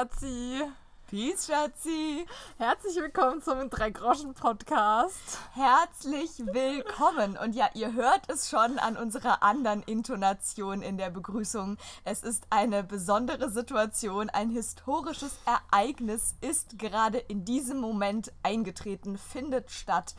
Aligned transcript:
Schatzi. 0.00 0.62
Peace, 1.10 1.46
Schatzi. 1.46 2.24
Herzlich 2.56 2.96
willkommen 2.96 3.42
zum 3.42 3.68
Drei-Groschen-Podcast. 3.68 5.38
Herzlich 5.52 6.38
willkommen. 6.38 7.36
Und 7.36 7.54
ja, 7.54 7.68
ihr 7.74 7.92
hört 7.92 8.22
es 8.28 8.48
schon 8.48 8.78
an 8.78 8.96
unserer 8.96 9.42
anderen 9.42 9.82
Intonation 9.82 10.80
in 10.80 10.96
der 10.96 11.10
Begrüßung. 11.10 11.76
Es 12.04 12.22
ist 12.22 12.46
eine 12.48 12.82
besondere 12.82 13.50
Situation. 13.50 14.30
Ein 14.30 14.48
historisches 14.48 15.38
Ereignis 15.44 16.34
ist 16.40 16.78
gerade 16.78 17.18
in 17.18 17.44
diesem 17.44 17.76
Moment 17.76 18.32
eingetreten, 18.42 19.18
findet 19.18 19.70
statt. 19.70 20.14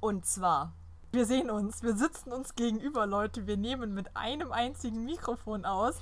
Und 0.00 0.24
zwar 0.24 0.72
wir 1.10 1.24
sehen 1.24 1.48
uns, 1.48 1.82
wir 1.82 1.96
sitzen 1.96 2.32
uns 2.32 2.54
gegenüber, 2.54 3.06
Leute. 3.06 3.46
Wir 3.46 3.56
nehmen 3.56 3.94
mit 3.94 4.14
einem 4.14 4.52
einzigen 4.52 5.06
Mikrofon 5.06 5.64
aus. 5.64 5.94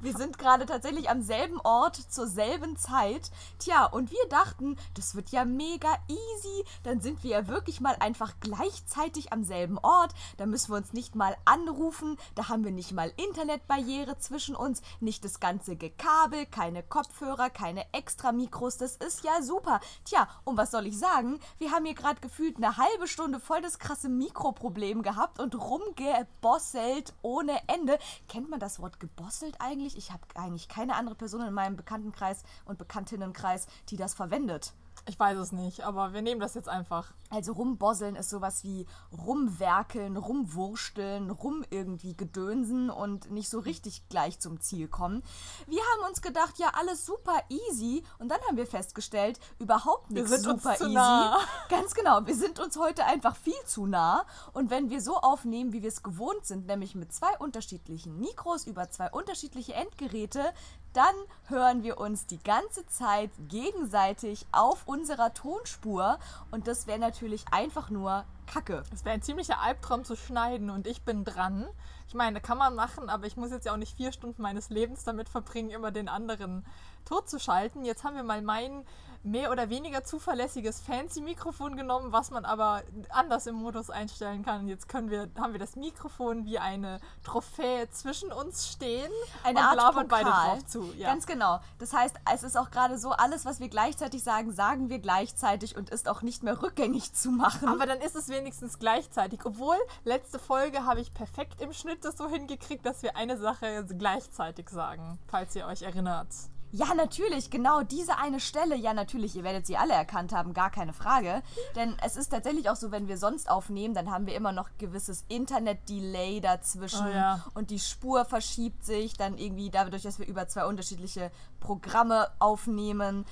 Wir 0.00 0.16
sind 0.16 0.38
gerade 0.38 0.64
tatsächlich 0.64 1.10
am 1.10 1.22
selben 1.22 1.60
Ort 1.62 1.96
zur 1.96 2.28
selben 2.28 2.76
Zeit. 2.76 3.32
Tja, 3.58 3.84
und 3.84 4.12
wir 4.12 4.28
dachten, 4.28 4.76
das 4.94 5.16
wird 5.16 5.30
ja 5.30 5.44
mega 5.44 5.92
easy. 6.06 6.64
Dann 6.84 7.00
sind 7.00 7.24
wir 7.24 7.30
ja 7.30 7.48
wirklich 7.48 7.80
mal 7.80 7.96
einfach 7.98 8.34
gleichzeitig 8.38 9.32
am 9.32 9.42
selben 9.42 9.76
Ort. 9.78 10.14
Da 10.36 10.46
müssen 10.46 10.70
wir 10.70 10.76
uns 10.76 10.92
nicht 10.92 11.16
mal 11.16 11.36
anrufen. 11.44 12.16
Da 12.36 12.48
haben 12.48 12.62
wir 12.62 12.70
nicht 12.70 12.92
mal 12.92 13.12
Internetbarriere 13.16 14.18
zwischen 14.18 14.54
uns. 14.54 14.82
Nicht 15.00 15.24
das 15.24 15.40
ganze 15.40 15.74
Gekabel, 15.74 16.46
keine 16.46 16.84
Kopfhörer, 16.84 17.50
keine 17.50 17.84
extra 17.92 18.30
Mikros. 18.30 18.76
Das 18.76 18.94
ist 18.96 19.24
ja 19.24 19.42
super. 19.42 19.80
Tja, 20.04 20.28
und 20.44 20.56
was 20.56 20.70
soll 20.70 20.86
ich 20.86 20.96
sagen? 20.96 21.40
Wir 21.58 21.72
haben 21.72 21.84
hier 21.84 21.94
gerade 21.94 22.20
gefühlt 22.20 22.58
eine 22.58 22.76
halbe 22.76 23.08
Stunde 23.08 23.40
voll 23.40 23.62
das 23.62 23.80
krasse 23.80 24.08
Mikroproblem 24.08 25.02
gehabt 25.02 25.40
und 25.40 25.56
rumgebosselt 25.56 27.14
ohne 27.22 27.58
Ende. 27.66 27.98
Kennt 28.28 28.48
man 28.48 28.60
das 28.60 28.80
Wort 28.80 29.00
gebosselt 29.00 29.56
eigentlich? 29.58 29.87
Eigentlich, 29.88 29.96
ich 29.96 30.12
habe 30.12 30.22
eigentlich 30.34 30.68
keine 30.68 30.94
andere 30.94 31.14
Person 31.14 31.46
in 31.46 31.54
meinem 31.54 31.76
Bekanntenkreis 31.76 32.42
und 32.64 32.78
Bekanntinnenkreis, 32.78 33.66
die 33.88 33.96
das 33.96 34.14
verwendet. 34.14 34.74
Ich 35.06 35.18
weiß 35.18 35.38
es 35.38 35.52
nicht, 35.52 35.84
aber 35.84 36.12
wir 36.12 36.22
nehmen 36.22 36.40
das 36.40 36.54
jetzt 36.54 36.68
einfach. 36.68 37.12
Also 37.30 37.52
rumbosseln 37.52 38.16
ist 38.16 38.30
sowas 38.30 38.64
wie 38.64 38.86
rumwerkeln, 39.12 40.16
rumwursteln, 40.16 41.30
rum 41.30 41.64
irgendwie 41.70 42.16
gedönsen 42.16 42.88
und 42.90 43.30
nicht 43.30 43.50
so 43.50 43.58
richtig 43.58 44.08
gleich 44.08 44.40
zum 44.40 44.60
Ziel 44.60 44.88
kommen. 44.88 45.22
Wir 45.66 45.80
haben 45.80 46.08
uns 46.08 46.22
gedacht, 46.22 46.58
ja, 46.58 46.72
alles 46.78 47.04
super 47.04 47.38
easy 47.48 48.02
und 48.18 48.28
dann 48.28 48.40
haben 48.48 48.56
wir 48.56 48.66
festgestellt, 48.66 49.38
überhaupt 49.58 50.10
nichts 50.10 50.42
super 50.42 50.74
easy. 50.74 50.92
Nah. 50.92 51.38
Ganz 51.68 51.94
genau, 51.94 52.26
wir 52.26 52.34
sind 52.34 52.60
uns 52.60 52.78
heute 52.78 53.04
einfach 53.04 53.36
viel 53.36 53.62
zu 53.66 53.86
nah 53.86 54.24
und 54.54 54.70
wenn 54.70 54.88
wir 54.88 55.02
so 55.02 55.16
aufnehmen, 55.16 55.72
wie 55.72 55.82
wir 55.82 55.88
es 55.88 56.02
gewohnt 56.02 56.46
sind, 56.46 56.66
nämlich 56.66 56.94
mit 56.94 57.12
zwei 57.12 57.36
unterschiedlichen 57.38 58.18
Mikros 58.18 58.66
über 58.66 58.90
zwei 58.90 59.10
unterschiedliche 59.10 59.74
Endgeräte, 59.74 60.52
dann 60.92 61.14
hören 61.48 61.82
wir 61.82 61.98
uns 61.98 62.26
die 62.26 62.42
ganze 62.42 62.86
Zeit 62.86 63.30
gegenseitig 63.48 64.46
auf 64.52 64.86
unserer 64.86 65.34
Tonspur 65.34 66.18
und 66.50 66.66
das 66.66 66.86
wäre 66.86 66.98
natürlich 66.98 67.44
einfach 67.50 67.90
nur 67.90 68.24
Kacke. 68.46 68.82
Es 68.92 69.04
wäre 69.04 69.14
ein 69.14 69.22
ziemlicher 69.22 69.60
Albtraum 69.60 70.04
zu 70.04 70.16
schneiden 70.16 70.70
und 70.70 70.86
ich 70.86 71.02
bin 71.02 71.24
dran. 71.24 71.68
Ich 72.08 72.14
meine, 72.14 72.40
kann 72.40 72.56
man 72.56 72.74
machen, 72.74 73.10
aber 73.10 73.26
ich 73.26 73.36
muss 73.36 73.50
jetzt 73.50 73.66
ja 73.66 73.72
auch 73.72 73.78
nicht 73.78 73.96
vier 73.96 74.12
Stunden 74.12 74.40
meines 74.40 74.70
Lebens 74.70 75.04
damit 75.04 75.28
verbringen, 75.28 75.70
immer 75.70 75.90
den 75.90 76.08
anderen 76.08 76.64
totzuschalten. 77.04 77.84
Jetzt 77.84 78.04
haben 78.04 78.16
wir 78.16 78.22
mal 78.22 78.40
meinen 78.40 78.86
mehr 79.22 79.50
oder 79.50 79.68
weniger 79.70 80.04
zuverlässiges 80.04 80.80
Fancy-Mikrofon 80.80 81.76
genommen, 81.76 82.12
was 82.12 82.30
man 82.30 82.44
aber 82.44 82.82
anders 83.10 83.46
im 83.46 83.56
Modus 83.56 83.90
einstellen 83.90 84.44
kann. 84.44 84.68
Jetzt 84.68 84.88
können 84.88 85.10
wir, 85.10 85.28
haben 85.38 85.52
wir 85.52 85.60
das 85.60 85.76
Mikrofon 85.76 86.44
wie 86.44 86.58
eine 86.58 87.00
Trophäe 87.24 87.88
zwischen 87.90 88.32
uns 88.32 88.68
stehen 88.68 89.10
eine 89.44 89.58
und 89.58 89.64
Art 89.64 89.76
labern 89.76 90.08
Pokal. 90.08 90.24
beide 90.24 90.30
drauf 90.30 90.66
zu. 90.66 90.92
Ja. 90.96 91.08
Ganz 91.08 91.26
genau. 91.26 91.60
Das 91.78 91.92
heißt, 91.92 92.16
es 92.32 92.42
ist 92.42 92.56
auch 92.56 92.70
gerade 92.70 92.98
so, 92.98 93.10
alles, 93.10 93.44
was 93.44 93.60
wir 93.60 93.68
gleichzeitig 93.68 94.22
sagen, 94.22 94.52
sagen 94.52 94.88
wir 94.88 94.98
gleichzeitig 94.98 95.76
und 95.76 95.90
ist 95.90 96.08
auch 96.08 96.22
nicht 96.22 96.42
mehr 96.42 96.62
rückgängig 96.62 97.12
zu 97.12 97.30
machen. 97.30 97.68
Aber 97.68 97.86
dann 97.86 98.00
ist 98.00 98.16
es 98.16 98.28
wenigstens 98.28 98.78
gleichzeitig. 98.78 99.40
Obwohl, 99.44 99.76
letzte 100.04 100.38
Folge 100.38 100.84
habe 100.84 101.00
ich 101.00 101.12
perfekt 101.12 101.60
im 101.60 101.72
Schnitt 101.72 102.04
das 102.04 102.16
so 102.16 102.28
hingekriegt, 102.28 102.84
dass 102.86 103.02
wir 103.02 103.16
eine 103.16 103.36
Sache 103.36 103.84
gleichzeitig 103.98 104.68
sagen, 104.68 105.18
falls 105.26 105.54
ihr 105.56 105.66
euch 105.66 105.82
erinnert. 105.82 106.28
Ja, 106.70 106.94
natürlich, 106.94 107.50
genau 107.50 107.82
diese 107.82 108.18
eine 108.18 108.40
Stelle. 108.40 108.76
Ja, 108.76 108.92
natürlich, 108.92 109.34
ihr 109.36 109.44
werdet 109.44 109.66
sie 109.66 109.76
alle 109.76 109.94
erkannt 109.94 110.32
haben, 110.32 110.52
gar 110.52 110.70
keine 110.70 110.92
Frage. 110.92 111.42
Denn 111.76 111.96
es 112.04 112.16
ist 112.16 112.28
tatsächlich 112.28 112.68
auch 112.68 112.76
so, 112.76 112.90
wenn 112.90 113.08
wir 113.08 113.16
sonst 113.16 113.50
aufnehmen, 113.50 113.94
dann 113.94 114.10
haben 114.10 114.26
wir 114.26 114.34
immer 114.34 114.52
noch 114.52 114.68
gewisses 114.78 115.24
Internet-Delay 115.28 116.40
dazwischen 116.40 117.06
oh, 117.06 117.10
ja. 117.10 117.44
und 117.54 117.70
die 117.70 117.78
Spur 117.78 118.24
verschiebt 118.24 118.84
sich 118.84 119.14
dann 119.16 119.38
irgendwie 119.38 119.70
dadurch, 119.70 120.02
dass 120.02 120.18
wir 120.18 120.26
über 120.26 120.46
zwei 120.48 120.66
unterschiedliche 120.66 121.30
Programme 121.60 122.28
aufnehmen. 122.38 123.24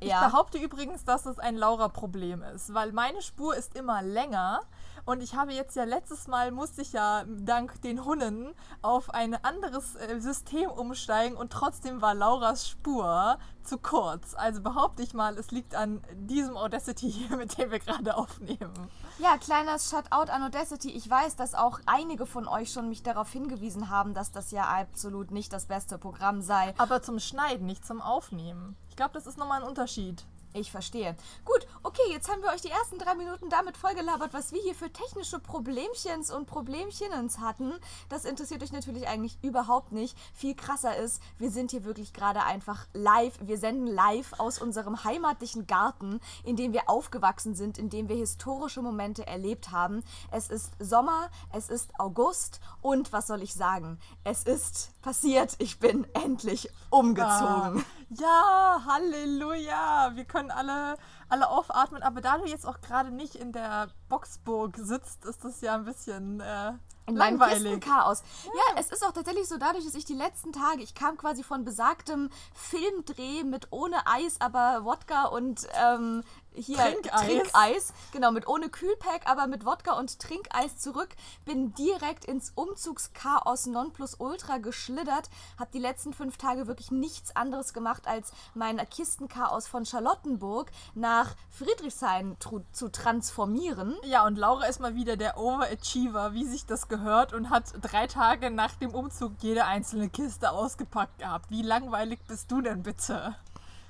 Ja. 0.00 0.24
Ich 0.24 0.32
behaupte 0.32 0.58
übrigens, 0.58 1.04
dass 1.04 1.26
es 1.26 1.38
ein 1.38 1.56
Laura-Problem 1.56 2.42
ist, 2.42 2.74
weil 2.74 2.92
meine 2.92 3.22
Spur 3.22 3.54
ist 3.54 3.76
immer 3.76 4.02
länger 4.02 4.62
und 5.04 5.22
ich 5.22 5.34
habe 5.34 5.52
jetzt 5.52 5.74
ja 5.74 5.84
letztes 5.84 6.28
Mal 6.28 6.52
musste 6.52 6.82
ich 6.82 6.92
ja 6.92 7.24
dank 7.26 7.80
den 7.82 8.04
Hunden 8.04 8.54
auf 8.82 9.10
ein 9.10 9.34
anderes 9.44 9.96
äh, 9.96 10.20
System 10.20 10.70
umsteigen 10.70 11.36
und 11.36 11.52
trotzdem 11.52 12.00
war 12.00 12.14
Lauras 12.14 12.68
Spur 12.68 13.38
zu 13.64 13.78
kurz. 13.78 14.34
Also 14.34 14.60
behaupte 14.60 15.02
ich 15.02 15.14
mal, 15.14 15.36
es 15.38 15.50
liegt 15.50 15.74
an 15.74 16.02
diesem 16.14 16.56
Audacity 16.56 17.10
hier, 17.10 17.36
mit 17.36 17.58
dem 17.58 17.70
wir 17.70 17.80
gerade 17.80 18.16
aufnehmen. 18.16 18.72
Ja, 19.18 19.36
kleiner 19.38 19.78
Shoutout 19.78 20.30
an 20.30 20.42
Audacity. 20.42 20.90
Ich 20.90 21.08
weiß, 21.08 21.36
dass 21.36 21.54
auch 21.54 21.80
einige 21.86 22.26
von 22.26 22.46
euch 22.46 22.72
schon 22.72 22.88
mich 22.88 23.02
darauf 23.02 23.30
hingewiesen 23.30 23.90
haben, 23.90 24.14
dass 24.14 24.30
das 24.30 24.50
ja 24.50 24.64
absolut 24.64 25.30
nicht 25.30 25.52
das 25.52 25.66
beste 25.66 25.98
Programm 25.98 26.42
sei. 26.42 26.74
Aber 26.78 27.02
zum 27.02 27.18
Schneiden, 27.18 27.66
nicht 27.66 27.84
zum 27.84 28.00
Aufnehmen. 28.00 28.76
Ich 28.88 28.96
glaube, 28.96 29.14
das 29.14 29.26
ist 29.26 29.38
nochmal 29.38 29.62
ein 29.62 29.68
Unterschied. 29.68 30.24
Ich 30.54 30.70
verstehe. 30.70 31.16
Gut, 31.44 31.66
okay, 31.82 32.02
jetzt 32.10 32.30
haben 32.30 32.42
wir 32.42 32.50
euch 32.50 32.60
die 32.60 32.70
ersten 32.70 32.98
drei 32.98 33.14
Minuten 33.14 33.48
damit 33.48 33.76
vollgelabert, 33.76 34.34
was 34.34 34.52
wir 34.52 34.60
hier 34.60 34.74
für 34.74 34.92
technische 34.92 35.38
Problemchens 35.38 36.30
und 36.30 36.46
Problemchenens 36.46 37.38
hatten. 37.38 37.72
Das 38.10 38.26
interessiert 38.26 38.62
euch 38.62 38.72
natürlich 38.72 39.08
eigentlich 39.08 39.38
überhaupt 39.42 39.92
nicht. 39.92 40.16
Viel 40.34 40.54
krasser 40.54 40.96
ist, 40.96 41.22
wir 41.38 41.50
sind 41.50 41.70
hier 41.70 41.84
wirklich 41.84 42.12
gerade 42.12 42.42
einfach 42.44 42.86
live. 42.92 43.38
Wir 43.40 43.56
senden 43.56 43.86
live 43.86 44.34
aus 44.38 44.60
unserem 44.60 45.04
heimatlichen 45.04 45.66
Garten, 45.66 46.20
in 46.44 46.56
dem 46.56 46.72
wir 46.74 46.90
aufgewachsen 46.90 47.54
sind, 47.54 47.78
in 47.78 47.88
dem 47.88 48.08
wir 48.08 48.16
historische 48.16 48.82
Momente 48.82 49.26
erlebt 49.26 49.70
haben. 49.70 50.04
Es 50.30 50.48
ist 50.48 50.72
Sommer, 50.78 51.30
es 51.52 51.70
ist 51.70 51.98
August 51.98 52.60
und 52.82 53.12
was 53.12 53.26
soll 53.26 53.42
ich 53.42 53.54
sagen? 53.54 53.98
Es 54.22 54.44
ist 54.44 54.90
passiert. 55.00 55.56
Ich 55.58 55.78
bin 55.78 56.06
endlich 56.14 56.68
umgezogen. 56.90 57.28
Ah. 57.28 58.02
Ja, 58.10 58.82
Halleluja. 58.86 60.12
Wir 60.14 60.24
können 60.24 60.41
alle, 60.50 60.96
alle 61.28 61.48
aufatmen. 61.48 62.02
Aber 62.02 62.20
da 62.20 62.38
du 62.38 62.46
jetzt 62.46 62.66
auch 62.66 62.80
gerade 62.80 63.10
nicht 63.10 63.34
in 63.34 63.52
der 63.52 63.88
Boxburg 64.08 64.76
sitzt, 64.76 65.24
ist 65.24 65.44
das 65.44 65.60
ja 65.60 65.74
ein 65.74 65.84
bisschen 65.84 66.40
äh, 66.40 66.72
in 67.06 67.16
langweilig. 67.16 67.80
Chaos. 67.80 68.22
Ja. 68.44 68.50
ja, 68.54 68.80
es 68.80 68.90
ist 68.90 69.04
auch 69.04 69.12
tatsächlich 69.12 69.48
so, 69.48 69.58
dadurch, 69.58 69.84
dass 69.84 69.94
ich 69.94 70.04
die 70.04 70.14
letzten 70.14 70.52
Tage, 70.52 70.82
ich 70.82 70.94
kam 70.94 71.16
quasi 71.16 71.42
von 71.42 71.64
besagtem 71.64 72.30
Filmdreh 72.54 73.44
mit 73.44 73.68
ohne 73.70 74.06
Eis, 74.06 74.40
aber 74.40 74.84
Wodka 74.84 75.26
und 75.26 75.66
ähm, 75.74 76.22
hier 76.54 76.76
Trinkeis. 76.76 77.20
Trinkeis. 77.20 77.92
Genau, 78.12 78.30
mit 78.30 78.46
ohne 78.46 78.68
Kühlpack, 78.68 79.22
aber 79.26 79.46
mit 79.46 79.64
Wodka 79.64 79.92
und 79.98 80.18
Trinkeis 80.18 80.78
zurück. 80.78 81.10
Bin 81.44 81.74
direkt 81.74 82.24
ins 82.24 82.52
Umzugschaos 82.54 83.66
Nonplusultra 83.66 84.58
geschlittert. 84.58 85.30
Hab 85.58 85.72
die 85.72 85.78
letzten 85.78 86.12
fünf 86.12 86.36
Tage 86.36 86.66
wirklich 86.66 86.90
nichts 86.90 87.34
anderes 87.36 87.72
gemacht, 87.72 88.06
als 88.06 88.32
mein 88.54 88.78
Kistenchaos 88.88 89.68
von 89.68 89.86
Charlottenburg 89.86 90.70
nach 90.94 91.34
Friedrichshain 91.50 92.36
zu 92.72 92.88
transformieren. 92.90 93.96
Ja, 94.04 94.26
und 94.26 94.36
Laura 94.36 94.66
ist 94.66 94.80
mal 94.80 94.94
wieder 94.94 95.16
der 95.16 95.38
Overachiever, 95.38 96.32
wie 96.34 96.44
sich 96.44 96.66
das 96.66 96.88
gehört, 96.88 97.32
und 97.32 97.50
hat 97.50 97.64
drei 97.80 98.06
Tage 98.06 98.50
nach 98.50 98.74
dem 98.74 98.94
Umzug 98.94 99.32
jede 99.40 99.64
einzelne 99.64 100.08
Kiste 100.08 100.50
ausgepackt 100.50 101.18
gehabt. 101.18 101.50
Wie 101.50 101.62
langweilig 101.62 102.20
bist 102.26 102.50
du 102.50 102.60
denn 102.60 102.82
bitte? 102.82 103.36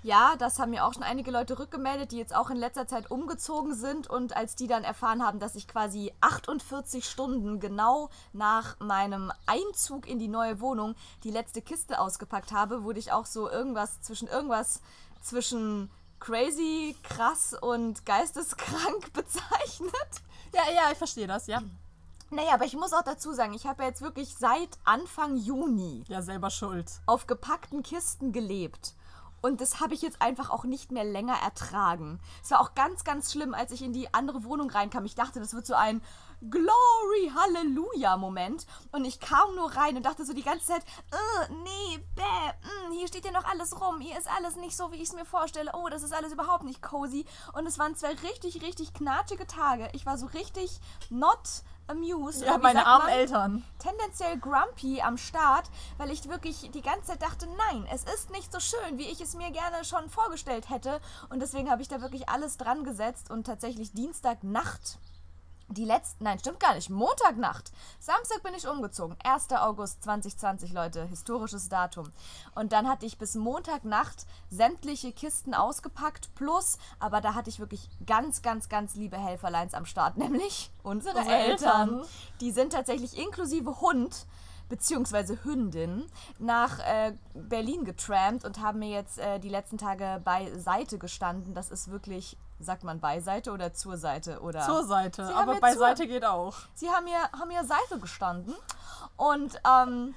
Ja, 0.04 0.34
das 0.36 0.58
haben 0.58 0.70
mir 0.70 0.84
auch 0.84 0.94
schon 0.94 1.04
einige 1.04 1.30
Leute 1.30 1.60
rückgemeldet, 1.60 2.10
die 2.10 2.18
jetzt 2.18 2.34
auch 2.34 2.50
in 2.50 2.56
letzter 2.56 2.88
Zeit 2.88 3.10
umgezogen 3.12 3.72
sind 3.72 4.10
und 4.10 4.36
als 4.36 4.56
die 4.56 4.66
dann 4.66 4.82
erfahren 4.82 5.24
haben, 5.24 5.38
dass 5.38 5.54
ich 5.54 5.68
quasi 5.68 6.12
48 6.20 7.08
Stunden 7.08 7.60
genau 7.60 8.10
nach 8.32 8.80
meinem 8.80 9.30
Einzug 9.46 10.08
in 10.08 10.18
die 10.18 10.26
neue 10.26 10.60
Wohnung 10.60 10.96
die 11.22 11.30
letzte 11.30 11.62
Kiste 11.62 12.00
ausgepackt 12.00 12.50
habe, 12.50 12.82
wurde 12.82 12.98
ich 12.98 13.12
auch 13.12 13.26
so 13.26 13.48
irgendwas 13.48 14.00
zwischen 14.00 14.26
irgendwas 14.26 14.80
zwischen 15.20 15.88
crazy, 16.18 16.96
krass 17.04 17.54
und 17.60 18.04
geisteskrank 18.04 19.12
bezeichnet. 19.12 19.92
Ja, 20.52 20.62
ja, 20.74 20.90
ich 20.90 20.98
verstehe 20.98 21.28
das, 21.28 21.46
ja. 21.46 21.62
Naja, 22.30 22.54
aber 22.54 22.64
ich 22.64 22.74
muss 22.74 22.92
auch 22.92 23.02
dazu 23.02 23.34
sagen, 23.34 23.54
ich 23.54 23.66
habe 23.66 23.84
jetzt 23.84 24.02
wirklich 24.02 24.34
seit 24.34 24.70
Anfang 24.84 25.36
Juni 25.36 26.02
ja 26.08 26.22
selber 26.22 26.50
schuld 26.50 26.90
auf 27.06 27.28
gepackten 27.28 27.82
Kisten 27.84 28.32
gelebt. 28.32 28.94
Und 29.42 29.60
das 29.60 29.80
habe 29.80 29.92
ich 29.92 30.02
jetzt 30.02 30.22
einfach 30.22 30.50
auch 30.50 30.64
nicht 30.64 30.92
mehr 30.92 31.04
länger 31.04 31.34
ertragen. 31.34 32.20
Es 32.42 32.52
war 32.52 32.60
auch 32.60 32.74
ganz, 32.74 33.04
ganz 33.04 33.32
schlimm, 33.32 33.54
als 33.54 33.72
ich 33.72 33.82
in 33.82 33.92
die 33.92 34.14
andere 34.14 34.44
Wohnung 34.44 34.70
reinkam. 34.70 35.04
Ich 35.04 35.16
dachte, 35.16 35.40
das 35.40 35.52
wird 35.52 35.66
so 35.66 35.74
ein 35.74 36.00
Glory, 36.50 37.30
Halleluja 37.34 38.16
Moment. 38.16 38.66
Und 38.90 39.04
ich 39.04 39.20
kam 39.20 39.54
nur 39.54 39.74
rein 39.76 39.96
und 39.96 40.04
dachte 40.04 40.24
so 40.24 40.32
die 40.32 40.42
ganze 40.42 40.66
Zeit, 40.66 40.82
äh, 41.12 41.52
nee, 41.52 41.98
bäh, 42.16 42.22
mh, 42.22 42.88
mm, 42.88 42.92
hier 42.92 43.06
steht 43.06 43.24
ja 43.24 43.30
noch 43.30 43.44
alles 43.44 43.80
rum. 43.80 44.00
Hier 44.00 44.18
ist 44.18 44.28
alles 44.28 44.56
nicht 44.56 44.76
so, 44.76 44.90
wie 44.90 44.96
ich 44.96 45.08
es 45.08 45.14
mir 45.14 45.24
vorstelle. 45.24 45.70
Oh, 45.74 45.88
das 45.88 46.02
ist 46.02 46.12
alles 46.12 46.32
überhaupt 46.32 46.64
nicht 46.64 46.82
cozy. 46.82 47.24
Und 47.52 47.66
es 47.66 47.78
waren 47.78 47.94
zwei 47.94 48.14
richtig, 48.14 48.62
richtig 48.62 48.92
knatschige 48.92 49.46
Tage. 49.46 49.88
Ich 49.92 50.04
war 50.04 50.18
so 50.18 50.26
richtig 50.26 50.80
not 51.10 51.62
amused. 51.86 52.42
Ja, 52.42 52.58
meine 52.58 52.86
armen 52.86 53.08
Eltern. 53.08 53.64
Tendenziell 53.78 54.38
grumpy 54.38 55.00
am 55.00 55.18
Start, 55.18 55.70
weil 55.98 56.10
ich 56.10 56.28
wirklich 56.28 56.70
die 56.72 56.82
ganze 56.82 57.12
Zeit 57.12 57.22
dachte, 57.22 57.46
nein, 57.70 57.86
es 57.92 58.04
ist 58.04 58.30
nicht 58.30 58.52
so 58.52 58.58
schön, 58.58 58.98
wie 58.98 59.08
ich 59.08 59.20
es 59.20 59.34
mir 59.34 59.50
gerne 59.50 59.84
schon 59.84 60.08
vorgestellt 60.08 60.70
hätte. 60.70 61.00
Und 61.28 61.40
deswegen 61.40 61.70
habe 61.70 61.82
ich 61.82 61.88
da 61.88 62.00
wirklich 62.00 62.28
alles 62.28 62.56
dran 62.56 62.84
gesetzt 62.84 63.30
und 63.30 63.44
tatsächlich 63.44 63.92
Dienstagnacht 63.92 64.98
die 65.68 65.84
letzten, 65.84 66.24
nein, 66.24 66.38
stimmt 66.38 66.60
gar 66.60 66.74
nicht, 66.74 66.90
Montagnacht. 66.90 67.72
Samstag 67.98 68.42
bin 68.42 68.54
ich 68.54 68.66
umgezogen. 68.66 69.16
1. 69.24 69.52
August 69.52 70.02
2020, 70.04 70.72
Leute, 70.72 71.04
historisches 71.06 71.68
Datum. 71.68 72.10
Und 72.54 72.72
dann 72.72 72.88
hatte 72.88 73.06
ich 73.06 73.18
bis 73.18 73.34
Montagnacht 73.34 74.26
sämtliche 74.50 75.12
Kisten 75.12 75.54
ausgepackt, 75.54 76.34
plus, 76.34 76.78
aber 76.98 77.20
da 77.20 77.34
hatte 77.34 77.50
ich 77.50 77.58
wirklich 77.58 77.88
ganz, 78.06 78.42
ganz, 78.42 78.68
ganz 78.68 78.94
liebe 78.94 79.16
Helferleins 79.16 79.74
am 79.74 79.86
Start, 79.86 80.16
nämlich 80.18 80.70
unsere, 80.82 81.18
unsere 81.18 81.36
Eltern. 81.36 81.88
Eltern. 81.88 82.08
Die 82.40 82.50
sind 82.50 82.72
tatsächlich 82.72 83.18
inklusive 83.18 83.80
Hund 83.80 84.26
beziehungsweise 84.72 85.44
Hündin 85.44 86.06
nach 86.38 86.78
äh, 86.78 87.12
Berlin 87.34 87.84
getrampt 87.84 88.46
und 88.46 88.58
haben 88.60 88.78
mir 88.78 88.88
jetzt 88.88 89.18
äh, 89.18 89.38
die 89.38 89.50
letzten 89.50 89.76
Tage 89.76 90.18
beiseite 90.24 90.96
gestanden. 90.96 91.52
Das 91.52 91.70
ist 91.70 91.90
wirklich 91.90 92.38
sagt 92.62 92.84
man 92.84 93.00
beiseite 93.00 93.52
oder 93.52 93.74
zur 93.74 93.96
Seite? 93.96 94.40
Oder 94.40 94.60
zur 94.60 94.84
Seite, 94.84 95.34
aber 95.34 95.60
beiseite 95.60 96.06
geht 96.06 96.24
auch. 96.24 96.56
Sie 96.74 96.88
haben 96.88 97.04
mir, 97.04 97.20
haben 97.38 97.48
mir 97.48 97.64
Seite 97.64 97.98
gestanden 98.00 98.54
und 99.16 99.60
ähm, 99.66 100.14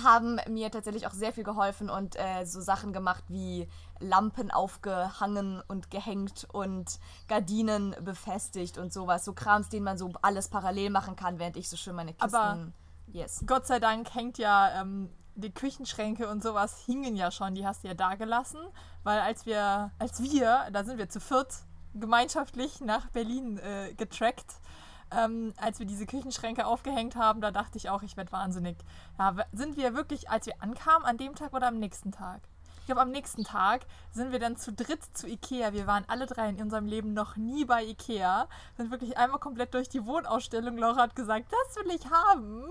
haben 0.00 0.40
mir 0.48 0.70
tatsächlich 0.70 1.06
auch 1.06 1.12
sehr 1.12 1.32
viel 1.32 1.44
geholfen 1.44 1.90
und 1.90 2.16
äh, 2.16 2.44
so 2.44 2.60
Sachen 2.60 2.92
gemacht 2.92 3.24
wie 3.28 3.68
Lampen 4.00 4.50
aufgehangen 4.50 5.62
und 5.68 5.90
gehängt 5.90 6.46
und 6.52 6.98
Gardinen 7.28 7.94
befestigt 8.00 8.78
und 8.78 8.92
sowas. 8.92 9.24
So 9.24 9.32
Krams, 9.32 9.68
den 9.68 9.84
man 9.84 9.98
so 9.98 10.12
alles 10.22 10.48
parallel 10.48 10.90
machen 10.90 11.16
kann, 11.16 11.38
während 11.38 11.56
ich 11.56 11.68
so 11.68 11.76
schön 11.76 11.94
meine 11.94 12.14
Kisten. 12.14 12.34
Aber 12.34 12.72
yes. 13.08 13.42
Gott 13.46 13.66
sei 13.66 13.80
Dank 13.80 14.14
hängt 14.14 14.38
ja 14.38 14.80
ähm, 14.80 15.10
die 15.34 15.52
Küchenschränke 15.52 16.28
und 16.28 16.42
sowas 16.42 16.82
hingen 16.84 17.16
ja 17.16 17.30
schon, 17.30 17.54
die 17.54 17.66
hast 17.66 17.84
du 17.84 17.88
ja 17.88 17.94
da 17.94 18.14
gelassen, 18.14 18.60
weil 19.04 19.20
als 19.20 19.46
wir, 19.46 19.90
als 19.98 20.22
wir, 20.22 20.68
da 20.72 20.84
sind 20.84 20.98
wir 20.98 21.08
zu 21.08 21.20
viert 21.20 21.64
gemeinschaftlich 21.94 22.80
nach 22.80 23.08
Berlin 23.10 23.58
äh, 23.58 23.92
getrackt, 23.94 24.60
ähm, 25.10 25.52
als 25.56 25.78
wir 25.78 25.86
diese 25.86 26.06
Küchenschränke 26.06 26.66
aufgehängt 26.66 27.16
haben, 27.16 27.40
da 27.40 27.50
dachte 27.50 27.76
ich 27.76 27.90
auch, 27.90 28.02
ich 28.02 28.16
werde 28.16 28.32
wahnsinnig. 28.32 28.76
Da 29.18 29.36
sind 29.52 29.76
wir 29.76 29.94
wirklich, 29.94 30.30
als 30.30 30.46
wir 30.46 30.54
ankamen, 30.60 31.04
an 31.04 31.18
dem 31.18 31.34
Tag 31.34 31.52
oder 31.52 31.68
am 31.68 31.78
nächsten 31.78 32.12
Tag? 32.12 32.40
Ich 32.82 32.86
glaube, 32.86 33.02
am 33.02 33.12
nächsten 33.12 33.44
Tag 33.44 33.86
sind 34.10 34.32
wir 34.32 34.40
dann 34.40 34.56
zu 34.56 34.72
dritt 34.72 35.04
zu 35.16 35.28
Ikea. 35.28 35.72
Wir 35.72 35.86
waren 35.86 36.04
alle 36.08 36.26
drei 36.26 36.48
in 36.48 36.60
unserem 36.60 36.86
Leben 36.86 37.14
noch 37.14 37.36
nie 37.36 37.64
bei 37.64 37.84
Ikea. 37.84 38.48
Sind 38.76 38.90
wirklich 38.90 39.16
einmal 39.16 39.38
komplett 39.38 39.72
durch 39.72 39.88
die 39.88 40.04
Wohnausstellung. 40.04 40.76
Laura 40.76 41.02
hat 41.02 41.14
gesagt, 41.14 41.46
das 41.52 41.76
will 41.76 41.94
ich 41.94 42.10
haben. 42.10 42.64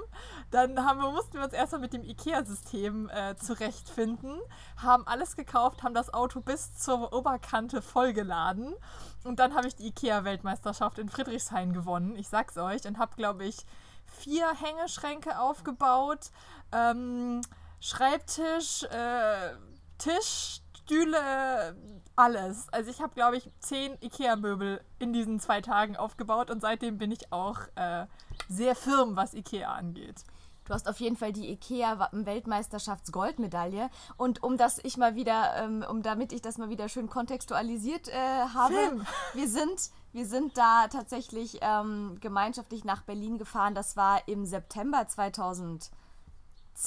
Dann 0.52 0.86
haben 0.86 1.00
wir, 1.00 1.10
mussten 1.12 1.38
wir 1.38 1.46
uns 1.46 1.54
erstmal 1.54 1.80
mit 1.80 1.94
dem 1.94 2.04
Ikea-System 2.04 3.10
äh, 3.10 3.38
zurechtfinden. 3.38 4.42
Haben 4.76 5.08
alles 5.08 5.38
gekauft, 5.38 5.82
haben 5.82 5.94
das 5.94 6.14
Auto 6.14 6.42
bis 6.42 6.78
zur 6.78 7.14
Oberkante 7.14 7.82
vollgeladen. 7.82 8.76
Und 9.24 9.40
dann 9.40 9.56
habe 9.56 9.70
ich 9.70 9.78
die 9.78 9.88
Ikea-Weltmeisterschaft 9.88 11.00
in 11.00 11.08
Friedrichshain 11.08 11.72
gewonnen. 11.72 12.18
Ich 12.18 12.28
sag's 12.28 12.58
euch. 12.58 12.86
Und 12.86 12.98
habe, 12.98 13.16
glaube 13.16 13.46
ich, 13.46 13.66
vier 14.08 14.52
Hängeschränke 14.60 15.40
aufgebaut. 15.40 16.32
Ähm, 16.74 17.40
Schreibtisch, 17.84 18.84
äh, 18.84 19.56
Tisch, 20.02 20.62
Stühle, 20.76 21.76
alles. 22.16 22.68
Also 22.72 22.90
ich 22.90 23.02
habe, 23.02 23.14
glaube 23.14 23.38
ich, 23.38 23.52
zehn 23.60 23.96
Ikea-Möbel 24.02 24.82
in 24.98 25.14
diesen 25.14 25.40
zwei 25.40 25.62
Tagen 25.62 25.96
aufgebaut 25.96 26.50
und 26.50 26.60
seitdem 26.60 26.98
bin 26.98 27.12
ich 27.12 27.32
auch 27.32 27.60
äh, 27.76 28.08
sehr 28.50 28.76
firm, 28.76 29.16
was 29.16 29.36
Ikea 29.36 29.72
angeht. 29.72 30.24
Du 30.66 30.74
hast 30.74 30.90
auf 30.90 31.00
jeden 31.00 31.18
Fall 31.18 31.34
die 31.34 31.52
IKEA-Weltmeisterschafts-Goldmedaille. 31.52 33.92
Und 34.18 34.42
um 34.42 34.58
das 34.58 34.80
ich 34.84 34.98
mal 34.98 35.14
wieder, 35.16 35.56
ähm, 35.58 35.86
um 35.88 36.02
damit 36.02 36.34
ich 36.34 36.42
das 36.42 36.58
mal 36.58 36.70
wieder 36.70 36.90
schön 36.90 37.08
kontextualisiert 37.10 38.08
äh, 38.08 38.46
habe, 38.54 38.74
Film. 38.74 39.06
wir 39.34 39.50
sind, 39.50 39.92
wir 40.14 40.26
sind 40.26 40.58
da 40.58 40.88
tatsächlich 40.88 41.60
ähm, 41.62 42.18
gemeinschaftlich 42.22 42.86
nach 42.86 43.04
Berlin 43.04 43.38
gefahren. 43.38 43.76
Das 43.76 43.96
war 43.98 44.28
im 44.28 44.46
September 44.46 45.08
2000. 45.08 45.92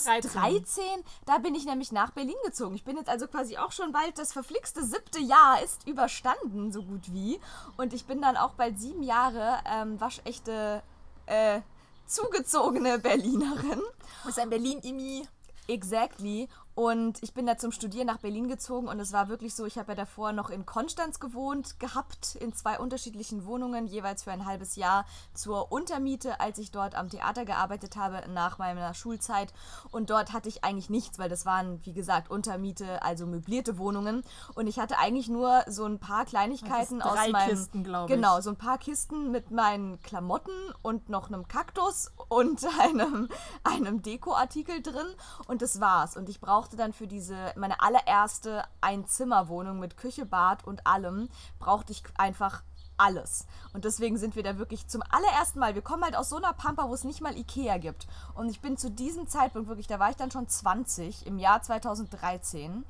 13. 0.02 0.30
13. 0.32 0.84
Da 1.26 1.38
bin 1.38 1.54
ich 1.54 1.64
nämlich 1.64 1.92
nach 1.92 2.10
Berlin 2.10 2.34
gezogen. 2.44 2.74
Ich 2.74 2.84
bin 2.84 2.96
jetzt 2.96 3.08
also 3.08 3.26
quasi 3.26 3.56
auch 3.56 3.72
schon 3.72 3.92
bald 3.92 4.18
das 4.18 4.32
verflixte 4.32 4.84
siebte 4.84 5.20
Jahr 5.20 5.62
ist 5.62 5.86
überstanden, 5.86 6.72
so 6.72 6.82
gut 6.82 7.12
wie. 7.12 7.38
Und 7.76 7.92
ich 7.92 8.06
bin 8.06 8.20
dann 8.20 8.36
auch 8.36 8.54
bald 8.54 8.78
sieben 8.80 9.02
Jahre 9.02 9.58
ähm, 9.66 10.00
waschechte, 10.00 10.82
äh, 11.26 11.60
zugezogene 12.06 12.98
Berlinerin. 12.98 13.80
Du 13.80 14.26
bist 14.26 14.38
ein 14.38 14.50
Berlin-Imi. 14.50 15.26
Exactly. 15.66 16.48
Und 16.74 17.22
ich 17.22 17.34
bin 17.34 17.46
da 17.46 17.56
zum 17.56 17.70
Studieren 17.70 18.08
nach 18.08 18.18
Berlin 18.18 18.48
gezogen 18.48 18.88
und 18.88 18.98
es 18.98 19.12
war 19.12 19.28
wirklich 19.28 19.54
so, 19.54 19.64
ich 19.64 19.78
habe 19.78 19.92
ja 19.92 19.96
davor 19.96 20.32
noch 20.32 20.50
in 20.50 20.66
Konstanz 20.66 21.20
gewohnt 21.20 21.78
gehabt, 21.78 22.34
in 22.34 22.52
zwei 22.52 22.80
unterschiedlichen 22.80 23.46
Wohnungen, 23.46 23.86
jeweils 23.86 24.24
für 24.24 24.32
ein 24.32 24.44
halbes 24.44 24.74
Jahr 24.74 25.06
zur 25.34 25.70
Untermiete, 25.70 26.40
als 26.40 26.58
ich 26.58 26.72
dort 26.72 26.96
am 26.96 27.08
Theater 27.08 27.44
gearbeitet 27.44 27.96
habe 27.96 28.28
nach 28.28 28.58
meiner 28.58 28.92
Schulzeit. 28.92 29.52
Und 29.92 30.10
dort 30.10 30.32
hatte 30.32 30.48
ich 30.48 30.64
eigentlich 30.64 30.90
nichts, 30.90 31.18
weil 31.20 31.28
das 31.28 31.46
waren, 31.46 31.78
wie 31.84 31.92
gesagt, 31.92 32.28
Untermiete, 32.28 33.02
also 33.02 33.24
möblierte 33.26 33.78
Wohnungen. 33.78 34.24
Und 34.56 34.66
ich 34.66 34.80
hatte 34.80 34.98
eigentlich 34.98 35.28
nur 35.28 35.62
so 35.68 35.84
ein 35.84 36.00
paar 36.00 36.24
Kleinigkeiten 36.24 37.02
aus 37.02 37.28
meinem... 37.28 37.50
Kisten, 37.50 37.84
glaube 37.84 38.12
ich. 38.12 38.16
Genau, 38.16 38.40
so 38.40 38.50
ein 38.50 38.56
paar 38.56 38.78
Kisten 38.78 39.30
mit 39.30 39.52
meinen 39.52 40.00
Klamotten 40.00 40.52
und 40.82 41.08
noch 41.08 41.28
einem 41.28 41.46
Kaktus 41.46 42.10
und 42.28 42.66
einem, 42.80 43.28
einem 43.62 44.02
Dekoartikel 44.02 44.82
drin. 44.82 45.06
Und 45.46 45.62
das 45.62 45.80
war's. 45.80 46.16
Und 46.16 46.28
ich 46.28 46.40
brauchte 46.40 46.63
brauchte 46.64 46.76
dann 46.78 46.94
für 46.94 47.06
diese, 47.06 47.52
meine 47.56 47.82
allererste 47.82 48.64
Einzimmerwohnung 48.80 49.80
mit 49.80 49.98
Küche, 49.98 50.24
Bad 50.24 50.64
und 50.64 50.86
allem, 50.86 51.28
brauchte 51.58 51.92
ich 51.92 52.02
einfach 52.16 52.62
alles. 52.96 53.46
Und 53.74 53.84
deswegen 53.84 54.16
sind 54.16 54.34
wir 54.34 54.42
da 54.42 54.56
wirklich 54.56 54.88
zum 54.88 55.02
allerersten 55.10 55.58
Mal, 55.58 55.74
wir 55.74 55.82
kommen 55.82 56.04
halt 56.04 56.16
aus 56.16 56.30
so 56.30 56.36
einer 56.36 56.54
Pampa, 56.54 56.88
wo 56.88 56.94
es 56.94 57.04
nicht 57.04 57.20
mal 57.20 57.36
Ikea 57.36 57.76
gibt. 57.76 58.06
Und 58.34 58.48
ich 58.48 58.62
bin 58.62 58.78
zu 58.78 58.90
diesem 58.90 59.28
Zeitpunkt 59.28 59.68
wirklich, 59.68 59.88
da 59.88 59.98
war 59.98 60.08
ich 60.08 60.16
dann 60.16 60.30
schon 60.30 60.48
20, 60.48 61.26
im 61.26 61.38
Jahr 61.38 61.60
2013. 61.60 62.86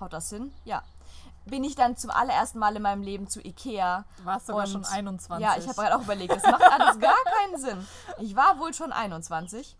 Haut 0.00 0.14
das 0.14 0.30
hin? 0.30 0.50
Ja. 0.64 0.82
Bin 1.44 1.64
ich 1.64 1.74
dann 1.74 1.98
zum 1.98 2.08
allerersten 2.08 2.58
Mal 2.58 2.76
in 2.76 2.82
meinem 2.82 3.02
Leben 3.02 3.28
zu 3.28 3.44
Ikea. 3.44 4.06
Du 4.16 4.24
warst 4.24 4.46
sogar 4.46 4.64
und, 4.64 4.70
schon 4.72 4.84
21. 4.86 5.46
Ja, 5.46 5.58
ich 5.58 5.68
habe 5.68 5.82
gerade 5.82 5.96
auch 5.96 6.02
überlegt, 6.02 6.34
das 6.34 6.44
macht 6.44 6.62
alles 6.62 6.98
gar 6.98 7.14
keinen 7.24 7.60
Sinn. 7.60 7.86
Ich 8.20 8.34
war 8.34 8.58
wohl 8.58 8.72
schon 8.72 8.90
21. 8.90 9.76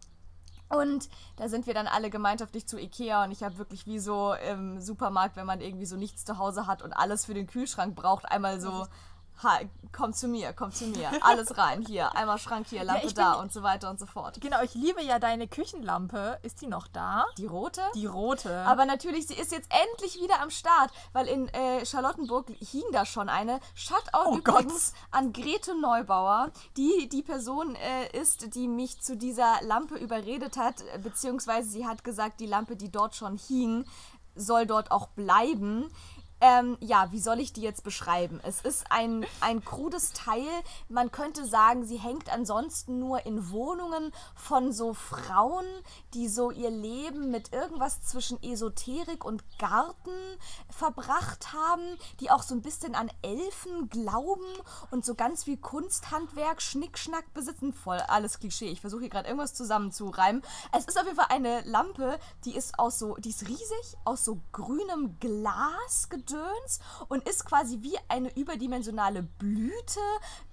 Und 0.68 1.08
da 1.36 1.48
sind 1.48 1.66
wir 1.66 1.74
dann 1.74 1.86
alle 1.86 2.10
gemeinschaftlich 2.10 2.66
zu 2.66 2.78
Ikea 2.78 3.24
und 3.24 3.30
ich 3.30 3.42
habe 3.42 3.58
wirklich 3.58 3.86
wie 3.86 4.00
so 4.00 4.34
im 4.50 4.80
Supermarkt, 4.80 5.36
wenn 5.36 5.46
man 5.46 5.60
irgendwie 5.60 5.86
so 5.86 5.96
nichts 5.96 6.24
zu 6.24 6.38
Hause 6.38 6.66
hat 6.66 6.82
und 6.82 6.92
alles 6.92 7.26
für 7.26 7.34
den 7.34 7.46
Kühlschrank 7.46 7.94
braucht, 7.94 8.24
einmal 8.26 8.60
so 8.60 8.86
ha, 9.42 9.60
komm 9.92 10.12
zu 10.12 10.28
mir, 10.28 10.52
komm 10.52 10.72
zu 10.72 10.86
mir, 10.86 11.10
alles 11.22 11.56
rein, 11.56 11.84
hier, 11.86 12.14
einmal 12.16 12.38
Schrank 12.38 12.66
hier, 12.68 12.84
Lampe 12.84 13.06
ja, 13.08 13.12
da 13.12 13.32
und 13.34 13.52
so 13.52 13.62
weiter 13.62 13.90
und 13.90 13.98
so 13.98 14.06
fort. 14.06 14.40
Genau, 14.40 14.62
ich 14.62 14.74
liebe 14.74 15.02
ja 15.02 15.18
deine 15.18 15.48
Küchenlampe. 15.48 16.38
Ist 16.42 16.60
die 16.60 16.66
noch 16.66 16.86
da? 16.86 17.24
Die 17.38 17.46
rote? 17.46 17.80
Die 17.94 18.06
rote. 18.06 18.64
Aber 18.66 18.84
natürlich, 18.84 19.26
sie 19.26 19.34
ist 19.34 19.52
jetzt 19.52 19.70
endlich 19.70 20.20
wieder 20.20 20.40
am 20.40 20.50
Start, 20.50 20.90
weil 21.12 21.26
in 21.28 21.48
äh, 21.48 21.84
Charlottenburg 21.84 22.48
hing 22.60 22.84
da 22.92 23.06
schon 23.06 23.28
eine. 23.28 23.60
Shoutout 23.74 24.30
oh 24.30 24.36
übrigens 24.36 24.92
Gott. 24.92 25.00
an 25.10 25.32
Grete 25.32 25.80
Neubauer, 25.80 26.50
die 26.76 27.08
die 27.08 27.22
Person 27.22 27.74
äh, 27.76 28.18
ist, 28.18 28.54
die 28.54 28.68
mich 28.68 29.00
zu 29.00 29.16
dieser 29.16 29.60
Lampe 29.62 29.96
überredet 29.96 30.56
hat, 30.56 30.76
beziehungsweise 31.02 31.68
sie 31.68 31.86
hat 31.86 32.04
gesagt, 32.04 32.40
die 32.40 32.46
Lampe, 32.46 32.76
die 32.76 32.90
dort 32.90 33.14
schon 33.14 33.38
hing, 33.38 33.84
soll 34.34 34.66
dort 34.66 34.90
auch 34.90 35.08
bleiben 35.08 35.90
Ähm, 36.40 36.76
ja, 36.80 37.10
wie 37.12 37.20
soll 37.20 37.40
ich 37.40 37.54
die 37.54 37.62
jetzt 37.62 37.82
beschreiben? 37.82 38.40
Es 38.42 38.60
ist 38.60 38.90
ein, 38.90 39.24
ein 39.40 39.64
krudes 39.64 40.12
Teil. 40.12 40.46
Man 40.88 41.10
könnte 41.10 41.46
sagen, 41.46 41.86
sie 41.86 41.96
hängt 41.96 42.30
ansonsten 42.30 42.98
nur 42.98 43.24
in 43.24 43.50
Wohnungen 43.50 44.12
von 44.34 44.70
so 44.72 44.92
Frauen, 44.92 45.64
die 46.12 46.28
so 46.28 46.50
ihr 46.50 46.70
Leben 46.70 47.30
mit 47.30 47.54
irgendwas 47.54 48.02
zwischen 48.02 48.42
Esoterik 48.42 49.24
und 49.24 49.44
Garten 49.58 50.10
verbracht 50.68 51.54
haben, 51.54 51.96
die 52.20 52.30
auch 52.30 52.42
so 52.42 52.54
ein 52.54 52.60
bisschen 52.60 52.94
an 52.94 53.10
Elfen 53.22 53.88
glauben 53.88 54.44
und 54.90 55.06
so 55.06 55.14
ganz 55.14 55.44
viel 55.44 55.56
Kunsthandwerk, 55.56 56.60
Schnickschnack 56.60 57.32
besitzen. 57.32 57.72
Voll 57.72 57.98
alles 58.08 58.40
Klischee. 58.40 58.68
Ich 58.68 58.82
versuche 58.82 59.00
hier 59.00 59.10
gerade 59.10 59.28
irgendwas 59.28 59.54
zusammenzureimen. 59.54 60.42
Es 60.76 60.84
ist 60.84 60.98
auf 60.98 61.04
jeden 61.04 61.16
Fall 61.16 61.28
eine 61.30 61.62
Lampe, 61.62 62.18
die 62.44 62.54
ist 62.54 62.78
aus 62.78 62.98
so, 62.98 63.14
die 63.16 63.30
ist 63.30 63.48
riesig, 63.48 63.96
aus 64.04 64.24
so 64.24 64.40
grünem 64.52 65.18
Glas 65.18 66.08
Gedöns 66.26 66.80
und 67.08 67.26
ist 67.28 67.44
quasi 67.44 67.78
wie 67.82 67.96
eine 68.08 68.34
überdimensionale 68.36 69.22
Blüte, 69.22 70.00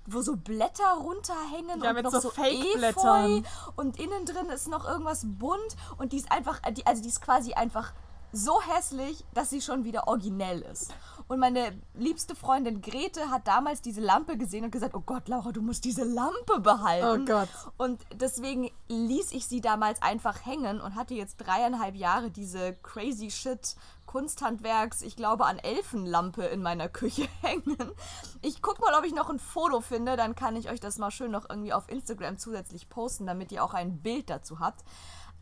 wo 0.06 0.22
so 0.22 0.36
Blätter 0.36 0.94
runterhängen 1.00 1.82
Ja, 1.82 1.90
und 1.90 1.96
mit 1.96 2.04
noch 2.04 2.12
so 2.12 2.20
so, 2.20 2.30
Fake-Blättern. 2.30 3.46
Und 3.76 4.00
innen 4.00 4.26
drin 4.26 4.50
ist 4.50 4.68
noch 4.68 4.88
irgendwas 4.88 5.26
bunt 5.26 5.76
und 5.98 6.14
die 6.14 6.18
ist 6.18 6.32
einfach, 6.32 6.60
die, 6.72 6.86
also 6.86 7.02
die 7.02 7.10
ist 7.10 7.22
quasi 7.22 7.54
einfach 7.54 7.94
so 8.34 8.60
hässlich, 8.62 9.24
dass 9.36 9.52
sie 9.52 9.62
schon 9.62 9.84
wieder 9.84 10.08
originell 10.08 10.62
ist. 10.62 10.94
Und 11.28 11.40
meine 11.40 11.80
liebste 11.94 12.36
Freundin 12.36 12.82
Grete 12.82 13.30
hat 13.30 13.48
damals 13.48 13.82
diese 13.82 14.02
Lampe 14.02 14.38
gesehen 14.38 14.66
und 14.66 14.72
gesagt, 14.72 14.96
oh 14.96 15.04
Gott, 15.06 15.28
Laura, 15.30 15.52
du 15.52 15.62
musst 15.62 15.86
diese 15.86 16.04
Lampe 16.04 16.60
behalten. 16.60 17.22
Oh 17.22 17.26
Gott. 17.26 17.48
Und 17.78 18.02
deswegen 18.14 18.72
ließ 18.90 19.32
ich 19.32 19.48
sie 19.48 19.62
damals 19.62 20.02
einfach 20.02 20.46
hängen 20.46 20.82
und 20.82 20.96
hatte 20.96 21.14
jetzt 21.14 21.38
dreieinhalb 21.38 21.96
Jahre 21.96 22.32
diese 22.32 22.74
crazy 22.82 23.30
shit 23.30 23.76
Kunsthandwerks, 24.14 25.02
ich 25.02 25.16
glaube 25.16 25.46
an 25.46 25.58
Elfenlampe 25.58 26.44
in 26.44 26.62
meiner 26.62 26.88
Küche 26.88 27.28
hängen. 27.42 27.96
Ich 28.44 28.62
guck 28.62 28.80
mal, 28.80 28.94
ob 28.94 29.06
ich 29.06 29.16
noch 29.16 29.32
ein 29.32 29.40
Foto 29.40 29.82
finde, 29.82 30.16
dann 30.16 30.36
kann 30.36 30.56
ich 30.56 30.70
euch 30.70 30.80
das 30.80 31.00
mal 31.00 31.10
schön 31.10 31.32
noch 31.32 31.50
irgendwie 31.50 31.74
auf 31.74 31.90
Instagram 31.90 32.38
zusätzlich 32.38 32.90
posten, 32.90 33.26
damit 33.26 33.52
ihr 33.52 33.64
auch 33.64 33.74
ein 33.74 34.04
Bild 34.04 34.30
dazu 34.30 34.60
habt. 34.60 34.84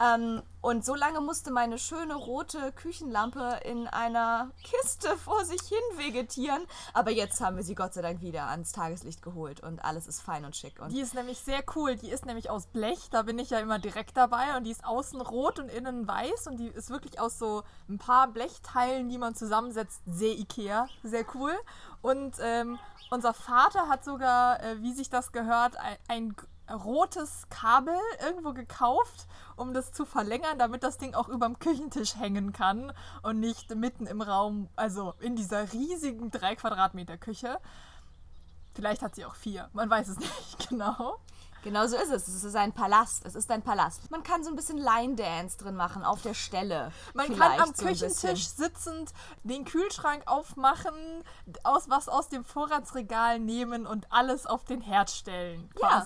Ähm, 0.01 0.41
und 0.61 0.85
so 0.85 0.95
lange 0.95 1.21
musste 1.21 1.51
meine 1.51 1.77
schöne 1.77 2.15
rote 2.15 2.71
Küchenlampe 2.71 3.59
in 3.65 3.87
einer 3.87 4.51
Kiste 4.63 5.15
vor 5.23 5.43
sich 5.45 5.61
hin 5.61 5.97
vegetieren. 5.97 6.61
Aber 6.93 7.11
jetzt 7.11 7.41
haben 7.41 7.57
wir 7.57 7.63
sie 7.63 7.75
Gott 7.75 7.93
sei 7.93 8.01
Dank 8.01 8.21
wieder 8.21 8.47
ans 8.47 8.71
Tageslicht 8.71 9.21
geholt 9.21 9.61
und 9.61 9.83
alles 9.83 10.07
ist 10.07 10.21
fein 10.21 10.45
und 10.45 10.55
schick. 10.55 10.79
Und 10.79 10.91
Die 10.91 11.01
ist 11.01 11.13
nämlich 11.13 11.39
sehr 11.39 11.63
cool. 11.75 11.95
Die 11.95 12.09
ist 12.09 12.25
nämlich 12.25 12.49
aus 12.49 12.67
Blech, 12.67 13.09
da 13.11 13.23
bin 13.23 13.37
ich 13.37 13.49
ja 13.49 13.59
immer 13.59 13.79
direkt 13.79 14.17
dabei 14.17 14.55
und 14.57 14.63
die 14.63 14.71
ist 14.71 14.85
außen 14.85 15.21
rot 15.21 15.59
und 15.59 15.69
innen 15.69 16.07
weiß 16.07 16.47
und 16.47 16.57
die 16.57 16.67
ist 16.67 16.89
wirklich 16.89 17.19
aus 17.19 17.37
so 17.37 17.63
ein 17.89 17.97
paar 17.97 18.27
Blechteilen, 18.27 19.09
die 19.09 19.17
man 19.17 19.35
zusammensetzt, 19.35 20.01
sehr 20.05 20.33
Ikea, 20.33 20.87
sehr 21.03 21.25
cool. 21.35 21.53
Und 22.01 22.35
ähm, 22.39 22.79
unser 23.11 23.33
Vater 23.33 23.89
hat 23.89 24.03
sogar, 24.03 24.63
äh, 24.63 24.81
wie 24.81 24.93
sich 24.93 25.09
das 25.09 25.31
gehört, 25.31 25.75
ein, 25.77 25.97
ein 26.07 26.35
rotes 26.73 27.47
Kabel 27.49 27.95
irgendwo 28.23 28.53
gekauft, 28.53 29.27
um 29.55 29.73
das 29.73 29.91
zu 29.91 30.05
verlängern, 30.05 30.57
damit 30.59 30.83
das 30.83 30.97
Ding 30.97 31.13
auch 31.13 31.29
überm 31.29 31.59
Küchentisch 31.59 32.15
hängen 32.15 32.53
kann 32.53 32.93
und 33.23 33.39
nicht 33.39 33.73
mitten 33.75 34.07
im 34.07 34.21
Raum, 34.21 34.69
also 34.75 35.13
in 35.19 35.35
dieser 35.35 35.71
riesigen 35.73 36.31
3 36.31 36.55
Quadratmeter 36.55 37.17
Küche. 37.17 37.59
Vielleicht 38.73 39.01
hat 39.01 39.15
sie 39.15 39.25
auch 39.25 39.35
vier, 39.35 39.69
man 39.73 39.89
weiß 39.89 40.07
es 40.07 40.17
nicht 40.19 40.69
genau. 40.69 41.19
Genau 41.63 41.85
so 41.85 41.95
ist 41.95 42.11
es. 42.11 42.27
Es 42.27 42.43
ist 42.43 42.55
ein 42.55 42.73
Palast. 42.73 43.23
Es 43.23 43.35
ist 43.35 43.51
ein 43.51 43.61
Palast. 43.61 44.09
Man 44.09 44.23
kann 44.23 44.43
so 44.43 44.49
ein 44.49 44.55
bisschen 44.55 44.79
Line 44.79 45.15
Dance 45.15 45.57
drin 45.59 45.75
machen 45.75 46.03
auf 46.03 46.21
der 46.23 46.33
Stelle. 46.33 46.91
Man 47.13 47.37
kann 47.37 47.59
am 47.59 47.73
so 47.75 47.85
Küchentisch 47.85 48.47
sitzend 48.47 49.11
den 49.43 49.63
Kühlschrank 49.65 50.23
aufmachen, 50.25 51.23
aus 51.63 51.89
was 51.89 52.09
aus 52.09 52.29
dem 52.29 52.43
Vorratsregal 52.43 53.39
nehmen 53.39 53.85
und 53.85 54.11
alles 54.11 54.47
auf 54.47 54.63
den 54.65 54.81
Herd 54.81 55.11
stellen, 55.11 55.69
Ja. 55.79 56.03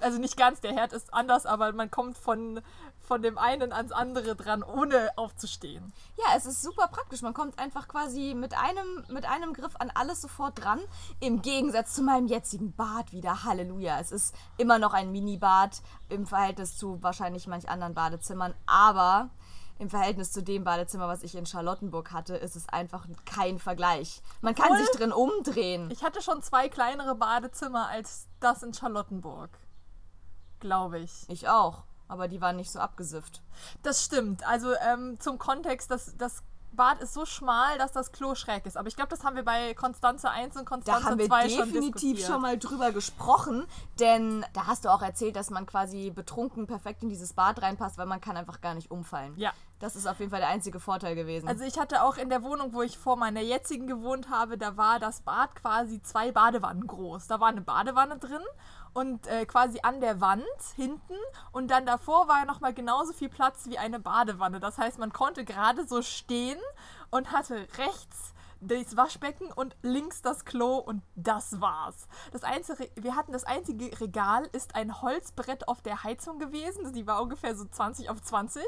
Also 0.00 0.18
nicht 0.18 0.36
ganz, 0.36 0.60
der 0.60 0.72
Herd 0.74 0.92
ist 0.92 1.12
anders, 1.14 1.46
aber 1.46 1.72
man 1.72 1.90
kommt 1.90 2.18
von, 2.18 2.60
von 3.00 3.22
dem 3.22 3.38
einen 3.38 3.72
ans 3.72 3.92
andere 3.92 4.36
dran, 4.36 4.62
ohne 4.62 5.10
aufzustehen. 5.16 5.92
Ja, 6.18 6.36
es 6.36 6.44
ist 6.44 6.62
super 6.62 6.88
praktisch. 6.88 7.22
Man 7.22 7.32
kommt 7.34 7.58
einfach 7.58 7.88
quasi 7.88 8.34
mit 8.34 8.56
einem, 8.56 9.04
mit 9.08 9.24
einem 9.26 9.52
Griff 9.54 9.74
an 9.78 9.90
alles 9.94 10.20
sofort 10.20 10.62
dran. 10.62 10.80
Im 11.20 11.40
Gegensatz 11.40 11.94
zu 11.94 12.02
meinem 12.02 12.26
jetzigen 12.26 12.72
Bad 12.72 13.12
wieder. 13.12 13.44
Halleluja. 13.44 13.98
Es 14.00 14.12
ist 14.12 14.34
immer 14.58 14.78
noch 14.78 14.92
ein 14.92 15.12
Minibad 15.12 15.80
im 16.10 16.26
Verhältnis 16.26 16.76
zu 16.76 17.02
wahrscheinlich 17.02 17.46
manch 17.46 17.68
anderen 17.68 17.94
Badezimmern. 17.94 18.54
Aber 18.66 19.30
im 19.78 19.90
Verhältnis 19.90 20.32
zu 20.32 20.42
dem 20.42 20.64
Badezimmer, 20.64 21.06
was 21.08 21.22
ich 21.22 21.34
in 21.34 21.44
Charlottenburg 21.46 22.10
hatte, 22.12 22.34
ist 22.36 22.56
es 22.56 22.68
einfach 22.68 23.06
kein 23.26 23.58
Vergleich. 23.58 24.22
Man 24.40 24.54
kann 24.54 24.70
Obwohl- 24.72 24.78
sich 24.86 24.90
drin 24.96 25.12
umdrehen. 25.12 25.90
Ich 25.90 26.02
hatte 26.04 26.22
schon 26.22 26.42
zwei 26.42 26.68
kleinere 26.68 27.14
Badezimmer 27.14 27.88
als 27.88 28.26
das 28.40 28.62
in 28.62 28.72
Charlottenburg. 28.74 29.50
Glaube 30.60 30.98
ich. 30.98 31.24
Ich 31.28 31.48
auch. 31.48 31.84
Aber 32.08 32.28
die 32.28 32.40
waren 32.40 32.56
nicht 32.56 32.70
so 32.70 32.78
abgesifft. 32.78 33.42
Das 33.82 34.04
stimmt. 34.04 34.46
Also 34.46 34.74
ähm, 34.88 35.18
zum 35.18 35.38
Kontext, 35.38 35.90
das, 35.90 36.16
das 36.16 36.42
Bad 36.76 37.00
ist 37.00 37.14
so 37.14 37.24
schmal, 37.24 37.78
dass 37.78 37.92
das 37.92 38.12
Klo 38.12 38.34
schräg 38.34 38.66
ist. 38.66 38.76
Aber 38.76 38.86
ich 38.86 38.96
glaube, 38.96 39.08
das 39.08 39.24
haben 39.24 39.34
wir 39.34 39.44
bei 39.44 39.74
Konstanze 39.74 40.30
1 40.30 40.56
und 40.56 40.66
Da 40.66 40.68
Konstanze 40.68 41.04
haben 41.04 41.18
wir 41.18 41.26
2 41.26 41.48
schon 41.48 41.58
definitiv 41.72 41.92
diskutiert. 41.92 42.26
schon 42.28 42.42
mal 42.42 42.58
drüber 42.58 42.92
gesprochen, 42.92 43.66
denn 43.98 44.44
da 44.52 44.66
hast 44.66 44.84
du 44.84 44.90
auch 44.90 45.02
erzählt, 45.02 45.36
dass 45.36 45.50
man 45.50 45.66
quasi 45.66 46.10
betrunken 46.10 46.66
perfekt 46.66 47.02
in 47.02 47.08
dieses 47.08 47.32
Bad 47.32 47.62
reinpasst, 47.62 47.98
weil 47.98 48.06
man 48.06 48.20
kann 48.20 48.36
einfach 48.36 48.60
gar 48.60 48.74
nicht 48.74 48.90
umfallen. 48.90 49.32
Ja. 49.36 49.52
Das 49.78 49.96
ist 49.96 50.06
auf 50.06 50.18
jeden 50.20 50.30
Fall 50.30 50.40
der 50.40 50.48
einzige 50.48 50.80
Vorteil 50.80 51.14
gewesen. 51.14 51.48
Also 51.48 51.64
ich 51.64 51.78
hatte 51.78 52.02
auch 52.02 52.16
in 52.16 52.30
der 52.30 52.42
Wohnung, 52.42 52.72
wo 52.72 52.82
ich 52.82 52.96
vor 52.96 53.16
meiner 53.16 53.40
jetzigen 53.40 53.86
gewohnt 53.86 54.30
habe, 54.30 54.56
da 54.56 54.76
war 54.76 54.98
das 54.98 55.20
Bad 55.22 55.54
quasi 55.54 56.00
zwei 56.02 56.32
Badewannen 56.32 56.86
groß. 56.86 57.26
Da 57.26 57.40
war 57.40 57.48
eine 57.48 57.60
Badewanne 57.60 58.18
drin 58.18 58.40
und 58.96 59.26
äh, 59.26 59.44
quasi 59.44 59.80
an 59.82 60.00
der 60.00 60.22
Wand 60.22 60.46
hinten 60.74 61.16
und 61.52 61.70
dann 61.70 61.84
davor 61.84 62.28
war 62.28 62.46
nochmal 62.46 62.72
genauso 62.72 63.12
viel 63.12 63.28
Platz 63.28 63.66
wie 63.66 63.76
eine 63.76 64.00
Badewanne. 64.00 64.58
Das 64.58 64.78
heißt, 64.78 64.98
man 64.98 65.12
konnte 65.12 65.44
gerade 65.44 65.86
so 65.86 66.00
stehen 66.00 66.58
und 67.10 67.30
hatte 67.30 67.68
rechts 67.76 68.32
das 68.60 68.96
Waschbecken 68.96 69.52
und 69.52 69.76
links 69.82 70.22
das 70.22 70.44
Klo 70.44 70.76
und 70.76 71.02
das 71.14 71.60
war's. 71.60 72.08
Das 72.32 72.42
einzige, 72.42 72.90
wir 72.96 73.16
hatten 73.16 73.32
das 73.32 73.44
einzige 73.44 74.00
Regal 74.00 74.48
ist 74.52 74.74
ein 74.74 75.02
Holzbrett 75.02 75.68
auf 75.68 75.82
der 75.82 76.04
Heizung 76.04 76.38
gewesen. 76.38 76.92
Die 76.92 77.06
war 77.06 77.22
ungefähr 77.22 77.54
so 77.56 77.64
20 77.64 78.10
auf 78.10 78.22
20 78.22 78.62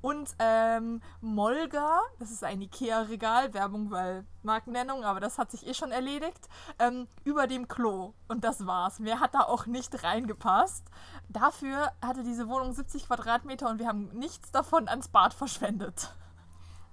und 0.00 0.34
ähm, 0.38 1.00
Molga, 1.20 2.00
das 2.18 2.30
ist 2.30 2.44
ein 2.44 2.60
Ikea-Regal, 2.60 3.54
Werbung, 3.54 3.90
weil 3.90 4.24
Markennennung, 4.42 5.04
aber 5.04 5.20
das 5.20 5.38
hat 5.38 5.50
sich 5.50 5.66
eh 5.66 5.74
schon 5.74 5.92
erledigt, 5.92 6.48
ähm, 6.78 7.08
über 7.24 7.46
dem 7.46 7.68
Klo 7.68 8.14
und 8.28 8.44
das 8.44 8.66
war's. 8.66 8.98
Mehr 8.98 9.20
hat 9.20 9.34
da 9.34 9.40
auch 9.40 9.66
nicht 9.66 10.02
reingepasst. 10.02 10.84
Dafür 11.28 11.92
hatte 12.02 12.22
diese 12.22 12.48
Wohnung 12.48 12.72
70 12.72 13.06
Quadratmeter 13.06 13.68
und 13.68 13.78
wir 13.78 13.86
haben 13.86 14.08
nichts 14.08 14.50
davon 14.50 14.88
ans 14.88 15.08
Bad 15.08 15.34
verschwendet. 15.34 16.12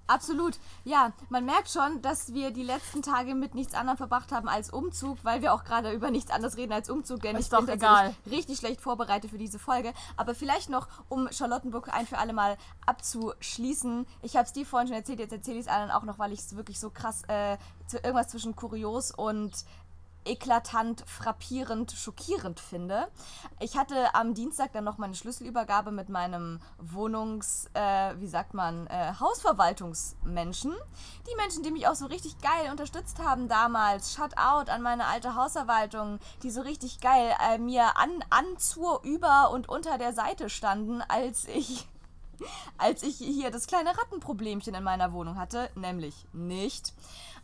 Absolut. 0.08 0.58
Ja, 0.84 1.12
man 1.30 1.44
merkt 1.44 1.68
schon, 1.68 2.00
dass 2.00 2.32
wir 2.32 2.52
die 2.52 2.62
letzten 2.62 3.02
Tage 3.02 3.34
mit 3.34 3.54
nichts 3.56 3.74
anderem 3.74 3.96
verbracht 3.96 4.30
haben 4.30 4.48
als 4.48 4.70
Umzug, 4.70 5.18
weil 5.24 5.42
wir 5.42 5.52
auch 5.52 5.64
gerade 5.64 5.92
über 5.92 6.10
nichts 6.12 6.30
anderes 6.30 6.56
reden 6.56 6.72
als 6.72 6.88
Umzug, 6.88 7.22
denn 7.22 7.34
Ist 7.36 7.46
ich 7.46 7.50
doch 7.50 7.60
bin 7.66 7.70
egal. 7.74 8.14
richtig 8.30 8.58
schlecht 8.58 8.80
vorbereitet 8.80 9.30
für 9.30 9.38
diese 9.38 9.58
Folge. 9.58 9.92
Aber 10.16 10.34
vielleicht 10.34 10.70
noch, 10.70 10.86
um 11.08 11.28
Charlottenburg 11.32 11.88
ein 11.92 12.06
für 12.06 12.18
alle 12.18 12.32
Mal 12.32 12.56
abzuschließen. 12.86 14.06
Ich 14.22 14.36
habe 14.36 14.46
es 14.46 14.52
dir 14.52 14.66
vorhin 14.66 14.88
schon 14.88 14.96
erzählt, 14.96 15.18
jetzt 15.18 15.32
erzähle 15.32 15.58
ich 15.58 15.66
es 15.66 15.72
allen 15.72 15.90
auch 15.90 16.02
noch, 16.04 16.18
weil 16.18 16.32
ich 16.32 16.40
es 16.40 16.56
wirklich 16.56 16.78
so 16.78 16.90
krass, 16.90 17.22
äh, 17.28 17.56
zu- 17.86 17.98
irgendwas 17.98 18.28
zwischen 18.28 18.54
kurios 18.56 19.10
und 19.10 19.52
eklatant, 20.26 21.04
frappierend, 21.06 21.92
schockierend 21.92 22.60
finde. 22.60 23.08
Ich 23.60 23.76
hatte 23.76 24.14
am 24.14 24.34
Dienstag 24.34 24.72
dann 24.72 24.84
noch 24.84 24.98
meine 24.98 25.14
Schlüsselübergabe 25.14 25.92
mit 25.92 26.08
meinem 26.08 26.60
Wohnungs, 26.78 27.70
äh, 27.74 28.14
wie 28.18 28.26
sagt 28.26 28.54
man, 28.54 28.86
äh, 28.88 29.12
Hausverwaltungsmenschen. 29.18 30.74
Die 31.30 31.36
Menschen, 31.36 31.62
die 31.62 31.70
mich 31.70 31.88
auch 31.88 31.94
so 31.94 32.06
richtig 32.06 32.38
geil 32.40 32.70
unterstützt 32.70 33.18
haben 33.20 33.48
damals. 33.48 34.14
Shoutout 34.14 34.70
an 34.70 34.82
meine 34.82 35.06
alte 35.06 35.34
Hausverwaltung, 35.34 36.18
die 36.42 36.50
so 36.50 36.60
richtig 36.60 37.00
geil 37.00 37.34
äh, 37.48 37.58
mir 37.58 37.96
an, 37.96 38.24
an, 38.30 38.58
zur, 38.58 39.02
über 39.04 39.50
und 39.50 39.68
unter 39.68 39.98
der 39.98 40.12
Seite 40.12 40.50
standen, 40.50 41.02
als 41.02 41.46
ich 41.46 41.86
als 42.78 43.02
ich 43.02 43.16
hier 43.16 43.50
das 43.50 43.66
kleine 43.66 43.96
Rattenproblemchen 43.96 44.74
in 44.74 44.84
meiner 44.84 45.12
Wohnung 45.12 45.36
hatte, 45.36 45.70
nämlich 45.74 46.26
nicht. 46.32 46.92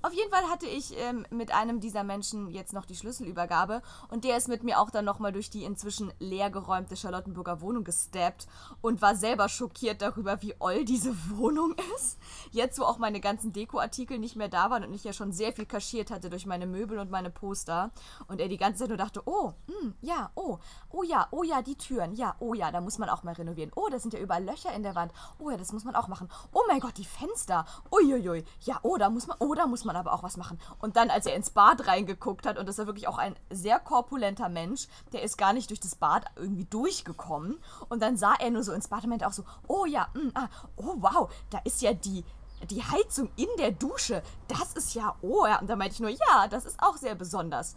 Auf 0.02 0.12
jeden 0.12 0.30
Fall 0.30 0.44
hatte 0.50 0.66
ich 0.66 0.98
ähm, 0.98 1.24
mit 1.30 1.54
einem 1.54 1.80
dieser 1.80 2.04
Menschen 2.04 2.50
jetzt 2.50 2.74
noch 2.74 2.84
die 2.84 2.94
Schlüsselübergabe 2.94 3.80
und 4.10 4.24
der 4.24 4.36
ist 4.36 4.48
mit 4.48 4.62
mir 4.62 4.78
auch 4.78 4.90
dann 4.90 5.04
nochmal 5.06 5.32
durch 5.32 5.48
die 5.48 5.64
inzwischen 5.64 6.12
leergeräumte 6.18 6.96
Charlottenburger 6.96 7.62
Wohnung 7.62 7.84
gesteppt 7.84 8.46
und 8.82 9.00
war 9.00 9.16
selber 9.16 9.48
schockiert 9.48 10.02
darüber, 10.02 10.42
wie 10.42 10.54
oll 10.58 10.84
diese 10.84 11.14
Wohnung 11.30 11.74
ist. 11.96 12.18
Jetzt, 12.50 12.78
wo 12.78 12.84
auch 12.84 12.98
meine 12.98 13.20
ganzen 13.20 13.52
Dekoartikel 13.54 14.18
nicht 14.18 14.36
mehr 14.36 14.48
da 14.48 14.68
waren 14.68 14.84
und 14.84 14.92
ich 14.92 15.04
ja 15.04 15.14
schon 15.14 15.32
sehr 15.32 15.54
viel 15.54 15.66
kaschiert 15.66 16.10
hatte 16.10 16.28
durch 16.28 16.44
meine 16.44 16.66
Möbel 16.66 16.98
und 16.98 17.10
meine 17.10 17.30
Poster 17.30 17.90
und 18.28 18.40
er 18.40 18.48
die 18.48 18.58
ganze 18.58 18.80
Zeit 18.80 18.88
nur 18.88 18.98
dachte, 18.98 19.22
oh, 19.24 19.52
hm, 19.66 19.94
ja, 20.02 20.30
oh, 20.34 20.58
oh 20.90 21.02
ja, 21.02 21.28
oh 21.30 21.42
ja, 21.44 21.62
die 21.62 21.76
Türen, 21.76 22.14
ja, 22.14 22.36
oh 22.40 22.52
ja, 22.52 22.70
da 22.70 22.80
muss 22.80 22.98
man 22.98 23.08
auch 23.08 23.22
mal 23.22 23.34
renovieren. 23.34 23.72
Oh, 23.74 23.88
da 23.90 23.98
sind 23.98 24.12
ja 24.12 24.20
überall 24.20 24.44
Löcher 24.44 24.74
in 24.74 24.82
in 24.82 24.84
der 24.84 24.94
Wand. 24.96 25.12
Oh 25.38 25.48
ja, 25.50 25.56
das 25.56 25.72
muss 25.72 25.84
man 25.84 25.94
auch 25.94 26.08
machen. 26.08 26.28
Oh 26.52 26.62
mein 26.66 26.80
Gott, 26.80 26.96
die 26.98 27.04
Fenster. 27.04 27.64
Uiuiui. 27.92 28.44
Ja, 28.62 28.80
oh, 28.82 28.96
da 28.96 29.08
muss 29.10 29.28
man, 29.28 29.36
oh, 29.38 29.54
da 29.54 29.66
muss 29.68 29.84
man 29.84 29.91
aber 29.96 30.12
auch 30.12 30.22
was 30.22 30.36
machen. 30.36 30.58
Und 30.80 30.96
dann, 30.96 31.10
als 31.10 31.26
er 31.26 31.34
ins 31.34 31.50
Bad 31.50 31.86
reingeguckt 31.86 32.46
hat, 32.46 32.58
und 32.58 32.66
das 32.66 32.78
ist 32.78 32.86
wirklich 32.86 33.08
auch 33.08 33.18
ein 33.18 33.36
sehr 33.50 33.78
korpulenter 33.78 34.48
Mensch, 34.48 34.88
der 35.12 35.22
ist 35.22 35.38
gar 35.38 35.52
nicht 35.52 35.70
durch 35.70 35.80
das 35.80 35.94
Bad 35.94 36.26
irgendwie 36.36 36.64
durchgekommen. 36.64 37.58
Und 37.88 38.02
dann 38.02 38.16
sah 38.16 38.34
er 38.34 38.50
nur 38.50 38.62
so 38.62 38.72
ins 38.72 38.88
Bad 38.88 39.04
und 39.04 39.10
meinte 39.10 39.26
auch 39.26 39.32
so, 39.32 39.44
oh 39.68 39.86
ja, 39.86 40.08
mh, 40.14 40.30
ah, 40.34 40.48
oh 40.76 40.96
wow, 40.98 41.32
da 41.50 41.58
ist 41.64 41.82
ja 41.82 41.92
die, 41.92 42.24
die 42.70 42.82
Heizung 42.82 43.30
in 43.36 43.48
der 43.58 43.72
Dusche. 43.72 44.22
Das 44.48 44.72
ist 44.74 44.94
ja, 44.94 45.16
oh 45.22 45.46
ja. 45.46 45.60
Und 45.60 45.68
da 45.68 45.76
meinte 45.76 45.94
ich 45.94 46.00
nur, 46.00 46.10
ja, 46.10 46.48
das 46.48 46.64
ist 46.64 46.82
auch 46.82 46.96
sehr 46.96 47.14
besonders. 47.14 47.76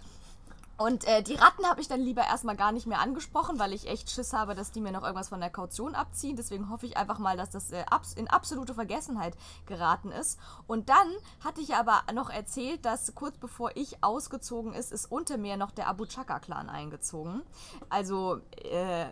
Und 0.78 1.06
äh, 1.06 1.24
die 1.24 1.36
Ratten 1.36 1.66
habe 1.66 1.80
ich 1.80 1.88
dann 1.88 2.02
lieber 2.02 2.24
erstmal 2.24 2.58
gar 2.58 2.72
nicht 2.72 2.86
mehr 2.86 3.00
angesprochen, 3.00 3.60
weil 3.60 3.72
ich 3.72 3.88
echt 3.88 4.10
Schiss 4.10 4.34
habe, 4.34 4.56
dass 4.56 4.72
die 4.72 4.82
mir 4.82 4.92
noch 4.92 5.04
irgendwas 5.04 5.30
von 5.30 5.40
der 5.40 5.50
Kaution 5.50 5.96
abziehen. 5.96 6.36
Deswegen 6.36 6.70
hoffe 6.70 6.86
ich 6.86 6.98
einfach 6.98 7.18
mal, 7.18 7.38
dass 7.38 7.50
das 7.50 7.72
äh, 7.72 7.86
abs 7.90 8.14
in 8.14 8.28
absolute 8.28 8.74
Vergessenheit 8.74 9.36
geraten 9.66 10.12
ist. 10.12 10.38
Und 10.68 10.90
dann 10.90 11.08
hatte 11.44 11.62
ich 11.62 11.76
aber 11.76 12.04
noch 12.14 12.30
erzählt, 12.30 12.84
dass 12.86 13.16
kurz 13.16 13.38
bevor 13.38 13.72
ich 13.76 14.04
ausgezogen 14.04 14.74
ist, 14.74 14.92
ist 14.92 15.10
unter 15.12 15.38
mir 15.38 15.56
noch 15.56 15.72
der 15.72 15.88
Abu 15.88 16.06
Chaka-Clan 16.06 16.70
eingezogen. 16.70 17.42
Also 17.90 18.42
äh, 18.64 19.06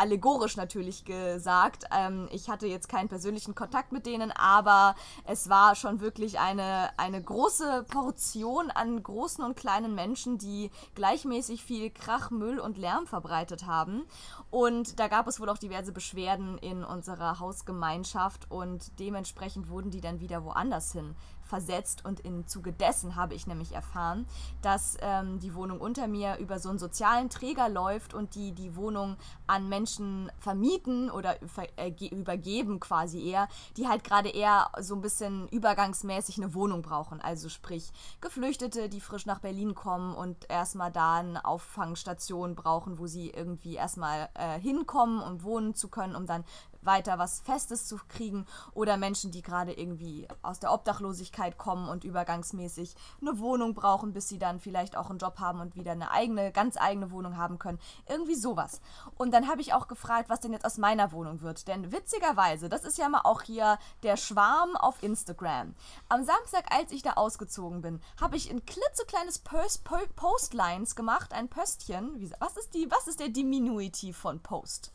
allegorisch 0.00 0.56
natürlich 0.56 1.04
gesagt. 1.04 1.84
Ähm, 1.94 2.26
ich 2.32 2.48
hatte 2.48 2.66
jetzt 2.66 2.88
keinen 2.88 3.10
persönlichen 3.10 3.54
Kontakt 3.54 3.92
mit 3.92 4.06
denen, 4.06 4.32
aber 4.32 4.94
es 5.26 5.50
war 5.50 5.74
schon 5.76 6.00
wirklich 6.00 6.40
eine, 6.40 6.88
eine 6.96 7.22
große 7.22 7.84
Portion 7.86 8.70
an 8.70 9.02
großen 9.02 9.44
und 9.44 9.56
kleinen 9.56 9.94
Menschen, 9.94 10.38
die 10.38 10.70
gleichmäßig 10.94 11.62
viel 11.62 11.90
Krach, 11.90 12.30
Müll 12.30 12.58
und 12.58 12.78
Lärm 12.78 13.06
verbreitet 13.06 13.66
haben. 13.66 14.04
Und 14.50 14.98
da 14.98 15.08
gab 15.08 15.28
es 15.28 15.38
wohl 15.38 15.50
auch 15.50 15.58
diverse 15.58 15.92
Beschwerden 15.92 16.56
in 16.58 16.82
unserer 16.82 17.38
Hausgemeinschaft 17.38 18.50
und 18.50 18.98
dementsprechend 18.98 19.68
wurden 19.68 19.90
die 19.90 20.00
dann 20.00 20.20
wieder 20.20 20.44
woanders 20.44 20.92
hin 20.92 21.14
versetzt 21.50 22.04
und 22.04 22.20
im 22.20 22.46
Zuge 22.46 22.72
dessen 22.72 23.16
habe 23.16 23.34
ich 23.34 23.46
nämlich 23.46 23.72
erfahren, 23.72 24.24
dass 24.62 24.96
ähm, 25.02 25.40
die 25.40 25.54
Wohnung 25.54 25.80
unter 25.80 26.06
mir 26.06 26.36
über 26.38 26.60
so 26.60 26.70
einen 26.70 26.78
sozialen 26.78 27.28
Träger 27.28 27.68
läuft 27.68 28.14
und 28.14 28.36
die 28.36 28.52
die 28.52 28.76
Wohnung 28.76 29.16
an 29.48 29.68
Menschen 29.68 29.89
vermieten 30.38 31.10
oder 31.10 31.36
äh, 31.76 31.92
übergeben 32.10 32.80
quasi 32.80 33.22
eher, 33.28 33.48
die 33.76 33.88
halt 33.88 34.04
gerade 34.04 34.28
eher 34.28 34.70
so 34.80 34.94
ein 34.94 35.00
bisschen 35.00 35.48
übergangsmäßig 35.48 36.38
eine 36.38 36.54
Wohnung 36.54 36.82
brauchen. 36.82 37.20
Also 37.20 37.48
sprich 37.48 37.90
Geflüchtete, 38.20 38.88
die 38.88 39.00
frisch 39.00 39.26
nach 39.26 39.40
Berlin 39.40 39.74
kommen 39.74 40.14
und 40.14 40.48
erstmal 40.48 40.92
da 40.92 41.16
eine 41.16 41.44
Auffangstation 41.44 42.54
brauchen, 42.54 42.98
wo 42.98 43.06
sie 43.06 43.30
irgendwie 43.30 43.74
erstmal 43.74 44.28
äh, 44.34 44.58
hinkommen 44.58 45.20
und 45.20 45.42
wohnen 45.42 45.74
zu 45.74 45.88
können, 45.88 46.14
um 46.14 46.26
dann 46.26 46.44
weiter 46.82 47.18
was 47.18 47.40
Festes 47.40 47.86
zu 47.86 47.98
kriegen 48.08 48.46
oder 48.72 48.96
Menschen, 48.96 49.30
die 49.30 49.42
gerade 49.42 49.72
irgendwie 49.72 50.26
aus 50.42 50.60
der 50.60 50.72
Obdachlosigkeit 50.72 51.58
kommen 51.58 51.88
und 51.88 52.04
übergangsmäßig 52.04 52.94
eine 53.20 53.38
Wohnung 53.38 53.74
brauchen, 53.74 54.12
bis 54.12 54.28
sie 54.28 54.38
dann 54.38 54.60
vielleicht 54.60 54.96
auch 54.96 55.10
einen 55.10 55.18
Job 55.18 55.38
haben 55.38 55.60
und 55.60 55.76
wieder 55.76 55.92
eine 55.92 56.10
eigene, 56.10 56.52
ganz 56.52 56.76
eigene 56.76 57.10
Wohnung 57.10 57.36
haben 57.36 57.58
können. 57.58 57.78
Irgendwie 58.08 58.34
sowas. 58.34 58.80
Und 59.16 59.32
dann 59.32 59.48
habe 59.48 59.60
ich 59.60 59.74
auch 59.74 59.88
gefragt, 59.88 60.28
was 60.28 60.40
denn 60.40 60.52
jetzt 60.52 60.64
aus 60.64 60.78
meiner 60.78 61.12
Wohnung 61.12 61.42
wird. 61.42 61.68
Denn 61.68 61.92
witzigerweise, 61.92 62.68
das 62.68 62.84
ist 62.84 62.98
ja 62.98 63.08
mal 63.08 63.22
auch 63.24 63.42
hier 63.42 63.78
der 64.02 64.16
Schwarm 64.16 64.76
auf 64.76 65.02
Instagram. 65.02 65.74
Am 66.08 66.24
Samstag, 66.24 66.72
als 66.74 66.92
ich 66.92 67.02
da 67.02 67.12
ausgezogen 67.12 67.82
bin, 67.82 68.00
habe 68.20 68.36
ich 68.36 68.50
ein 68.50 68.64
klitzekleines 68.64 69.38
Post 69.40 69.84
Postlines 70.16 70.94
gemacht, 70.94 71.32
ein 71.32 71.48
Pöstchen. 71.48 72.30
Was 72.38 72.56
ist, 72.56 72.74
die, 72.74 72.90
was 72.90 73.08
ist 73.08 73.20
der 73.20 73.28
Diminutiv 73.28 74.16
von 74.16 74.40
Post? 74.40 74.92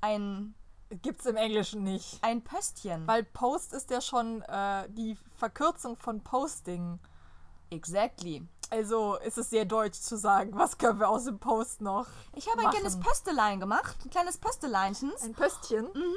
Ein 0.00 0.54
Gibt's 1.02 1.26
im 1.26 1.36
Englischen 1.36 1.84
nicht. 1.84 2.18
Ein 2.22 2.42
Pöstchen. 2.42 3.06
Weil 3.06 3.24
Post 3.24 3.72
ist 3.72 3.90
ja 3.90 4.00
schon 4.00 4.42
äh, 4.42 4.88
die 4.88 5.16
Verkürzung 5.36 5.96
von 5.96 6.22
Posting. 6.22 6.98
Exactly. 7.70 8.46
Also 8.70 9.16
ist 9.16 9.38
es 9.38 9.48
sehr 9.48 9.64
deutsch 9.64 9.98
zu 9.98 10.18
sagen, 10.18 10.52
was 10.54 10.76
können 10.76 11.00
wir 11.00 11.08
aus 11.08 11.24
dem 11.24 11.38
Post 11.38 11.80
noch? 11.80 12.06
Ich 12.34 12.50
habe 12.50 12.60
ein 12.60 12.70
kleines 12.70 13.00
Pöstelein 13.00 13.60
gemacht, 13.60 13.96
ein 14.04 14.10
kleines 14.10 14.36
Pösteleinchen. 14.36 15.10
Ein 15.22 15.32
Pöstchen? 15.32 15.86
Mhm. 15.94 16.14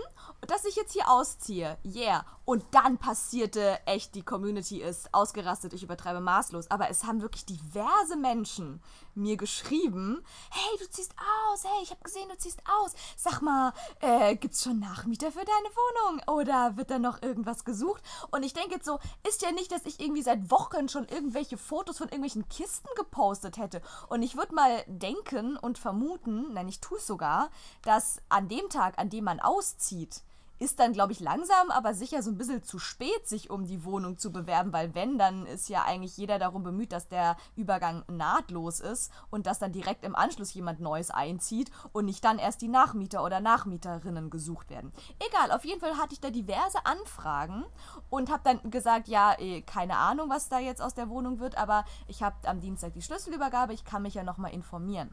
Das 0.47 0.65
ich 0.65 0.75
jetzt 0.75 0.91
hier 0.91 1.09
ausziehe. 1.09 1.77
Yeah. 1.85 2.25
Und 2.43 2.63
dann 2.71 2.97
passierte 2.97 3.79
echt, 3.85 4.15
die 4.15 4.23
Community 4.23 4.81
ist 4.81 5.13
ausgerastet, 5.13 5.73
ich 5.73 5.83
übertreibe 5.83 6.19
maßlos. 6.19 6.69
Aber 6.69 6.89
es 6.89 7.05
haben 7.05 7.21
wirklich 7.21 7.45
diverse 7.45 8.17
Menschen 8.17 8.81
mir 9.13 9.37
geschrieben, 9.37 10.23
hey, 10.49 10.77
du 10.79 10.89
ziehst 10.89 11.13
aus, 11.51 11.63
hey, 11.63 11.83
ich 11.83 11.91
habe 11.91 12.01
gesehen, 12.03 12.27
du 12.29 12.37
ziehst 12.37 12.59
aus. 12.81 12.91
Sag 13.15 13.41
mal, 13.41 13.73
äh, 13.99 14.35
gibt's 14.35 14.63
schon 14.63 14.79
Nachmieter 14.79 15.31
für 15.31 15.45
deine 15.45 15.49
Wohnung? 15.49 16.21
Oder 16.27 16.75
wird 16.77 16.91
da 16.91 16.99
noch 16.99 17.21
irgendwas 17.21 17.63
gesucht? 17.63 18.03
Und 18.31 18.43
ich 18.43 18.53
denke 18.53 18.75
jetzt 18.75 18.85
so, 18.85 18.99
ist 19.27 19.41
ja 19.41 19.51
nicht, 19.51 19.71
dass 19.71 19.85
ich 19.85 19.99
irgendwie 19.99 20.23
seit 20.23 20.51
Wochen 20.51 20.89
schon 20.89 21.07
irgendwelche 21.07 21.57
Fotos 21.57 21.97
von 21.97 22.07
irgendwelchen 22.07 22.40
Kisten 22.49 22.89
gepostet 22.95 23.57
hätte. 23.57 23.81
Und 24.09 24.23
ich 24.23 24.35
würde 24.35 24.55
mal 24.55 24.83
denken 24.87 25.57
und 25.57 25.77
vermuten, 25.77 26.53
nein, 26.53 26.67
ich 26.67 26.79
tue 26.79 26.97
es 26.97 27.07
sogar, 27.07 27.49
dass 27.83 28.21
an 28.29 28.47
dem 28.47 28.69
Tag, 28.69 28.97
an 28.97 29.09
dem 29.09 29.25
man 29.25 29.39
auszieht, 29.39 30.23
ist 30.61 30.79
dann, 30.79 30.93
glaube 30.93 31.11
ich, 31.11 31.19
langsam, 31.19 31.71
aber 31.71 31.95
sicher 31.95 32.21
so 32.21 32.29
ein 32.29 32.37
bisschen 32.37 32.61
zu 32.61 32.77
spät, 32.77 33.27
sich 33.27 33.49
um 33.49 33.65
die 33.65 33.83
Wohnung 33.83 34.19
zu 34.19 34.31
bewerben, 34.31 34.71
weil 34.71 34.93
wenn, 34.93 35.17
dann 35.17 35.47
ist 35.47 35.69
ja 35.69 35.83
eigentlich 35.83 36.17
jeder 36.17 36.37
darum 36.37 36.61
bemüht, 36.61 36.91
dass 36.91 37.09
der 37.09 37.35
Übergang 37.55 38.03
nahtlos 38.07 38.79
ist 38.79 39.11
und 39.31 39.47
dass 39.47 39.57
dann 39.57 39.71
direkt 39.71 40.05
im 40.05 40.15
Anschluss 40.15 40.53
jemand 40.53 40.79
Neues 40.79 41.09
einzieht 41.09 41.71
und 41.93 42.05
nicht 42.05 42.23
dann 42.23 42.37
erst 42.37 42.61
die 42.61 42.67
Nachmieter 42.67 43.23
oder 43.23 43.39
Nachmieterinnen 43.39 44.29
gesucht 44.29 44.69
werden. 44.69 44.91
Egal, 45.17 45.51
auf 45.51 45.65
jeden 45.65 45.79
Fall 45.79 45.97
hatte 45.97 46.13
ich 46.13 46.21
da 46.21 46.29
diverse 46.29 46.85
Anfragen 46.85 47.65
und 48.11 48.29
habe 48.29 48.43
dann 48.43 48.69
gesagt, 48.69 49.07
ja, 49.07 49.33
eh, 49.39 49.63
keine 49.63 49.97
Ahnung, 49.97 50.29
was 50.29 50.47
da 50.47 50.59
jetzt 50.59 50.83
aus 50.83 50.93
der 50.93 51.09
Wohnung 51.09 51.39
wird, 51.39 51.57
aber 51.57 51.85
ich 52.07 52.21
habe 52.21 52.47
am 52.47 52.61
Dienstag 52.61 52.93
die 52.93 53.01
Schlüsselübergabe, 53.01 53.73
ich 53.73 53.83
kann 53.83 54.03
mich 54.03 54.13
ja 54.13 54.23
nochmal 54.23 54.53
informieren. 54.53 55.11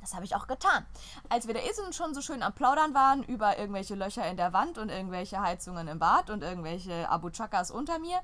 Das 0.00 0.14
habe 0.14 0.24
ich 0.24 0.36
auch 0.36 0.46
getan. 0.46 0.86
Als 1.28 1.46
wir 1.46 1.54
da 1.54 1.60
ist 1.60 1.78
schon 1.94 2.14
so 2.14 2.20
schön 2.20 2.42
am 2.42 2.52
Plaudern 2.52 2.94
waren 2.94 3.22
über 3.22 3.58
irgendwelche 3.58 3.94
Löcher 3.94 4.28
in 4.28 4.36
der 4.36 4.52
Wand 4.52 4.78
und 4.78 4.90
irgendwelche 4.90 5.40
Heizungen 5.40 5.88
im 5.88 5.98
Bad 5.98 6.30
und 6.30 6.42
irgendwelche 6.42 7.08
Abu 7.08 7.30
Chakas 7.30 7.70
unter 7.70 7.98
mir, 7.98 8.18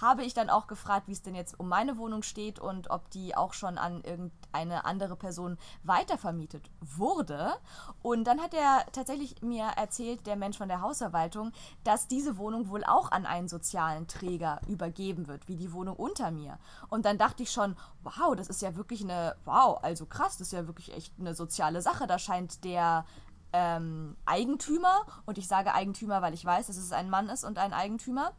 habe 0.00 0.24
ich 0.24 0.34
dann 0.34 0.50
auch 0.50 0.66
gefragt, 0.66 1.06
wie 1.06 1.12
es 1.12 1.22
denn 1.22 1.34
jetzt 1.34 1.58
um 1.58 1.68
meine 1.68 1.98
Wohnung 1.98 2.22
steht 2.22 2.58
und 2.58 2.90
ob 2.90 3.10
die 3.10 3.36
auch 3.36 3.52
schon 3.52 3.78
an 3.78 4.02
irgendeine 4.02 4.84
andere 4.84 5.16
Person 5.16 5.56
weitervermietet 5.84 6.68
wurde. 6.80 7.54
Und 8.02 8.24
dann 8.24 8.40
hat 8.40 8.54
er 8.54 8.84
tatsächlich 8.92 9.40
mir 9.42 9.64
erzählt, 9.76 10.26
der 10.26 10.36
Mensch 10.36 10.58
von 10.58 10.68
der 10.68 10.80
Hausverwaltung, 10.80 11.52
dass 11.84 12.08
diese 12.08 12.38
Wohnung 12.38 12.68
wohl 12.68 12.84
auch 12.84 13.12
an 13.12 13.26
einen 13.26 13.48
sozialen 13.48 14.08
Träger 14.08 14.60
übergeben 14.66 15.28
wird, 15.28 15.48
wie 15.48 15.56
die 15.56 15.72
Wohnung 15.72 15.96
unter 15.96 16.30
mir. 16.30 16.58
Und 16.88 17.04
dann 17.04 17.18
dachte 17.18 17.42
ich 17.42 17.52
schon, 17.52 17.76
wow, 18.02 18.34
das 18.34 18.48
ist 18.48 18.62
ja 18.62 18.76
wirklich 18.76 19.02
eine, 19.02 19.36
wow, 19.44 19.78
also 19.82 20.06
krass, 20.06 20.38
das 20.38 20.48
ist 20.48 20.52
ja 20.52 20.66
wirklich 20.66 20.94
echt 20.94 21.19
eine 21.20 21.34
soziale 21.34 21.82
Sache. 21.82 22.06
Da 22.06 22.18
scheint 22.18 22.64
der 22.64 23.04
ähm, 23.52 24.16
Eigentümer, 24.26 25.06
und 25.26 25.38
ich 25.38 25.48
sage 25.48 25.74
Eigentümer, 25.74 26.22
weil 26.22 26.34
ich 26.34 26.44
weiß, 26.44 26.68
dass 26.68 26.76
es 26.76 26.92
ein 26.92 27.10
Mann 27.10 27.28
ist 27.28 27.44
und 27.44 27.58
ein 27.58 27.72
Eigentümer, 27.72 28.32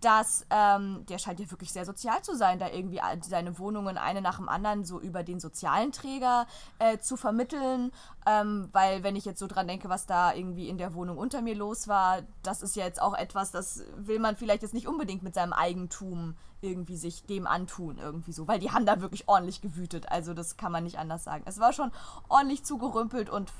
dass 0.00 0.46
ähm, 0.50 1.04
der 1.08 1.18
scheint 1.18 1.40
ja 1.40 1.50
wirklich 1.50 1.72
sehr 1.72 1.84
sozial 1.84 2.22
zu 2.22 2.36
sein, 2.36 2.58
da 2.58 2.68
irgendwie 2.68 3.00
seine 3.22 3.58
Wohnungen 3.58 3.98
eine 3.98 4.22
nach 4.22 4.36
dem 4.36 4.48
anderen 4.48 4.84
so 4.84 5.00
über 5.00 5.22
den 5.24 5.40
sozialen 5.40 5.90
Träger 5.92 6.46
äh, 6.78 6.98
zu 6.98 7.16
vermitteln. 7.16 7.90
Ähm, 8.26 8.68
weil 8.72 9.02
wenn 9.02 9.16
ich 9.16 9.24
jetzt 9.24 9.40
so 9.40 9.46
dran 9.46 9.66
denke, 9.66 9.88
was 9.88 10.06
da 10.06 10.32
irgendwie 10.32 10.68
in 10.68 10.78
der 10.78 10.94
Wohnung 10.94 11.18
unter 11.18 11.42
mir 11.42 11.54
los 11.54 11.88
war, 11.88 12.22
das 12.42 12.62
ist 12.62 12.76
ja 12.76 12.84
jetzt 12.84 13.02
auch 13.02 13.14
etwas, 13.14 13.50
das 13.50 13.82
will 13.96 14.20
man 14.20 14.36
vielleicht 14.36 14.62
jetzt 14.62 14.74
nicht 14.74 14.86
unbedingt 14.86 15.22
mit 15.22 15.34
seinem 15.34 15.52
Eigentum 15.52 16.36
irgendwie 16.60 16.96
sich 16.96 17.24
dem 17.24 17.46
antun, 17.46 17.98
irgendwie 17.98 18.32
so. 18.32 18.48
Weil 18.48 18.58
die 18.58 18.70
haben 18.70 18.86
da 18.86 19.00
wirklich 19.00 19.28
ordentlich 19.28 19.60
gewütet. 19.60 20.10
Also 20.10 20.34
das 20.34 20.56
kann 20.56 20.72
man 20.72 20.84
nicht 20.84 20.98
anders 20.98 21.24
sagen. 21.24 21.44
Es 21.46 21.58
war 21.60 21.72
schon 21.72 21.92
ordentlich 22.28 22.64
zugerümpelt 22.64 23.30
und 23.30 23.52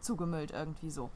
zugemüllt 0.00 0.50
irgendwie 0.50 0.90
so. 0.90 1.10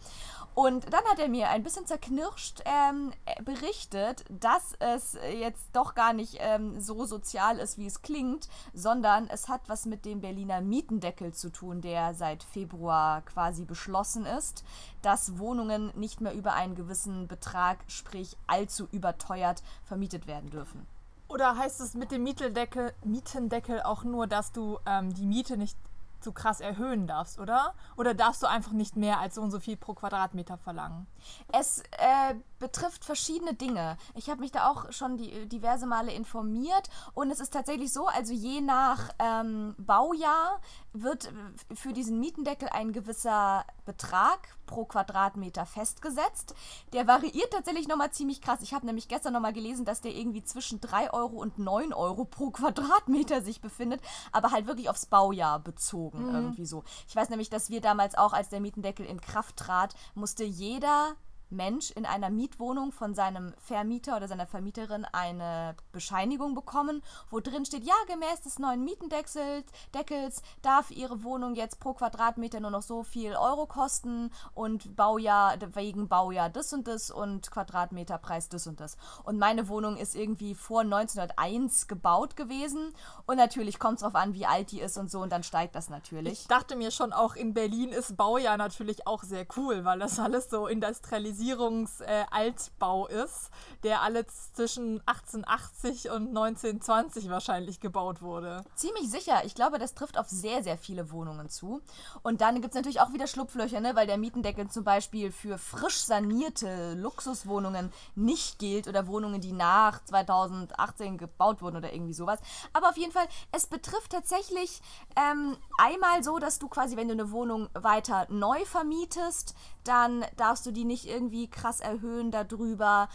Und 0.54 0.92
dann 0.92 1.04
hat 1.10 1.18
er 1.18 1.28
mir 1.28 1.48
ein 1.48 1.62
bisschen 1.62 1.86
zerknirscht 1.86 2.62
ähm, 2.66 3.12
berichtet, 3.44 4.24
dass 4.28 4.74
es 4.80 5.16
jetzt 5.32 5.68
doch 5.72 5.94
gar 5.94 6.12
nicht 6.12 6.36
ähm, 6.40 6.78
so 6.78 7.06
sozial 7.06 7.58
ist, 7.58 7.78
wie 7.78 7.86
es 7.86 8.02
klingt, 8.02 8.48
sondern 8.74 9.28
es 9.28 9.48
hat 9.48 9.62
was 9.68 9.86
mit 9.86 10.04
dem 10.04 10.20
Berliner 10.20 10.60
Mietendeckel 10.60 11.32
zu 11.32 11.50
tun, 11.50 11.80
der 11.80 12.14
seit 12.14 12.42
Februar 12.42 13.22
quasi 13.22 13.64
beschlossen 13.64 14.26
ist, 14.26 14.62
dass 15.00 15.38
Wohnungen 15.38 15.90
nicht 15.94 16.20
mehr 16.20 16.34
über 16.34 16.52
einen 16.52 16.74
gewissen 16.74 17.28
Betrag, 17.28 17.78
sprich 17.86 18.36
allzu 18.46 18.88
überteuert, 18.92 19.62
vermietet 19.84 20.26
werden 20.26 20.50
dürfen. 20.50 20.86
Oder 21.28 21.56
heißt 21.56 21.80
es 21.80 21.94
mit 21.94 22.12
dem 22.12 22.24
Mietendeckel, 22.24 22.92
Mietendeckel 23.04 23.80
auch 23.80 24.04
nur, 24.04 24.26
dass 24.26 24.52
du 24.52 24.78
ähm, 24.84 25.14
die 25.14 25.24
Miete 25.24 25.56
nicht 25.56 25.78
so 26.24 26.32
krass 26.32 26.61
erhöhen 26.61 27.06
darfst, 27.06 27.38
oder? 27.38 27.74
Oder 27.96 28.14
darfst 28.14 28.42
du 28.42 28.46
einfach 28.46 28.72
nicht 28.72 28.96
mehr 28.96 29.18
als 29.20 29.35
so 29.35 29.42
und 29.42 29.50
so 29.50 29.61
viel 29.61 29.76
pro 29.76 29.94
Quadratmeter 29.94 30.58
verlangen? 30.58 31.06
Es 31.52 31.80
äh, 31.98 32.35
betrifft 32.58 33.04
verschiedene 33.04 33.54
Dinge. 33.54 33.96
Ich 34.14 34.30
habe 34.30 34.40
mich 34.40 34.52
da 34.52 34.70
auch 34.70 34.92
schon 34.92 35.16
die, 35.16 35.48
diverse 35.48 35.87
Male 35.87 36.12
informiert 36.12 36.88
und 37.14 37.30
es 37.30 37.40
ist 37.40 37.52
tatsächlich 37.52 37.92
so, 37.92 38.06
also 38.06 38.32
je 38.32 38.61
nach 38.61 39.11
ähm, 39.18 39.74
Baujahr 39.78 40.61
wird 40.92 41.26
äh, 41.26 41.74
für 41.74 41.92
diesen 41.92 42.20
Mietendeckel 42.20 42.68
ein 42.68 42.92
gewisser 42.92 43.64
Betrag 43.85 44.57
pro 44.66 44.85
Quadratmeter 44.85 45.66
festgesetzt. 45.66 46.55
Der 46.92 47.07
variiert 47.07 47.52
tatsächlich 47.52 47.88
nochmal 47.88 48.12
ziemlich 48.12 48.40
krass. 48.40 48.61
Ich 48.62 48.74
habe 48.74 48.87
nämlich 48.87 49.09
gestern 49.09 49.33
nochmal 49.33 49.52
gelesen, 49.52 49.85
dass 49.85 50.00
der 50.00 50.14
irgendwie 50.14 50.42
zwischen 50.42 50.81
3 50.81 51.12
Euro 51.12 51.37
und 51.37 51.59
9 51.59 51.92
Euro 51.92 52.24
pro 52.24 52.50
Quadratmeter 52.50 53.42
sich 53.42 53.61
befindet, 53.61 54.00
aber 54.33 54.50
halt 54.50 54.66
wirklich 54.66 54.88
aufs 54.88 55.07
Baujahr 55.07 55.59
bezogen 55.59 56.28
mhm. 56.28 56.35
irgendwie 56.35 56.66
so. 56.66 56.85
Ich 57.09 57.16
weiß 57.16 57.28
nämlich, 57.31 57.50
dass 57.50 57.70
wir 57.70 57.81
damals 57.81 58.14
auch, 58.14 58.33
als 58.33 58.48
der 58.48 58.61
Mietendeckel 58.61 59.07
in 59.07 59.20
Kraft 59.20 59.57
trat, 59.57 59.94
musste 60.14 60.44
jeder 60.44 61.16
Mensch 61.52 61.90
in 61.90 62.06
einer 62.06 62.30
Mietwohnung 62.30 62.92
von 62.92 63.14
seinem 63.14 63.54
Vermieter 63.58 64.16
oder 64.16 64.28
seiner 64.28 64.46
Vermieterin 64.46 65.04
eine 65.12 65.76
Bescheinigung 65.92 66.54
bekommen, 66.54 67.02
wo 67.30 67.40
drin 67.40 67.64
steht, 67.64 67.84
ja, 67.84 67.94
gemäß 68.08 68.40
des 68.40 68.58
neuen 68.58 68.84
Mietendeckels 68.84 69.64
Deckels 69.94 70.42
darf 70.62 70.90
Ihre 70.90 71.22
Wohnung 71.22 71.54
jetzt 71.54 71.80
pro 71.80 71.92
Quadratmeter 71.92 72.60
nur 72.60 72.70
noch 72.70 72.82
so 72.82 73.02
viel 73.02 73.34
Euro 73.34 73.66
kosten 73.66 74.30
und 74.54 74.96
Baujahr, 74.96 75.56
wegen 75.74 76.08
Baujahr 76.08 76.48
das 76.50 76.72
und 76.72 76.88
das 76.88 77.10
und 77.10 77.50
Quadratmeterpreis 77.50 78.48
das 78.48 78.66
und 78.66 78.80
das. 78.80 78.96
Und 79.24 79.38
meine 79.38 79.68
Wohnung 79.68 79.96
ist 79.96 80.14
irgendwie 80.14 80.54
vor 80.54 80.80
1901 80.80 81.88
gebaut 81.88 82.36
gewesen 82.36 82.92
und 83.26 83.36
natürlich 83.36 83.78
kommt 83.78 83.96
es 83.96 84.00
darauf 84.00 84.16
an, 84.16 84.34
wie 84.34 84.46
alt 84.46 84.70
die 84.72 84.80
ist 84.80 84.96
und 84.96 85.10
so 85.10 85.20
und 85.20 85.30
dann 85.30 85.42
steigt 85.42 85.74
das 85.74 85.90
natürlich. 85.90 86.32
Ich 86.40 86.48
dachte 86.48 86.76
mir 86.76 86.90
schon, 86.90 87.12
auch 87.12 87.34
in 87.34 87.54
Berlin 87.54 87.90
ist 87.90 88.16
Baujahr 88.16 88.56
natürlich 88.56 89.06
auch 89.06 89.22
sehr 89.22 89.46
cool, 89.56 89.84
weil 89.84 89.98
das 89.98 90.18
alles 90.18 90.48
so 90.50 90.66
industrialisiert 90.66 91.41
Modernisierungs-Altbau 91.42 93.09
äh, 93.09 93.24
ist, 93.24 93.50
der 93.83 94.02
alles 94.02 94.52
zwischen 94.52 95.00
1880 95.07 96.11
und 96.11 96.28
1920 96.28 97.28
wahrscheinlich 97.31 97.81
gebaut 97.81 98.22
wurde. 98.22 98.64
Ziemlich 98.74 99.11
sicher. 99.11 99.44
Ich 99.44 99.55
glaube, 99.55 99.78
das 99.78 99.94
trifft 99.94 100.18
auf 100.18 100.28
sehr, 100.28 100.62
sehr 100.62 100.78
viele 100.78 101.11
Wohnungen 101.11 101.48
zu. 101.48 101.81
Und 102.22 102.40
dann 102.40 102.57
gibt 102.61 102.68
es 102.68 102.74
natürlich 102.74 103.00
auch 103.00 103.12
wieder 103.12 103.26
Schlupflöcher, 103.26 103.81
ne? 103.81 103.94
weil 103.96 104.07
der 104.07 104.18
Mietendeckel 104.18 104.68
zum 104.68 104.85
Beispiel 104.85 105.33
für 105.33 105.59
frisch 105.59 106.02
sanierte 106.02 106.94
Luxuswohnungen 106.94 107.92
nicht 108.14 108.59
gilt 108.59 108.88
oder 108.88 109.07
Wohnungen, 109.07 109.40
die 109.40 109.52
nach 109.52 110.05
2018 110.05 111.18
gebaut 111.18 111.62
wurden 111.62 111.76
oder 111.76 111.92
irgendwie 111.92 112.14
sowas. 112.14 112.40
Aber 112.72 112.88
auf 112.90 112.96
jeden 112.96 113.12
Fall, 113.12 113.26
es 113.50 113.66
betrifft 113.66 114.12
tatsächlich 114.12 114.81
ähm, 115.16 115.57
einmal 115.78 116.22
so, 116.22 116.38
dass 116.38 116.59
du 116.59 116.68
quasi, 116.68 116.96
wenn 116.96 117.09
du 117.09 117.14
eine 117.14 117.33
Wohnung 117.33 117.68
weiter 117.74 118.26
neu 118.31 118.64
vermietest, 118.64 119.55
dann 119.85 120.25
darfst 120.37 120.66
du 120.66 120.71
die 120.71 120.85
nicht 120.85 121.09
irgendwie 121.09 121.49
krass 121.49 121.81
erhöhen 121.81 122.31
darüber. 122.31 123.09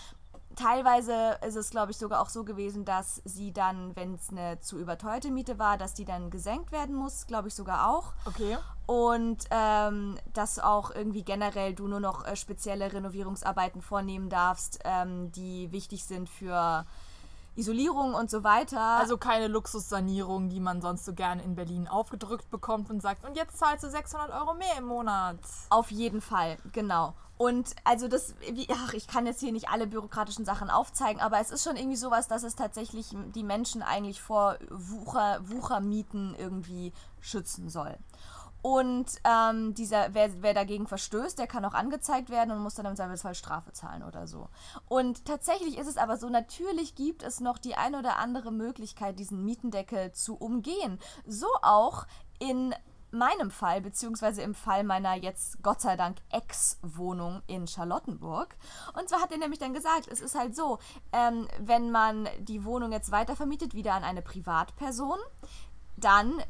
Teilweise 0.56 1.38
ist 1.46 1.56
es, 1.56 1.70
glaube 1.70 1.92
ich, 1.92 1.98
sogar 1.98 2.20
auch 2.20 2.30
so 2.30 2.44
gewesen, 2.44 2.84
dass 2.84 3.22
sie 3.26 3.54
dann, 3.54 3.96
wenn 3.96 4.16
es 4.16 4.30
eine 4.30 4.60
zu 4.60 4.80
überteuerte 4.80 5.30
Miete 5.30 5.60
war, 5.60 5.78
dass 5.78 5.94
die 5.94 6.06
dann 6.06 6.32
gesenkt 6.32 6.72
werden 6.72 6.96
muss, 6.96 7.28
glaube 7.28 7.50
ich 7.50 7.54
sogar 7.54 7.88
auch. 7.88 8.14
Okay. 8.26 8.58
Und 8.88 9.46
ähm, 9.52 10.18
dass 10.34 10.58
auch 10.58 10.90
irgendwie 10.90 11.24
generell 11.24 11.76
du 11.76 11.88
nur 11.88 12.00
noch 12.00 12.26
äh, 12.26 12.36
spezielle 12.36 12.92
Renovierungsarbeiten 12.92 13.82
vornehmen 13.82 14.30
darfst, 14.30 14.80
ähm, 14.84 15.32
die 15.32 15.72
wichtig 15.72 16.06
sind 16.06 16.28
für 16.28 16.86
Isolierung 17.58 18.14
und 18.14 18.30
so 18.30 18.44
weiter. 18.44 18.80
Also 18.80 19.18
keine 19.18 19.48
Luxussanierung, 19.48 20.50
die 20.50 20.60
man 20.60 20.82
sonst 20.82 21.06
so 21.06 21.14
gerne 21.14 21.44
in 21.44 21.56
Berlin 21.56 21.88
aufgedrückt 21.88 22.50
bekommt 22.52 22.90
und 22.90 23.02
sagt, 23.02 23.26
und 23.26 23.36
jetzt 23.36 23.58
zahlst 23.58 23.84
du 23.84 23.90
600 23.90 24.32
Euro 24.32 24.54
mehr 24.54 24.78
im 24.78 24.86
Monat. 24.86 25.40
Auf 25.70 25.92
jeden 25.92 26.22
Fall, 26.22 26.58
genau. 26.72 27.14
Und 27.38 27.76
also 27.84 28.08
das, 28.08 28.34
wie, 28.52 28.68
ach, 28.72 28.94
ich 28.94 29.08
kann 29.08 29.28
jetzt 29.28 29.42
hier 29.42 29.52
nicht 29.52 29.70
alle 29.70 29.86
bürokratischen 29.86 30.44
Sachen 30.44 30.72
aufzeigen, 30.72 31.22
aber 31.22 31.40
es 31.40 31.52
ist 31.52 31.64
schon 31.64 31.76
irgendwie 31.76 31.96
sowas, 31.96 32.28
dass 32.28 32.42
es 32.44 32.56
tatsächlich 32.56 33.16
die 33.36 33.44
Menschen 33.44 33.84
eigentlich 33.84 34.22
vor 34.22 34.58
Wucher, 34.72 35.40
Wuchermieten 35.48 36.36
irgendwie 36.36 36.94
schützen 37.20 37.70
soll. 37.70 37.96
Und 38.62 39.06
ähm, 39.24 39.74
dieser, 39.76 40.14
wer, 40.14 40.42
wer 40.42 40.54
dagegen 40.54 40.88
verstößt, 40.88 41.38
der 41.40 41.48
kann 41.48 41.66
auch 41.66 41.74
angezeigt 41.74 42.30
werden 42.30 42.52
und 42.52 42.60
muss 42.60 42.76
dann 42.76 42.86
im 42.86 42.96
Zweifelsfall 42.96 43.36
Strafe 43.36 43.72
zahlen 43.72 44.04
oder 44.04 44.28
so. 44.28 44.50
Und 44.88 45.26
tatsächlich 45.26 45.78
ist 45.78 45.88
es 45.88 45.98
aber 45.98 46.18
so, 46.18 46.30
natürlich 46.30 46.96
gibt 46.96 47.24
es 47.24 47.40
noch 47.40 47.58
die 47.58 47.76
ein 47.76 47.96
oder 47.96 48.18
andere 48.18 48.52
Möglichkeit, 48.52 49.20
diesen 49.20 49.46
Mietendeckel 49.46 50.12
zu 50.12 50.36
umgehen. 50.36 51.00
So 51.26 51.48
auch 51.62 52.08
in 52.40 52.74
meinem 53.12 53.52
Fall, 53.52 53.82
beziehungsweise 53.82 54.42
im 54.42 54.54
Fall 54.54 54.84
meiner 54.84 55.16
jetzt 55.16 55.64
Gott 55.64 55.82
sei 55.82 55.96
Dank 55.96 56.18
Ex-Wohnung 56.30 57.42
in 57.48 57.68
Charlottenburg. 57.68 58.56
Und 59.00 59.08
zwar 59.08 59.22
hat 59.22 59.32
er 59.32 59.38
nämlich 59.38 59.60
dann 59.60 59.74
gesagt, 59.74 60.08
es 60.08 60.20
ist 60.20 60.38
halt 60.38 60.56
so, 60.56 60.80
ähm, 61.14 61.48
wenn 61.60 61.92
man 61.92 62.28
die 62.40 62.66
Wohnung 62.66 62.92
jetzt 62.92 63.12
weitervermietet, 63.12 63.74
wieder 63.74 63.94
an 63.94 64.04
eine 64.04 64.22
Privatperson, 64.22 65.20
dann 65.96 66.42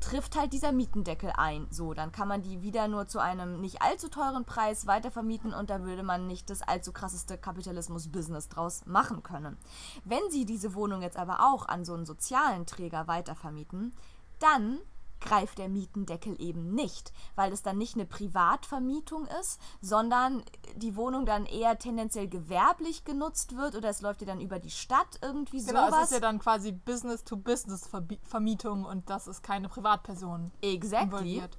trifft 0.00 0.36
halt 0.36 0.52
dieser 0.52 0.72
Mietendeckel 0.72 1.32
ein. 1.36 1.66
So, 1.70 1.94
dann 1.94 2.12
kann 2.12 2.28
man 2.28 2.42
die 2.42 2.62
wieder 2.62 2.88
nur 2.88 3.06
zu 3.06 3.18
einem 3.18 3.60
nicht 3.60 3.82
allzu 3.82 4.08
teuren 4.08 4.44
Preis 4.44 4.86
weitervermieten 4.86 5.52
und 5.52 5.70
da 5.70 5.82
würde 5.82 6.02
man 6.02 6.26
nicht 6.26 6.50
das 6.50 6.62
allzu 6.62 6.92
krasseste 6.92 7.38
Kapitalismus-Business 7.38 8.48
draus 8.48 8.86
machen 8.86 9.22
können. 9.22 9.56
Wenn 10.04 10.30
Sie 10.30 10.44
diese 10.44 10.74
Wohnung 10.74 11.02
jetzt 11.02 11.16
aber 11.16 11.52
auch 11.52 11.68
an 11.68 11.84
so 11.84 11.94
einen 11.94 12.06
sozialen 12.06 12.66
Träger 12.66 13.06
weitervermieten, 13.06 13.94
dann 14.38 14.78
greift 15.20 15.58
der 15.58 15.68
Mietendeckel 15.68 16.40
eben 16.40 16.74
nicht, 16.74 17.12
weil 17.34 17.52
es 17.52 17.62
dann 17.62 17.78
nicht 17.78 17.94
eine 17.94 18.06
Privatvermietung 18.06 19.26
ist, 19.40 19.60
sondern 19.80 20.42
die 20.76 20.96
Wohnung 20.96 21.26
dann 21.26 21.46
eher 21.46 21.78
tendenziell 21.78 22.28
gewerblich 22.28 23.04
genutzt 23.04 23.56
wird 23.56 23.76
oder 23.76 23.90
es 23.90 24.00
läuft 24.00 24.22
ja 24.22 24.26
dann 24.26 24.40
über 24.40 24.58
die 24.58 24.70
Stadt 24.70 25.18
irgendwie 25.22 25.64
genau, 25.64 25.86
sowas. 25.86 25.90
Genau, 25.90 26.02
es 26.02 26.10
ist 26.10 26.12
ja 26.12 26.20
dann 26.20 26.38
quasi 26.38 26.72
Business-to-Business-Vermietung 26.72 28.84
und 28.84 29.10
das 29.10 29.26
ist 29.26 29.42
keine 29.42 29.68
Privatperson 29.68 30.50
exactly. 30.62 31.06
involviert. 31.06 31.58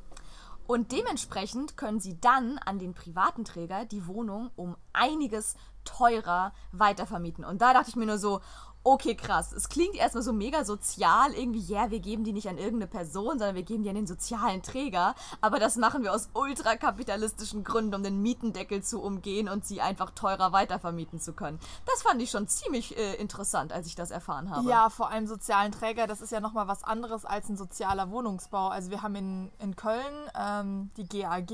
Und 0.68 0.92
dementsprechend 0.92 1.76
können 1.76 2.00
sie 2.00 2.20
dann 2.22 2.58
an 2.60 2.80
den 2.80 2.94
privaten 2.94 3.44
Träger 3.44 3.84
die 3.84 4.08
Wohnung 4.08 4.52
um 4.56 4.78
einiges 4.94 5.56
teurer 5.84 6.54
weitervermieten. 6.72 7.44
Und 7.44 7.62
da 7.62 7.74
dachte 7.74 7.90
ich 7.90 7.96
mir 7.96 8.06
nur 8.06 8.18
so, 8.18 8.42
okay, 8.84 9.16
krass. 9.16 9.54
Es 9.54 9.70
klingt 9.70 9.96
erstmal 9.96 10.24
so 10.24 10.34
mega 10.34 10.66
sozial, 10.66 11.34
irgendwie, 11.34 11.60
ja, 11.60 11.82
yeah, 11.82 11.92
wir 11.92 12.00
geben 12.00 12.24
die 12.24 12.34
nicht 12.34 12.48
an 12.48 12.58
irgendeine 12.58 12.88
Person, 12.88 13.38
sondern 13.38 13.56
wir 13.56 13.64
geben 13.64 13.84
die 13.84 13.90
an 13.90 13.96
den 13.96 14.08
sozialen 14.08 14.62
Träger. 14.62 15.16
Aber 15.40 15.60
das 15.60 15.76
machen 15.76 16.04
wir 16.04 16.14
aus 16.14 16.30
ultrakapitalistischen 16.34 17.64
Gründen, 17.64 17.96
um 17.96 18.04
den 18.04 18.22
Mietendeckel 18.22 18.84
zu 18.84 19.02
umgehen 19.02 19.50
und 19.50 19.66
sie 19.66 19.82
einfach 19.82 20.12
teurer 20.12 20.52
weitervermieten 20.52 21.20
zu 21.20 21.34
können. 21.34 21.60
Das 21.86 22.02
fand 22.02 22.22
ich 22.22 22.32
schon 22.32 22.48
ziemlich 22.48 22.98
äh, 22.98 23.16
interessant, 23.16 23.72
als 23.72 23.88
ich 23.88 23.96
das 23.96 24.12
erfahren 24.12 24.50
habe. 24.50 24.68
Ja, 24.68 24.90
vor 24.90 25.10
allem 25.10 25.28
sozialen 25.28 25.72
Träger, 25.72 26.08
das 26.08 26.22
ist 26.22 26.32
ja 26.32 26.40
nochmal 26.40 26.68
was 26.68 26.84
anderes 26.84 27.26
als 27.26 27.50
ein 27.50 27.58
sozialer 27.58 28.10
Wohnungsbau. 28.10 28.70
Also 28.70 28.90
wir 28.90 29.02
haben 29.02 29.16
in, 29.16 29.52
in 29.60 29.76
Köln 29.76 30.02
ähm, 30.36 30.92
die 30.98 31.08
GAG, 31.08 31.52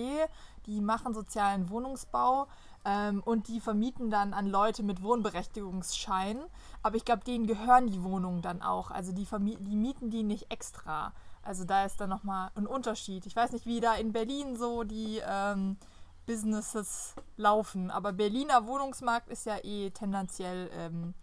die 0.66 0.82
machen 0.82 1.14
sozialen 1.14 1.70
Wohnungsbau 1.70 2.48
ähm, 2.86 3.22
und 3.24 3.48
die 3.48 3.60
vermieten 3.60 4.10
dann 4.10 4.34
an 4.34 4.48
Leute 4.48 4.84
mit 4.84 5.04
Wohnberechtigungsschein. 5.04 6.40
Aber 6.84 6.96
ich 6.96 7.06
glaube, 7.06 7.24
denen 7.24 7.48
gehören 7.48 7.88
die 7.88 8.04
Wohnungen 8.04 8.42
dann 8.42 8.62
auch. 8.62 8.92
Also 8.92 9.12
die, 9.12 9.26
die 9.26 9.76
mieten 9.76 10.10
die 10.10 10.24
nicht 10.24 10.52
extra. 10.52 11.14
Also 11.42 11.64
da 11.64 11.86
ist 11.86 12.00
dann 12.02 12.10
nochmal 12.10 12.52
ein 12.56 12.68
Unterschied. 12.68 13.26
Ich 13.26 13.36
weiß 13.36 13.52
nicht, 13.52 13.66
wie 13.66 13.80
da 13.80 13.96
in 13.96 14.12
Berlin 14.12 14.56
so 14.56 14.84
die 14.84 15.22
ähm, 15.26 15.78
Businesses 16.26 17.16
laufen. 17.38 17.90
Aber 17.90 18.14
Berliner 18.14 18.68
Wohnungsmarkt 18.68 19.30
ist 19.30 19.46
ja 19.46 19.58
eh 19.64 19.90
tendenziell 19.92 20.70
ähm, 20.74 21.14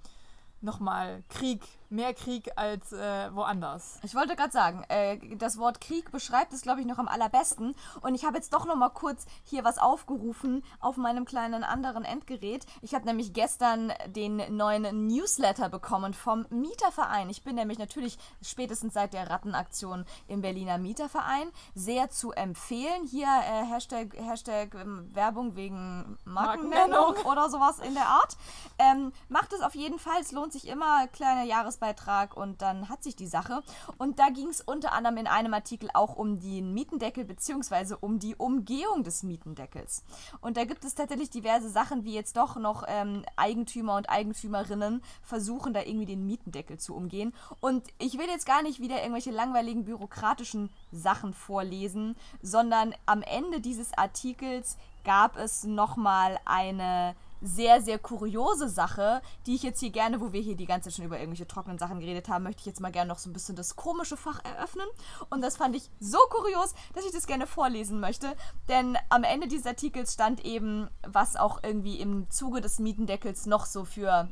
nochmal 0.61 1.23
Krieg, 1.29 1.62
mehr 1.94 2.14
Krieg 2.14 2.50
als 2.57 2.92
äh, 2.92 3.35
woanders. 3.35 3.98
Ich 4.02 4.14
wollte 4.14 4.37
gerade 4.37 4.52
sagen, 4.52 4.85
äh, 4.88 5.37
das 5.37 5.59
Wort 5.59 5.80
Krieg 5.80 6.11
beschreibt 6.11 6.52
es, 6.52 6.62
glaube 6.62 6.80
ich, 6.80 6.87
noch 6.87 6.98
am 6.98 7.09
allerbesten. 7.09 7.74
Und 8.00 8.14
ich 8.14 8.24
habe 8.24 8.37
jetzt 8.37 8.52
doch 8.52 8.66
nochmal 8.66 8.90
kurz 8.90 9.26
hier 9.44 9.64
was 9.64 9.78
aufgerufen 9.78 10.64
auf 10.80 10.96
meinem 10.96 11.24
kleinen 11.24 11.64
anderen 11.64 12.04
Endgerät. 12.04 12.66
Ich 12.83 12.94
habe 12.94 13.07
nämlich 13.07 13.33
gestern 13.33 13.92
den 14.07 14.42
neuen 14.57 15.07
Newsletter 15.07 15.68
bekommen 15.68 16.14
vom 16.14 16.46
Mieterverein. 16.50 17.30
Ich 17.30 17.44
bin 17.44 17.57
nämlich 17.57 17.78
natürlich 17.78 18.18
spätestens 18.42 18.94
seit 18.94 19.14
der 19.14 19.30
Rattenaktion 19.30 20.04
im 20.28 20.42
Berliner 20.42 20.78
Mieterverein 20.78 21.48
sehr 21.74 22.11
zu 22.11 22.33
empfehlen. 22.33 23.07
Hier 23.07 23.26
äh, 23.26 23.66
Hashtag, 23.66 24.16
Hashtag 24.16 24.74
ähm, 24.74 25.11
Werbung 25.14 25.57
wegen 25.57 26.18
Markennennung 26.24 27.14
oder 27.24 27.48
sowas 27.48 27.78
in 27.78 27.94
der 27.94 28.07
Art. 28.07 28.37
Ähm, 28.78 29.12
macht 29.28 29.52
es 29.52 29.61
auf 29.61 29.74
jeden 29.74 29.98
Fall. 29.98 30.20
Es 30.20 30.33
lohnt 30.33 30.52
sich 30.52 30.68
immer, 30.68 31.07
kleiner 31.09 31.44
Jahresbeitrag 31.85 32.37
und 32.37 32.62
dann 32.62 32.88
hat 32.88 33.03
sich 33.03 33.16
die 33.16 33.27
Sache. 33.27 33.62
Und 33.99 34.18
da 34.18 34.29
ging 34.29 34.49
es 34.49 34.61
unter 34.61 34.92
anderem 34.92 35.18
in 35.18 35.27
einem 35.27 35.55
Artikel 35.55 35.90
auch 35.92 36.16
um 36.16 36.40
den 36.40 36.73
Mietendeckel 36.73 37.25
bzw. 37.25 37.97
um 38.01 38.18
die 38.18 38.35
Umgehung 38.35 39.05
des 39.05 39.23
Mietendeckels. 39.23 40.03
Und 40.40 40.57
da 40.57 40.64
gibt 40.64 40.85
es 40.85 40.94
tatsächlich 40.94 41.31
diverse 41.31 41.68
Sachen, 41.68 42.05
wie 42.05 42.14
jetzt 42.14 42.37
doch 42.37 42.57
noch 42.57 42.85
ähm, 42.88 43.25
Eigentümer 43.37 43.97
und 43.97 44.09
Eigentümerinnen 44.09 45.03
versuchen, 45.23 45.75
da 45.75 45.81
irgendwie 45.81 46.07
den 46.07 46.27
Mietendeckel 46.27 46.79
zu 46.79 46.94
umgehen. 46.94 47.35
Und 47.61 47.87
ich 47.99 48.18
will 48.18 48.27
jetzt 48.27 48.47
gar 48.47 48.62
nicht 48.62 48.81
wieder 48.81 48.99
irgendwelche 49.01 49.31
langweiligen 49.31 49.85
bürokratischen 49.85 50.70
Sachen 50.92 51.35
vorlesen, 51.35 52.16
sondern 52.42 52.94
am 53.07 53.23
Ende 53.23 53.61
dieses 53.61 53.97
Artikels 53.97 54.77
gab 55.05 55.37
es 55.37 55.64
nochmal 55.64 56.38
eine 56.47 57.14
sehr, 57.44 57.83
sehr 57.83 57.98
kuriose 57.98 58.68
Sache, 58.68 59.20
die 59.46 59.54
ich 59.54 59.62
jetzt 59.62 59.80
hier 59.80 59.90
gerne, 59.90 60.20
wo 60.20 60.33
wir 60.33 60.40
hier 60.40 60.57
die 60.57 60.66
ganze 60.66 60.88
Zeit 60.88 60.96
schon 60.96 61.04
über 61.04 61.18
irgendwelche 61.18 61.46
trockenen 61.46 61.78
Sachen 61.78 62.00
geredet 62.00 62.28
haben, 62.28 62.44
möchte 62.44 62.61
ich 62.61 62.66
jetzt 62.66 62.80
mal 62.80 62.90
gerne 62.90 63.09
noch 63.09 63.18
so 63.18 63.28
ein 63.28 63.35
bisschen 63.35 63.54
das 63.54 63.76
komische 63.76 64.16
Fach 64.16 64.42
eröffnen. 64.44 64.87
Und 65.30 65.42
das 65.42 65.57
fand 65.57 65.76
ich 65.76 65.90
so 66.00 66.18
kurios, 66.30 66.74
dass 66.94 67.04
ich 67.04 67.12
das 67.12 67.26
gerne 67.26 67.46
vorlesen 67.46 68.00
möchte. 68.00 68.35
Denn 68.68 68.96
am 69.11 69.24
Ende 69.24 69.46
dieses 69.46 69.66
Artikels 69.66 70.14
stand 70.14 70.44
eben, 70.44 70.88
was 71.07 71.37
auch 71.37 71.62
irgendwie 71.62 72.00
im 72.00 72.30
Zuge 72.30 72.61
des 72.61 72.78
Mietendeckels 72.78 73.46
noch 73.46 73.66
so 73.66 73.85
für 73.85 74.28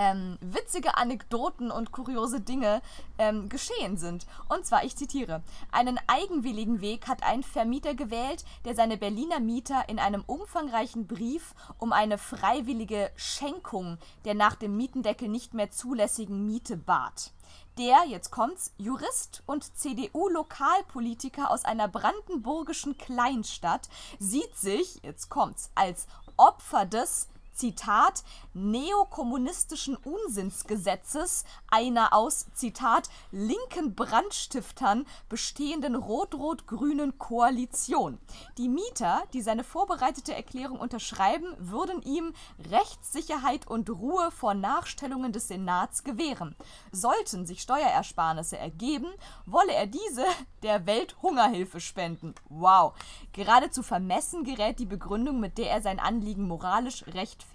ähm, 0.00 0.38
witzige 0.40 0.96
Anekdoten 0.96 1.70
und 1.70 1.92
kuriose 1.92 2.40
Dinge 2.40 2.80
ähm, 3.18 3.50
geschehen 3.50 3.98
sind. 3.98 4.26
Und 4.48 4.64
zwar, 4.64 4.82
ich 4.82 4.96
zitiere, 4.96 5.42
einen 5.70 6.00
eigenwilligen 6.06 6.80
Weg 6.80 7.06
hat 7.06 7.22
ein 7.22 7.42
Vermieter 7.42 7.94
gewählt, 7.94 8.46
der 8.64 8.74
seine 8.74 8.96
Berliner 8.96 9.40
Mieter 9.40 9.88
in 9.90 9.98
einem 9.98 10.24
umfangreichen 10.26 11.06
Brief 11.06 11.54
um 11.78 11.92
eine 11.92 12.16
freiwillige 12.16 13.10
Schenkung 13.14 13.98
der 14.24 14.34
nach 14.34 14.54
dem 14.54 14.76
Mietendeckel 14.76 15.28
nicht 15.28 15.52
mehr 15.52 15.70
zulässigen 15.70 16.46
Miete 16.46 16.78
bat. 16.78 17.32
Der, 17.76 18.04
jetzt 18.06 18.30
kommt's, 18.30 18.72
Jurist 18.78 19.42
und 19.46 19.76
CDU-Lokalpolitiker 19.76 21.50
aus 21.50 21.64
einer 21.64 21.88
brandenburgischen 21.88 22.96
Kleinstadt 22.96 23.88
sieht 24.18 24.56
sich, 24.56 25.00
jetzt 25.02 25.28
kommt's, 25.28 25.70
als 25.74 26.06
Opfer 26.36 26.86
des 26.86 27.28
Zitat, 27.60 28.24
neokommunistischen 28.54 29.94
Unsinnsgesetzes 29.94 31.44
einer 31.68 32.14
aus, 32.14 32.46
Zitat, 32.54 33.10
linken 33.32 33.94
Brandstiftern 33.94 35.04
bestehenden 35.28 35.94
rot-rot-grünen 35.94 37.18
Koalition. 37.18 38.18
Die 38.56 38.70
Mieter, 38.70 39.24
die 39.34 39.42
seine 39.42 39.62
vorbereitete 39.62 40.34
Erklärung 40.34 40.80
unterschreiben, 40.80 41.54
würden 41.58 42.00
ihm 42.00 42.32
Rechtssicherheit 42.70 43.66
und 43.66 43.90
Ruhe 43.90 44.30
vor 44.30 44.54
Nachstellungen 44.54 45.32
des 45.32 45.48
Senats 45.48 46.02
gewähren. 46.02 46.56
Sollten 46.92 47.44
sich 47.44 47.60
Steuerersparnisse 47.60 48.56
ergeben, 48.56 49.08
wolle 49.44 49.74
er 49.74 49.86
diese 49.86 50.24
der 50.62 50.86
Welthungerhilfe 50.86 51.80
spenden. 51.80 52.34
Wow. 52.48 52.94
Geradezu 53.34 53.82
vermessen 53.82 54.44
gerät 54.44 54.78
die 54.78 54.86
Begründung, 54.86 55.40
mit 55.40 55.58
der 55.58 55.70
er 55.70 55.82
sein 55.82 56.00
Anliegen 56.00 56.48
moralisch 56.48 57.04
rechtfertigt. 57.08 57.49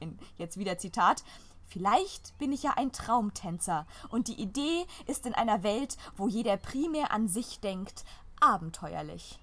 In, 0.00 0.18
jetzt 0.36 0.58
wieder 0.58 0.78
Zitat. 0.78 1.24
Vielleicht 1.66 2.36
bin 2.38 2.52
ich 2.52 2.62
ja 2.62 2.74
ein 2.76 2.92
Traumtänzer 2.92 3.86
und 4.10 4.28
die 4.28 4.40
Idee 4.40 4.86
ist 5.06 5.26
in 5.26 5.34
einer 5.34 5.62
Welt, 5.62 5.96
wo 6.16 6.28
jeder 6.28 6.56
primär 6.56 7.10
an 7.10 7.26
sich 7.28 7.60
denkt, 7.60 8.04
abenteuerlich. 8.40 9.38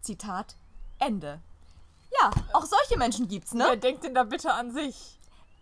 Zitat 0.00 0.56
Ende. 0.98 1.40
Ja, 2.20 2.30
auch 2.54 2.64
solche 2.64 2.98
Menschen 2.98 3.28
gibt's, 3.28 3.54
ne? 3.54 3.64
Wer 3.68 3.76
denkt 3.76 4.04
denn 4.04 4.14
da 4.14 4.24
bitte 4.24 4.52
an 4.52 4.72
sich? 4.72 5.18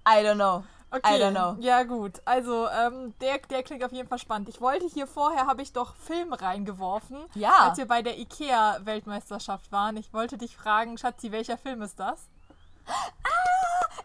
I 0.09 0.25
don't 0.25 0.37
know. 0.37 0.65
Okay. 0.91 1.19
I 1.19 1.23
don't 1.23 1.33
know. 1.33 1.61
Ja, 1.61 1.83
gut. 1.83 2.23
Also, 2.25 2.67
ähm, 2.69 3.13
der, 3.21 3.39
der 3.51 3.63
klingt 3.63 3.85
auf 3.85 3.93
jeden 3.93 4.09
Fall 4.09 4.19
spannend. 4.19 4.49
Ich 4.49 4.61
wollte 4.61 4.87
hier 4.87 5.07
vorher, 5.07 5.47
habe 5.47 5.61
ich 5.61 5.75
doch 5.75 5.95
Film 5.97 6.33
reingeworfen. 6.33 7.19
Ja. 7.35 7.69
Als 7.69 7.77
wir 7.77 7.87
bei 7.87 8.01
der 8.01 8.19
IKEA-Weltmeisterschaft 8.19 9.71
waren. 9.71 9.99
Ich 9.99 10.15
wollte 10.15 10.39
dich 10.39 10.57
fragen, 10.57 10.97
Schatzi, 10.97 11.31
welcher 11.31 11.59
Film 11.59 11.83
ist 11.83 12.01
das? 12.01 12.29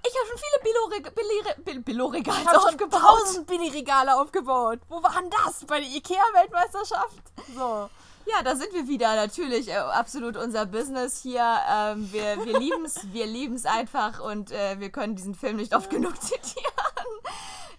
Ich 0.06 0.13
habe 0.19 0.28
schon 0.28 0.38
viele 0.38 0.60
Billo-Regale 0.63 1.56
Billo 1.63 1.82
Billo 1.82 2.13
Ich 2.13 2.28
habe 2.28 2.60
schon 2.60 2.69
aufgebaut. 2.69 3.02
tausend 3.02 3.48
Billy-Regale 3.48 4.15
aufgebaut. 4.19 4.80
Wo 4.89 5.02
waren 5.02 5.30
das? 5.30 5.65
Bei 5.65 5.80
der 5.80 5.88
IKEA-Weltmeisterschaft? 5.89 7.24
So. 7.56 7.89
Ja, 8.25 8.41
da 8.43 8.55
sind 8.55 8.73
wir 8.73 8.88
wieder. 8.88 9.15
Natürlich 9.15 9.69
äh, 9.69 9.75
absolut 9.75 10.38
unser 10.38 10.65
Business 10.65 11.21
hier. 11.21 11.43
Ähm, 11.69 12.12
wir 12.12 12.45
wir 12.45 12.59
lieben 12.59 12.86
es 12.86 12.95
wir 13.13 13.25
lieben's 13.25 13.65
einfach 13.65 14.19
und 14.19 14.51
äh, 14.51 14.79
wir 14.79 14.89
können 14.91 15.15
diesen 15.15 15.36
Film 15.36 15.57
nicht 15.57 15.75
oft 15.75 15.89
genug 15.89 16.21
zitieren. 16.21 16.71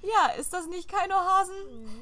Ja, 0.03 0.35
ist 0.39 0.53
das 0.53 0.67
nicht 0.67 0.91
Keino 0.93 1.15
Hasen? 1.15 1.55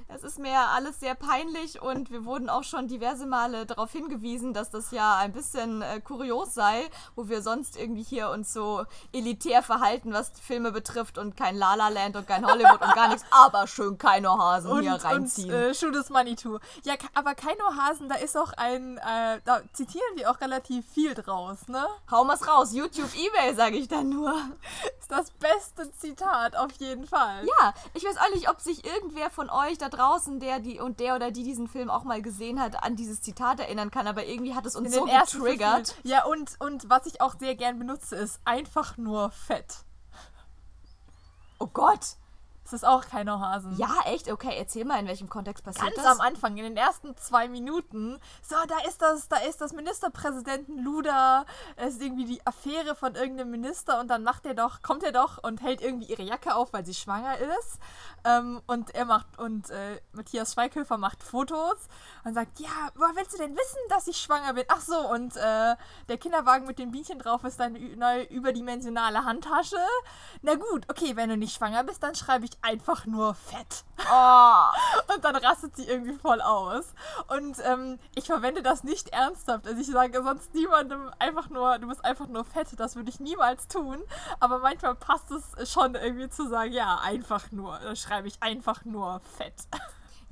Es 0.09 0.25
ist 0.25 0.41
mir 0.41 0.59
alles 0.59 0.99
sehr 0.99 1.15
peinlich 1.15 1.81
und 1.81 2.11
wir 2.11 2.25
wurden 2.25 2.49
auch 2.51 2.65
schon 2.65 2.89
diverse 2.89 3.27
Male 3.27 3.65
darauf 3.65 3.93
hingewiesen, 3.93 4.53
dass 4.53 4.71
das 4.71 4.91
ja 4.91 5.19
ein 5.19 5.33
bisschen 5.33 5.83
äh, 5.83 6.01
kurios 6.01 6.53
sei, 6.53 6.91
wo 7.15 7.29
wir 7.29 7.43
sonst 7.43 7.77
irgendwie 7.77 8.03
hier 8.03 8.31
uns 8.31 8.53
so 8.53 8.85
elitär 9.13 9.63
verhalten, 9.63 10.13
was 10.13 10.33
Filme 10.45 10.73
betrifft 10.73 11.17
und 11.17 11.37
kein 11.37 11.55
La 11.55 11.77
La 11.77 11.91
Land 11.91 12.17
und 12.17 12.27
kein 12.27 12.45
Hollywood 12.45 12.83
und 12.83 12.93
gar 12.97 13.07
nichts, 13.07 13.25
aber 13.31 13.69
schön 13.69 13.97
Keino 13.99 14.37
Hasen 14.37 14.73
Und, 14.73 14.83
hier 14.83 14.95
und 14.95 15.05
reinziehen. 15.05 15.53
äh, 15.53 15.73
Shoot 15.73 15.95
is 15.95 16.11
Manitou. 16.11 16.59
Ja, 16.83 16.95
aber 17.15 17.37
Keino 17.37 17.65
Hasen, 17.79 18.09
da 18.09 18.17
ist 18.17 18.32
auch 18.37 18.53
ein, 18.55 18.99
äh, 18.99 19.41
da 19.45 19.63
zitieren 19.73 20.17
wir 20.17 20.31
auch 20.31 20.41
relativ 20.41 20.89
viel 20.91 21.15
draus, 21.15 21.69
ne? 21.69 21.87
Hau 22.11 22.25
mal's 22.25 22.47
raus, 22.47 22.73
YouTube, 22.73 23.11
Ebay, 23.15 23.55
sage 23.55 23.77
ich 23.77 23.89
dann 23.89 24.09
nur. 24.09 24.33
Ist 25.01 25.11
das 25.11 25.31
beste 25.33 25.91
Zitat 25.93 26.57
auf 26.57 26.73
jeden 26.79 27.07
Fall. 27.07 27.45
Ja, 27.45 27.75
ich 27.95 28.05
weiß 28.05 28.17
auch 28.19 28.35
nicht, 28.35 28.49
ob 28.49 28.61
sich 28.61 28.85
irgendwer 28.85 29.31
von 29.31 29.51
euch 29.51 29.79
da 29.79 29.89
draußen, 29.89 30.41
der 30.41 30.61
die 30.61 30.81
und 30.81 31.01
der 31.01 31.17
oder 31.17 31.31
die 31.31 31.43
diesen 31.43 31.69
Film 31.69 31.91
auch 31.91 32.05
mal 32.05 32.23
gesehen 32.23 32.61
hat, 32.61 32.83
an 32.83 32.97
dieses 32.97 33.21
Zitat 33.23 33.61
erinnern 33.61 33.91
kann, 33.91 34.07
aber 34.07 34.25
irgendwie 34.25 34.55
hat 34.55 34.67
es 34.67 34.77
uns 34.77 34.89
In 34.89 34.93
so 34.93 35.05
getriggert. 35.05 35.97
Ja, 36.03 36.25
und, 36.25 36.57
und 36.61 36.89
was 36.89 37.07
ich 37.07 37.21
auch 37.21 37.35
sehr 37.39 37.55
gern 37.55 37.79
benutze, 37.79 38.17
ist 38.17 38.41
einfach 38.45 38.97
nur 38.97 39.31
fett. 39.31 39.85
Oh 41.59 41.69
Gott. 41.73 42.17
Das 42.73 42.83
ist 42.83 42.89
auch 42.89 43.05
Keino 43.05 43.39
Hasen. 43.39 43.77
Ja, 43.77 43.91
echt? 44.07 44.33
Okay, 44.33 44.55
erzähl 44.57 44.87
mal, 44.87 44.99
in 44.99 45.07
welchem 45.07 45.29
Kontext 45.29 45.63
passiert 45.63 45.95
Ganz 45.95 45.97
das? 45.97 46.07
am 46.07 46.21
Anfang, 46.23 46.57
in 46.57 46.65
den 46.65 46.77
ersten 46.79 47.15
zwei 47.19 47.47
Minuten, 47.47 48.19
so, 48.41 48.57
da 48.67 48.89
ist 48.89 49.03
das, 49.03 49.29
da 49.29 49.37
ist 49.37 49.61
das 49.61 49.75
Ministerpräsidenten 49.75 50.83
Luda, 50.83 51.45
es 51.77 51.95
ist 51.95 52.03
irgendwie 52.03 52.25
die 52.25 52.47
Affäre 52.47 52.95
von 52.95 53.15
irgendeinem 53.15 53.51
Minister 53.51 54.01
und 54.01 54.09
dann 54.09 54.23
macht 54.23 54.47
er 54.47 54.55
doch, 54.55 54.81
kommt 54.81 55.03
er 55.03 55.13
doch 55.13 55.37
und 55.43 55.61
hält 55.61 55.83
irgendwie 55.83 56.07
ihre 56.07 56.23
Jacke 56.23 56.55
auf, 56.55 56.73
weil 56.73 56.87
sie 56.87 56.95
schwanger 56.95 57.37
ist. 57.37 57.79
Ähm, 58.25 58.63
und 58.67 58.95
er 58.95 59.05
macht, 59.05 59.39
und 59.39 59.69
äh, 59.69 60.01
Matthias 60.13 60.55
Schweighöfer 60.55 60.97
macht 60.97 61.23
Fotos 61.23 61.77
und 62.25 62.33
sagt, 62.33 62.59
ja, 62.59 62.69
woher 62.95 63.15
willst 63.17 63.35
du 63.35 63.37
denn 63.37 63.55
wissen, 63.55 63.79
dass 63.91 64.07
ich 64.07 64.17
schwanger 64.17 64.55
bin? 64.55 64.65
Ach 64.69 64.81
so, 64.81 64.97
und 65.11 65.37
äh, 65.37 65.77
der 66.09 66.19
Kinderwagen 66.19 66.67
mit 66.67 66.79
dem 66.79 66.91
Bienchen 66.91 67.19
drauf 67.19 67.45
ist 67.45 67.61
deine 67.61 67.79
neue 67.97 68.23
überdimensionale 68.23 69.27
Handtasche. 69.27 69.77
Na 70.41 70.55
gut, 70.55 70.89
okay, 70.89 71.17
wenn 71.17 71.29
du 71.29 71.37
nicht 71.37 71.55
schwanger 71.55 71.85
bist, 71.85 72.03
dann 72.03 72.15
schreibe 72.15 72.47
ich 72.47 72.62
einfach 72.63 73.07
nur 73.07 73.35
fett. 73.35 73.85
Oh. 74.11 75.13
Und 75.15 75.25
dann 75.25 75.37
rastet 75.37 75.77
sie 75.77 75.87
irgendwie 75.87 76.15
voll 76.15 76.41
aus. 76.41 76.95
Und 77.29 77.57
ähm, 77.65 77.99
ich 78.15 78.27
verwende 78.27 78.63
das 78.63 78.85
nicht 78.85 79.09
ernsthaft. 79.09 79.67
Also 79.67 79.81
ich 79.81 79.89
sage 79.89 80.23
sonst 80.23 80.55
niemandem 80.55 81.11
einfach 81.19 81.51
nur, 81.51 81.79
du 81.79 81.89
bist 81.89 82.05
einfach 82.05 82.29
nur 82.29 82.45
fett. 82.45 82.69
Das 82.77 82.97
würde 82.97 83.11
ich 83.11 83.21
niemals 83.21 83.69
tun. 83.69 84.03
Aber 84.41 84.59
manchmal 84.59 84.95
passt 84.95 85.31
es 85.31 85.71
schon 85.71 85.95
irgendwie 85.95 86.29
zu 86.29 86.49
sagen, 86.49 86.73
ja, 86.73 86.99
einfach 87.03 87.51
nur. 87.53 87.79
Dann 87.79 87.97
schreibe 87.97 88.29
ich 88.29 88.43
einfach 88.43 88.85
nur 88.85 89.21
fett. 89.37 89.55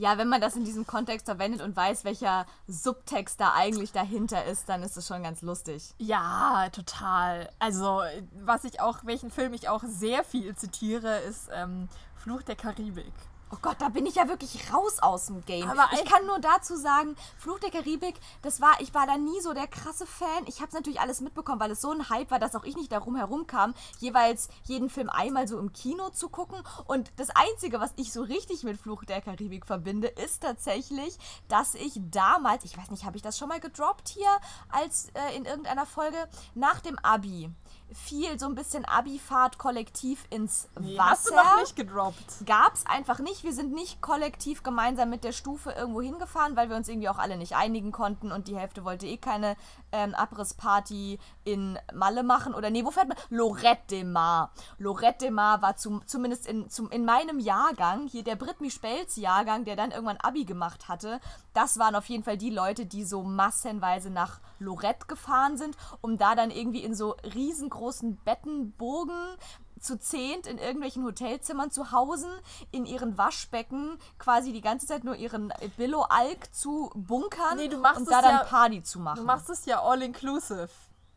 Ja, 0.01 0.16
wenn 0.16 0.29
man 0.29 0.40
das 0.40 0.57
in 0.57 0.64
diesem 0.64 0.87
Kontext 0.87 1.27
verwendet 1.27 1.61
und 1.61 1.77
weiß, 1.77 2.05
welcher 2.05 2.47
Subtext 2.66 3.38
da 3.38 3.53
eigentlich 3.53 3.93
dahinter 3.93 4.47
ist, 4.47 4.66
dann 4.66 4.83
ist 4.83 4.97
es 4.97 5.07
schon 5.07 5.23
ganz 5.23 5.43
lustig. 5.43 5.93
Ja, 5.99 6.71
total. 6.73 7.51
Also, 7.59 8.01
was 8.33 8.64
ich 8.64 8.81
auch, 8.81 9.01
welchen 9.05 9.31
Film 9.31 9.53
ich 9.53 9.69
auch 9.69 9.83
sehr 9.85 10.25
viel 10.25 10.57
zitiere, 10.57 11.19
ist 11.19 11.51
ähm, 11.53 11.90
Fluch 12.23 12.43
der 12.43 12.55
Karibik. 12.55 13.15
Oh 13.53 13.57
Gott, 13.63 13.77
da 13.81 13.89
bin 13.89 14.05
ich 14.05 14.17
ja 14.17 14.29
wirklich 14.29 14.73
raus 14.73 15.01
aus 15.01 15.27
dem 15.27 15.45
Game. 15.45 15.69
Aber 15.69 15.89
ich 15.95 16.05
kann 16.05 16.25
nur 16.27 16.39
dazu 16.39 16.77
sagen, 16.77 17.17
Fluch 17.37 17.59
der 17.59 17.71
Karibik, 17.71 18.15
das 18.43 18.61
war, 18.61 18.81
ich 18.81 18.95
war 18.95 19.07
da 19.07 19.17
nie 19.17 19.41
so 19.41 19.55
der 19.55 19.67
krasse 19.67 20.07
Fan. 20.07 20.45
Ich 20.47 20.57
habe 20.57 20.69
es 20.69 20.75
natürlich 20.75 21.01
alles 21.01 21.21
mitbekommen, 21.21 21.59
weil 21.59 21.71
es 21.71 21.81
so 21.81 21.91
ein 21.91 22.11
Hype 22.11 22.31
war, 22.31 22.39
dass 22.39 22.55
auch 22.55 22.63
ich 22.63 22.77
nicht 22.77 22.93
darum 22.93 23.17
herum 23.17 23.47
kam, 23.47 23.75
jeweils 23.99 24.51
jeden 24.65 24.91
Film 24.91 25.09
einmal 25.09 25.49
so 25.49 25.59
im 25.59 25.73
Kino 25.73 26.11
zu 26.11 26.29
gucken. 26.29 26.63
Und 26.87 27.11
das 27.17 27.31
Einzige, 27.31 27.81
was 27.81 27.93
ich 27.97 28.13
so 28.13 28.23
richtig 28.23 28.63
mit 28.65 28.79
Fluch 28.79 29.05
der 29.05 29.23
Karibik 29.23 29.67
verbinde, 29.67 30.09
ist 30.09 30.43
tatsächlich, 30.43 31.17
dass 31.49 31.75
ich 31.75 31.95
damals, 32.11 32.65
ich 32.65 32.77
weiß 32.77 32.91
nicht, 32.91 33.05
habe 33.05 33.17
ich 33.17 33.23
das 33.23 33.39
schon 33.39 33.49
mal 33.49 33.61
gedroppt 33.61 34.11
hier 34.11 34.31
als 34.69 35.09
äh, 35.15 35.37
in 35.37 35.47
irgendeiner 35.47 35.87
Folge, 35.87 36.29
nach 36.55 36.81
dem 36.81 36.99
Abi 36.99 37.51
fiel 37.92 38.38
so 38.38 38.46
ein 38.46 38.55
bisschen 38.55 38.85
Abifahrt 38.85 39.59
kollektiv 39.59 40.24
ins 40.31 40.68
Nee, 40.79 40.96
Wasser 40.96 41.11
hast 41.11 41.29
du 41.31 41.35
noch 41.35 41.61
nicht 41.61 41.76
gedroppt. 41.76 42.46
gab 42.46 42.74
es 42.74 42.87
einfach 42.87 43.18
nicht. 43.18 43.42
Wir 43.44 43.53
sind 43.53 43.72
nicht 43.72 44.00
kollektiv 44.00 44.62
gemeinsam 44.62 45.11
mit 45.11 45.24
der 45.24 45.33
Stufe 45.33 45.72
irgendwo 45.72 46.00
hingefahren, 46.00 46.57
weil 46.57 46.68
wir 46.68 46.76
uns 46.76 46.88
irgendwie 46.88 47.09
auch 47.09 47.18
alle 47.18 47.37
nicht 47.37 47.57
einigen 47.57 47.90
konnten 47.92 48.31
und 48.33 48.48
die 48.48 48.57
Hälfte 48.57 48.85
wollte 48.85 49.07
eh 49.07 49.16
keine 49.16 49.57
ähm, 49.92 50.14
Abrissparty 50.14 51.18
in 51.44 51.79
Malle 51.92 52.22
machen. 52.22 52.55
Oder 52.55 52.70
nee, 52.70 52.85
wo 52.85 52.90
fährt 52.90 53.09
man? 53.09 53.18
Lorette 53.29 53.83
de 53.90 54.05
Mar. 54.05 54.53
Lorette 54.79 55.18
de 55.26 55.31
Mar 55.31 55.62
war 55.62 55.76
zum, 55.76 56.07
zumindest 56.07 56.46
in, 56.46 56.70
zum, 56.70 56.90
in 56.90 57.05
meinem 57.05 57.38
Jahrgang, 57.38 58.07
hier 58.07 58.22
der 58.22 58.37
Brit 58.37 58.61
Mispels 58.61 59.16
Jahrgang, 59.16 59.64
der 59.64 59.76
dann 59.76 59.90
irgendwann 59.90 60.18
Abi 60.18 60.44
gemacht 60.44 60.88
hatte, 60.88 61.20
das 61.55 61.79
waren 61.79 61.96
auf 61.96 62.07
jeden 62.07 62.22
Fall 62.24 62.37
die 62.37 62.50
Leute, 62.50 62.87
die 62.87 63.05
so 63.05 63.22
massenweise 63.24 64.11
nach 64.11 64.38
Lorette 64.61 65.07
gefahren 65.07 65.57
sind, 65.57 65.76
um 66.00 66.18
da 66.18 66.35
dann 66.35 66.50
irgendwie 66.50 66.85
in 66.85 66.94
so 66.94 67.16
riesengroßen 67.35 67.80
Bettenburgen 68.25 69.37
zu 69.81 69.99
zehnt 69.99 70.47
in 70.47 70.59
irgendwelchen 70.59 71.05
Hotelzimmern 71.05 71.71
zu 71.71 71.90
hausen, 71.90 72.31
in 72.71 72.85
ihren 72.85 73.16
Waschbecken 73.16 73.99
quasi 74.19 74.53
die 74.53 74.61
ganze 74.61 74.87
Zeit 74.87 75.05
nur 75.05 75.16
ihren 75.16 75.53
Billo-Alk 75.79 76.55
zu 76.55 76.90
bunkern 76.95 77.57
Nee, 77.57 77.69
und 78.03 78.11
da 78.11 78.21
dann 78.21 78.31
ja- 78.33 78.45
Party 78.45 78.83
zu 78.83 79.01
machen. 79.01 79.16
Du 79.21 79.25
machst 79.25 79.49
es 79.49 79.64
ja 79.64 79.81
all 79.83 80.03
inclusive. 80.03 80.69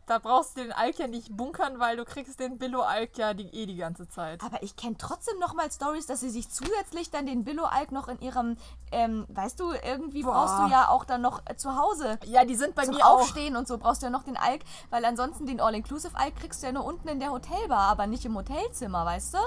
Da 0.05 0.19
brauchst 0.19 0.57
du 0.57 0.63
den 0.63 0.73
Alk 0.73 0.99
ja 0.99 1.07
nicht 1.07 1.35
bunkern, 1.35 1.79
weil 1.79 1.95
du 1.95 2.03
kriegst 2.03 2.39
den 2.39 2.57
Billo-Alk 2.57 3.17
ja 3.17 3.33
die, 3.33 3.47
eh 3.53 3.65
die 3.65 3.77
ganze 3.77 4.09
Zeit. 4.09 4.43
Aber 4.43 4.61
ich 4.61 4.75
kenne 4.75 4.95
trotzdem 4.97 5.39
noch 5.39 5.53
mal 5.53 5.71
Stories, 5.71 6.05
dass 6.07 6.19
sie 6.19 6.29
sich 6.29 6.49
zusätzlich 6.49 7.09
dann 7.09 7.25
den 7.25 7.43
Billo-Alk 7.45 7.91
noch 7.91 8.09
in 8.09 8.19
ihrem, 8.19 8.57
ähm, 8.91 9.25
weißt 9.29 9.59
du, 9.59 9.71
irgendwie 9.71 10.23
Boah. 10.23 10.33
brauchst 10.33 10.59
du 10.59 10.67
ja 10.67 10.89
auch 10.89 11.05
dann 11.05 11.21
noch 11.21 11.41
äh, 11.45 11.55
zu 11.55 11.77
Hause 11.77 12.19
Ja, 12.25 12.43
die 12.43 12.55
sind 12.55 12.75
bei 12.75 12.85
mir 12.85 13.05
auch. 13.05 13.21
Aufstehen 13.21 13.55
und 13.55 13.67
so 13.67 13.77
brauchst 13.77 14.01
du 14.01 14.07
ja 14.07 14.09
noch 14.09 14.23
den 14.23 14.35
Alk, 14.37 14.63
weil 14.89 15.05
ansonsten 15.05 15.45
den 15.45 15.61
All-Inclusive-Alk 15.61 16.35
kriegst 16.35 16.61
du 16.61 16.67
ja 16.67 16.73
nur 16.73 16.83
unten 16.83 17.07
in 17.07 17.19
der 17.19 17.31
Hotelbar, 17.31 17.89
aber 17.89 18.07
nicht 18.07 18.25
im 18.25 18.35
Hotelzimmer, 18.35 19.05
weißt 19.05 19.35
du? 19.35 19.37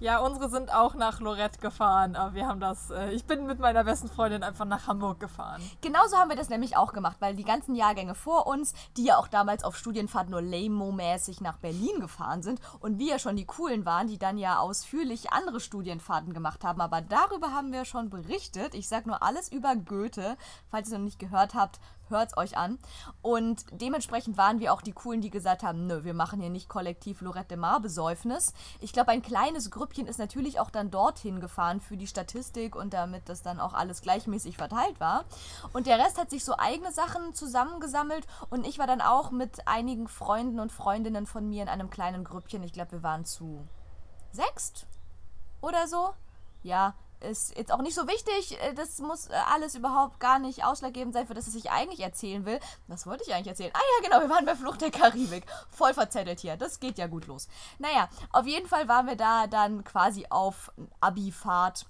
Ja, 0.00 0.18
unsere 0.18 0.50
sind 0.50 0.74
auch 0.74 0.94
nach 0.94 1.20
Lorette 1.20 1.58
gefahren, 1.58 2.16
aber 2.16 2.34
wir 2.34 2.46
haben 2.46 2.60
das. 2.60 2.90
Äh, 2.90 3.12
ich 3.12 3.24
bin 3.24 3.46
mit 3.46 3.58
meiner 3.60 3.84
besten 3.84 4.08
Freundin 4.08 4.42
einfach 4.42 4.64
nach 4.64 4.86
Hamburg 4.86 5.20
gefahren. 5.20 5.62
Genauso 5.80 6.16
haben 6.16 6.28
wir 6.28 6.36
das 6.36 6.48
nämlich 6.48 6.76
auch 6.76 6.92
gemacht, 6.92 7.16
weil 7.20 7.34
die 7.34 7.44
ganzen 7.44 7.74
Jahrgänge 7.74 8.14
vor 8.14 8.46
uns, 8.46 8.74
die 8.96 9.04
ja 9.04 9.16
auch 9.16 9.28
damals 9.28 9.64
auf 9.64 9.76
Studienfahrt 10.02 10.30
nur 10.30 10.42
lame-mäßig 10.42 11.40
nach 11.40 11.58
Berlin 11.58 12.00
gefahren 12.00 12.42
sind 12.42 12.60
und 12.80 12.98
wir 12.98 13.06
ja 13.06 13.18
schon 13.20 13.36
die 13.36 13.44
coolen 13.44 13.86
waren, 13.86 14.08
die 14.08 14.18
dann 14.18 14.36
ja 14.36 14.58
ausführlich 14.58 15.32
andere 15.32 15.60
Studienfahrten 15.60 16.32
gemacht 16.32 16.64
haben. 16.64 16.80
Aber 16.80 17.00
darüber 17.00 17.52
haben 17.52 17.72
wir 17.72 17.84
schon 17.84 18.10
berichtet. 18.10 18.74
Ich 18.74 18.88
sag 18.88 19.06
nur 19.06 19.22
alles 19.22 19.52
über 19.52 19.76
Goethe. 19.76 20.36
Falls 20.70 20.88
ihr 20.88 20.94
es 20.94 20.98
noch 20.98 21.04
nicht 21.04 21.20
gehört 21.20 21.54
habt, 21.54 21.78
hört's 22.12 22.36
euch 22.36 22.56
an. 22.56 22.78
Und 23.20 23.64
dementsprechend 23.72 24.36
waren 24.36 24.60
wir 24.60 24.72
auch 24.72 24.82
die 24.82 24.92
coolen, 24.92 25.20
die 25.20 25.30
gesagt 25.30 25.62
haben, 25.62 25.86
nö, 25.86 26.04
wir 26.04 26.14
machen 26.14 26.40
hier 26.40 26.50
nicht 26.50 26.68
kollektiv 26.68 27.20
Lorette 27.20 27.56
Mar 27.56 27.80
Besäufnis. 27.80 28.52
Ich 28.80 28.92
glaube, 28.92 29.10
ein 29.10 29.22
kleines 29.22 29.70
Grüppchen 29.70 30.06
ist 30.06 30.18
natürlich 30.18 30.60
auch 30.60 30.70
dann 30.70 30.90
dorthin 30.90 31.40
gefahren 31.40 31.80
für 31.80 31.96
die 31.96 32.06
Statistik 32.06 32.76
und 32.76 32.94
damit 32.94 33.28
das 33.28 33.42
dann 33.42 33.60
auch 33.60 33.74
alles 33.74 34.02
gleichmäßig 34.02 34.56
verteilt 34.56 35.00
war. 35.00 35.24
Und 35.72 35.86
der 35.86 35.98
Rest 35.98 36.18
hat 36.18 36.30
sich 36.30 36.44
so 36.44 36.54
eigene 36.56 36.92
Sachen 36.92 37.34
zusammengesammelt 37.34 38.26
und 38.50 38.66
ich 38.66 38.78
war 38.78 38.86
dann 38.86 39.00
auch 39.00 39.30
mit 39.30 39.66
einigen 39.66 40.08
Freunden 40.08 40.60
und 40.60 40.72
Freundinnen 40.72 41.26
von 41.26 41.48
mir 41.48 41.62
in 41.62 41.68
einem 41.68 41.90
kleinen 41.90 42.24
Grüppchen. 42.24 42.62
Ich 42.62 42.72
glaube, 42.72 42.92
wir 42.92 43.02
waren 43.02 43.24
zu 43.24 43.66
sechst 44.32 44.86
oder 45.60 45.86
so. 45.86 46.10
Ja, 46.62 46.94
ist 47.22 47.56
jetzt 47.56 47.72
auch 47.72 47.80
nicht 47.82 47.94
so 47.94 48.06
wichtig. 48.06 48.60
Äh, 48.62 48.74
Das 48.74 48.98
muss 48.98 49.28
äh, 49.28 49.32
alles 49.52 49.74
überhaupt 49.74 50.20
gar 50.20 50.38
nicht 50.38 50.64
ausschlaggebend 50.64 51.14
sein, 51.14 51.26
für 51.26 51.34
das 51.34 51.46
es 51.46 51.54
ich 51.54 51.70
eigentlich 51.70 52.00
erzählen 52.00 52.44
will. 52.44 52.60
Was 52.88 53.06
wollte 53.06 53.24
ich 53.26 53.34
eigentlich 53.34 53.48
erzählen? 53.48 53.72
Ah 53.74 53.80
ja, 54.02 54.08
genau, 54.08 54.22
wir 54.22 54.30
waren 54.34 54.44
bei 54.44 54.54
Flucht 54.56 54.80
der 54.80 54.90
Karibik. 54.90 55.44
Voll 55.70 55.94
verzettelt 55.94 56.40
hier. 56.40 56.56
Das 56.56 56.80
geht 56.80 56.98
ja 56.98 57.06
gut 57.06 57.26
los. 57.26 57.48
Naja, 57.78 58.08
auf 58.32 58.46
jeden 58.46 58.68
Fall 58.68 58.88
waren 58.88 59.06
wir 59.06 59.16
da 59.16 59.46
dann 59.46 59.84
quasi 59.84 60.26
auf 60.30 60.72
Abi-Fahrt 61.00 61.86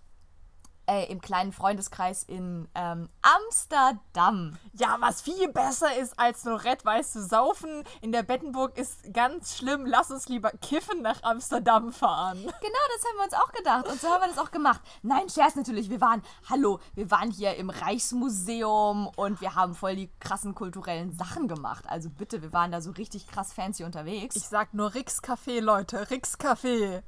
äh, 0.87 1.11
im 1.11 1.21
kleinen 1.21 1.53
Freundeskreis 1.53 2.23
in 2.23 2.69
ähm, 2.75 3.09
Amsterdam. 3.23 4.59
Ja, 4.73 4.97
was 5.01 5.23
viel 5.23 5.49
besser 5.49 5.97
ist 5.97 6.19
als 6.19 6.45
Lorette, 6.45 6.85
weißt 6.85 7.17
du, 7.17 7.21
saufen 7.21 7.85
in 8.01 8.13
der 8.13 8.23
Bettenburg 8.23 8.77
ist 8.77 9.13
ganz 9.13 9.57
schlimm. 9.57 9.87
Lass 9.87 10.11
uns 10.11 10.29
lieber 10.29 10.51
kiffen 10.61 11.03
nach 11.03 11.23
Amsterdam 11.23 11.93
fahren. 11.93 12.39
Genau, 12.43 12.85
das 12.95 13.05
haben 13.05 13.17
wir 13.19 13.25
uns 13.25 13.35
auch 13.35 13.53
gedacht. 13.53 13.89
Und 13.89 14.01
so 14.01 14.09
haben 14.09 14.23
wir 14.23 14.29
das 14.29 14.39
auch 14.39 14.51
gemacht. 14.51 14.81
Nein, 15.03 15.29
Scherz 15.29 15.55
natürlich. 15.57 15.91
Wir 15.91 16.01
waren, 16.01 16.23
hallo, 16.49 16.81
wir 16.95 17.11
waren 17.11 17.31
hier 17.31 17.57
im 17.57 17.71
Reichsmuseum 17.71 19.09
und 19.17 19.41
wir 19.41 19.55
haben 19.55 19.75
voll 19.75 19.97
die 19.97 20.11
krassen 20.21 20.55
kulturellen 20.55 21.13
Sachen 21.13 21.49
gemacht. 21.49 21.85
Also 21.89 22.11
bitte, 22.11 22.43
wir 22.43 22.53
waren 22.53 22.73
da 22.73 22.81
so 22.81 22.91
richtig 22.93 23.27
krass 23.27 23.53
fancy 23.53 23.85
unterwegs. 23.85 24.37
Ich 24.37 24.49
sag 24.49 24.75
nur 24.75 24.95
Rix 24.95 25.23
Café, 25.23 25.61
Leute, 25.61 26.11
Rix 26.11 26.39
Café. 26.39 27.03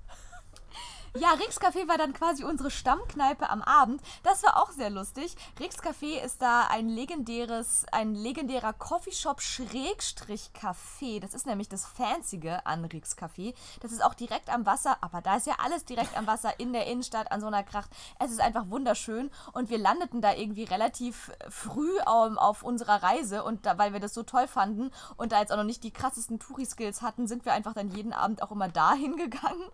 Ja, 1.17 1.31
Rix 1.35 1.61
Café 1.61 1.87
war 1.87 1.97
dann 1.97 2.13
quasi 2.13 2.43
unsere 2.43 2.73
Stammkneipe 2.73 3.49
am 3.49 3.63
Abend. 3.63 4.03
Das 4.25 4.43
war 4.43 4.61
auch 4.61 4.73
sehr 4.73 4.91
lustig. 4.91 5.37
Rix 5.61 5.81
Café 5.81 6.21
ist 6.21 6.43
da 6.43 6.67
ein 6.67 6.89
legendäres, 6.89 7.87
ein 7.93 8.17
legendärer 8.17 8.73
Coffeeshop 8.73 9.41
Schrägstrich 9.41 10.51
Café. 10.61 11.21
Das 11.21 11.33
ist 11.33 11.47
nämlich 11.47 11.69
das 11.69 11.87
Fanzige 11.87 12.67
an 12.67 12.85
Rix 12.85 13.17
Café. 13.17 13.55
Das 13.79 13.93
ist 13.93 14.05
auch 14.05 14.15
direkt 14.15 14.53
am 14.53 14.67
Wasser, 14.67 14.97
aber 15.03 15.21
da 15.21 15.37
ist 15.37 15.47
ja 15.47 15.55
alles 15.65 15.85
direkt 15.85 16.19
am 16.19 16.27
Wasser 16.27 16.59
in 16.59 16.73
der 16.73 16.89
Innenstadt 16.89 17.31
an 17.31 17.41
so 17.41 17.47
einer 17.47 17.63
Kracht. 17.63 17.91
Es 18.19 18.33
ist 18.33 18.41
einfach 18.41 18.69
wunderschön 18.69 19.31
und 19.53 19.71
wir 19.71 19.79
landeten 19.79 20.21
da 20.21 20.35
irgendwie 20.35 20.65
relativ 20.65 21.31
früh 21.49 21.97
auf, 22.07 22.37
auf 22.39 22.63
unserer 22.65 23.05
Reise 23.05 23.45
und 23.45 23.67
da, 23.67 23.79
weil 23.79 23.93
wir 23.93 24.01
das 24.01 24.15
so 24.15 24.25
toll 24.25 24.49
fanden 24.49 24.91
und 25.17 25.31
da 25.31 25.39
jetzt 25.39 25.53
auch 25.53 25.59
noch 25.59 25.63
nicht 25.63 25.85
die 25.85 25.93
krassesten 25.93 26.41
Touri-Skills 26.41 27.03
hatten, 27.03 27.29
sind 27.29 27.45
wir 27.45 27.53
einfach 27.53 27.73
dann 27.73 27.91
jeden 27.91 28.13
Abend 28.13 28.43
auch 28.43 28.51
immer 28.51 28.69
dahin 28.69 29.17
gegangen. 29.17 29.71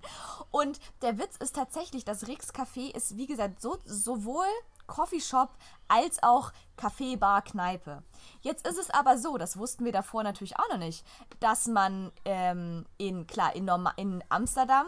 Und 0.50 0.78
der 1.00 1.18
Witz 1.18 1.29
ist 1.36 1.56
tatsächlich, 1.56 2.04
das 2.04 2.26
Rix 2.28 2.52
Café 2.52 2.94
ist, 2.94 3.16
wie 3.16 3.26
gesagt, 3.26 3.60
so, 3.60 3.78
sowohl 3.84 4.46
Coffeeshop 4.86 5.50
als 5.88 6.22
auch 6.22 6.52
Café, 6.76 7.16
Bar, 7.16 7.42
Kneipe. 7.42 8.02
Jetzt 8.40 8.66
ist 8.66 8.78
es 8.78 8.90
aber 8.90 9.18
so, 9.18 9.38
das 9.38 9.56
wussten 9.56 9.84
wir 9.84 9.92
davor 9.92 10.22
natürlich 10.22 10.58
auch 10.58 10.68
noch 10.70 10.78
nicht, 10.78 11.04
dass 11.38 11.66
man 11.66 12.12
ähm, 12.24 12.84
in, 12.98 13.26
klar, 13.26 13.54
in, 13.54 13.70
in 13.96 14.24
Amsterdam 14.28 14.86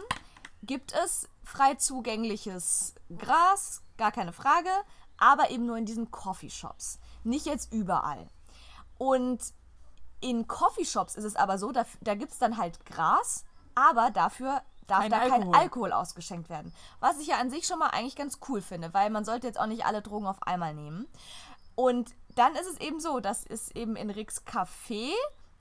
gibt 0.61 0.93
es 0.93 1.29
frei 1.43 1.75
zugängliches 1.75 2.95
Gras, 3.17 3.81
gar 3.97 4.11
keine 4.11 4.33
Frage, 4.33 4.69
aber 5.17 5.51
eben 5.51 5.65
nur 5.65 5.77
in 5.77 5.85
diesen 5.85 6.11
Coffeeshops. 6.11 6.99
Nicht 7.23 7.45
jetzt 7.45 7.71
überall. 7.71 8.29
Und 8.97 9.41
in 10.19 10.47
Coffeeshops 10.47 11.15
ist 11.15 11.25
es 11.25 11.35
aber 11.35 11.57
so, 11.57 11.71
da, 11.71 11.85
da 12.01 12.15
gibt 12.15 12.31
es 12.31 12.39
dann 12.39 12.57
halt 12.57 12.85
Gras, 12.85 13.43
aber 13.75 14.09
dafür 14.11 14.61
darf 14.87 15.01
Kein 15.01 15.11
da 15.11 15.19
kein 15.19 15.31
Alkohol. 15.31 15.55
Alkohol 15.55 15.91
ausgeschenkt 15.93 16.49
werden. 16.49 16.73
Was 16.99 17.19
ich 17.19 17.27
ja 17.27 17.37
an 17.37 17.49
sich 17.49 17.65
schon 17.65 17.79
mal 17.79 17.89
eigentlich 17.89 18.15
ganz 18.15 18.39
cool 18.47 18.61
finde, 18.61 18.93
weil 18.93 19.09
man 19.09 19.25
sollte 19.25 19.47
jetzt 19.47 19.59
auch 19.59 19.65
nicht 19.65 19.85
alle 19.85 20.01
Drogen 20.01 20.27
auf 20.27 20.41
einmal 20.43 20.73
nehmen. 20.73 21.07
Und 21.75 22.13
dann 22.35 22.55
ist 22.55 22.67
es 22.67 22.79
eben 22.79 22.99
so, 22.99 23.19
dass 23.19 23.45
es 23.45 23.71
eben 23.71 23.95
in 23.95 24.09
Ricks 24.09 24.43
Café 24.45 25.11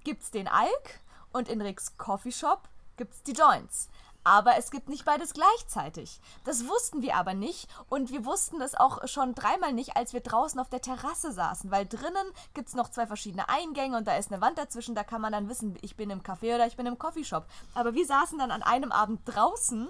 gibt 0.04 0.22
es 0.22 0.30
den 0.30 0.48
Alk 0.48 1.00
und 1.32 1.48
in 1.48 1.60
Ricks 1.60 1.96
Coffeeshop 1.96 2.68
gibt 2.96 3.14
es 3.14 3.22
die 3.22 3.32
Joints. 3.32 3.88
Aber 4.24 4.56
es 4.56 4.70
gibt 4.70 4.88
nicht 4.88 5.04
beides 5.04 5.34
gleichzeitig. 5.34 6.20
Das 6.44 6.68
wussten 6.68 7.02
wir 7.02 7.16
aber 7.16 7.34
nicht 7.34 7.68
und 7.88 8.10
wir 8.10 8.24
wussten 8.24 8.58
das 8.58 8.74
auch 8.74 9.06
schon 9.08 9.34
dreimal 9.34 9.72
nicht, 9.72 9.96
als 9.96 10.12
wir 10.12 10.20
draußen 10.20 10.60
auf 10.60 10.68
der 10.68 10.80
Terrasse 10.80 11.32
saßen, 11.32 11.70
weil 11.70 11.86
drinnen 11.86 12.26
gibt 12.54 12.68
es 12.68 12.74
noch 12.74 12.88
zwei 12.88 13.06
verschiedene 13.06 13.48
Eingänge 13.48 13.96
und 13.96 14.06
da 14.06 14.16
ist 14.16 14.32
eine 14.32 14.40
Wand 14.40 14.58
dazwischen, 14.58 14.94
da 14.94 15.04
kann 15.04 15.20
man 15.20 15.32
dann 15.32 15.48
wissen, 15.48 15.76
ich 15.82 15.96
bin 15.96 16.10
im 16.10 16.22
Café 16.22 16.54
oder 16.54 16.66
ich 16.66 16.76
bin 16.76 16.86
im 16.86 16.98
Coffeeshop. 16.98 17.46
Aber 17.74 17.94
wir 17.94 18.06
saßen 18.06 18.38
dann 18.38 18.50
an 18.50 18.62
einem 18.62 18.92
Abend 18.92 19.20
draußen 19.24 19.88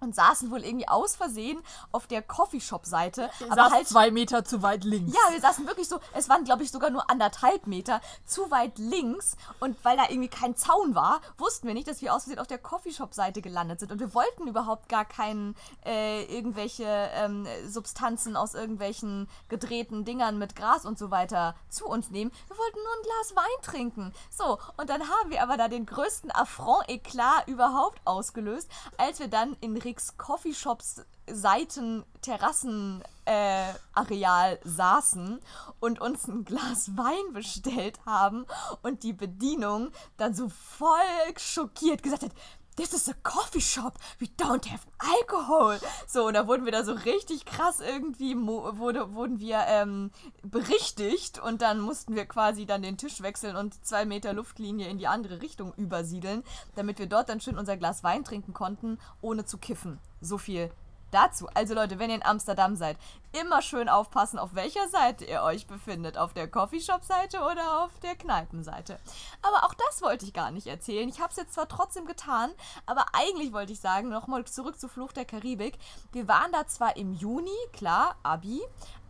und 0.00 0.14
saßen 0.14 0.50
wohl 0.50 0.64
irgendwie 0.64 0.88
aus 0.88 1.16
Versehen 1.16 1.60
auf 1.92 2.06
der 2.06 2.22
Coffeeshop-Seite. 2.22 3.30
Aber 3.48 3.70
halt 3.70 3.88
zwei 3.88 4.10
Meter 4.10 4.44
zu 4.44 4.62
weit 4.62 4.84
links. 4.84 5.14
ja, 5.14 5.32
wir 5.32 5.40
saßen 5.40 5.66
wirklich 5.66 5.88
so, 5.88 5.98
es 6.14 6.28
waren 6.28 6.44
glaube 6.44 6.62
ich 6.62 6.70
sogar 6.70 6.90
nur 6.90 7.10
anderthalb 7.10 7.66
Meter 7.66 8.00
zu 8.24 8.50
weit 8.50 8.78
links 8.78 9.36
und 9.60 9.76
weil 9.84 9.96
da 9.96 10.04
irgendwie 10.08 10.28
kein 10.28 10.56
Zaun 10.56 10.94
war, 10.94 11.20
wussten 11.38 11.66
wir 11.66 11.74
nicht, 11.74 11.88
dass 11.88 12.02
wir 12.02 12.14
aus 12.14 12.24
Versehen 12.24 12.40
auf 12.40 12.46
der 12.46 12.58
Coffeeshop-Seite 12.58 13.42
gelandet 13.42 13.80
sind 13.80 13.92
und 13.92 14.00
wir 14.00 14.14
wollten 14.14 14.46
überhaupt 14.46 14.88
gar 14.88 15.04
keinen, 15.04 15.54
äh, 15.84 16.24
irgendwelche 16.24 16.84
ähm, 16.84 17.46
Substanzen 17.66 18.36
aus 18.36 18.54
irgendwelchen 18.54 19.28
gedrehten 19.48 20.04
Dingern 20.04 20.38
mit 20.38 20.56
Gras 20.56 20.84
und 20.84 20.98
so 20.98 21.10
weiter 21.10 21.54
zu 21.68 21.86
uns 21.86 22.10
nehmen. 22.10 22.30
Wir 22.48 22.58
wollten 22.58 22.78
nur 22.78 22.92
ein 22.92 23.02
Glas 23.02 23.36
Wein 23.36 23.62
trinken. 23.62 24.14
So, 24.30 24.58
und 24.76 24.90
dann 24.90 25.02
haben 25.02 25.30
wir 25.30 25.42
aber 25.42 25.56
da 25.56 25.68
den 25.68 25.86
größten 25.86 26.30
Affront-Eklat 26.30 27.48
überhaupt 27.48 28.00
ausgelöst, 28.04 28.70
als 28.96 29.18
wir 29.18 29.28
dann 29.28 29.56
in 29.60 29.76
Ricks 29.90 30.16
Coffeeshops 30.16 31.04
Seiten, 31.26 32.04
Terrassen, 32.22 33.02
äh, 33.24 33.72
Areal 33.92 34.60
saßen 34.62 35.40
und 35.80 36.00
uns 36.00 36.28
ein 36.28 36.44
Glas 36.44 36.96
Wein 36.96 37.32
bestellt 37.32 37.98
haben 38.06 38.46
und 38.82 39.02
die 39.02 39.12
Bedienung 39.12 39.90
dann 40.16 40.32
so 40.32 40.48
voll 40.48 40.88
schockiert 41.36 42.04
gesagt 42.04 42.22
hat, 42.22 42.32
This 42.80 42.94
is 42.94 43.10
a 43.10 43.14
coffee 43.22 43.60
shop. 43.60 43.98
We 44.20 44.28
don't 44.38 44.66
have 44.70 44.86
alcohol. 44.98 45.78
So, 46.06 46.26
und 46.28 46.32
da 46.32 46.46
wurden 46.46 46.64
wir 46.64 46.72
da 46.72 46.82
so 46.82 46.94
richtig 46.94 47.44
krass 47.44 47.80
irgendwie, 47.80 48.34
wurde, 48.34 49.12
wurden 49.12 49.38
wir 49.38 49.64
ähm, 49.66 50.10
berichtigt 50.42 51.38
und 51.38 51.60
dann 51.60 51.80
mussten 51.80 52.16
wir 52.16 52.24
quasi 52.24 52.64
dann 52.64 52.80
den 52.80 52.96
Tisch 52.96 53.20
wechseln 53.20 53.54
und 53.54 53.84
zwei 53.84 54.06
Meter 54.06 54.32
Luftlinie 54.32 54.88
in 54.88 54.96
die 54.96 55.08
andere 55.08 55.42
Richtung 55.42 55.74
übersiedeln, 55.74 56.42
damit 56.74 56.98
wir 56.98 57.06
dort 57.06 57.28
dann 57.28 57.42
schön 57.42 57.58
unser 57.58 57.76
Glas 57.76 58.02
Wein 58.02 58.24
trinken 58.24 58.54
konnten, 58.54 58.96
ohne 59.20 59.44
zu 59.44 59.58
kiffen. 59.58 59.98
So 60.22 60.38
viel 60.38 60.70
dazu. 61.10 61.48
Also 61.54 61.74
Leute, 61.74 61.98
wenn 61.98 62.10
ihr 62.10 62.16
in 62.16 62.24
Amsterdam 62.24 62.76
seid, 62.76 62.96
immer 63.32 63.62
schön 63.62 63.88
aufpassen, 63.88 64.38
auf 64.38 64.54
welcher 64.54 64.88
Seite 64.88 65.24
ihr 65.24 65.42
euch 65.42 65.66
befindet. 65.66 66.18
Auf 66.18 66.34
der 66.34 66.48
Coffeeshop-Seite 66.48 67.40
oder 67.40 67.84
auf 67.84 67.98
der 68.00 68.16
Kneipenseite. 68.16 68.98
Aber 69.42 69.64
auch 69.64 69.74
das 69.74 70.02
wollte 70.02 70.24
ich 70.24 70.32
gar 70.32 70.50
nicht 70.50 70.66
erzählen. 70.66 71.08
Ich 71.08 71.20
habe 71.20 71.30
es 71.30 71.36
jetzt 71.36 71.54
zwar 71.54 71.68
trotzdem 71.68 72.06
getan, 72.06 72.50
aber 72.86 73.06
eigentlich 73.12 73.52
wollte 73.52 73.72
ich 73.72 73.80
sagen, 73.80 74.08
nochmal 74.08 74.44
zurück 74.44 74.78
zu 74.78 74.88
Fluch 74.88 75.12
der 75.12 75.24
Karibik. 75.24 75.78
Wir 76.12 76.28
waren 76.28 76.52
da 76.52 76.66
zwar 76.66 76.96
im 76.96 77.14
Juni, 77.14 77.50
klar, 77.72 78.16
Abi, 78.22 78.60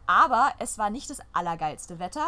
aber 0.06 0.52
es 0.58 0.78
war 0.78 0.90
nicht 0.90 1.10
das 1.10 1.20
allergeilste 1.32 1.98
Wetter. 1.98 2.26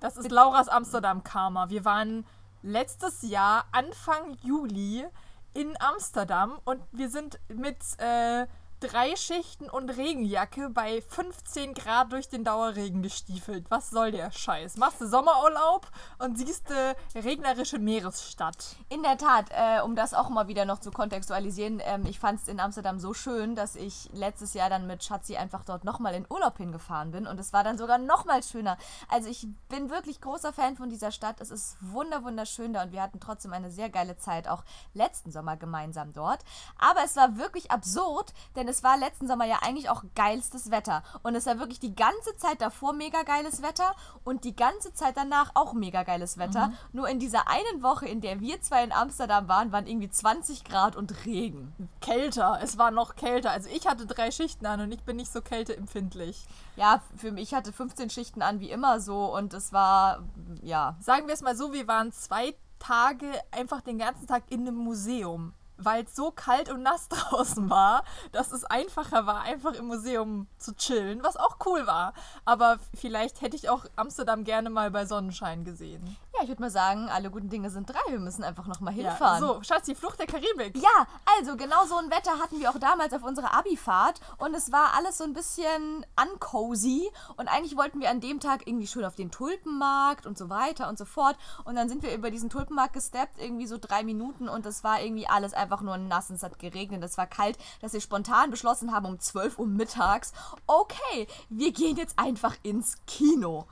Das 0.00 0.16
ist 0.16 0.30
Lauras 0.30 0.68
Amsterdam-Karma. 0.68 1.70
Wir 1.70 1.84
waren 1.84 2.26
letztes 2.62 3.22
Jahr, 3.22 3.64
Anfang 3.72 4.36
Juli, 4.42 5.06
in 5.54 5.80
Amsterdam 5.80 6.58
und 6.64 6.82
wir 6.92 7.08
sind 7.08 7.38
mit 7.48 7.78
äh, 7.98 8.46
drei 8.80 9.16
Schichten 9.16 9.70
und 9.70 9.90
Regenjacke 9.90 10.70
bei 10.70 11.02
15 11.02 11.74
Grad 11.74 12.12
durch 12.12 12.28
den 12.28 12.44
Dauerregen 12.44 13.02
gestiefelt. 13.02 13.66
Was 13.70 13.90
soll 13.90 14.12
der 14.12 14.30
Scheiß? 14.30 14.76
Machst 14.76 15.00
du 15.00 15.06
Sommerurlaub 15.06 15.90
und 16.18 16.36
siehst 16.36 16.70
eine 16.70 16.94
regnerische 17.14 17.78
Meeresstadt. 17.78 18.76
In 18.88 19.02
der 19.02 19.16
Tat, 19.16 19.50
äh, 19.50 19.80
um 19.82 19.96
das 19.96 20.14
auch 20.14 20.28
mal 20.28 20.48
wieder 20.48 20.64
noch 20.64 20.80
zu 20.80 20.90
kontextualisieren, 20.90 21.80
ähm, 21.84 22.04
ich 22.06 22.18
fand 22.18 22.40
es 22.40 22.48
in 22.48 22.60
Amsterdam 22.60 22.98
so 22.98 23.14
schön, 23.14 23.54
dass 23.54 23.76
ich 23.76 24.10
letztes 24.12 24.54
Jahr 24.54 24.70
dann 24.70 24.86
mit 24.86 25.02
Schatzi 25.02 25.36
einfach 25.36 25.64
dort 25.64 25.84
nochmal 25.84 26.14
in 26.14 26.26
Urlaub 26.28 26.58
hingefahren 26.58 27.10
bin 27.10 27.26
und 27.26 27.38
es 27.40 27.52
war 27.52 27.64
dann 27.64 27.78
sogar 27.78 27.98
nochmal 27.98 28.42
schöner. 28.42 28.76
Also 29.08 29.28
ich 29.28 29.46
bin 29.68 29.90
wirklich 29.90 30.20
großer 30.20 30.52
Fan 30.52 30.76
von 30.76 30.90
dieser 30.90 31.10
Stadt. 31.10 31.40
Es 31.40 31.50
ist 31.50 31.76
wunder 31.80 32.24
wunderschön 32.24 32.72
da 32.72 32.82
und 32.82 32.92
wir 32.92 33.02
hatten 33.02 33.20
trotzdem 33.20 33.52
eine 33.52 33.70
sehr 33.70 33.90
geile 33.90 34.16
Zeit, 34.16 34.48
auch 34.48 34.64
letzten 34.92 35.30
Sommer 35.30 35.56
gemeinsam 35.56 36.12
dort. 36.12 36.40
Aber 36.78 37.04
es 37.04 37.16
war 37.16 37.36
wirklich 37.36 37.70
absurd, 37.70 38.32
denn 38.56 38.63
es 38.68 38.82
war 38.82 38.96
letzten 38.96 39.28
Sommer 39.28 39.44
ja 39.44 39.60
eigentlich 39.62 39.88
auch 39.88 40.02
geilstes 40.16 40.72
Wetter. 40.72 41.04
Und 41.22 41.36
es 41.36 41.46
war 41.46 41.60
wirklich 41.60 41.78
die 41.78 41.94
ganze 41.94 42.36
Zeit 42.36 42.60
davor 42.60 42.92
mega 42.92 43.22
geiles 43.22 43.62
Wetter 43.62 43.94
und 44.24 44.42
die 44.42 44.56
ganze 44.56 44.92
Zeit 44.92 45.16
danach 45.16 45.52
auch 45.54 45.74
mega 45.74 46.02
geiles 46.02 46.38
Wetter. 46.38 46.68
Mhm. 46.68 46.74
Nur 46.92 47.08
in 47.08 47.20
dieser 47.20 47.48
einen 47.48 47.82
Woche, 47.82 48.06
in 48.06 48.20
der 48.20 48.40
wir 48.40 48.60
zwei 48.60 48.82
in 48.82 48.92
Amsterdam 48.92 49.46
waren, 49.46 49.70
waren 49.70 49.86
irgendwie 49.86 50.10
20 50.10 50.64
Grad 50.64 50.96
und 50.96 51.24
Regen. 51.24 51.72
Kälter, 52.00 52.58
es 52.62 52.78
war 52.78 52.90
noch 52.90 53.14
kälter. 53.14 53.52
Also 53.52 53.68
ich 53.68 53.86
hatte 53.86 54.06
drei 54.06 54.32
Schichten 54.32 54.66
an 54.66 54.80
und 54.80 54.90
ich 54.90 55.04
bin 55.04 55.16
nicht 55.16 55.32
so 55.32 55.40
kälteempfindlich. 55.40 56.46
Ja, 56.76 57.00
für 57.16 57.30
mich 57.30 57.44
ich 57.44 57.52
hatte 57.52 57.74
15 57.74 58.08
Schichten 58.08 58.40
an 58.40 58.58
wie 58.58 58.70
immer 58.70 59.00
so 59.00 59.36
und 59.36 59.52
es 59.52 59.70
war, 59.70 60.22
ja. 60.62 60.96
Sagen 61.00 61.26
wir 61.26 61.34
es 61.34 61.42
mal 61.42 61.54
so, 61.54 61.74
wir 61.74 61.86
waren 61.86 62.10
zwei 62.10 62.54
Tage 62.78 63.26
einfach 63.50 63.82
den 63.82 63.98
ganzen 63.98 64.26
Tag 64.26 64.44
in 64.48 64.60
einem 64.60 64.76
Museum. 64.76 65.52
Weil 65.76 66.04
es 66.04 66.14
so 66.14 66.30
kalt 66.30 66.70
und 66.70 66.82
nass 66.82 67.08
draußen 67.10 67.68
war, 67.68 68.04
dass 68.32 68.52
es 68.52 68.64
einfacher 68.64 69.26
war, 69.26 69.40
einfach 69.42 69.72
im 69.74 69.86
Museum 69.86 70.46
zu 70.58 70.74
chillen, 70.76 71.22
was 71.22 71.36
auch 71.36 71.56
cool 71.66 71.86
war. 71.86 72.14
Aber 72.44 72.78
vielleicht 72.94 73.40
hätte 73.40 73.56
ich 73.56 73.68
auch 73.68 73.84
Amsterdam 73.96 74.44
gerne 74.44 74.70
mal 74.70 74.90
bei 74.90 75.06
Sonnenschein 75.06 75.64
gesehen. 75.64 76.16
Ja, 76.36 76.42
ich 76.42 76.48
würde 76.48 76.62
mal 76.62 76.70
sagen, 76.70 77.08
alle 77.10 77.30
guten 77.30 77.48
Dinge 77.48 77.70
sind 77.70 77.88
drei. 77.88 78.00
Wir 78.08 78.18
müssen 78.18 78.42
einfach 78.42 78.66
nochmal 78.66 78.92
Ja, 78.94 79.10
hinfahren. 79.10 79.40
so, 79.40 79.62
Schatz, 79.62 79.84
die 79.86 79.94
Flucht 79.94 80.18
der 80.18 80.26
Karibik. 80.26 80.76
Ja, 80.76 81.06
also 81.38 81.56
genau 81.56 81.84
so 81.86 81.96
ein 81.96 82.10
Wetter 82.10 82.38
hatten 82.40 82.58
wir 82.58 82.70
auch 82.70 82.78
damals 82.78 83.12
auf 83.12 83.22
unserer 83.22 83.52
Abifahrt 83.54 84.20
und 84.38 84.52
es 84.54 84.72
war 84.72 84.94
alles 84.96 85.18
so 85.18 85.24
ein 85.24 85.32
bisschen 85.32 86.04
uncozy 86.20 87.10
und 87.36 87.48
eigentlich 87.48 87.76
wollten 87.76 88.00
wir 88.00 88.10
an 88.10 88.20
dem 88.20 88.40
Tag 88.40 88.66
irgendwie 88.66 88.86
schön 88.86 89.04
auf 89.04 89.14
den 89.14 89.30
Tulpenmarkt 89.30 90.26
und 90.26 90.36
so 90.36 90.48
weiter 90.50 90.88
und 90.88 90.98
so 90.98 91.04
fort 91.04 91.36
und 91.64 91.76
dann 91.76 91.88
sind 91.88 92.02
wir 92.02 92.14
über 92.14 92.30
diesen 92.30 92.50
Tulpenmarkt 92.50 92.94
gesteppt, 92.94 93.38
irgendwie 93.40 93.66
so 93.66 93.78
drei 93.80 94.02
Minuten 94.02 94.48
und 94.48 94.66
es 94.66 94.82
war 94.84 95.00
irgendwie 95.00 95.28
alles 95.28 95.54
einfach 95.54 95.63
nur 95.82 95.96
nass 95.96 96.30
und 96.30 96.36
es 96.36 96.42
hat 96.42 96.58
geregnet, 96.58 97.02
es 97.02 97.18
war 97.18 97.26
kalt, 97.26 97.58
dass 97.80 97.92
wir 97.92 98.00
spontan 98.00 98.50
beschlossen 98.50 98.92
haben 98.92 99.06
um 99.06 99.18
12 99.18 99.58
Uhr 99.58 99.66
mittags, 99.66 100.32
okay, 100.66 101.26
wir 101.48 101.72
gehen 101.72 101.96
jetzt 101.96 102.18
einfach 102.18 102.56
ins 102.62 102.98
Kino. 103.06 103.66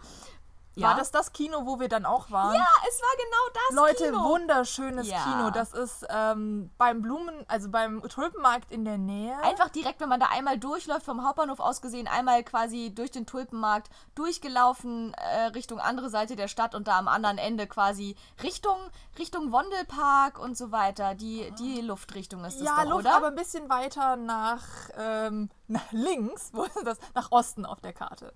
War 0.77 0.97
das 0.97 1.11
das 1.11 1.33
Kino, 1.33 1.67
wo 1.67 1.81
wir 1.81 1.89
dann 1.89 2.07
auch 2.07 2.31
waren? 2.31 2.55
Ja, 2.55 2.67
es 2.89 3.01
war 3.01 3.17
genau 3.17 3.67
das 3.69 3.77
Leute, 3.77 4.11
Kino. 4.11 4.25
wunderschönes 4.25 5.09
Ja. 5.09 5.23
Kino. 5.23 5.51
Das 5.51 5.73
ist 5.73 6.07
ähm, 6.09 6.71
beim 6.79 7.03
Blumen, 7.03 7.45
also 7.49 7.69
beim 7.69 8.03
Tulpenmarkt 8.09 8.73
in 8.73 8.85
der 8.85 8.99
Nähe. 8.99 9.37
Einfach 9.43 9.69
direkt, 9.69 10.01
wenn 10.01 10.09
man 10.09 10.21
da 10.21 10.27
einmal 10.31 10.59
durchläuft, 10.59 11.05
vom 11.05 11.27
Hauptbahnhof 11.27 11.61
aus 11.61 11.83
gesehen, 11.83 12.09
einmal 12.09 12.43
quasi 12.43 12.93
durch 12.95 13.11
den 13.11 13.27
Tulpenmarkt 13.27 13.91
durchgelaufen 14.15 15.15
äh, 15.15 15.43
Richtung 15.47 15.79
andere 15.79 16.09
Seite 16.09 16.37
der 16.37 16.49
Stadt 16.49 16.75
und 16.75 16.89
da 16.89 16.99
am 16.99 17.09
anderen 17.09 17.39
Ende 17.39 17.67
quasi 17.67 18.17
Richtung, 18.43 18.79
Richtung 19.19 19.53
Wondelpark 19.53 20.39
und 20.39 20.57
so 20.57 20.73
weiter. 20.73 21.15
Die, 21.15 21.53
die 21.59 21.81
Luftrichtung 21.81 22.45
ist 22.45 22.59
das 22.59 22.67
ja, 22.67 22.85
doch, 22.85 22.93
Luft, 22.93 23.07
oder? 23.07 23.17
aber 23.17 23.27
ein 23.29 23.35
bisschen 23.35 23.69
weiter 23.69 24.17
nach, 24.17 24.63
ähm, 24.97 25.51
nach 25.69 25.93
links. 25.93 26.51
Wo 26.53 26.65
ist 26.65 26.87
das? 26.87 26.99
Nach 27.15 27.31
Osten 27.31 27.67
auf 27.67 27.81
der 27.81 27.93
Karte. 27.93 28.33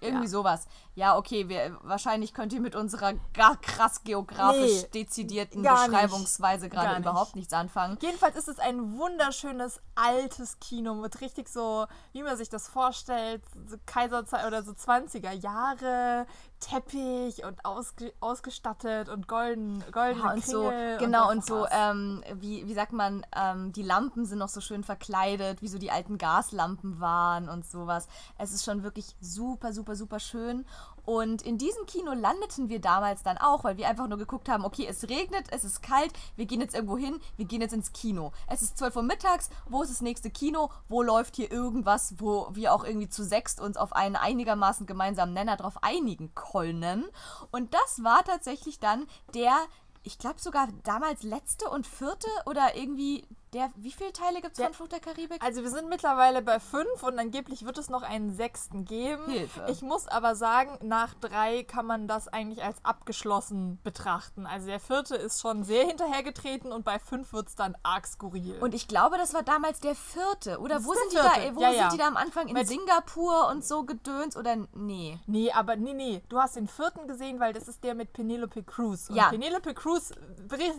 Irgendwie 0.00 0.24
ja. 0.24 0.30
sowas. 0.30 0.66
Ja, 0.94 1.16
okay, 1.16 1.48
wir, 1.48 1.78
wahrscheinlich 1.82 2.34
könnt 2.34 2.52
ihr 2.52 2.60
mit 2.60 2.74
unserer 2.74 3.14
gar 3.32 3.60
krass 3.60 4.02
geografisch 4.04 4.82
Nee, 4.82 4.88
dezidierten 4.92 5.62
gar 5.62 5.88
nicht. 5.88 5.92
Beschreibungsweise 5.92 6.68
Gar 6.68 6.84
gerade 6.84 7.00
nicht. 7.00 7.08
überhaupt 7.08 7.36
nichts 7.36 7.52
anfangen. 7.52 7.98
Jedenfalls 8.00 8.36
ist 8.36 8.48
es 8.48 8.58
ein 8.58 8.98
wunderschönes 8.98 9.80
altes 9.94 10.58
Kino 10.60 10.94
mit 10.94 11.20
richtig 11.20 11.48
so, 11.48 11.86
wie 12.12 12.22
man 12.22 12.36
sich 12.36 12.48
das 12.48 12.68
vorstellt, 12.68 13.42
so 13.66 13.76
Kaiserzeit 13.86 14.46
oder 14.46 14.62
so 14.62 14.72
20er 14.72 15.32
Jahre, 15.32 16.26
Teppich 16.60 17.44
und 17.44 17.64
ausge 17.64 18.12
ausgestattet 18.20 19.08
und 19.08 19.26
golden, 19.26 19.82
goldene 19.90 20.24
Ja, 20.24 20.32
und 20.32 20.44
so, 20.44 20.72
genau, 20.98 21.26
was 21.26 21.32
und 21.32 21.46
so, 21.46 21.66
ähm, 21.70 22.22
wie, 22.34 22.66
wie 22.66 22.74
sagt 22.74 22.92
man, 22.92 23.24
ähm, 23.34 23.72
die 23.72 23.82
Lampen 23.82 24.26
sind 24.26 24.38
noch 24.38 24.48
so 24.48 24.60
schön 24.60 24.84
verkleidet, 24.84 25.62
wie 25.62 25.68
so 25.68 25.78
die 25.78 25.90
alten 25.90 26.18
Gaslampen 26.18 27.00
waren 27.00 27.48
und 27.48 27.64
sowas. 27.64 28.08
Es 28.38 28.52
ist 28.52 28.64
schon 28.64 28.82
wirklich 28.82 29.16
super, 29.20 29.72
super, 29.72 29.96
super 29.96 30.20
schön. 30.20 30.66
Und 31.10 31.42
in 31.42 31.58
diesem 31.58 31.86
Kino 31.86 32.12
landeten 32.12 32.68
wir 32.68 32.80
damals 32.80 33.24
dann 33.24 33.36
auch, 33.36 33.64
weil 33.64 33.76
wir 33.76 33.88
einfach 33.88 34.06
nur 34.06 34.16
geguckt 34.16 34.48
haben, 34.48 34.64
okay, 34.64 34.86
es 34.88 35.08
regnet, 35.08 35.46
es 35.50 35.64
ist 35.64 35.82
kalt, 35.82 36.12
wir 36.36 36.46
gehen 36.46 36.60
jetzt 36.60 36.72
irgendwo 36.72 36.96
hin, 36.96 37.18
wir 37.36 37.46
gehen 37.46 37.60
jetzt 37.60 37.72
ins 37.72 37.92
Kino. 37.92 38.30
Es 38.46 38.62
ist 38.62 38.78
12 38.78 38.94
Uhr 38.94 39.02
mittags, 39.02 39.50
wo 39.68 39.82
ist 39.82 39.90
das 39.90 40.02
nächste 40.02 40.30
Kino? 40.30 40.70
Wo 40.86 41.02
läuft 41.02 41.34
hier 41.34 41.50
irgendwas, 41.50 42.14
wo 42.18 42.46
wir 42.52 42.72
auch 42.72 42.84
irgendwie 42.84 43.08
zu 43.08 43.24
sechst 43.24 43.60
uns 43.60 43.76
auf 43.76 43.92
einen 43.92 44.14
einigermaßen 44.14 44.86
gemeinsamen 44.86 45.34
Nenner 45.34 45.56
drauf 45.56 45.82
einigen 45.82 46.32
können? 46.36 47.04
Und 47.50 47.74
das 47.74 48.04
war 48.04 48.22
tatsächlich 48.22 48.78
dann 48.78 49.08
der 49.34 49.56
ich 50.02 50.18
glaube 50.18 50.40
sogar 50.40 50.68
damals 50.84 51.24
letzte 51.24 51.68
und 51.68 51.86
vierte 51.86 52.28
oder 52.46 52.74
irgendwie 52.74 53.26
der, 53.52 53.70
wie 53.76 53.90
viele 53.92 54.12
Teile 54.12 54.40
gibt 54.40 54.58
es 54.58 54.64
von 54.64 54.72
Flucht 54.74 54.92
der 54.92 55.00
Karibik? 55.00 55.42
Also 55.42 55.62
wir 55.62 55.70
sind 55.70 55.88
mittlerweile 55.88 56.42
bei 56.42 56.60
fünf 56.60 57.02
und 57.02 57.18
angeblich 57.18 57.64
wird 57.64 57.78
es 57.78 57.90
noch 57.90 58.02
einen 58.02 58.32
sechsten 58.34 58.84
geben. 58.84 59.24
Hilfe. 59.30 59.66
Ich 59.68 59.82
muss 59.82 60.06
aber 60.06 60.34
sagen, 60.36 60.78
nach 60.86 61.14
drei 61.14 61.64
kann 61.64 61.86
man 61.86 62.06
das 62.08 62.28
eigentlich 62.28 62.62
als 62.62 62.76
abgeschlossen 62.84 63.78
betrachten. 63.82 64.46
Also 64.46 64.66
der 64.68 64.80
vierte 64.80 65.16
ist 65.16 65.40
schon 65.40 65.64
sehr 65.64 65.86
hinterhergetreten 65.86 66.72
und 66.72 66.84
bei 66.84 66.98
fünf 66.98 67.32
wird 67.32 67.48
es 67.48 67.56
dann 67.56 67.76
arg 67.82 68.06
skurril. 68.06 68.58
Und 68.60 68.74
ich 68.74 68.86
glaube, 68.88 69.16
das 69.18 69.34
war 69.34 69.42
damals 69.42 69.80
der 69.80 69.94
vierte. 69.94 70.58
Oder 70.60 70.76
Das 70.76 70.84
wo 70.84 70.92
sind 70.94 71.10
die 71.10 71.14
der 71.16 71.24
da? 71.24 71.30
vierte. 71.30 71.56
Wo 71.56 71.60
Ja, 71.60 71.70
sind 71.70 71.78
ja. 71.80 71.88
die 71.90 71.98
da 71.98 72.06
am 72.06 72.16
Anfang? 72.16 72.48
In 72.48 72.54
Mit- 72.54 72.68
Singapur 72.68 73.48
und 73.48 73.64
so 73.64 73.84
gedöns 73.84 74.36
oder 74.36 74.56
nee? 74.74 75.18
Nee, 75.26 75.50
aber 75.52 75.76
nee, 75.76 75.92
nee. 75.94 76.22
Du 76.28 76.38
hast 76.38 76.56
den 76.56 76.68
vierten 76.68 77.08
gesehen, 77.08 77.40
weil 77.40 77.52
das 77.52 77.68
ist 77.68 77.82
der 77.84 77.94
mit 77.94 78.12
Penelope 78.12 78.62
Cruz. 78.62 79.08
Und 79.10 79.16
Ja. 79.16 79.28
Penelope 79.30 79.74
Cruz 79.74 80.12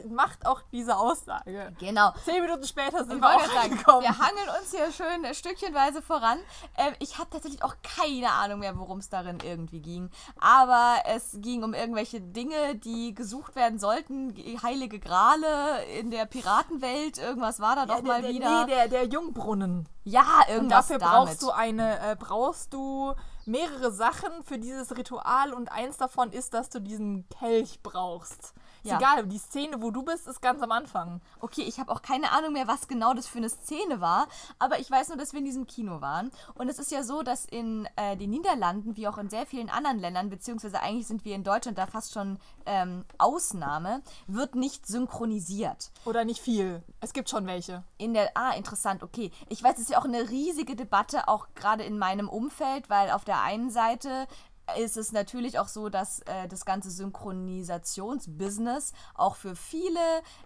macht 0.09 0.45
auch 0.45 0.61
diese 0.71 0.95
Aussage. 0.97 1.73
Genau. 1.79 2.11
Zehn 2.25 2.41
Minuten 2.43 2.60
später 2.65 3.03
sind 3.05 3.15
Ich 3.17 3.21
wir 3.21 3.35
auch 3.35 3.41
sagen, 3.41 3.71
angekommen. 3.73 4.01
wir 4.03 4.17
hangeln 4.17 4.49
uns 4.59 4.71
hier 4.71 4.91
schön 4.91 5.33
stückchenweise 5.33 6.01
voran. 6.01 6.39
Ähm, 6.77 6.93
ich 6.99 7.17
habe 7.17 7.29
tatsächlich 7.29 7.63
auch 7.63 7.75
keine 7.83 8.31
Ahnung 8.31 8.59
mehr, 8.59 8.77
worum 8.77 8.99
es 8.99 9.09
darin 9.09 9.39
irgendwie 9.43 9.81
ging. 9.81 10.09
Aber 10.39 10.95
es 11.05 11.31
ging 11.35 11.63
um 11.63 11.73
irgendwelche 11.73 12.21
Dinge, 12.21 12.75
die 12.75 13.13
gesucht 13.13 13.55
werden 13.55 13.79
sollten. 13.79 14.33
Ge- 14.33 14.57
Heilige 14.61 14.99
Grale 14.99 15.83
in 15.99 16.11
der 16.11 16.25
Piratenwelt. 16.25 17.17
Irgendwas 17.17 17.59
war 17.59 17.75
da 17.75 17.85
doch 17.85 17.97
Ja, 17.97 18.01
mal 18.03 18.21
der, 18.21 18.31
wieder. 18.31 18.65
Nee, 18.65 18.71
der, 18.71 18.87
der 18.87 19.05
Jungbrunnen. 19.07 19.87
ja, 20.03 20.21
Und 20.47 20.53
irgendwas 20.53 20.87
dafür 20.87 20.99
damit. 20.99 21.13
brauchst 21.13 21.41
du 21.41 21.51
eine, 21.51 21.99
äh, 22.11 22.15
brauchst 22.17 22.73
du 22.73 23.13
mehrere 23.45 23.91
Sachen 23.91 24.43
für 24.43 24.59
dieses 24.59 24.95
Ritual 24.95 25.53
und 25.53 25.71
eins 25.71 25.97
davon 25.97 26.31
ist, 26.31 26.53
dass 26.53 26.69
du 26.69 26.79
diesen 26.79 27.27
Kelch 27.29 27.79
brauchst. 27.81 28.53
Ist 28.83 28.91
Ja. 28.91 28.97
egal, 28.97 29.27
die 29.27 29.37
Szene, 29.37 29.81
wo 29.81 29.91
du 29.91 30.03
bist, 30.03 30.27
ist 30.27 30.41
ganz 30.41 30.61
am 30.61 30.71
Anfang. 30.71 31.21
Okay, 31.39 31.61
ich 31.61 31.79
habe 31.79 31.91
auch 31.91 32.01
keine 32.01 32.31
Ahnung 32.31 32.53
mehr, 32.53 32.67
was 32.67 32.87
genau 32.87 33.13
das 33.13 33.27
für 33.27 33.37
eine 33.37 33.49
Szene 33.49 34.01
war, 34.01 34.27
aber 34.59 34.79
ich 34.79 34.89
weiß 34.89 35.09
nur, 35.09 35.17
dass 35.17 35.33
wir 35.33 35.39
in 35.39 35.45
diesem 35.45 35.67
Kino 35.67 36.01
waren. 36.01 36.31
Und 36.55 36.69
es 36.69 36.79
ist 36.79 36.91
ja 36.91 37.03
so, 37.03 37.21
dass 37.21 37.45
in 37.45 37.87
äh, 37.95 38.17
den 38.17 38.31
Niederlanden, 38.31 38.95
wie 38.97 39.07
auch 39.07 39.17
in 39.17 39.29
sehr 39.29 39.45
vielen 39.45 39.69
anderen 39.69 39.99
Ländern, 39.99 40.29
beziehungsweise 40.29 40.81
eigentlich 40.81 41.07
sind 41.07 41.25
wir 41.25 41.35
in 41.35 41.43
Deutschland 41.43 41.77
da 41.77 41.85
fast 41.87 42.13
schon 42.13 42.39
ähm, 42.65 43.05
Ausnahme, 43.17 44.01
wird 44.27 44.55
nicht 44.55 44.87
synchronisiert. 44.87 45.91
Oder 46.05 46.25
nicht 46.25 46.41
viel. 46.41 46.83
Es 46.99 47.13
gibt 47.13 47.29
schon 47.29 47.45
welche. 47.45 47.83
In 47.97 48.13
der, 48.13 48.31
ah, 48.35 48.51
interessant, 48.51 49.03
okay. 49.03 49.31
Ich 49.49 49.63
weiß, 49.63 49.75
es 49.75 49.81
ist 49.81 49.89
ja 49.91 49.99
auch 49.99 50.05
eine 50.05 50.29
riesige 50.29 50.75
Debatte, 50.75 51.27
auch 51.27 51.47
gerade 51.55 51.83
in 51.83 51.97
meinem 51.97 52.29
Umfeld, 52.29 52.89
weil 52.89 53.11
auf 53.11 53.25
der 53.25 53.41
einen 53.41 53.69
Seite 53.69 54.27
ist 54.77 54.97
es 54.97 55.11
natürlich 55.11 55.59
auch 55.59 55.67
so, 55.67 55.89
dass 55.89 56.19
äh, 56.21 56.47
das 56.47 56.65
ganze 56.65 56.89
Synchronisationsbusiness 56.91 58.93
auch 59.15 59.35
für 59.35 59.55
viele 59.55 59.99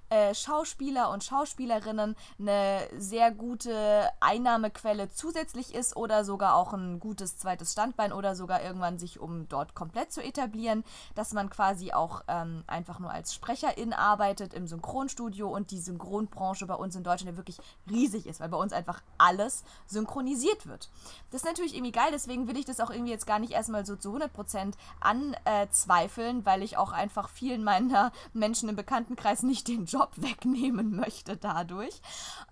äh, 0.10 0.34
Schauspieler 0.34 1.10
und 1.12 1.24
Schauspielerinnen 1.24 2.16
eine 2.40 2.88
sehr 2.98 3.32
gute 3.32 4.10
Einnahmequelle 4.20 5.10
zusätzlich 5.10 5.74
ist 5.74 5.96
oder 5.96 6.26
sogar 6.26 6.56
auch 6.56 6.74
ein 6.74 7.00
gutes 7.00 7.38
zweites 7.38 7.72
Standbein 7.72 8.14
oder 8.14 8.36
sogar 8.36 8.64
irgendwann 8.64 9.00
sich, 9.00 9.20
um 9.20 9.48
dort 9.48 9.76
komplett 9.76 10.12
zu 10.12 10.22
etablieren, 10.22 10.84
dass 11.16 11.34
man 11.34 11.50
quasi 11.50 11.92
auch 11.92 12.24
ähm, 12.28 12.64
einfach 12.68 13.00
nur 13.00 13.12
als 13.12 13.34
Sprecherin 13.34 13.94
arbeitet 13.94 14.54
im 14.54 14.68
Synchronstudio 14.68 15.48
und 15.48 15.72
die 15.72 15.80
Synchronbranche 15.80 16.66
bei 16.66 16.76
uns 16.76 16.96
in 16.96 17.04
Deutschland 17.04 17.38
wirklich 17.38 17.58
riesig 17.90 18.28
ist, 18.28 18.40
weil 18.40 18.50
bei 18.50 18.58
uns 18.58 18.74
einfach 18.74 19.02
alles 19.18 19.64
synchronisiert 19.88 20.68
wird. 20.68 20.90
Das 21.32 21.42
ist 21.42 21.48
natürlich 21.48 21.76
irgendwie 21.76 21.92
geil, 21.92 22.10
deswegen 22.12 22.48
will 22.48 22.58
ich 22.58 22.66
das 22.66 22.80
auch 22.80 22.90
irgendwie 22.90 23.12
jetzt 23.12 23.28
gar 23.28 23.40
nicht 23.40 23.54
erstmal 23.54 23.86
so 23.86 23.96
zu 23.96 24.12
100% 24.16 24.74
anzweifeln, 25.00 26.46
weil 26.46 26.64
ich 26.64 26.78
auch 26.78 26.92
einfach 26.92 27.30
vielen 27.30 27.64
meiner 27.64 28.12
Menschen 28.34 28.70
im 28.70 28.76
Bekanntenkreis 28.76 29.44
nicht 29.44 29.68
den 29.68 29.86
Job 29.86 30.12
wegnehmen 30.16 30.96
möchte 30.96 31.38
dadurch. 31.38 32.02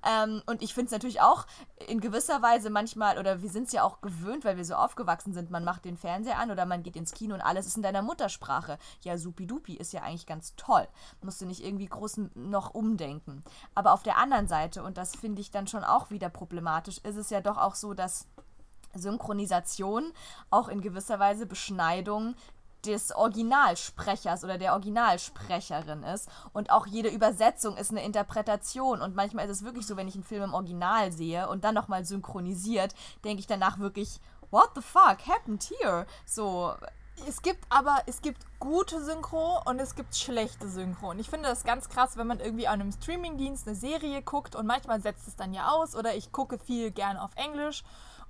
Ähm, 0.05 0.41
und 0.45 0.61
ich 0.61 0.73
finde 0.73 0.87
es 0.87 0.91
natürlich 0.91 1.21
auch 1.21 1.45
in 1.87 1.99
gewisser 1.99 2.41
Weise 2.41 2.69
manchmal, 2.69 3.17
oder 3.17 3.41
wir 3.41 3.49
sind 3.49 3.67
es 3.67 3.73
ja 3.73 3.83
auch 3.83 4.01
gewöhnt, 4.01 4.45
weil 4.45 4.57
wir 4.57 4.65
so 4.65 4.75
aufgewachsen 4.75 5.33
sind, 5.33 5.51
man 5.51 5.63
macht 5.63 5.85
den 5.85 5.97
Fernseher 5.97 6.39
an 6.39 6.51
oder 6.51 6.65
man 6.65 6.83
geht 6.83 6.95
ins 6.95 7.11
Kino 7.11 7.35
und 7.35 7.41
alles 7.41 7.67
ist 7.67 7.77
in 7.77 7.83
deiner 7.83 8.01
Muttersprache. 8.01 8.77
Ja, 9.01 9.17
supidupi 9.17 9.75
ist 9.75 9.93
ja 9.93 10.01
eigentlich 10.01 10.25
ganz 10.25 10.55
toll. 10.55 10.87
Musst 11.21 11.41
du 11.41 11.45
nicht 11.45 11.63
irgendwie 11.63 11.87
groß 11.87 12.21
noch 12.35 12.73
umdenken. 12.73 13.43
Aber 13.75 13.93
auf 13.93 14.03
der 14.03 14.17
anderen 14.17 14.47
Seite, 14.47 14.83
und 14.83 14.97
das 14.97 15.15
finde 15.15 15.41
ich 15.41 15.51
dann 15.51 15.67
schon 15.67 15.83
auch 15.83 16.09
wieder 16.09 16.29
problematisch, 16.29 16.97
ist 16.99 17.17
es 17.17 17.29
ja 17.29 17.41
doch 17.41 17.57
auch 17.57 17.75
so, 17.75 17.93
dass 17.93 18.27
Synchronisation 18.93 20.13
auch 20.49 20.67
in 20.67 20.81
gewisser 20.81 21.19
Weise 21.19 21.45
Beschneidung 21.45 22.35
des 22.85 23.15
Originalsprechers 23.15 24.43
oder 24.43 24.57
der 24.57 24.73
Originalsprecherin 24.73 26.03
ist. 26.03 26.29
Und 26.51 26.71
auch 26.71 26.85
jede 26.85 27.09
Übersetzung 27.09 27.77
ist 27.77 27.91
eine 27.91 28.03
Interpretation. 28.03 29.01
Und 29.01 29.15
manchmal 29.15 29.45
ist 29.45 29.57
es 29.57 29.63
wirklich 29.63 29.87
so, 29.87 29.97
wenn 29.97 30.07
ich 30.07 30.15
einen 30.15 30.23
Film 30.23 30.43
im 30.43 30.53
Original 30.53 31.11
sehe 31.11 31.47
und 31.47 31.63
dann 31.63 31.75
nochmal 31.75 32.05
synchronisiert, 32.05 32.93
denke 33.23 33.39
ich 33.39 33.47
danach 33.47 33.79
wirklich, 33.79 34.19
what 34.51 34.69
the 34.75 34.81
fuck 34.81 35.27
happened 35.27 35.63
here? 35.63 36.05
So. 36.25 36.73
Es 37.27 37.43
gibt 37.43 37.63
aber, 37.69 38.01
es 38.07 38.23
gibt 38.23 38.43
gute 38.59 39.03
Synchro 39.03 39.61
und 39.65 39.79
es 39.79 39.93
gibt 39.93 40.15
schlechte 40.15 40.67
Synchro. 40.67 41.11
Und 41.11 41.19
ich 41.19 41.29
finde 41.29 41.47
das 41.47 41.63
ganz 41.63 41.87
krass, 41.87 42.17
wenn 42.17 42.25
man 42.25 42.39
irgendwie 42.39 42.67
an 42.67 42.81
einem 42.81 42.91
Streamingdienst 42.91 43.67
eine 43.67 43.75
Serie 43.75 44.23
guckt 44.23 44.55
und 44.55 44.65
manchmal 44.65 44.99
setzt 44.99 45.27
es 45.27 45.35
dann 45.35 45.53
ja 45.53 45.69
aus 45.69 45.95
oder 45.95 46.15
ich 46.15 46.31
gucke 46.31 46.57
viel 46.57 46.89
gerne 46.89 47.21
auf 47.21 47.29
Englisch 47.35 47.83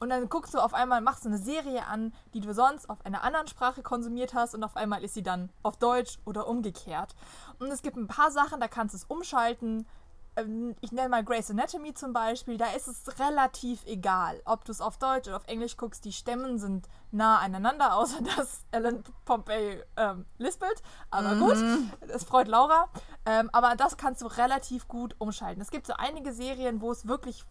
und 0.04 0.10
dann 0.10 0.28
guckst 0.28 0.54
du 0.54 0.60
auf 0.60 0.74
einmal, 0.74 0.99
machst 0.99 1.24
du 1.24 1.30
eine 1.30 1.38
Serie 1.38 1.86
an, 1.88 2.14
die 2.34 2.41
du 2.41 2.54
sonst 2.54 2.89
auf 2.89 3.06
einer 3.06 3.24
anderen 3.24 3.47
Sprache 3.47 3.82
konsumiert 3.82 4.34
hast 4.34 4.54
und 4.54 4.64
auf 4.66 4.76
einmal 4.76 5.01
ist 5.01 5.14
sie 5.14 5.24
dann 5.24 5.49
auf 5.64 5.78
Deutsch 5.78 6.20
oder 6.26 6.47
umgekehrt. 6.47 7.16
Und 7.58 7.72
es 7.72 7.82
gibt 7.82 7.95
ein 7.95 8.08
paar 8.08 8.30
Sachen, 8.30 8.60
da 8.60 8.68
kannst 8.68 8.93
du 8.93 8.97
es 8.97 9.06
umschalten. 9.06 9.88
Ähm, 10.36 10.76
ich 10.82 10.91
nenne 10.91 11.08
mal 11.08 11.24
Grey's 11.24 11.49
Anatomy 11.49 11.93
zum 11.93 12.12
Beispiel, 12.12 12.58
da 12.58 12.66
ist 12.76 12.89
es 12.89 13.18
relativ 13.18 13.86
egal, 13.86 14.41
ob 14.43 14.66
du 14.66 14.74
es 14.74 14.82
auf 14.82 14.97
Deutsch 14.97 15.30
oder 15.30 15.38
auf 15.38 15.47
Englisch 15.47 15.78
guckst. 15.78 16.04
Die 16.04 16.12
Stimmen 16.12 16.60
sind 16.60 16.89
nah 17.12 17.39
aneinander, 17.39 17.95
außer 17.95 18.20
dass 18.36 18.66
Ellen 18.72 19.06
Pompey 19.24 19.82
ähm, 19.95 20.26
lispelt. 20.38 20.84
Aber 21.12 21.36
mhm. 21.36 21.39
gut, 21.39 22.10
es 22.10 22.26
freut 22.26 22.49
Laura. 22.49 22.89
Ähm, 23.26 23.49
aber 23.54 23.76
das 23.78 23.95
kannst 23.95 24.22
du 24.22 24.28
relativ 24.28 24.89
gut 24.89 25.16
umschalten. 25.20 25.62
Es 25.62 25.72
gibt 25.72 25.88
so 25.88 25.93
einige 25.93 26.34
Serien, 26.34 26.82
wo 26.82 26.91
es 26.91 27.08
wirklich 27.08 27.45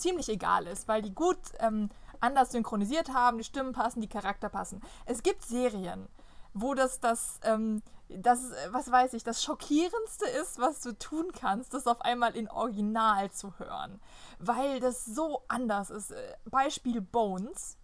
ziemlich 0.00 0.28
egal 0.28 0.66
ist, 0.66 0.88
weil 0.88 1.02
die 1.02 1.14
gut 1.14 1.38
ähm, 1.58 1.90
anders 2.20 2.52
synchronisiert 2.52 3.12
haben, 3.12 3.38
die 3.38 3.44
Stimmen 3.44 3.72
passen, 3.72 4.00
die 4.00 4.08
Charakter 4.08 4.48
passen. 4.48 4.80
Es 5.06 5.22
gibt 5.22 5.42
Serien, 5.42 6.08
wo 6.52 6.74
das 6.74 7.00
das, 7.00 7.40
ähm, 7.42 7.82
das, 8.08 8.52
was 8.70 8.90
weiß 8.90 9.14
ich, 9.14 9.24
das 9.24 9.42
Schockierendste 9.42 10.26
ist, 10.26 10.58
was 10.58 10.80
du 10.80 10.92
tun 10.98 11.32
kannst, 11.32 11.74
das 11.74 11.86
auf 11.86 12.00
einmal 12.02 12.36
in 12.36 12.48
Original 12.48 13.30
zu 13.30 13.58
hören. 13.58 14.00
Weil 14.38 14.80
das 14.80 15.04
so 15.04 15.42
anders 15.48 15.90
ist. 15.90 16.10
Äh, 16.10 16.36
Beispiel 16.46 17.00
Bones. 17.00 17.76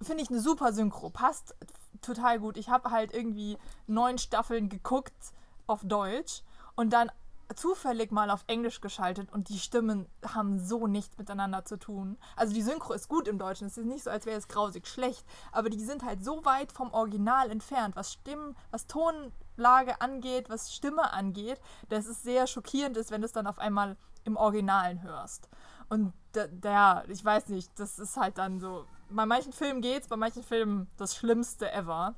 Finde 0.00 0.22
ich 0.22 0.30
eine 0.30 0.40
super 0.40 0.72
Synchro. 0.72 1.10
Passt 1.10 1.54
total 2.00 2.40
gut. 2.40 2.56
Ich 2.56 2.68
habe 2.68 2.90
halt 2.90 3.14
irgendwie 3.14 3.56
neun 3.86 4.18
Staffeln 4.18 4.68
geguckt 4.68 5.32
auf 5.66 5.80
Deutsch 5.84 6.42
und 6.74 6.92
dann 6.92 7.10
zufällig 7.56 8.10
mal 8.12 8.30
auf 8.30 8.44
Englisch 8.46 8.80
geschaltet 8.80 9.32
und 9.32 9.48
die 9.48 9.58
Stimmen 9.58 10.06
haben 10.26 10.58
so 10.58 10.86
nichts 10.86 11.18
miteinander 11.18 11.64
zu 11.64 11.78
tun. 11.78 12.18
Also 12.36 12.54
die 12.54 12.62
Synchro 12.62 12.92
ist 12.92 13.08
gut 13.08 13.28
im 13.28 13.38
Deutschen, 13.38 13.66
es 13.66 13.78
ist 13.78 13.86
nicht 13.86 14.04
so, 14.04 14.10
als 14.10 14.26
wäre 14.26 14.38
es 14.38 14.48
grausig 14.48 14.86
schlecht, 14.86 15.26
aber 15.50 15.70
die 15.70 15.84
sind 15.84 16.04
halt 16.04 16.24
so 16.24 16.44
weit 16.44 16.72
vom 16.72 16.92
Original 16.92 17.50
entfernt, 17.50 17.96
was 17.96 18.12
Stimmen, 18.12 18.56
was 18.70 18.86
Tonlage 18.86 20.00
angeht, 20.00 20.50
was 20.50 20.72
Stimme 20.72 21.12
angeht, 21.12 21.60
dass 21.88 22.06
es 22.06 22.22
sehr 22.22 22.46
schockierend 22.46 22.96
ist, 22.96 23.10
wenn 23.10 23.20
du 23.20 23.26
es 23.26 23.32
dann 23.32 23.46
auf 23.46 23.58
einmal 23.58 23.96
im 24.24 24.36
Originalen 24.36 25.02
hörst. 25.02 25.48
Und 25.88 26.12
ja, 26.64 27.04
ich 27.08 27.24
weiß 27.24 27.48
nicht, 27.48 27.78
das 27.78 27.98
ist 27.98 28.16
halt 28.16 28.38
dann 28.38 28.60
so. 28.60 28.86
Bei 29.10 29.26
manchen 29.26 29.52
Filmen 29.52 29.82
geht's, 29.82 30.08
bei 30.08 30.16
manchen 30.16 30.42
Filmen 30.42 30.88
das 30.96 31.14
Schlimmste 31.14 31.70
ever. 31.70 32.14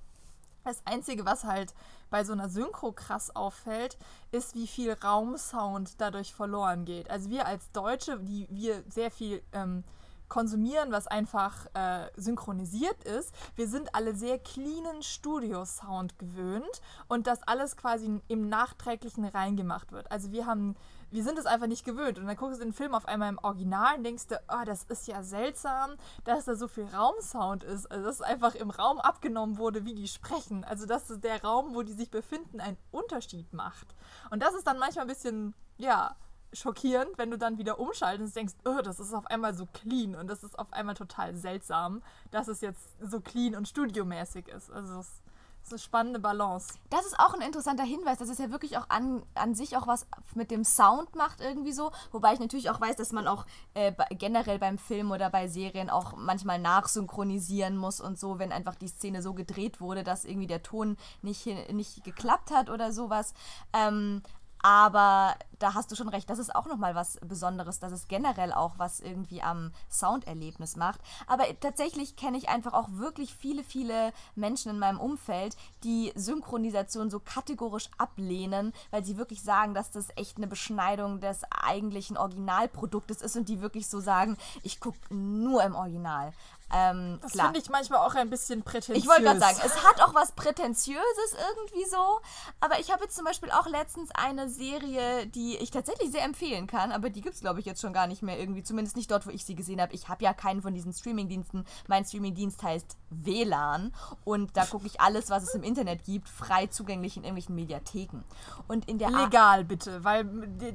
Das 0.62 0.86
Einzige, 0.86 1.26
was 1.26 1.44
halt 1.44 1.74
bei 2.14 2.22
so 2.22 2.32
einer 2.32 2.48
Synchro 2.48 2.92
krass 2.92 3.34
auffällt, 3.34 3.98
ist, 4.30 4.54
wie 4.54 4.68
viel 4.68 4.92
Raumsound 4.92 6.00
dadurch 6.00 6.32
verloren 6.32 6.84
geht. 6.84 7.10
Also 7.10 7.28
wir 7.28 7.44
als 7.44 7.72
Deutsche, 7.72 8.20
die 8.20 8.46
wir 8.50 8.84
sehr 8.88 9.10
viel 9.10 9.42
ähm, 9.52 9.82
konsumieren, 10.28 10.92
was 10.92 11.08
einfach 11.08 11.66
äh, 11.74 12.06
synchronisiert 12.14 13.02
ist. 13.02 13.34
Wir 13.56 13.66
sind 13.66 13.96
alle 13.96 14.14
sehr 14.14 14.38
cleanen 14.38 15.02
Studio-Sound 15.02 16.16
gewöhnt 16.20 16.80
und 17.08 17.26
dass 17.26 17.42
alles 17.42 17.76
quasi 17.76 18.20
im 18.28 18.48
Nachträglichen 18.48 19.24
reingemacht 19.24 19.90
wird. 19.90 20.08
Also 20.12 20.30
wir 20.30 20.46
haben 20.46 20.76
wir 21.14 21.22
sind 21.22 21.38
es 21.38 21.46
einfach 21.46 21.68
nicht 21.68 21.84
gewöhnt. 21.84 22.18
Und 22.18 22.26
dann 22.26 22.36
guckst 22.36 22.58
du 22.58 22.64
den 22.64 22.72
Film 22.72 22.92
auf 22.92 23.06
einmal 23.06 23.28
im 23.28 23.38
Original 23.38 23.96
und 23.96 24.02
denkst 24.02 24.26
du, 24.26 24.40
oh, 24.48 24.64
das 24.66 24.82
ist 24.82 25.06
ja 25.06 25.22
seltsam, 25.22 25.92
dass 26.24 26.46
da 26.46 26.56
so 26.56 26.66
viel 26.66 26.86
Raumsound 26.86 27.62
ist. 27.62 27.86
Also, 27.86 28.04
dass 28.04 28.20
einfach 28.20 28.56
im 28.56 28.70
Raum 28.70 28.98
abgenommen 28.98 29.56
wurde, 29.56 29.84
wie 29.84 29.94
die 29.94 30.08
sprechen. 30.08 30.64
Also, 30.64 30.86
dass 30.86 31.06
der 31.20 31.40
Raum, 31.44 31.76
wo 31.76 31.82
die 31.82 31.92
sich 31.92 32.10
befinden, 32.10 32.60
einen 32.60 32.76
Unterschied 32.90 33.52
macht. 33.52 33.94
Und 34.30 34.42
das 34.42 34.54
ist 34.54 34.66
dann 34.66 34.80
manchmal 34.80 35.04
ein 35.04 35.08
bisschen, 35.08 35.54
ja, 35.76 36.16
schockierend, 36.52 37.16
wenn 37.16 37.30
du 37.30 37.38
dann 37.38 37.58
wieder 37.58 37.78
umschaltest 37.78 38.30
und 38.30 38.36
denkst, 38.36 38.54
oh, 38.64 38.82
das 38.82 38.98
ist 38.98 39.14
auf 39.14 39.28
einmal 39.28 39.54
so 39.54 39.66
clean 39.66 40.16
und 40.16 40.26
das 40.26 40.42
ist 40.42 40.58
auf 40.58 40.72
einmal 40.72 40.96
total 40.96 41.36
seltsam, 41.36 42.02
dass 42.32 42.48
es 42.48 42.60
jetzt 42.60 42.96
so 43.00 43.20
clean 43.20 43.54
und 43.54 43.68
studiomäßig 43.68 44.48
ist. 44.48 44.68
Also, 44.72 44.98
es 44.98 45.22
das 45.64 45.68
ist 45.68 45.72
eine 45.72 45.78
spannende 45.78 46.18
Balance. 46.18 46.74
Das 46.90 47.06
ist 47.06 47.18
auch 47.18 47.32
ein 47.32 47.40
interessanter 47.40 47.84
Hinweis, 47.84 48.18
dass 48.18 48.28
es 48.28 48.36
ja 48.36 48.50
wirklich 48.50 48.76
auch 48.76 48.90
an, 48.90 49.22
an 49.34 49.54
sich 49.54 49.78
auch 49.78 49.86
was 49.86 50.06
mit 50.34 50.50
dem 50.50 50.62
Sound 50.62 51.16
macht 51.16 51.40
irgendwie 51.40 51.72
so. 51.72 51.90
Wobei 52.12 52.34
ich 52.34 52.38
natürlich 52.38 52.68
auch 52.68 52.82
weiß, 52.82 52.96
dass 52.96 53.12
man 53.12 53.26
auch 53.26 53.46
äh, 53.72 53.92
generell 54.10 54.58
beim 54.58 54.76
Film 54.76 55.10
oder 55.10 55.30
bei 55.30 55.48
Serien 55.48 55.88
auch 55.88 56.16
manchmal 56.16 56.58
nachsynchronisieren 56.58 57.78
muss 57.78 58.02
und 58.02 58.18
so, 58.18 58.38
wenn 58.38 58.52
einfach 58.52 58.74
die 58.74 58.88
Szene 58.88 59.22
so 59.22 59.32
gedreht 59.32 59.80
wurde, 59.80 60.04
dass 60.04 60.26
irgendwie 60.26 60.48
der 60.48 60.62
Ton 60.62 60.98
nicht, 61.22 61.46
nicht 61.72 62.04
geklappt 62.04 62.50
hat 62.50 62.68
oder 62.68 62.92
sowas. 62.92 63.32
Ähm, 63.72 64.20
aber 64.64 65.36
da 65.58 65.74
hast 65.74 65.90
du 65.90 65.94
schon 65.94 66.08
recht, 66.08 66.30
das 66.30 66.38
ist 66.38 66.54
auch 66.54 66.64
nochmal 66.64 66.94
was 66.94 67.18
Besonderes, 67.20 67.80
dass 67.80 67.92
es 67.92 68.08
generell 68.08 68.50
auch 68.50 68.78
was 68.78 69.00
irgendwie 69.00 69.42
am 69.42 69.72
Sounderlebnis 69.90 70.76
macht. 70.76 71.00
Aber 71.26 71.44
tatsächlich 71.60 72.16
kenne 72.16 72.38
ich 72.38 72.48
einfach 72.48 72.72
auch 72.72 72.88
wirklich 72.90 73.34
viele, 73.34 73.62
viele 73.62 74.14
Menschen 74.34 74.70
in 74.70 74.78
meinem 74.78 75.00
Umfeld, 75.00 75.54
die 75.82 76.12
Synchronisation 76.14 77.10
so 77.10 77.20
kategorisch 77.20 77.90
ablehnen, 77.98 78.72
weil 78.90 79.04
sie 79.04 79.18
wirklich 79.18 79.42
sagen, 79.42 79.74
dass 79.74 79.90
das 79.90 80.08
echt 80.16 80.38
eine 80.38 80.46
Beschneidung 80.46 81.20
des 81.20 81.42
eigentlichen 81.50 82.16
Originalproduktes 82.16 83.20
ist 83.20 83.36
und 83.36 83.50
die 83.50 83.60
wirklich 83.60 83.88
so 83.88 84.00
sagen, 84.00 84.38
ich 84.62 84.80
gucke 84.80 84.98
nur 85.14 85.62
im 85.62 85.74
Original. 85.74 86.32
Ähm, 86.72 87.18
das 87.22 87.32
finde 87.32 87.58
ich 87.58 87.68
manchmal 87.68 88.00
auch 88.00 88.14
ein 88.14 88.30
bisschen 88.30 88.62
prätentiös. 88.62 88.98
Ich 88.98 89.08
wollte 89.08 89.22
gerade 89.22 89.40
sagen, 89.40 89.58
es 89.64 89.84
hat 89.84 90.00
auch 90.00 90.14
was 90.14 90.32
Prätentiöses 90.32 91.36
irgendwie 91.50 91.84
so. 91.88 92.20
Aber 92.60 92.80
ich 92.80 92.90
habe 92.92 93.04
jetzt 93.04 93.16
zum 93.16 93.24
Beispiel 93.24 93.50
auch 93.50 93.66
letztens 93.66 94.10
eine 94.14 94.48
Serie, 94.48 95.26
die 95.26 95.56
ich 95.56 95.70
tatsächlich 95.70 96.10
sehr 96.10 96.24
empfehlen 96.24 96.66
kann, 96.66 96.92
aber 96.92 97.10
die 97.10 97.20
gibt 97.20 97.34
es, 97.34 97.40
glaube 97.40 97.60
ich, 97.60 97.66
jetzt 97.66 97.80
schon 97.80 97.92
gar 97.92 98.06
nicht 98.06 98.22
mehr 98.22 98.38
irgendwie. 98.38 98.62
Zumindest 98.62 98.96
nicht 98.96 99.10
dort, 99.10 99.26
wo 99.26 99.30
ich 99.30 99.44
sie 99.44 99.54
gesehen 99.54 99.80
habe. 99.80 99.94
Ich 99.94 100.08
habe 100.08 100.24
ja 100.24 100.32
keinen 100.32 100.62
von 100.62 100.74
diesen 100.74 100.92
Streamingdiensten. 100.92 101.66
Mein 101.88 102.04
Streamingdienst 102.04 102.62
heißt 102.62 102.96
WLAN 103.10 103.92
und 104.24 104.56
da 104.56 104.64
gucke 104.64 104.86
ich 104.86 105.00
alles, 105.00 105.30
was 105.30 105.44
es 105.44 105.54
im 105.54 105.62
Internet 105.62 106.04
gibt, 106.04 106.28
frei 106.28 106.66
zugänglich 106.66 107.16
in 107.16 107.24
irgendwelchen 107.24 107.54
Mediatheken. 107.54 108.24
Und 108.68 108.88
in 108.88 108.98
der 108.98 109.10
Legal 109.10 109.60
A 109.60 109.62
bitte, 109.62 110.02
weil 110.04 110.24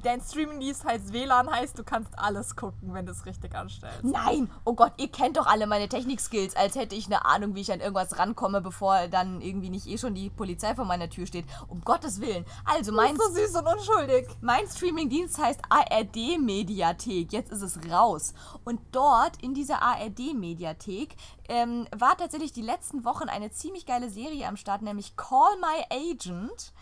dein 0.01 0.21
Streamingdienst 0.21 0.85
heißt 0.85 1.13
WLAN, 1.13 1.49
heißt, 1.49 1.77
du 1.77 1.83
kannst 1.83 2.17
alles 2.17 2.55
gucken, 2.55 2.93
wenn 2.93 3.05
du 3.05 3.11
es 3.11 3.25
richtig 3.25 3.55
anstellst. 3.55 4.03
Nein! 4.03 4.49
Oh 4.65 4.73
Gott, 4.73 4.93
ihr 4.97 5.11
kennt 5.11 5.37
doch 5.37 5.47
alle 5.47 5.67
meine 5.79 5.87
Technikskills, 5.87 6.57
als 6.57 6.75
hätte 6.75 6.93
ich 6.93 7.05
eine 7.05 7.23
Ahnung, 7.23 7.55
wie 7.55 7.61
ich 7.61 7.71
an 7.71 7.79
irgendwas 7.79 8.19
rankomme, 8.19 8.59
bevor 8.59 9.07
dann 9.07 9.39
irgendwie 9.39 9.69
nicht 9.69 9.87
eh 9.87 9.97
schon 9.97 10.13
die 10.13 10.29
Polizei 10.29 10.75
vor 10.75 10.83
meiner 10.83 11.09
Tür 11.09 11.25
steht. 11.25 11.45
Um 11.69 11.79
Gottes 11.81 12.19
Willen. 12.19 12.43
Also 12.65 12.91
mein. 12.91 13.15
so 13.15 13.23
süß 13.29 13.55
und 13.55 13.65
unschuldig. 13.65 14.27
Mein 14.41 14.67
Streamingdienst 14.67 15.37
heißt 15.37 15.61
ARD 15.69 16.37
Mediathek. 16.37 17.31
Jetzt 17.31 17.53
ist 17.53 17.61
es 17.61 17.79
raus. 17.89 18.33
Und 18.65 18.81
dort 18.91 19.41
in 19.41 19.53
dieser 19.53 19.81
ARD 19.81 20.33
Mediathek 20.33 21.15
ähm, 21.47 21.87
war 21.95 22.17
tatsächlich 22.17 22.51
die 22.51 22.61
letzten 22.61 23.05
Wochen 23.05 23.29
eine 23.29 23.49
ziemlich 23.51 23.85
geile 23.85 24.09
Serie 24.09 24.47
am 24.47 24.57
Start, 24.57 24.81
nämlich 24.81 25.15
Call 25.15 25.55
My 25.61 25.85
Agent 25.89 26.73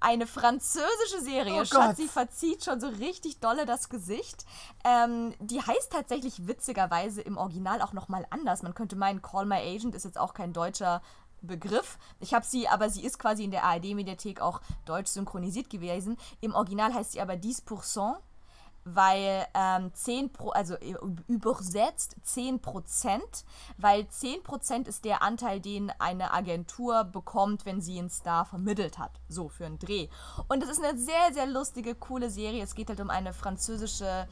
eine 0.00 0.26
französische 0.26 1.20
Serie. 1.22 1.60
Oh 1.60 1.64
Schatzi 1.64 2.08
verzieht 2.08 2.64
schon 2.64 2.80
so 2.80 2.88
richtig 2.88 3.38
dolle 3.38 3.66
das 3.66 3.88
Gesicht. 3.88 4.44
Ähm, 4.84 5.34
die 5.40 5.60
heißt 5.60 5.92
tatsächlich 5.92 6.46
witzigerweise 6.46 7.20
im 7.20 7.36
Original 7.36 7.82
auch 7.82 7.92
nochmal 7.92 8.26
anders. 8.30 8.62
Man 8.62 8.74
könnte 8.74 8.96
meinen, 8.96 9.22
Call 9.22 9.46
My 9.46 9.56
Agent 9.56 9.94
ist 9.94 10.04
jetzt 10.04 10.18
auch 10.18 10.34
kein 10.34 10.52
deutscher 10.52 11.02
Begriff. 11.42 11.98
Ich 12.18 12.34
habe 12.34 12.44
sie, 12.44 12.68
aber 12.68 12.90
sie 12.90 13.04
ist 13.04 13.18
quasi 13.18 13.44
in 13.44 13.50
der 13.50 13.64
ARD-Mediathek 13.64 14.40
auch 14.40 14.60
deutsch 14.84 15.10
synchronisiert 15.10 15.70
gewesen. 15.70 16.16
Im 16.40 16.54
Original 16.54 16.92
heißt 16.92 17.12
sie 17.12 17.20
aber 17.20 17.34
10%. 17.34 18.16
Weil 18.84 19.46
ähm, 19.54 19.92
10 19.92 20.32
pro, 20.32 20.50
also 20.50 20.76
übersetzt 21.28 22.16
10 22.22 22.60
Prozent, 22.60 23.44
weil 23.76 24.08
10 24.08 24.42
Prozent 24.42 24.88
ist 24.88 25.04
der 25.04 25.22
Anteil, 25.22 25.60
den 25.60 25.90
eine 25.98 26.32
Agentur 26.32 27.04
bekommt, 27.04 27.66
wenn 27.66 27.80
sie 27.80 27.98
einen 27.98 28.10
Star 28.10 28.44
vermittelt 28.44 28.98
hat, 28.98 29.20
so 29.28 29.48
für 29.48 29.66
einen 29.66 29.78
Dreh. 29.78 30.08
Und 30.48 30.62
es 30.62 30.70
ist 30.70 30.82
eine 30.82 30.98
sehr, 30.98 31.32
sehr 31.32 31.46
lustige, 31.46 31.94
coole 31.94 32.30
Serie. 32.30 32.62
Es 32.62 32.74
geht 32.74 32.88
halt 32.88 33.00
um 33.00 33.10
eine 33.10 33.32
französische 33.32 34.26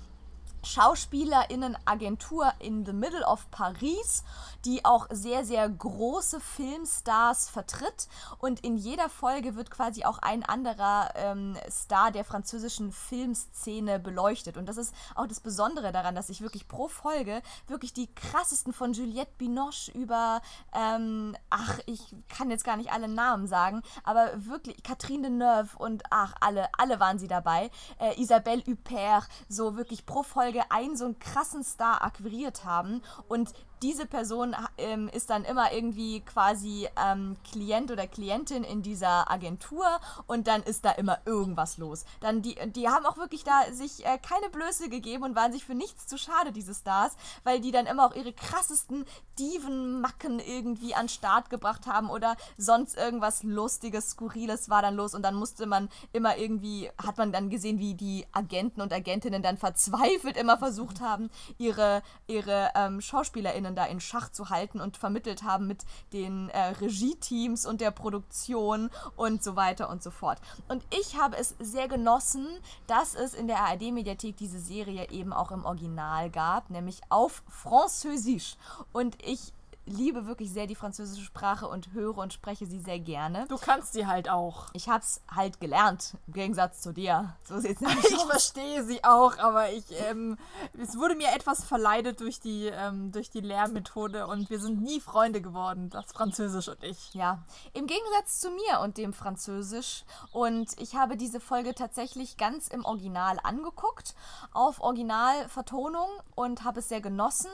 Schauspielerinnenagentur 0.63 2.53
in 2.59 2.85
the 2.85 2.93
middle 2.93 3.25
of 3.25 3.51
Paris, 3.51 4.25
die 4.65 4.85
auch 4.85 5.07
sehr, 5.11 5.45
sehr 5.45 5.69
große 5.69 6.41
Filmstars 6.41 7.49
vertritt. 7.49 8.09
Und 8.39 8.61
in 8.61 8.77
jeder 8.77 9.09
Folge 9.09 9.55
wird 9.55 9.71
quasi 9.71 10.05
auch 10.05 10.19
ein 10.19 10.43
anderer 10.45 11.11
ähm, 11.15 11.57
Star 11.71 12.11
der 12.11 12.25
französischen 12.25 12.93
Filmszene 12.93 13.99
beleuchtet. 13.99 14.57
Und 14.57 14.67
das 14.67 14.77
ist 14.77 14.95
auch 15.15 15.27
das 15.27 15.41
Besondere 15.41 15.93
daran, 15.93 16.15
dass 16.15 16.29
ich 16.29 16.41
wirklich 16.41 16.69
pro 16.69 16.89
Folge 16.89 17.43
wirklich 17.67 17.93
die 17.93 18.13
krassesten 18.15 18.73
von 18.73 18.93
Juliette 18.93 19.33
Binoche 19.39 19.93
über, 19.93 20.43
ähm, 20.75 21.37
ach, 21.51 21.79
ich 21.87 22.15
kann 22.29 22.51
jetzt 22.51 22.65
gar 22.65 22.77
nicht 22.77 22.93
alle 22.93 23.09
Namen 23.09 23.47
sagen, 23.47 23.83
aber 24.05 24.31
wirklich 24.47 24.83
Catherine 24.83 25.29
Deneuve 25.29 25.77
und 25.79 26.03
ach, 26.11 26.35
alle, 26.41 26.69
alle 26.77 27.01
waren 27.01 27.19
sie 27.19 27.29
dabei. 27.29 27.71
Äh, 27.99 28.21
Isabelle 28.21 28.63
Huppert, 28.67 29.29
so 29.49 29.77
wirklich 29.77 30.07
pro 30.07 30.23
Folge 30.23 30.48
Folge 30.49 30.71
einen 30.71 30.97
so 30.97 31.05
einen 31.05 31.19
krassen 31.19 31.63
Star 31.63 32.03
akquiriert 32.03 32.65
haben 32.65 33.03
und 33.29 33.53
diese 33.83 34.07
Person 34.07 34.55
ähm, 34.77 35.09
ist 35.09 35.31
dann 35.31 35.45
immer 35.45 35.73
irgendwie 35.73 36.21
quasi 36.21 36.89
ähm, 36.97 37.37
Klient 37.51 37.91
oder 37.91 38.07
Klientin 38.07 38.65
in 38.65 38.83
dieser 38.83 39.31
Agentur 39.31 39.87
und 40.27 40.47
dann 40.47 40.63
ist 40.63 40.85
da 40.85 40.93
immer 40.93 41.19
irgendwas 41.25 41.79
los. 41.79 42.05
Dann 42.21 42.43
die, 42.43 42.57
die 42.73 42.89
haben 42.89 43.07
auch 43.07 43.17
wirklich 43.17 43.45
da 43.45 43.73
sich 43.73 44.05
äh, 44.05 44.19
keine 44.19 44.49
Blöße 44.51 44.89
gegeben 44.89 45.25
und 45.25 45.37
waren 45.37 45.53
sich 45.53 45.65
für 45.65 45.75
nichts 45.75 46.07
zu 46.07 46.19
schade, 46.19 46.53
diese 46.53 46.75
Stars, 46.75 47.17
weil 47.45 47.61
die 47.61 47.71
dann 47.71 47.87
immer 47.87 48.07
auch 48.07 48.15
ihre 48.15 48.33
krassesten 48.33 49.05
Diven-Macken 49.39 50.41
irgendwie 50.41 50.95
an 50.95 51.09
Start 51.09 51.51
gebracht 51.51 51.87
haben 51.87 52.11
oder 52.11 52.37
sonst 52.57 52.97
irgendwas 52.97 53.43
Lustiges, 53.43 54.11
Skurriles 54.11 54.69
war 54.69 54.83
dann 54.83 54.97
los 54.97 55.15
und 55.15 55.23
dann 55.23 55.35
musste 55.35 55.67
man 55.67 55.89
immer 56.13 56.37
irgendwie, 56.37 56.91
hat 57.03 57.19
man 57.19 57.33
dann 57.33 57.51
gesehen, 57.51 57.79
wie 57.79 57.95
die 57.95 58.27
Agenten 58.33 58.81
und 58.81 58.93
Agentinnen 58.93 59.43
dann 59.43 59.59
verzweifelt 59.59 60.37
immer 60.37 60.59
versucht 60.59 61.01
haben, 61.01 61.31
ihre, 61.59 62.03
ihre 62.27 62.71
ähm, 62.75 63.01
SchauspielerInnen 63.01 63.68
Kolleginnen 63.69 63.75
da 63.77 63.85
in 63.85 64.01
Schach 64.01 64.31
zu 64.31 64.51
halten 64.51 64.81
und 64.81 64.97
vermittelt 64.97 65.43
haben 65.43 65.67
mit 65.67 65.85
den 66.13 66.49
äh, 66.51 66.75
Regie-Teams 66.81 67.67
und 67.67 67.81
der 67.81 67.91
Produktion 67.91 68.91
und 69.17 69.43
so 69.43 69.57
weiter 69.57 69.89
und 69.89 70.03
so 70.03 70.11
fort. 70.11 70.39
Und 70.69 70.83
ich 70.91 71.19
habe 71.19 71.37
es 71.37 71.55
sehr 71.59 71.89
genossen, 71.89 72.47
dass 72.87 73.15
es 73.15 73.35
in 73.35 73.47
der 73.47 73.61
ARD-Mediathek 73.61 74.37
diese 74.37 74.61
Serie 74.61 75.11
eben 75.11 75.33
auch 75.33 75.51
im 75.51 75.65
Original 75.65 76.31
gab, 76.31 76.71
nämlich 76.71 77.01
auf 77.09 77.43
Französisch. 77.49 78.57
Und 78.93 79.17
ich 79.25 79.53
liebe 79.89 80.27
wirklich 80.27 80.53
sehr 80.53 80.67
die 80.67 80.75
französische 80.75 81.25
Sprache 81.25 81.67
und 81.67 81.93
höre 81.93 82.19
und 82.19 82.33
spreche 82.33 82.67
sie 82.67 82.81
sehr 82.81 82.99
gerne. 82.99 83.47
Du 83.49 83.57
kannst 83.57 83.93
sie 83.93 84.07
halt 84.07 84.29
auch. 84.29 84.67
Ich 84.73 84.89
habe 84.89 85.03
es 85.03 85.21
halt 85.35 85.61
gelernt, 85.61 86.15
im 86.27 86.35
Gegensatz 86.35 86.81
zu 86.81 86.93
dir. 86.93 87.35
So 87.45 87.59
sieht's 87.59 87.81
nämlich 87.81 88.05
Ich 88.11 88.25
verstehe 88.25 88.85
sie 88.85 89.05
auch, 89.05 89.39
aber 89.39 89.71
ich, 89.73 89.85
ähm, 90.09 90.37
es 90.79 90.99
wurde 90.99 91.15
mir 91.15 91.29
etwas 91.35 91.65
verleidet 91.65 92.21
durch 92.21 92.41
die, 92.41 92.67
ähm, 92.67 93.13
durch 93.13 93.31
die 93.31 93.41
Lehrmethode 93.41 94.27
und 94.27 94.51
wir 94.51 94.61
sind 94.61 94.83
nie 94.83 95.01
Freunde 95.01 95.41
geworden, 95.41 95.91
das 95.91 96.13
Französisch 96.13 96.69
und 96.69 96.83
ich. 96.83 97.15
Ja, 97.15 97.43
im 97.73 97.87
Gegensatz 97.87 98.41
zu 98.41 98.51
mir 98.51 98.81
und 98.81 98.99
dem 98.99 99.13
Französisch. 99.13 100.05
Und 100.33 100.81
ich 100.81 100.97
habe 100.97 101.17
diese 101.17 101.41
Folge 101.41 101.75
tatsächlich 101.75 102.37
ganz 102.37 102.69
im 102.69 102.85
Original 102.85 103.39
angeguckt, 103.43 104.15
auf 104.53 104.81
Originalvertonung 104.81 106.09
und 106.35 106.65
habe 106.65 106.81
es 106.81 106.89
sehr 106.89 107.01
genossen. 107.01 107.51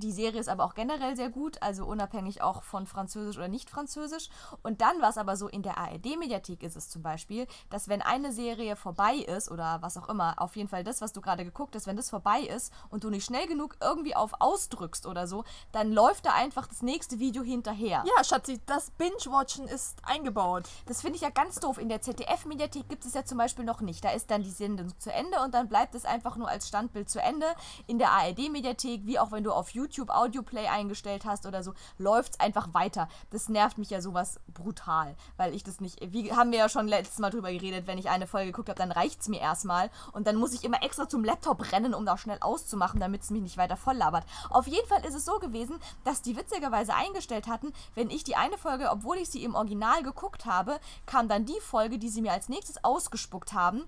Die 0.00 0.12
Serie 0.12 0.40
ist 0.40 0.48
aber 0.48 0.64
auch 0.64 0.72
generell 0.72 1.14
sehr 1.14 1.28
gut, 1.28 1.60
also 1.62 1.84
unabhängig 1.84 2.40
auch 2.40 2.62
von 2.62 2.86
Französisch 2.86 3.36
oder 3.36 3.48
nicht 3.48 3.68
Französisch. 3.68 4.30
Und 4.62 4.80
dann 4.80 5.02
war 5.02 5.10
es 5.10 5.18
aber 5.18 5.36
so, 5.36 5.46
in 5.46 5.62
der 5.62 5.76
ARD-Mediathek 5.76 6.62
ist 6.62 6.74
es 6.74 6.88
zum 6.88 7.02
Beispiel, 7.02 7.46
dass 7.68 7.88
wenn 7.88 8.00
eine 8.00 8.32
Serie 8.32 8.76
vorbei 8.76 9.16
ist 9.16 9.50
oder 9.50 9.82
was 9.82 9.98
auch 9.98 10.08
immer, 10.08 10.40
auf 10.40 10.56
jeden 10.56 10.70
Fall 10.70 10.84
das, 10.84 11.02
was 11.02 11.12
du 11.12 11.20
gerade 11.20 11.44
geguckt 11.44 11.76
hast, 11.76 11.86
wenn 11.86 11.96
das 11.96 12.08
vorbei 12.08 12.40
ist 12.40 12.72
und 12.88 13.04
du 13.04 13.10
nicht 13.10 13.26
schnell 13.26 13.46
genug 13.46 13.76
irgendwie 13.82 14.16
auf 14.16 14.40
ausdrückst 14.40 15.04
oder 15.04 15.26
so, 15.26 15.44
dann 15.70 15.92
läuft 15.92 16.24
da 16.24 16.32
einfach 16.32 16.66
das 16.66 16.80
nächste 16.80 17.18
Video 17.18 17.42
hinterher. 17.42 18.02
Ja, 18.06 18.24
Schatzi, 18.24 18.58
das 18.64 18.92
Binge-Watchen 18.92 19.68
ist 19.68 19.98
eingebaut. 20.04 20.66
Das 20.86 21.02
finde 21.02 21.16
ich 21.16 21.22
ja 21.22 21.30
ganz 21.30 21.60
doof. 21.60 21.76
In 21.76 21.90
der 21.90 22.00
ZDF-Mediathek 22.00 22.88
gibt 22.88 23.04
es 23.04 23.12
ja 23.12 23.26
zum 23.26 23.36
Beispiel 23.36 23.66
noch 23.66 23.82
nicht. 23.82 24.02
Da 24.02 24.12
ist 24.12 24.30
dann 24.30 24.42
die 24.42 24.50
Sendung 24.50 24.98
zu 24.98 25.12
Ende 25.12 25.40
und 25.44 25.52
dann 25.52 25.68
bleibt 25.68 25.94
es 25.94 26.06
einfach 26.06 26.36
nur 26.36 26.48
als 26.48 26.68
Standbild 26.68 27.10
zu 27.10 27.20
Ende. 27.20 27.46
In 27.86 27.98
der 27.98 28.12
ARD-Mediathek, 28.12 29.04
wie 29.04 29.18
auch 29.18 29.30
wenn 29.30 29.44
du 29.44 29.52
auf 29.52 29.68
YouTube 29.70 29.89
YouTube 29.96 30.10
Audioplay 30.10 30.66
eingestellt 30.66 31.24
hast 31.24 31.46
oder 31.46 31.62
so, 31.62 31.74
läuft 31.98 32.32
es 32.32 32.40
einfach 32.40 32.72
weiter. 32.74 33.08
Das 33.30 33.48
nervt 33.48 33.78
mich 33.78 33.90
ja 33.90 34.00
sowas 34.00 34.40
brutal, 34.52 35.16
weil 35.36 35.54
ich 35.54 35.62
das 35.62 35.80
nicht, 35.80 35.98
wie 36.12 36.32
haben 36.32 36.52
wir 36.52 36.58
ja 36.58 36.68
schon 36.68 36.88
letztes 36.88 37.18
Mal 37.18 37.30
drüber 37.30 37.52
geredet, 37.52 37.86
wenn 37.86 37.98
ich 37.98 38.08
eine 38.08 38.26
Folge 38.26 38.50
geguckt 38.52 38.68
habe, 38.68 38.78
dann 38.78 38.92
reicht 38.92 39.20
es 39.20 39.28
mir 39.28 39.40
erstmal 39.40 39.90
und 40.12 40.26
dann 40.26 40.36
muss 40.36 40.52
ich 40.52 40.64
immer 40.64 40.82
extra 40.82 41.08
zum 41.08 41.24
Laptop 41.24 41.72
rennen, 41.72 41.94
um 41.94 42.06
da 42.06 42.16
schnell 42.16 42.38
auszumachen, 42.40 43.00
damit 43.00 43.22
es 43.22 43.30
mich 43.30 43.42
nicht 43.42 43.56
weiter 43.56 43.76
voll 43.76 43.96
labert. 43.96 44.24
Auf 44.48 44.66
jeden 44.66 44.86
Fall 44.88 45.04
ist 45.04 45.14
es 45.14 45.24
so 45.24 45.38
gewesen, 45.38 45.78
dass 46.04 46.22
die 46.22 46.36
witzigerweise 46.36 46.94
eingestellt 46.94 47.46
hatten, 47.46 47.72
wenn 47.94 48.10
ich 48.10 48.24
die 48.24 48.36
eine 48.36 48.58
Folge, 48.58 48.90
obwohl 48.90 49.18
ich 49.18 49.30
sie 49.30 49.44
im 49.44 49.54
Original 49.54 50.02
geguckt 50.02 50.46
habe, 50.46 50.80
kam 51.06 51.28
dann 51.28 51.46
die 51.46 51.60
Folge, 51.60 51.98
die 51.98 52.08
sie 52.08 52.22
mir 52.22 52.32
als 52.32 52.48
nächstes 52.48 52.82
ausgespuckt 52.84 53.52
haben, 53.52 53.84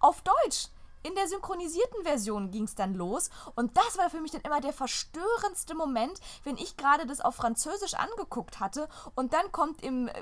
auf 0.00 0.22
Deutsch 0.22 0.68
in 1.02 1.14
der 1.14 1.28
synchronisierten 1.28 2.02
Version 2.04 2.50
ging 2.50 2.64
es 2.64 2.74
dann 2.74 2.94
los. 2.94 3.30
Und 3.54 3.76
das 3.76 3.98
war 3.98 4.10
für 4.10 4.20
mich 4.20 4.32
dann 4.32 4.42
immer 4.42 4.60
der 4.60 4.72
verstörendste 4.72 5.74
Moment, 5.74 6.20
wenn 6.44 6.56
ich 6.56 6.76
gerade 6.76 7.06
das 7.06 7.20
auf 7.20 7.34
Französisch 7.34 7.94
angeguckt 7.94 8.60
hatte 8.60 8.88
und 9.14 9.32
dann 9.32 9.52
kommt 9.52 9.82
im 9.82 10.08
äh, 10.08 10.12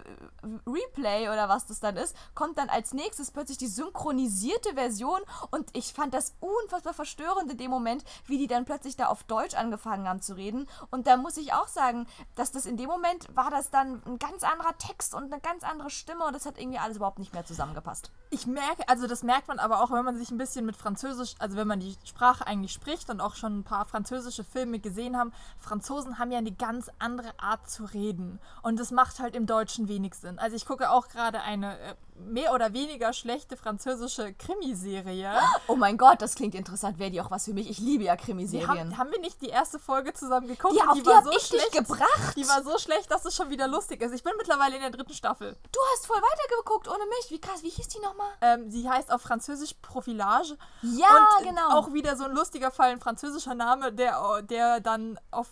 Replay 0.67 1.29
oder 1.29 1.49
was 1.49 1.67
das 1.67 1.81
dann 1.81 1.97
ist, 1.97 2.17
kommt 2.35 2.59
dann 2.59 2.69
als 2.69 2.93
nächstes 2.93 3.31
plötzlich 3.31 3.59
die 3.59 3.67
synchronisierte 3.67 4.75
Version 4.75 5.21
und 5.51 5.69
ich 5.75 5.93
fand 5.93 6.15
das 6.15 6.35
unfassbar 6.41 6.95
verstörend 6.95 7.51
in 7.51 7.59
dem 7.59 7.71
Moment, 7.71 8.05
wie 8.27 8.39
die 8.39 8.47
dann 8.47 8.65
plötzlich 8.65 8.97
da 8.97 9.07
auf 9.07 9.25
Deutsch 9.25 9.55
angefangen 9.55 10.09
haben 10.09 10.23
zu 10.23 10.35
reden. 10.35 10.69
Und 10.91 11.07
da 11.07 11.17
muss 11.17 11.37
ich 11.37 11.53
auch 11.53 11.69
sagen, 11.69 12.07
dass 12.37 12.53
das 12.53 12.67
in 12.67 12.77
dem 12.77 12.89
Moment 12.89 13.35
war 13.35 13.51
das 13.51 13.71
dann 13.71 14.03
ein 14.07 14.19
ganz 14.19 14.43
anderer 14.43 14.77
Text 14.79 15.15
und 15.15 15.25
eine 15.25 15.41
ganz 15.41 15.63
andere 15.65 15.91
Stimme 15.91 16.25
und 16.25 16.35
das 16.35 16.47
hat 16.47 16.59
irgendwie 16.59 16.79
alles 16.79 16.97
überhaupt 16.97 17.19
nicht 17.19 17.33
mehr 17.33 17.45
zusammengepasst. 17.45 18.11
Ich 18.31 18.47
merke, 18.47 18.89
also 18.89 19.07
das 19.07 19.23
merkt 19.23 19.49
man 19.49 19.59
aber 19.59 19.83
auch, 19.83 19.91
wenn 19.91 20.05
man 20.05 20.17
sich 20.17 20.31
ein 20.31 20.39
bisschen 20.39 20.70
mit 20.71 20.77
Französisch, 20.77 21.35
also 21.41 21.57
wenn 21.57 21.67
man 21.67 21.81
die 21.81 21.97
Sprache 22.05 22.47
eigentlich 22.47 22.73
spricht 22.73 23.11
und 23.11 23.21
auch 23.21 23.35
schon 23.35 23.59
ein 23.59 23.65
paar 23.65 23.87
französische 23.87 24.45
Filme 24.45 24.79
gesehen 24.79 25.17
haben, 25.17 25.33
Franzosen 25.59 26.21
haben 26.21 26.31
ja 26.31 26.39
eine 26.39 26.53
ganz 26.53 26.89
andere 27.01 27.33
Art 27.41 27.69
zu 27.69 27.85
reden. 27.87 28.39
Und 28.63 28.79
das 28.79 28.93
macht 28.93 29.19
halt 29.19 29.35
im 29.35 29.47
Deutschen 29.47 29.89
wenig 29.89 30.15
Sinn. 30.15 30.39
Also 30.39 30.55
ich 30.55 30.67
gucke 30.67 30.91
auch 30.91 31.09
gerade 31.09 31.41
eine 31.41 31.77
äh, 31.81 31.95
mehr 32.21 32.55
oder 32.55 32.73
weniger 32.73 33.13
schlechte 33.13 33.57
französische 33.57 34.33
Krimiserie. 34.35 35.33
Oh 35.67 35.77
mein 35.77 35.97
Gott, 35.97 36.23
das 36.23 36.35
klingt 36.35 36.55
interessant. 36.55 36.99
Wäre 36.99 37.11
die 37.11 37.21
auch 37.21 37.31
was 37.31 37.47
für 37.47 37.53
mich? 37.53 37.69
Ich 37.69 37.79
liebe 37.79 38.05
ja 38.05 38.17
Krimiserien. 38.17 38.69
Haben, 38.69 38.99
haben, 38.99 39.11
wir 39.11 39.21
nicht 39.21 39.41
die 39.41 39.49
erste 39.49 39.79
Folge 39.79 40.13
zusammen 40.13 40.47
geguckt? 40.47 40.75
Ja, 40.77 40.89
auf 40.89 40.95
die, 40.95 41.03
die 41.03 41.09
war 41.09 41.25
so 41.25 41.31
ich 41.31 41.43
schlecht 41.43 41.73
gebracht. 41.73 42.37
Die 42.37 42.47
war 42.49 42.63
so 42.63 42.79
schlecht, 42.79 43.11
dass 43.11 43.25
es 43.25 43.35
schon 43.35 43.51
wieder 43.51 43.67
lustig 43.67 44.03
ist. 44.03 44.13
Ich 44.13 44.23
bin 44.23 44.33
mittlerweile 44.37 44.77
in 44.77 44.83
der 44.83 44.91
dritten 44.91 45.15
Staffel. 45.15 45.57
Du 45.73 45.81
hast 45.93 46.07
voll 46.07 46.17
weitergeguckt 46.17 46.89
ohne 46.89 47.07
mich. 47.07 47.31
Wie 47.31 47.41
krass, 47.41 47.63
wie 47.63 47.71
hieß 47.71 47.89
die 47.89 48.01
nochmal? 48.01 48.31
Ähm, 48.41 48.71
sie 48.71 48.89
heißt 48.89 49.13
auf 49.13 49.23
Französisch 49.23 49.75
Profilage. 49.83 50.57
Ja, 50.83 51.29
Und 51.39 51.47
genau. 51.49 51.79
Auch 51.79 51.93
wieder 51.93 52.17
so 52.17 52.25
ein 52.25 52.33
lustiger 52.33 52.71
Fall, 52.71 52.91
ein 52.91 53.01
französischer 53.01 53.55
Name, 53.55 53.93
der, 53.93 54.43
der 54.43 54.81
dann 54.81 55.19
auf, 55.31 55.49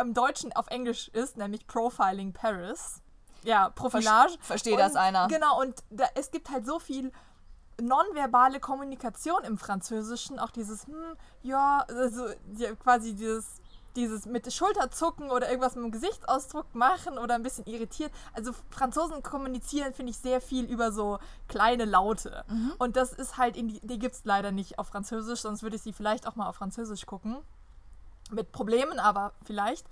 im 0.00 0.14
Deutschen 0.14 0.52
auf 0.54 0.68
Englisch 0.68 1.08
ist, 1.08 1.36
nämlich 1.36 1.66
Profiling 1.66 2.32
Paris 2.32 3.02
ja, 3.46 3.70
Profilage. 3.70 4.36
Versteht 4.40 4.78
das 4.78 4.96
einer. 4.96 5.28
Genau, 5.28 5.60
und 5.60 5.82
da, 5.90 6.06
es 6.14 6.30
gibt 6.30 6.50
halt 6.50 6.66
so 6.66 6.78
viel 6.78 7.12
nonverbale 7.80 8.58
Kommunikation 8.58 9.44
im 9.44 9.56
Französischen, 9.56 10.38
auch 10.38 10.50
dieses, 10.50 10.86
hm, 10.86 11.16
ja, 11.42 11.84
also 11.88 12.26
ja, 12.56 12.74
quasi 12.74 13.14
dieses, 13.14 13.60
dieses 13.96 14.26
mit 14.26 14.52
Schulterzucken 14.52 15.30
oder 15.30 15.48
irgendwas 15.48 15.74
mit 15.74 15.84
dem 15.84 15.90
Gesichtsausdruck 15.90 16.74
machen 16.74 17.18
oder 17.18 17.34
ein 17.34 17.42
bisschen 17.42 17.66
irritiert. 17.66 18.12
Also 18.34 18.52
Franzosen 18.70 19.22
kommunizieren, 19.22 19.94
finde 19.94 20.10
ich, 20.10 20.18
sehr 20.18 20.40
viel 20.40 20.64
über 20.64 20.92
so 20.92 21.18
kleine 21.48 21.84
Laute. 21.84 22.44
Mhm. 22.48 22.72
Und 22.78 22.96
das 22.96 23.12
ist 23.12 23.38
halt, 23.38 23.56
in 23.56 23.68
die, 23.68 23.80
die 23.80 23.98
gibt 23.98 24.14
es 24.14 24.24
leider 24.24 24.52
nicht 24.52 24.78
auf 24.78 24.88
Französisch, 24.88 25.40
sonst 25.40 25.62
würde 25.62 25.76
ich 25.76 25.82
sie 25.82 25.92
vielleicht 25.92 26.26
auch 26.26 26.36
mal 26.36 26.48
auf 26.48 26.56
Französisch 26.56 27.06
gucken. 27.06 27.38
Mit 28.30 28.52
Problemen, 28.52 28.98
aber 28.98 29.32
vielleicht. 29.44 29.86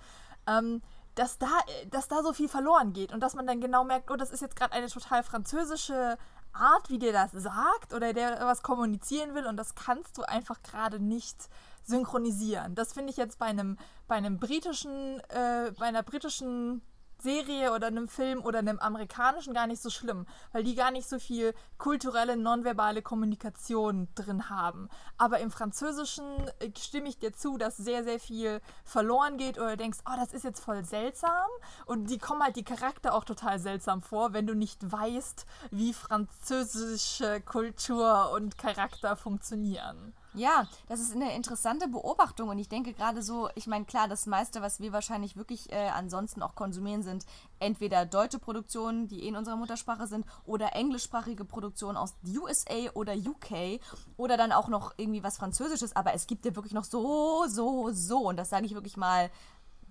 Ähm, 0.46 0.82
dass 1.14 1.38
da, 1.38 1.46
dass 1.90 2.08
da 2.08 2.22
so 2.22 2.32
viel 2.32 2.48
verloren 2.48 2.92
geht 2.92 3.12
und 3.12 3.20
dass 3.20 3.34
man 3.34 3.46
dann 3.46 3.60
genau 3.60 3.84
merkt, 3.84 4.10
oh, 4.10 4.16
das 4.16 4.30
ist 4.30 4.40
jetzt 4.40 4.56
gerade 4.56 4.72
eine 4.72 4.88
total 4.88 5.22
französische 5.22 6.18
Art, 6.52 6.88
wie 6.88 6.98
der 6.98 7.12
das 7.12 7.30
sagt 7.32 7.92
oder 7.92 8.12
der 8.12 8.40
was 8.40 8.62
kommunizieren 8.62 9.34
will 9.34 9.46
und 9.46 9.56
das 9.56 9.74
kannst 9.74 10.16
du 10.18 10.22
einfach 10.22 10.62
gerade 10.62 11.00
nicht 11.00 11.48
synchronisieren. 11.84 12.74
Das 12.74 12.92
finde 12.92 13.10
ich 13.10 13.16
jetzt 13.16 13.38
bei 13.38 13.46
einem, 13.46 13.78
bei 14.06 14.16
einem 14.16 14.38
britischen, 14.38 15.20
äh, 15.30 15.72
bei 15.78 15.86
einer 15.86 16.02
britischen 16.02 16.82
Serie 17.24 17.72
oder 17.72 17.86
einem 17.86 18.06
Film 18.06 18.44
oder 18.44 18.58
einem 18.58 18.78
amerikanischen 18.78 19.54
gar 19.54 19.66
nicht 19.66 19.80
so 19.82 19.90
schlimm, 19.90 20.26
weil 20.52 20.62
die 20.62 20.74
gar 20.74 20.90
nicht 20.90 21.08
so 21.08 21.18
viel 21.18 21.54
kulturelle, 21.78 22.36
nonverbale 22.36 23.02
Kommunikation 23.02 24.08
drin 24.14 24.50
haben. 24.50 24.88
Aber 25.16 25.40
im 25.40 25.50
Französischen 25.50 26.24
äh, 26.58 26.70
stimme 26.78 27.08
ich 27.08 27.18
dir 27.18 27.32
zu, 27.32 27.56
dass 27.56 27.76
sehr, 27.76 28.04
sehr 28.04 28.20
viel 28.20 28.60
verloren 28.84 29.38
geht 29.38 29.58
oder 29.58 29.76
denkst, 29.76 30.00
oh, 30.06 30.16
das 30.16 30.32
ist 30.32 30.44
jetzt 30.44 30.60
voll 30.60 30.84
seltsam. 30.84 31.48
Und 31.86 32.10
die 32.10 32.18
kommen 32.18 32.42
halt 32.42 32.56
die 32.56 32.64
Charakter 32.64 33.14
auch 33.14 33.24
total 33.24 33.58
seltsam 33.58 34.02
vor, 34.02 34.32
wenn 34.32 34.46
du 34.46 34.54
nicht 34.54 34.92
weißt, 34.92 35.46
wie 35.70 35.94
französische 35.94 37.40
Kultur 37.40 38.32
und 38.32 38.58
Charakter 38.58 39.16
funktionieren. 39.16 40.14
Ja, 40.36 40.66
das 40.88 40.98
ist 40.98 41.14
eine 41.14 41.32
interessante 41.36 41.86
Beobachtung 41.86 42.48
und 42.48 42.58
ich 42.58 42.68
denke 42.68 42.92
gerade 42.92 43.22
so, 43.22 43.48
ich 43.54 43.68
meine, 43.68 43.84
klar, 43.84 44.08
das 44.08 44.26
meiste, 44.26 44.62
was 44.62 44.80
wir 44.80 44.92
wahrscheinlich 44.92 45.36
wirklich 45.36 45.72
äh, 45.72 45.90
ansonsten 45.90 46.42
auch 46.42 46.56
konsumieren, 46.56 47.04
sind 47.04 47.24
entweder 47.60 48.04
deutsche 48.04 48.40
Produktionen, 48.40 49.06
die 49.06 49.22
eh 49.22 49.28
in 49.28 49.36
unserer 49.36 49.54
Muttersprache 49.54 50.08
sind, 50.08 50.26
oder 50.44 50.74
englischsprachige 50.74 51.44
Produktionen 51.44 51.96
aus 51.96 52.14
USA 52.26 52.90
oder 52.94 53.14
UK 53.14 53.80
oder 54.16 54.36
dann 54.36 54.50
auch 54.50 54.66
noch 54.66 54.94
irgendwie 54.96 55.22
was 55.22 55.36
Französisches, 55.36 55.94
aber 55.94 56.14
es 56.14 56.26
gibt 56.26 56.44
ja 56.44 56.56
wirklich 56.56 56.74
noch 56.74 56.84
so, 56.84 57.44
so, 57.46 57.90
so, 57.92 58.18
und 58.28 58.36
das 58.36 58.50
sage 58.50 58.66
ich 58.66 58.74
wirklich 58.74 58.96
mal 58.96 59.30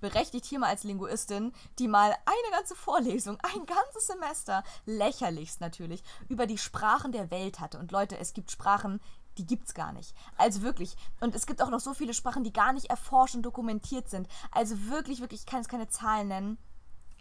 berechtigt 0.02 0.44
hier 0.46 0.60
mal 0.60 0.68
als 0.68 0.84
Linguistin, 0.84 1.54
die 1.80 1.88
mal 1.88 2.12
eine 2.26 2.52
ganze 2.52 2.76
Vorlesung, 2.76 3.38
ein 3.42 3.66
ganzes 3.66 4.08
Semester, 4.08 4.66
lächerlichst 4.86 5.62
natürlich, 5.62 6.04
über 6.28 6.46
die 6.46 6.58
Sprachen 6.58 7.14
der 7.14 7.32
Welt 7.32 7.62
hatte. 7.62 7.80
Und 7.80 7.94
Leute, 7.94 8.18
es 8.18 8.34
gibt 8.34 8.52
Sprachen, 8.52 9.00
die 9.38 9.46
gibt's 9.46 9.74
gar 9.74 9.92
nicht. 9.94 10.16
Also 10.38 10.62
wirklich. 10.62 10.96
Und 11.20 11.36
es 11.36 11.46
gibt 11.46 11.62
auch 11.62 11.70
noch 11.70 11.80
so 11.80 11.94
viele 11.94 12.14
Sprachen, 12.14 12.44
die 12.44 12.54
gar 12.54 12.74
nicht 12.74 12.90
erforscht 12.90 13.36
und 13.36 13.44
dokumentiert 13.44 14.10
sind. 14.10 14.28
Also 14.52 14.88
wirklich, 14.90 15.22
wirklich, 15.22 15.42
ich 15.42 15.46
kann 15.46 15.60
jetzt 15.60 15.70
keine 15.70 15.88
Zahlen 15.88 16.28
nennen. 16.28 16.58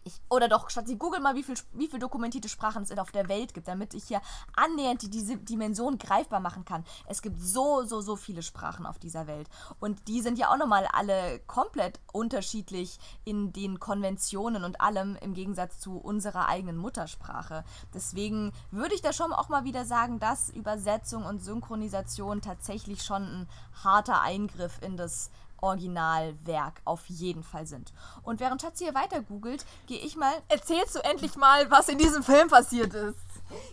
Ich, 0.04 0.20
oder 0.28 0.48
doch, 0.48 0.68
statt 0.70 0.88
sie 0.88 0.98
google 0.98 1.20
mal, 1.20 1.34
wie 1.34 1.42
viel, 1.42 1.54
wie 1.72 1.88
viel 1.88 1.98
dokumentierte 1.98 2.48
Sprachen 2.48 2.82
es 2.82 2.96
auf 2.98 3.12
der 3.12 3.28
Welt 3.28 3.54
gibt, 3.54 3.68
damit 3.68 3.94
ich 3.94 4.04
hier 4.04 4.20
annähernd 4.56 5.02
die, 5.02 5.10
diese 5.10 5.36
Dimension 5.36 5.98
greifbar 5.98 6.40
machen 6.40 6.64
kann. 6.64 6.84
Es 7.06 7.22
gibt 7.22 7.40
so, 7.40 7.84
so, 7.84 8.00
so 8.00 8.16
viele 8.16 8.42
Sprachen 8.42 8.86
auf 8.86 8.98
dieser 8.98 9.26
Welt. 9.26 9.48
Und 9.80 10.08
die 10.08 10.20
sind 10.20 10.38
ja 10.38 10.50
auch 10.50 10.56
nochmal 10.56 10.88
alle 10.92 11.40
komplett 11.46 12.00
unterschiedlich 12.12 12.98
in 13.24 13.52
den 13.52 13.78
Konventionen 13.78 14.64
und 14.64 14.80
allem 14.80 15.16
im 15.16 15.34
Gegensatz 15.34 15.78
zu 15.78 15.98
unserer 15.98 16.48
eigenen 16.48 16.76
Muttersprache. 16.76 17.64
Deswegen 17.94 18.52
würde 18.70 18.94
ich 18.94 19.02
da 19.02 19.12
schon 19.12 19.32
auch 19.32 19.48
mal 19.48 19.64
wieder 19.64 19.84
sagen, 19.84 20.18
dass 20.18 20.50
Übersetzung 20.50 21.24
und 21.24 21.42
Synchronisation 21.42 22.40
tatsächlich 22.40 23.02
schon 23.02 23.22
ein 23.22 23.48
harter 23.84 24.20
Eingriff 24.20 24.78
in 24.82 24.96
das 24.96 25.30
Originalwerk 25.62 26.82
auf 26.84 27.06
jeden 27.06 27.42
Fall 27.42 27.66
sind. 27.66 27.92
Und 28.22 28.40
während 28.40 28.60
Schatzi 28.60 28.84
hier 28.84 28.94
weiter 28.94 29.22
googelt, 29.22 29.64
gehe 29.86 29.98
ich 29.98 30.16
mal. 30.16 30.34
Erzählst 30.48 30.94
du 30.94 31.00
endlich 31.00 31.36
mal, 31.36 31.70
was 31.70 31.88
in 31.88 31.98
diesem 31.98 32.22
Film 32.22 32.48
passiert 32.48 32.92
ist? 32.92 33.16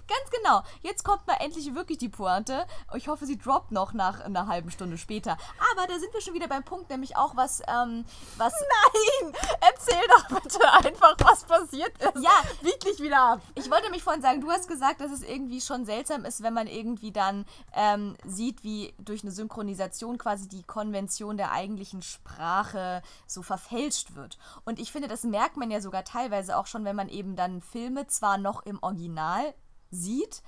Ganz 0.07 0.29
genau. 0.31 0.61
Jetzt 0.81 1.03
kommt 1.03 1.25
mal 1.25 1.37
endlich 1.39 1.73
wirklich 1.73 1.97
die 1.97 2.09
Pointe. 2.09 2.65
Ich 2.95 3.07
hoffe, 3.07 3.25
sie 3.25 3.37
droppt 3.37 3.71
noch 3.71 3.93
nach 3.93 4.19
einer 4.19 4.47
halben 4.47 4.71
Stunde 4.71 4.97
später. 4.97 5.37
Aber 5.71 5.87
da 5.87 5.99
sind 5.99 6.13
wir 6.13 6.21
schon 6.21 6.33
wieder 6.33 6.47
beim 6.47 6.63
Punkt, 6.63 6.89
nämlich 6.89 7.15
auch 7.15 7.35
was, 7.35 7.61
ähm, 7.67 8.05
was. 8.37 8.53
Nein! 9.21 9.33
Erzähl 9.61 10.01
doch 10.09 10.41
bitte 10.41 10.73
einfach, 10.73 11.15
was 11.19 11.43
passiert 11.43 11.97
ist. 11.97 12.23
Ja. 12.23 12.31
Bieg 12.61 12.79
dich 12.81 12.99
wieder 12.99 13.19
ab. 13.19 13.41
Ich 13.55 13.71
wollte 13.71 13.89
mich 13.89 14.03
vorhin 14.03 14.21
sagen, 14.21 14.41
du 14.41 14.51
hast 14.51 14.67
gesagt, 14.67 15.01
dass 15.01 15.11
es 15.11 15.23
irgendwie 15.23 15.61
schon 15.61 15.85
seltsam 15.85 16.25
ist, 16.25 16.43
wenn 16.43 16.53
man 16.53 16.67
irgendwie 16.67 17.11
dann 17.11 17.45
ähm, 17.73 18.15
sieht, 18.25 18.63
wie 18.63 18.93
durch 18.99 19.23
eine 19.23 19.31
Synchronisation 19.31 20.17
quasi 20.17 20.47
die 20.47 20.63
Konvention 20.63 21.37
der 21.37 21.51
eigentlichen 21.51 21.78
Sprache 22.01 23.01
so 23.27 23.41
verfälscht 23.41 24.15
wird. 24.15 24.37
Und 24.65 24.79
ich 24.79 24.91
finde, 24.91 25.07
das 25.07 25.23
merkt 25.23 25.57
man 25.57 25.71
ja 25.71 25.81
sogar 25.81 26.03
teilweise 26.03 26.57
auch 26.57 26.67
schon, 26.67 26.85
wenn 26.85 26.95
man 26.95 27.09
eben 27.09 27.35
dann 27.35 27.61
Filme 27.61 28.07
zwar 28.07 28.37
noch 28.37 28.65
im 28.65 28.81
Original 28.81 29.53
sieht 29.91 30.43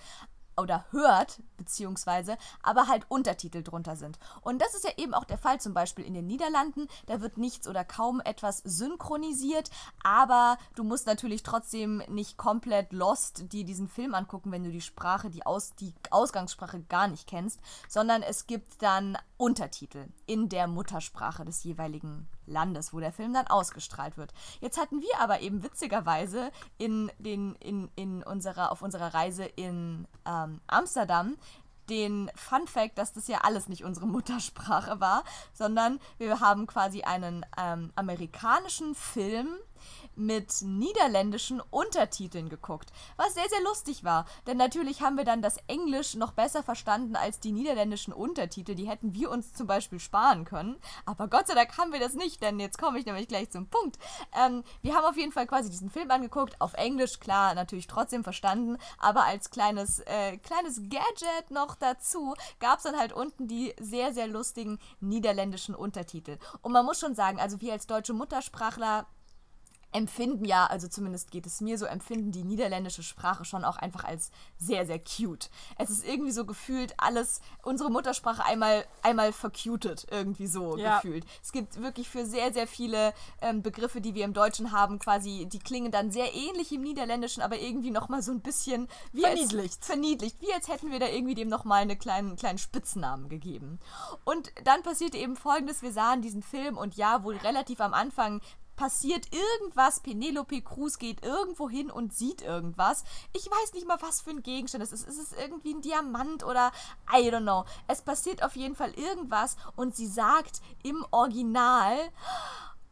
oder 0.61 0.85
hört, 0.91 1.41
beziehungsweise, 1.57 2.37
aber 2.63 2.87
halt 2.87 3.05
Untertitel 3.09 3.63
drunter 3.63 3.95
sind. 3.95 4.17
Und 4.41 4.61
das 4.61 4.73
ist 4.73 4.85
ja 4.85 4.91
eben 4.97 5.13
auch 5.13 5.25
der 5.25 5.37
Fall 5.37 5.59
zum 5.59 5.73
Beispiel 5.73 6.05
in 6.05 6.13
den 6.13 6.27
Niederlanden. 6.27 6.87
Da 7.07 7.21
wird 7.21 7.37
nichts 7.37 7.67
oder 7.67 7.83
kaum 7.83 8.21
etwas 8.21 8.59
synchronisiert, 8.59 9.69
aber 10.03 10.57
du 10.75 10.83
musst 10.83 11.07
natürlich 11.07 11.43
trotzdem 11.43 12.03
nicht 12.07 12.37
komplett 12.37 12.93
lost 12.93 13.51
dir 13.51 13.65
diesen 13.65 13.87
Film 13.87 14.13
angucken, 14.13 14.51
wenn 14.51 14.63
du 14.63 14.71
die 14.71 14.81
Sprache, 14.81 15.29
die, 15.29 15.45
Aus, 15.45 15.75
die 15.75 15.93
Ausgangssprache 16.09 16.81
gar 16.83 17.07
nicht 17.07 17.27
kennst, 17.27 17.59
sondern 17.89 18.21
es 18.21 18.47
gibt 18.47 18.81
dann 18.81 19.17
Untertitel 19.37 20.05
in 20.25 20.49
der 20.49 20.67
Muttersprache 20.67 21.45
des 21.45 21.63
jeweiligen 21.63 22.27
Landes, 22.45 22.93
wo 22.93 22.99
der 22.99 23.11
Film 23.13 23.33
dann 23.33 23.47
ausgestrahlt 23.47 24.17
wird. 24.17 24.33
Jetzt 24.59 24.79
hatten 24.79 25.01
wir 25.01 25.19
aber 25.19 25.41
eben 25.41 25.63
witzigerweise 25.63 26.51
in 26.77 27.11
den, 27.19 27.55
in, 27.55 27.89
in 27.95 28.23
unserer, 28.23 28.71
auf 28.71 28.81
unserer 28.81 29.13
Reise 29.13 29.45
in 29.45 30.07
ähm, 30.25 30.61
Amsterdam 30.67 31.37
den 31.89 32.31
Fun 32.35 32.67
Fact, 32.67 32.97
dass 32.97 33.11
das 33.11 33.27
ja 33.27 33.39
alles 33.39 33.67
nicht 33.67 33.83
unsere 33.83 34.07
Muttersprache 34.07 34.99
war, 34.99 35.23
sondern 35.53 35.99
wir 36.17 36.39
haben 36.39 36.67
quasi 36.67 37.01
einen 37.01 37.45
ähm, 37.57 37.91
amerikanischen 37.95 38.95
Film 38.95 39.49
mit 40.15 40.61
niederländischen 40.61 41.61
Untertiteln 41.61 42.49
geguckt, 42.49 42.91
was 43.17 43.33
sehr, 43.33 43.47
sehr 43.49 43.61
lustig 43.63 44.03
war. 44.03 44.25
Denn 44.47 44.57
natürlich 44.57 45.01
haben 45.01 45.17
wir 45.17 45.23
dann 45.23 45.41
das 45.41 45.57
Englisch 45.67 46.15
noch 46.15 46.31
besser 46.33 46.63
verstanden 46.63 47.15
als 47.15 47.39
die 47.39 47.51
niederländischen 47.51 48.13
Untertitel. 48.13 48.75
Die 48.75 48.89
hätten 48.89 49.13
wir 49.13 49.29
uns 49.31 49.53
zum 49.53 49.67
Beispiel 49.67 49.99
sparen 49.99 50.45
können. 50.45 50.77
Aber 51.05 51.27
Gott 51.27 51.47
sei 51.47 51.53
Dank 51.53 51.77
haben 51.77 51.91
wir 51.91 51.99
das 51.99 52.13
nicht, 52.13 52.41
denn 52.41 52.59
jetzt 52.59 52.77
komme 52.77 52.99
ich 52.99 53.05
nämlich 53.05 53.27
gleich 53.27 53.49
zum 53.49 53.67
Punkt. 53.67 53.97
Ähm, 54.37 54.63
wir 54.81 54.95
haben 54.95 55.05
auf 55.05 55.17
jeden 55.17 55.31
Fall 55.31 55.47
quasi 55.47 55.69
diesen 55.69 55.89
Film 55.89 56.09
angeguckt, 56.11 56.59
auf 56.59 56.73
Englisch, 56.73 57.19
klar, 57.19 57.53
natürlich 57.55 57.87
trotzdem 57.87 58.23
verstanden, 58.23 58.77
aber 58.97 59.25
als 59.25 59.49
kleines, 59.49 59.99
äh, 59.99 60.37
kleines 60.37 60.81
Gadget 60.83 61.51
noch 61.51 61.75
dazu 61.75 62.35
gab 62.59 62.77
es 62.77 62.83
dann 62.83 62.97
halt 62.97 63.13
unten 63.13 63.47
die 63.47 63.73
sehr, 63.79 64.13
sehr 64.13 64.27
lustigen 64.27 64.79
niederländischen 64.99 65.75
Untertitel. 65.75 66.37
Und 66.61 66.71
man 66.71 66.85
muss 66.85 66.99
schon 66.99 67.15
sagen, 67.15 67.39
also 67.39 67.61
wir 67.61 67.73
als 67.73 67.87
deutsche 67.87 68.13
Muttersprachler 68.13 69.07
empfinden 69.91 70.45
ja, 70.45 70.65
also 70.67 70.87
zumindest 70.87 71.31
geht 71.31 71.45
es 71.45 71.61
mir 71.61 71.77
so, 71.77 71.85
empfinden 71.85 72.31
die 72.31 72.43
niederländische 72.43 73.03
Sprache 73.03 73.45
schon 73.45 73.65
auch 73.65 73.77
einfach 73.77 74.03
als 74.03 74.31
sehr, 74.57 74.85
sehr 74.85 74.99
cute. 74.99 75.49
Es 75.77 75.89
ist 75.89 76.05
irgendwie 76.05 76.31
so 76.31 76.45
gefühlt 76.45 76.93
alles, 76.97 77.41
unsere 77.63 77.91
Muttersprache 77.91 78.43
einmal, 78.43 78.85
einmal 79.01 79.33
vercuted, 79.33 80.07
irgendwie 80.09 80.47
so 80.47 80.77
ja. 80.77 80.95
gefühlt. 80.95 81.25
Es 81.43 81.51
gibt 81.51 81.81
wirklich 81.81 82.09
für 82.09 82.25
sehr, 82.25 82.53
sehr 82.53 82.67
viele 82.67 83.13
ähm, 83.41 83.61
Begriffe, 83.61 84.01
die 84.01 84.15
wir 84.15 84.25
im 84.25 84.33
Deutschen 84.33 84.71
haben, 84.71 84.99
quasi, 84.99 85.45
die 85.45 85.59
klingen 85.59 85.91
dann 85.91 86.11
sehr 86.11 86.33
ähnlich 86.33 86.71
im 86.71 86.81
Niederländischen, 86.81 87.43
aber 87.43 87.59
irgendwie 87.59 87.91
nochmal 87.91 88.21
so 88.21 88.31
ein 88.31 88.41
bisschen 88.41 88.87
wie 89.11 89.21
verniedlicht. 89.21 89.77
Als, 89.79 89.87
verniedlicht, 89.87 90.41
wie 90.41 90.53
als 90.53 90.67
hätten 90.69 90.91
wir 90.91 90.99
da 90.99 91.07
irgendwie 91.07 91.35
dem 91.35 91.49
nochmal 91.49 91.81
einen 91.81 91.99
kleinen, 91.99 92.35
kleinen 92.37 92.57
Spitznamen 92.57 93.29
gegeben. 93.29 93.79
Und 94.23 94.51
dann 94.63 94.83
passierte 94.83 95.17
eben 95.17 95.35
folgendes, 95.35 95.81
wir 95.81 95.91
sahen 95.91 96.21
diesen 96.21 96.43
Film 96.43 96.77
und 96.77 96.95
ja, 96.95 97.23
wohl 97.23 97.35
relativ 97.37 97.81
am 97.81 97.93
Anfang 97.93 98.41
passiert 98.81 99.27
irgendwas. 99.31 99.99
Penelope 99.99 100.59
Cruz 100.63 100.97
geht 100.97 101.23
irgendwo 101.23 101.69
hin 101.69 101.91
und 101.91 102.15
sieht 102.15 102.41
irgendwas. 102.41 103.03
Ich 103.31 103.45
weiß 103.45 103.73
nicht 103.73 103.85
mal, 103.85 104.01
was 104.01 104.21
für 104.21 104.31
ein 104.31 104.41
Gegenstand 104.41 104.83
es 104.83 104.91
ist. 104.91 105.07
Ist 105.07 105.19
es 105.19 105.33
irgendwie 105.33 105.75
ein 105.75 105.81
Diamant 105.81 106.43
oder 106.43 106.71
I 107.13 107.29
don't 107.29 107.43
know. 107.43 107.65
Es 107.87 108.01
passiert 108.01 108.41
auf 108.41 108.55
jeden 108.55 108.75
Fall 108.75 108.91
irgendwas 108.95 109.55
und 109.75 109.95
sie 109.95 110.07
sagt 110.07 110.61
im 110.81 111.05
Original, 111.11 111.95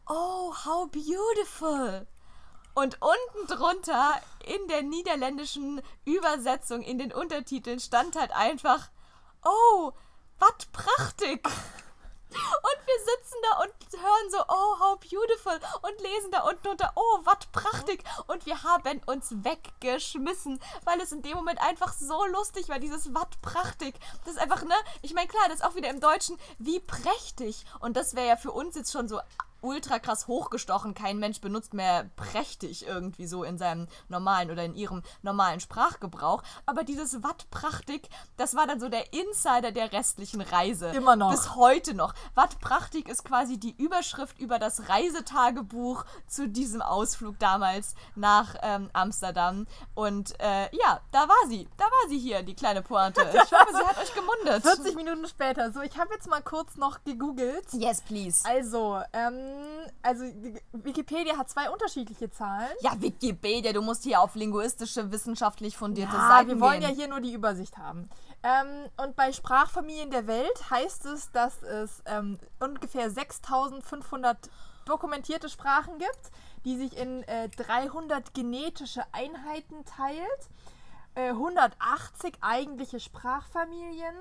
oh, 0.08 0.54
how 0.64 0.88
beautiful. 0.92 2.06
Und 2.74 2.98
unten 3.02 3.52
drunter 3.52 4.12
in 4.46 4.68
der 4.68 4.82
niederländischen 4.82 5.82
Übersetzung 6.04 6.82
in 6.82 6.98
den 6.98 7.12
Untertiteln 7.12 7.80
stand 7.80 8.14
halt 8.14 8.30
einfach, 8.30 8.90
oh, 9.44 9.90
wat 10.38 10.70
prachtig. 10.70 11.44
Und 12.30 12.86
wir 12.86 12.98
sitzen 13.00 13.38
da 13.42 13.58
und 13.62 14.00
hören 14.00 14.19
so, 14.30 14.38
oh, 14.48 14.78
how 14.78 14.98
beautiful. 14.98 15.58
Und 15.82 16.00
lesen 16.00 16.30
da 16.30 16.42
unten 16.42 16.68
unter, 16.68 16.92
oh, 16.94 17.18
was 17.24 17.46
prachtig. 17.52 18.04
Und 18.26 18.46
wir 18.46 18.62
haben 18.62 19.00
uns 19.06 19.32
weggeschmissen, 19.44 20.60
weil 20.84 21.00
es 21.00 21.12
in 21.12 21.22
dem 21.22 21.36
Moment 21.36 21.60
einfach 21.60 21.92
so 21.92 22.24
lustig 22.26 22.68
war, 22.68 22.78
dieses 22.78 23.14
was 23.14 23.28
prachtig. 23.42 23.94
Das 24.24 24.34
ist 24.34 24.40
einfach, 24.40 24.62
ne? 24.62 24.74
Ich 25.02 25.14
meine, 25.14 25.28
klar, 25.28 25.44
das 25.48 25.60
ist 25.60 25.64
auch 25.64 25.74
wieder 25.74 25.90
im 25.90 26.00
Deutschen, 26.00 26.38
wie 26.58 26.80
prächtig. 26.80 27.64
Und 27.80 27.96
das 27.96 28.14
wäre 28.14 28.28
ja 28.28 28.36
für 28.36 28.52
uns 28.52 28.76
jetzt 28.76 28.92
schon 28.92 29.08
so 29.08 29.20
ultra 29.62 29.98
krass 29.98 30.26
hochgestochen. 30.26 30.94
Kein 30.94 31.18
Mensch 31.18 31.40
benutzt 31.40 31.74
mehr 31.74 32.10
prächtig 32.16 32.86
irgendwie 32.86 33.26
so 33.26 33.44
in 33.44 33.58
seinem 33.58 33.88
normalen 34.08 34.50
oder 34.50 34.64
in 34.64 34.74
ihrem 34.74 35.02
normalen 35.22 35.60
Sprachgebrauch. 35.60 36.42
Aber 36.66 36.84
dieses 36.84 37.22
Watt 37.22 37.46
prachtig, 37.50 38.08
das 38.36 38.54
war 38.54 38.66
dann 38.66 38.80
so 38.80 38.88
der 38.88 39.12
Insider 39.12 39.72
der 39.72 39.92
restlichen 39.92 40.40
Reise. 40.40 40.88
Immer 40.88 41.16
noch. 41.16 41.30
Bis 41.30 41.54
heute 41.54 41.94
noch. 41.94 42.14
Watt 42.34 42.60
prachtig 42.60 43.08
ist 43.08 43.24
quasi 43.24 43.58
die 43.58 43.74
Überschrift 43.76 44.38
über 44.38 44.58
das 44.58 44.88
Reisetagebuch 44.88 46.04
zu 46.26 46.48
diesem 46.48 46.82
Ausflug 46.82 47.38
damals 47.38 47.94
nach 48.14 48.54
ähm, 48.62 48.90
Amsterdam. 48.92 49.66
Und 49.94 50.38
äh, 50.40 50.74
ja, 50.76 51.00
da 51.12 51.28
war 51.28 51.48
sie. 51.48 51.68
Da 51.76 51.84
war 51.84 52.08
sie 52.08 52.18
hier, 52.18 52.42
die 52.42 52.54
kleine 52.54 52.82
Pointe. 52.82 53.22
Ich 53.32 53.38
hoffe, 53.52 53.72
sie 53.72 53.86
hat 53.86 53.98
euch 53.98 54.14
gemundet. 54.14 54.62
40 54.62 54.94
Minuten 54.94 55.26
später. 55.26 55.72
So, 55.72 55.80
ich 55.80 55.98
habe 55.98 56.14
jetzt 56.14 56.28
mal 56.28 56.42
kurz 56.42 56.76
noch 56.76 57.02
gegoogelt. 57.04 57.66
Yes, 57.72 58.00
please. 58.02 58.48
Also, 58.48 59.00
ähm, 59.12 59.49
also 60.02 60.24
Wikipedia 60.72 61.36
hat 61.36 61.48
zwei 61.50 61.70
unterschiedliche 61.70 62.30
Zahlen. 62.30 62.70
Ja, 62.80 62.92
Wikipedia, 63.00 63.72
du 63.72 63.82
musst 63.82 64.04
hier 64.04 64.20
auf 64.20 64.34
linguistische, 64.34 65.10
wissenschaftlich 65.10 65.76
fundierte 65.76 66.14
Ja, 66.16 66.28
Seiten 66.28 66.48
wir 66.48 66.60
wollen 66.60 66.80
gehen. 66.80 66.90
ja 66.90 66.94
hier 66.96 67.08
nur 67.08 67.20
die 67.20 67.32
Übersicht 67.32 67.76
haben. 67.78 68.08
Ähm, 68.42 68.88
und 68.96 69.16
bei 69.16 69.32
Sprachfamilien 69.32 70.10
der 70.10 70.26
Welt 70.26 70.70
heißt 70.70 71.06
es, 71.06 71.30
dass 71.32 71.62
es 71.62 72.02
ähm, 72.06 72.38
ungefähr 72.58 73.10
6500 73.10 74.36
dokumentierte 74.86 75.48
Sprachen 75.48 75.98
gibt, 75.98 76.30
die 76.64 76.76
sich 76.76 76.96
in 76.96 77.22
äh, 77.24 77.48
300 77.50 78.32
genetische 78.34 79.02
Einheiten 79.12 79.84
teilt, 79.84 80.48
äh, 81.14 81.30
180 81.30 82.34
eigentliche 82.40 83.00
Sprachfamilien 83.00 84.14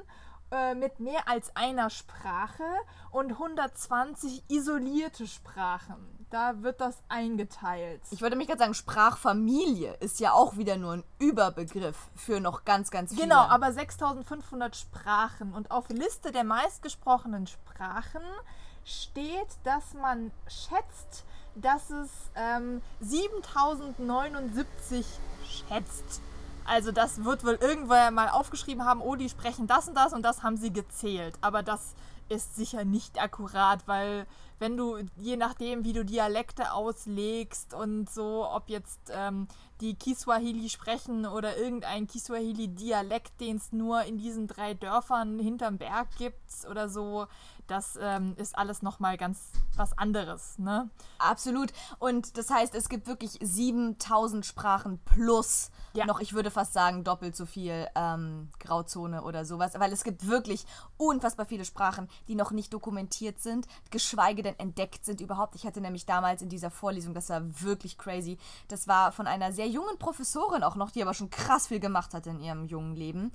äh, 0.51 0.75
mit 0.75 0.99
mehr 0.99 1.27
als 1.27 1.55
einer 1.55 1.89
Sprache 1.89 2.63
und 3.11 3.31
120 3.31 4.43
isolierte 4.49 5.27
Sprachen. 5.27 6.19
Da 6.29 6.61
wird 6.61 6.81
das 6.81 6.95
eingeteilt. 7.07 8.01
Ich 8.11 8.21
würde 8.21 8.35
mich 8.35 8.47
gerade 8.47 8.59
sagen, 8.59 8.73
Sprachfamilie 8.73 9.95
ist 9.99 10.19
ja 10.19 10.33
auch 10.33 10.57
wieder 10.57 10.77
nur 10.77 10.93
ein 10.93 11.03
Überbegriff 11.17 12.09
für 12.15 12.39
noch 12.39 12.65
ganz, 12.65 12.91
ganz 12.91 13.11
viele. 13.11 13.23
Genau, 13.23 13.41
aber 13.41 13.71
6500 13.71 14.75
Sprachen. 14.75 15.53
Und 15.53 15.71
auf 15.71 15.89
Liste 15.89 16.31
der 16.31 16.43
meistgesprochenen 16.43 17.47
Sprachen 17.47 18.21
steht, 18.85 19.47
dass 19.63 19.93
man 19.93 20.31
schätzt, 20.47 21.25
dass 21.55 21.89
es 21.89 22.09
ähm, 22.35 22.81
7079 23.01 25.05
schätzt. 25.45 26.21
Also 26.69 26.91
das 26.91 27.23
wird 27.23 27.43
wohl 27.43 27.55
irgendwer 27.55 28.11
mal 28.11 28.29
aufgeschrieben 28.29 28.85
haben, 28.85 29.01
oh, 29.01 29.15
die 29.15 29.27
sprechen 29.27 29.65
das 29.65 29.87
und 29.87 29.95
das 29.95 30.13
und 30.13 30.21
das 30.21 30.43
haben 30.43 30.55
sie 30.55 30.71
gezählt. 30.71 31.33
Aber 31.41 31.63
das 31.63 31.95
ist 32.29 32.55
sicher 32.55 32.85
nicht 32.85 33.19
akkurat, 33.19 33.87
weil 33.87 34.27
wenn 34.59 34.77
du, 34.77 34.97
je 35.17 35.35
nachdem, 35.35 35.83
wie 35.83 35.93
du 35.93 36.05
Dialekte 36.05 36.73
auslegst 36.73 37.73
und 37.73 38.07
so, 38.07 38.47
ob 38.47 38.69
jetzt 38.69 38.99
ähm, 39.11 39.47
die 39.81 39.95
Kiswahili 39.95 40.69
sprechen 40.69 41.25
oder 41.25 41.57
irgendein 41.57 42.05
Kiswahili-Dialekt, 42.05 43.41
den 43.41 43.55
es 43.55 43.71
nur 43.71 44.03
in 44.03 44.17
diesen 44.17 44.45
drei 44.45 44.75
Dörfern 44.75 45.39
hinterm 45.39 45.79
Berg 45.79 46.09
gibt 46.19 46.67
oder 46.69 46.87
so, 46.87 47.25
das 47.69 47.97
ähm, 48.01 48.33
ist 48.37 48.57
alles 48.57 48.81
nochmal 48.81 49.17
ganz 49.17 49.51
was 49.75 49.97
anderes, 49.97 50.57
ne? 50.57 50.89
Absolut. 51.19 51.71
Und 51.99 52.37
das 52.37 52.49
heißt, 52.49 52.73
es 52.75 52.89
gibt 52.89 53.07
wirklich 53.07 53.37
7000 53.41 54.45
Sprachen 54.45 54.99
plus 55.05 55.71
Ja. 55.93 56.05
noch, 56.05 56.19
ich 56.19 56.33
würde 56.33 56.51
fast 56.51 56.73
sagen, 56.73 57.03
doppelt 57.03 57.35
so 57.35 57.45
viel 57.45 57.87
ähm, 57.95 58.49
Grauzone 58.59 59.23
oder 59.23 59.45
sowas. 59.45 59.73
Weil 59.77 59.93
es 59.93 60.03
gibt 60.03 60.27
wirklich 60.27 60.65
unfassbar 60.97 61.45
viele 61.45 61.63
Sprachen, 61.65 62.09
die 62.27 62.35
noch 62.35 62.51
nicht 62.51 62.73
dokumentiert 62.73 63.39
sind, 63.39 63.67
geschweige 63.91 64.43
denn 64.43 64.57
entdeckt 64.59 65.05
sind 65.05 65.21
überhaupt. 65.21 65.55
Ich 65.55 65.65
hatte 65.65 65.81
nämlich 65.81 66.05
damals 66.05 66.41
in 66.41 66.49
dieser 66.49 66.71
Vorlesung, 66.71 67.13
das 67.13 67.29
war 67.29 67.41
wirklich 67.61 67.97
crazy, 67.97 68.37
das 68.67 68.87
war 68.87 69.11
von 69.11 69.27
einer 69.27 69.51
sehr 69.53 69.67
jungen 69.67 69.97
Professorin 69.99 70.63
auch 70.63 70.75
noch, 70.75 70.91
die 70.91 71.01
aber 71.01 71.13
schon 71.13 71.29
krass 71.29 71.67
viel 71.67 71.79
gemacht 71.79 72.13
hat 72.13 72.27
in 72.27 72.39
ihrem 72.39 72.65
jungen 72.65 72.95
Leben, 72.95 73.31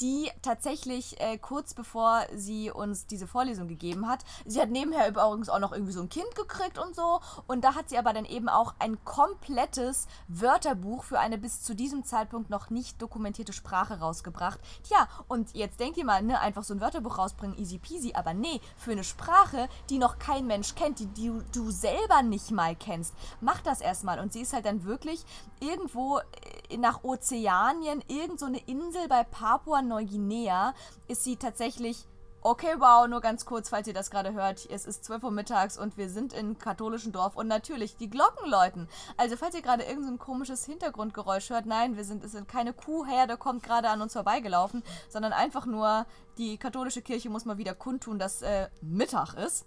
die 0.00 0.30
tatsächlich 0.42 1.20
äh, 1.20 1.38
kurz 1.38 1.74
bevor 1.74 2.22
sie 2.34 2.70
uns 2.70 3.06
diese 3.06 3.26
Vorlesung 3.26 3.66
gegeben 3.66 3.77
hat, 4.06 4.24
sie 4.46 4.60
hat 4.60 4.70
nebenher 4.70 5.08
übrigens 5.08 5.48
auch 5.48 5.58
noch 5.58 5.72
irgendwie 5.72 5.92
so 5.92 6.00
ein 6.00 6.08
Kind 6.08 6.34
gekriegt 6.34 6.78
und 6.78 6.94
so. 6.94 7.20
Und 7.46 7.62
da 7.62 7.74
hat 7.74 7.88
sie 7.88 7.98
aber 7.98 8.12
dann 8.12 8.24
eben 8.24 8.48
auch 8.48 8.74
ein 8.78 9.02
komplettes 9.04 10.06
Wörterbuch 10.28 11.04
für 11.04 11.18
eine 11.18 11.38
bis 11.38 11.62
zu 11.62 11.74
diesem 11.74 12.04
Zeitpunkt 12.04 12.50
noch 12.50 12.70
nicht 12.70 13.00
dokumentierte 13.00 13.52
Sprache 13.52 14.00
rausgebracht. 14.00 14.60
Tja, 14.82 15.08
und 15.28 15.54
jetzt 15.54 15.80
denkt 15.80 15.96
ihr 15.98 16.04
mal, 16.04 16.22
ne, 16.22 16.40
einfach 16.40 16.64
so 16.64 16.74
ein 16.74 16.80
Wörterbuch 16.80 17.18
rausbringen, 17.18 17.58
easy 17.58 17.78
peasy, 17.78 18.12
aber 18.14 18.34
nee, 18.34 18.60
für 18.76 18.92
eine 18.92 19.04
Sprache, 19.04 19.68
die 19.90 19.98
noch 19.98 20.18
kein 20.18 20.46
Mensch 20.46 20.74
kennt, 20.74 20.98
die, 20.98 21.06
die 21.06 21.28
du- 21.28 21.42
du 21.52 21.70
selber 21.70 22.22
nicht 22.22 22.50
mal 22.50 22.74
kennst, 22.74 23.14
mach 23.40 23.60
das 23.60 23.80
erstmal. 23.80 24.18
Und 24.18 24.32
sie 24.32 24.40
ist 24.40 24.52
halt 24.52 24.64
dann 24.66 24.84
wirklich 24.84 25.24
irgendwo 25.60 26.18
äh, 26.18 26.76
nach 26.76 27.04
Ozeanien, 27.04 28.02
irgend 28.08 28.40
so 28.40 28.46
eine 28.46 28.58
Insel 28.66 29.08
bei 29.08 29.24
Papua-Neuguinea, 29.24 30.74
ist 31.08 31.24
sie 31.24 31.36
tatsächlich 31.36 32.06
Okay, 32.40 32.76
wow, 32.78 33.08
nur 33.08 33.20
ganz 33.20 33.44
kurz, 33.44 33.68
falls 33.68 33.88
ihr 33.88 33.94
das 33.94 34.12
gerade 34.12 34.32
hört. 34.32 34.64
Es 34.70 34.86
ist 34.86 35.04
12 35.04 35.24
Uhr 35.24 35.30
mittags 35.32 35.76
und 35.76 35.96
wir 35.96 36.08
sind 36.08 36.32
in 36.32 36.56
katholischen 36.56 37.10
Dorf 37.10 37.34
und 37.34 37.48
natürlich 37.48 37.96
die 37.96 38.08
Glocken 38.08 38.48
läuten. 38.48 38.88
Also, 39.16 39.36
falls 39.36 39.56
ihr 39.56 39.62
gerade 39.62 39.82
irgendein 39.82 40.18
so 40.18 40.24
komisches 40.24 40.64
Hintergrundgeräusch 40.64 41.50
hört, 41.50 41.66
nein, 41.66 41.96
wir 41.96 42.04
sind, 42.04 42.22
es 42.22 42.32
sind 42.32 42.46
keine 42.46 42.72
Kuhherde, 42.72 43.36
kommt 43.36 43.64
gerade 43.64 43.88
an 43.88 44.00
uns 44.02 44.12
vorbeigelaufen, 44.12 44.84
sondern 45.08 45.32
einfach 45.32 45.66
nur 45.66 46.06
die 46.38 46.58
katholische 46.58 47.02
Kirche 47.02 47.28
muss 47.28 47.44
mal 47.44 47.58
wieder 47.58 47.74
kundtun, 47.74 48.20
dass 48.20 48.42
äh, 48.42 48.68
Mittag 48.82 49.34
ist. 49.34 49.66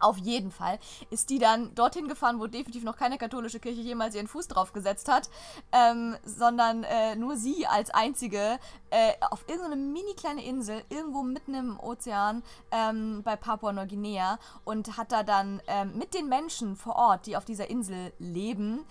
Auf 0.00 0.18
jeden 0.18 0.50
Fall 0.50 0.78
ist 1.10 1.30
die 1.30 1.38
dann 1.38 1.74
dorthin 1.74 2.08
gefahren, 2.08 2.38
wo 2.40 2.46
definitiv 2.46 2.84
noch 2.84 2.96
keine 2.96 3.18
katholische 3.18 3.60
Kirche 3.60 3.80
jemals 3.80 4.14
ihren 4.14 4.28
Fuß 4.28 4.48
drauf 4.48 4.72
gesetzt 4.72 5.08
hat, 5.10 5.30
ähm, 5.72 6.16
sondern 6.24 6.84
äh, 6.84 7.16
nur 7.16 7.36
sie 7.36 7.66
als 7.66 7.90
einzige 7.90 8.58
äh, 8.90 9.12
auf 9.30 9.44
irgendeine 9.48 9.76
mini 9.76 10.14
kleine 10.14 10.44
Insel, 10.44 10.84
irgendwo 10.88 11.22
mitten 11.22 11.54
im 11.54 11.80
Ozean 11.80 12.42
ähm, 12.70 13.22
bei 13.22 13.36
Papua-Neuguinea 13.36 14.38
und 14.64 14.96
hat 14.96 15.12
da 15.12 15.22
dann 15.22 15.62
ähm, 15.66 15.96
mit 15.96 16.14
den 16.14 16.28
Menschen 16.28 16.76
vor 16.76 16.96
Ort, 16.96 17.26
die 17.26 17.36
auf 17.36 17.44
dieser 17.44 17.70
Insel 17.70 18.12
leben, 18.18 18.84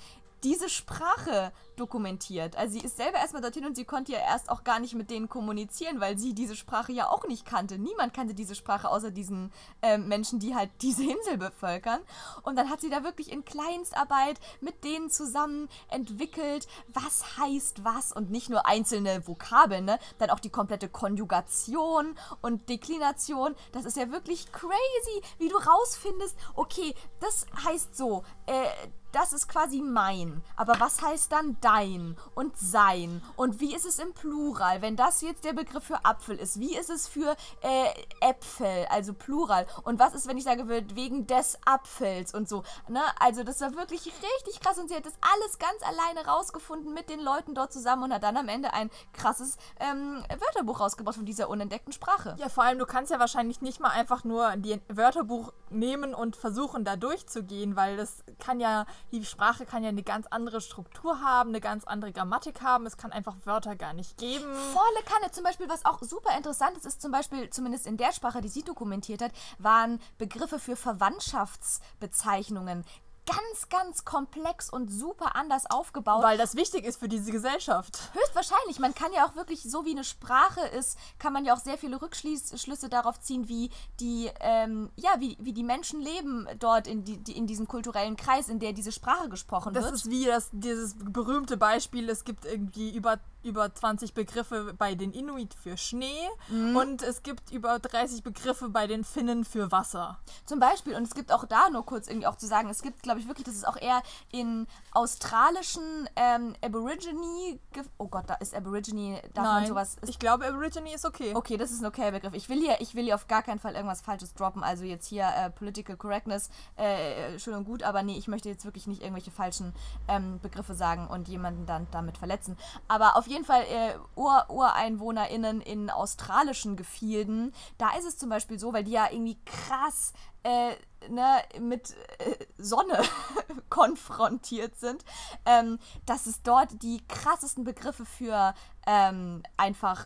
diese 0.43 0.69
Sprache 0.69 1.51
dokumentiert. 1.75 2.55
Also 2.55 2.73
sie 2.77 2.85
ist 2.85 2.97
selber 2.97 3.17
erstmal 3.17 3.41
dorthin 3.41 3.65
und 3.65 3.75
sie 3.75 3.85
konnte 3.85 4.11
ja 4.11 4.19
erst 4.19 4.49
auch 4.49 4.63
gar 4.63 4.79
nicht 4.79 4.93
mit 4.93 5.09
denen 5.09 5.29
kommunizieren, 5.29 5.99
weil 5.99 6.17
sie 6.17 6.33
diese 6.33 6.55
Sprache 6.55 6.91
ja 6.91 7.09
auch 7.09 7.27
nicht 7.27 7.45
kannte. 7.45 7.77
Niemand 7.77 8.13
kannte 8.13 8.33
diese 8.33 8.55
Sprache 8.55 8.89
außer 8.89 9.11
diesen 9.11 9.51
ähm, 9.81 10.07
Menschen, 10.07 10.39
die 10.39 10.55
halt 10.55 10.69
diese 10.81 11.03
Insel 11.03 11.37
bevölkern. 11.37 12.01
Und 12.43 12.57
dann 12.57 12.69
hat 12.69 12.81
sie 12.81 12.89
da 12.89 13.03
wirklich 13.03 13.31
in 13.31 13.45
Kleinstarbeit 13.45 14.39
mit 14.61 14.83
denen 14.83 15.09
zusammen 15.09 15.69
entwickelt, 15.89 16.67
was 16.87 17.37
heißt 17.37 17.83
was 17.83 18.11
und 18.11 18.29
nicht 18.29 18.49
nur 18.49 18.67
einzelne 18.67 19.27
Vokabeln, 19.27 19.85
ne? 19.85 19.99
dann 20.19 20.29
auch 20.29 20.39
die 20.39 20.49
komplette 20.49 20.89
Konjugation 20.89 22.15
und 22.41 22.69
Deklination. 22.69 23.55
Das 23.71 23.85
ist 23.85 23.97
ja 23.97 24.11
wirklich 24.11 24.51
crazy, 24.51 25.21
wie 25.39 25.49
du 25.49 25.57
rausfindest, 25.57 26.35
okay, 26.55 26.93
das 27.19 27.45
heißt 27.65 27.95
so, 27.95 28.23
äh, 28.45 28.67
das 29.14 29.32
ist 29.32 29.47
quasi 29.47 29.82
mein. 29.82 30.43
Aber 30.55 30.80
was 30.80 31.01
heißt 31.01 31.32
dann 31.32 31.57
dein 31.61 32.18
und 32.36 32.57
sein? 32.57 33.22
Und 33.36 33.59
wie 33.59 33.74
ist 33.74 33.86
es 33.86 33.99
im 33.99 34.14
Plural? 34.14 34.82
Wenn 34.82 34.95
das 34.95 35.22
jetzt 35.22 35.45
der 35.45 35.53
Begriff 35.53 35.86
für 35.86 36.03
Apfel 36.03 36.38
ist, 36.38 36.59
wie 36.59 36.76
ist 36.76 36.89
es 36.89 37.07
für 37.07 37.36
äh, 37.61 37.89
Äpfel, 38.20 38.88
also 38.89 39.14
Plural? 39.14 39.66
Und 39.84 39.99
was 39.99 40.16
ist, 40.16 40.28
wenn 40.28 40.38
ich 40.38 40.43
sage, 40.43 40.68
wegen 40.68 41.28
des 41.28 41.57
Apfels 41.66 42.34
und 42.34 42.49
so? 42.49 42.64
Ne? 42.88 43.01
Also 43.20 43.43
das 43.43 43.61
war 43.61 43.76
wirklich 43.76 44.05
richtig 44.05 44.59
krass 44.59 44.78
und 44.78 44.89
sie 44.89 44.95
hat 44.95 45.05
das 45.05 45.14
alles 45.22 45.59
ganz 45.59 45.82
alleine 45.84 46.28
rausgefunden 46.28 46.93
mit 46.93 47.09
den 47.09 47.20
Leuten 47.20 47.55
dort 47.55 47.72
zusammen 47.72 48.03
und 48.03 48.14
hat 48.14 48.24
dann 48.24 48.38
am 48.38 48.49
Ende 48.49 48.74
ein 48.74 48.89
krasses 49.14 49.57
ähm, 49.80 50.24
Wörterbuch 50.30 50.80
rausgebracht 50.80 51.16
von 51.16 51.26
dieser 51.26 51.49
unentdeckten 51.49 51.93
Sprache. 51.93 52.36
Ja, 52.39 52.49
vor 52.49 52.64
allem, 52.64 52.80
du 52.80 52.86
kannst 52.86 53.11
ja 53.11 53.20
wahrscheinlich 53.20 53.61
nicht 53.61 53.80
mal 53.80 53.89
einfach 53.89 54.24
nur 54.24 54.55
die 54.57 54.82
Wörterbuch 54.88 55.53
nehmen 55.70 56.14
und 56.14 56.36
versuchen, 56.36 56.86
da 56.86 56.95
durchzugehen, 56.95 57.76
weil 57.76 57.97
das 57.97 58.24
kann 58.39 58.59
ja, 58.59 58.86
die 59.12 59.26
Sprache 59.26 59.66
kann 59.66 59.84
ja 59.84 59.89
eine 59.89 60.04
ganz 60.04 60.28
andere 60.28 60.62
Struktur 60.62 61.22
haben, 61.22 61.49
eine 61.49 61.62
ganz 61.62 61.84
andere 61.84 62.12
Grammatik 62.12 62.62
haben. 62.62 62.86
Es 62.86 62.97
kann 62.97 63.12
einfach 63.12 63.36
Wörter 63.45 63.76
gar 63.76 63.93
nicht 63.93 64.18
geben. 64.18 64.54
Volle 64.56 65.04
Kanne. 65.06 65.32
Zum 65.32 65.43
Beispiel, 65.43 65.70
was 65.70 65.86
auch 65.86 66.01
super 66.01 66.36
interessant 66.38 66.78
ist, 66.78 66.86
ist 66.86 67.01
zum 67.01 67.12
Beispiel, 67.12 67.49
zumindest 67.49 67.88
in 67.88 67.97
der 67.97 68.12
Sprache, 68.12 68.41
die 68.41 68.49
sie 68.49 68.64
dokumentiert 68.64 69.22
hat, 69.22 69.32
waren 69.60 69.99
Begriffe 70.18 70.60
für 70.60 70.76
Verwandtschaftsbezeichnungen 70.76 72.84
ganz, 73.26 73.69
ganz 73.69 74.05
komplex 74.05 74.69
und 74.69 74.89
super 74.89 75.36
anders 75.36 75.69
aufgebaut. 75.69 76.24
Weil 76.24 76.38
das 76.38 76.55
wichtig 76.55 76.86
ist 76.86 76.97
für 76.97 77.07
diese 77.07 77.32
Gesellschaft. 77.32 77.97
Höchstwahrscheinlich. 78.13 78.80
Man 78.80 78.93
kann 78.93 79.13
ja 79.13 79.26
auch 79.26 79.36
wirklich, 79.36 79.63
so 79.63 79.86
wie 79.86 79.91
eine 79.91 80.03
Sprache 80.03 80.61
ist, 80.67 80.97
kann 81.19 81.34
man 81.34 81.45
ja 81.45 81.53
auch 81.53 81.59
sehr 81.59 81.78
viele 81.78 82.01
Rückschlüsse 82.01 82.89
darauf 82.89 83.19
ziehen, 83.19 83.47
wie 83.47 83.69
die, 83.99 84.30
ähm, 84.39 84.89
ja, 84.95 85.11
wie, 85.19 85.38
wie 85.39 85.53
die 85.53 85.63
Menschen 85.63 86.01
leben 86.01 86.47
dort 86.59 86.88
in, 86.88 87.03
die, 87.03 87.17
die, 87.17 87.38
in 87.38 87.47
diesem 87.47 87.67
kulturellen 87.67 88.17
Kreis, 88.17 88.49
in 88.49 88.59
der 88.59 88.74
diese 88.74 88.91
Sprache 88.91 89.30
gesprochen 89.30 89.74
Das 89.74 89.86
wird. 89.86 89.95
ist 89.95 90.09
wie 90.09 90.26
das, 90.26 90.49
dieses 90.51 90.95
berühmte 90.97 91.57
Beispiel, 91.57 92.09
es 92.09 92.24
gibt 92.24 92.45
irgendwie 92.45 92.95
über, 92.95 93.19
über 93.43 93.74
20 93.74 94.13
Begriffe 94.13 94.74
bei 94.78 94.95
den 94.95 95.11
Inuit 95.13 95.53
für 95.53 95.78
Schnee 95.78 96.28
und 96.49 97.01
es 97.01 97.24
gibt 97.24 97.51
über 97.51 97.80
30 97.80 98.24
Begriffe 98.24 98.69
bei 98.69 98.88
den 98.88 99.03
Finnen 99.03 99.43
für 99.45 99.71
Wasser. 99.71 100.19
Zum 100.45 100.59
Beispiel, 100.59 100.95
und 100.95 101.03
es 101.03 101.13
gibt 101.15 101.32
auch 101.32 101.45
da 101.45 101.69
nur 101.69 101.86
kurz 101.86 102.07
irgendwie 102.07 102.28
auch 102.28 102.38
zu 102.38 102.47
sagen, 102.47 102.69
es 102.69 102.82
gibt, 102.82 103.03
glaube 103.03 103.12
ich, 103.20 103.28
wirklich, 103.28 103.45
das 103.45 103.55
ist 103.55 103.68
auch 103.68 103.78
eher 103.78 104.01
in 104.32 104.68
australischen 104.91 106.09
ähm, 106.16 106.55
Aborigine, 106.64 107.59
oh 107.97 108.07
Gott, 108.07 108.26
da 108.28 108.36
ist 108.36 108.55
Aborigine, 108.55 109.22
darf 109.34 109.45
man 109.45 109.68
sowas, 109.68 109.97
ich 110.07 110.20
glaube, 110.20 110.47
Aborigine 110.47 110.93
ist 110.93 111.05
okay. 111.05 111.34
Okay, 111.36 111.57
das 111.57 111.72
ist 111.72 111.82
ein 111.82 111.86
okayer 111.86 112.11
Begriff. 112.11 112.34
Ich 112.34 112.49
will 112.49 112.59
hier, 112.59 112.80
ich 112.80 112.95
will 112.95 113.03
hier 113.03 113.16
auf 113.16 113.28
gar 113.28 113.43
keinen 113.43 113.59
Fall 113.59 113.76
irgendwas 113.76 114.01
Falsches 114.01 114.34
droppen. 114.34 114.64
Also 114.64 114.84
jetzt 114.84 115.07
hier 115.07 115.28
äh, 115.36 115.49
Political 115.49 115.97
Correctness, 115.97 116.49
äh, 116.76 117.38
schön 117.39 117.55
und 117.55 117.66
gut, 117.66 117.84
aber 117.84 118.03
nee, 118.03 118.18
ich 118.18 118.28
möchte 118.28 118.49
jetzt 118.49 118.66
wirklich 118.66 118.88
nicht 118.88 119.01
irgendwelche 119.01 119.32
falschen 119.32 119.74
ähm, 120.07 120.39
Begriffe 120.41 120.76
sagen 120.76 121.07
und 121.07 121.28
jemanden 121.28 121.66
dann 121.66 121.88
damit 121.91 122.18
verletzen. 122.18 122.57
Aber 122.88 123.16
auf 123.18 123.28
jeden 123.28 123.45
Fall 123.45 123.64
äh, 123.64 123.95
Ur 124.16 124.45
UreinwohnerInnen 124.49 125.61
in 125.61 125.89
australischen 125.89 126.76
Gefilden, 126.76 127.53
da 127.78 127.95
ist 127.97 128.05
es 128.05 128.18
zum 128.18 128.30
Beispiel 128.30 128.59
so, 128.59 128.74
weil 128.74 128.84
die 128.84 128.91
ja 128.91 129.07
irgendwie 129.11 129.38
krass 129.45 130.14
äh, 130.43 130.73
ne, 131.09 131.41
mit 131.59 131.95
äh, 132.19 132.45
Sonne 132.57 133.01
konfrontiert 133.69 134.79
sind, 134.79 135.03
ähm, 135.45 135.79
dass 136.05 136.25
es 136.25 136.41
dort 136.43 136.81
die 136.83 137.01
krassesten 137.07 137.63
Begriffe 137.63 138.05
für 138.05 138.53
ähm, 138.85 139.43
einfach 139.57 140.05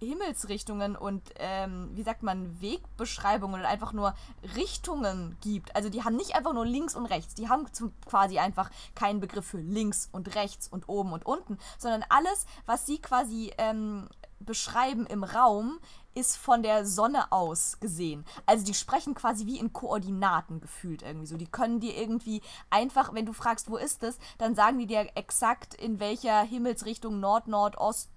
Himmelsrichtungen 0.00 0.96
und, 0.96 1.22
ähm, 1.36 1.90
wie 1.94 2.02
sagt 2.02 2.22
man, 2.22 2.60
Wegbeschreibungen 2.60 3.60
oder 3.60 3.68
einfach 3.68 3.92
nur 3.92 4.14
Richtungen 4.54 5.36
gibt. 5.40 5.74
Also 5.74 5.88
die 5.88 6.04
haben 6.04 6.16
nicht 6.16 6.36
einfach 6.36 6.52
nur 6.52 6.64
links 6.64 6.94
und 6.94 7.06
rechts, 7.06 7.34
die 7.34 7.48
haben 7.48 7.66
zum, 7.72 7.92
quasi 8.06 8.38
einfach 8.38 8.70
keinen 8.94 9.20
Begriff 9.20 9.46
für 9.46 9.58
links 9.58 10.08
und 10.12 10.34
rechts 10.36 10.68
und 10.68 10.88
oben 10.88 11.12
und 11.12 11.26
unten, 11.26 11.58
sondern 11.78 12.04
alles, 12.10 12.46
was 12.66 12.86
sie 12.86 12.98
quasi 13.00 13.52
ähm, 13.58 14.08
beschreiben 14.38 15.04
im 15.06 15.24
Raum, 15.24 15.80
ist 16.18 16.36
von 16.36 16.64
der 16.64 16.84
Sonne 16.84 17.30
aus 17.30 17.78
gesehen. 17.78 18.24
Also 18.44 18.64
die 18.64 18.74
sprechen 18.74 19.14
quasi 19.14 19.46
wie 19.46 19.58
in 19.58 19.72
Koordinaten 19.72 20.60
gefühlt 20.60 21.02
irgendwie 21.02 21.26
so. 21.26 21.36
Die 21.36 21.46
können 21.46 21.78
dir 21.78 21.96
irgendwie 21.96 22.42
einfach, 22.70 23.14
wenn 23.14 23.24
du 23.24 23.32
fragst, 23.32 23.70
wo 23.70 23.76
ist 23.76 24.02
es, 24.02 24.18
dann 24.38 24.56
sagen 24.56 24.78
die 24.78 24.86
dir 24.86 25.08
exakt, 25.14 25.74
in 25.74 26.00
welcher 26.00 26.42
Himmelsrichtung 26.42 27.20
Nord, 27.20 27.46
Nord, 27.46 27.78
Ost, 27.78 28.10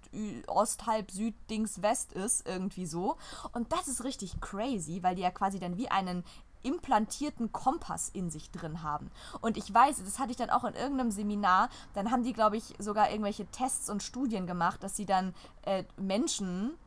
Ost, 0.48 0.88
Halb, 0.88 1.12
Süd, 1.12 1.36
Dings, 1.50 1.84
West 1.84 2.12
ist, 2.14 2.48
irgendwie 2.48 2.88
so. 2.88 3.18
Und 3.54 3.72
das 3.72 3.88
ist 3.88 4.04
richtig 4.04 4.42
crazy, 4.42 5.04
weil 5.04 5.16
die 5.16 5.22
ja 5.22 5.32
quasi 5.32 5.60
dann 5.60 5.78
wie 5.78 5.90
einen 5.90 6.24
implantierten 6.64 7.52
Kompass 7.52 8.10
in 8.10 8.30
sich 8.30 8.52
drin 8.52 8.82
haben. 8.84 9.12
Und 9.42 9.58
ich 9.58 9.72
weiß, 9.72 10.04
das 10.04 10.20
hatte 10.20 10.32
ich 10.32 10.38
dann 10.38 10.50
auch 10.50 10.64
in 10.64 10.74
irgendeinem 10.74 11.12
Seminar, 11.12 11.70
dann 11.94 12.12
haben 12.12 12.24
die, 12.24 12.34
glaube 12.34 12.58
ich, 12.58 12.74
sogar 12.80 13.12
irgendwelche 13.12 13.46
Tests 13.48 13.90
und 13.90 14.04
Studien 14.04 14.48
gemacht, 14.48 14.84
dass 14.84 14.96
sie 14.96 15.06
dann 15.06 15.34
äh, 15.64 15.84
Menschen 15.98 16.78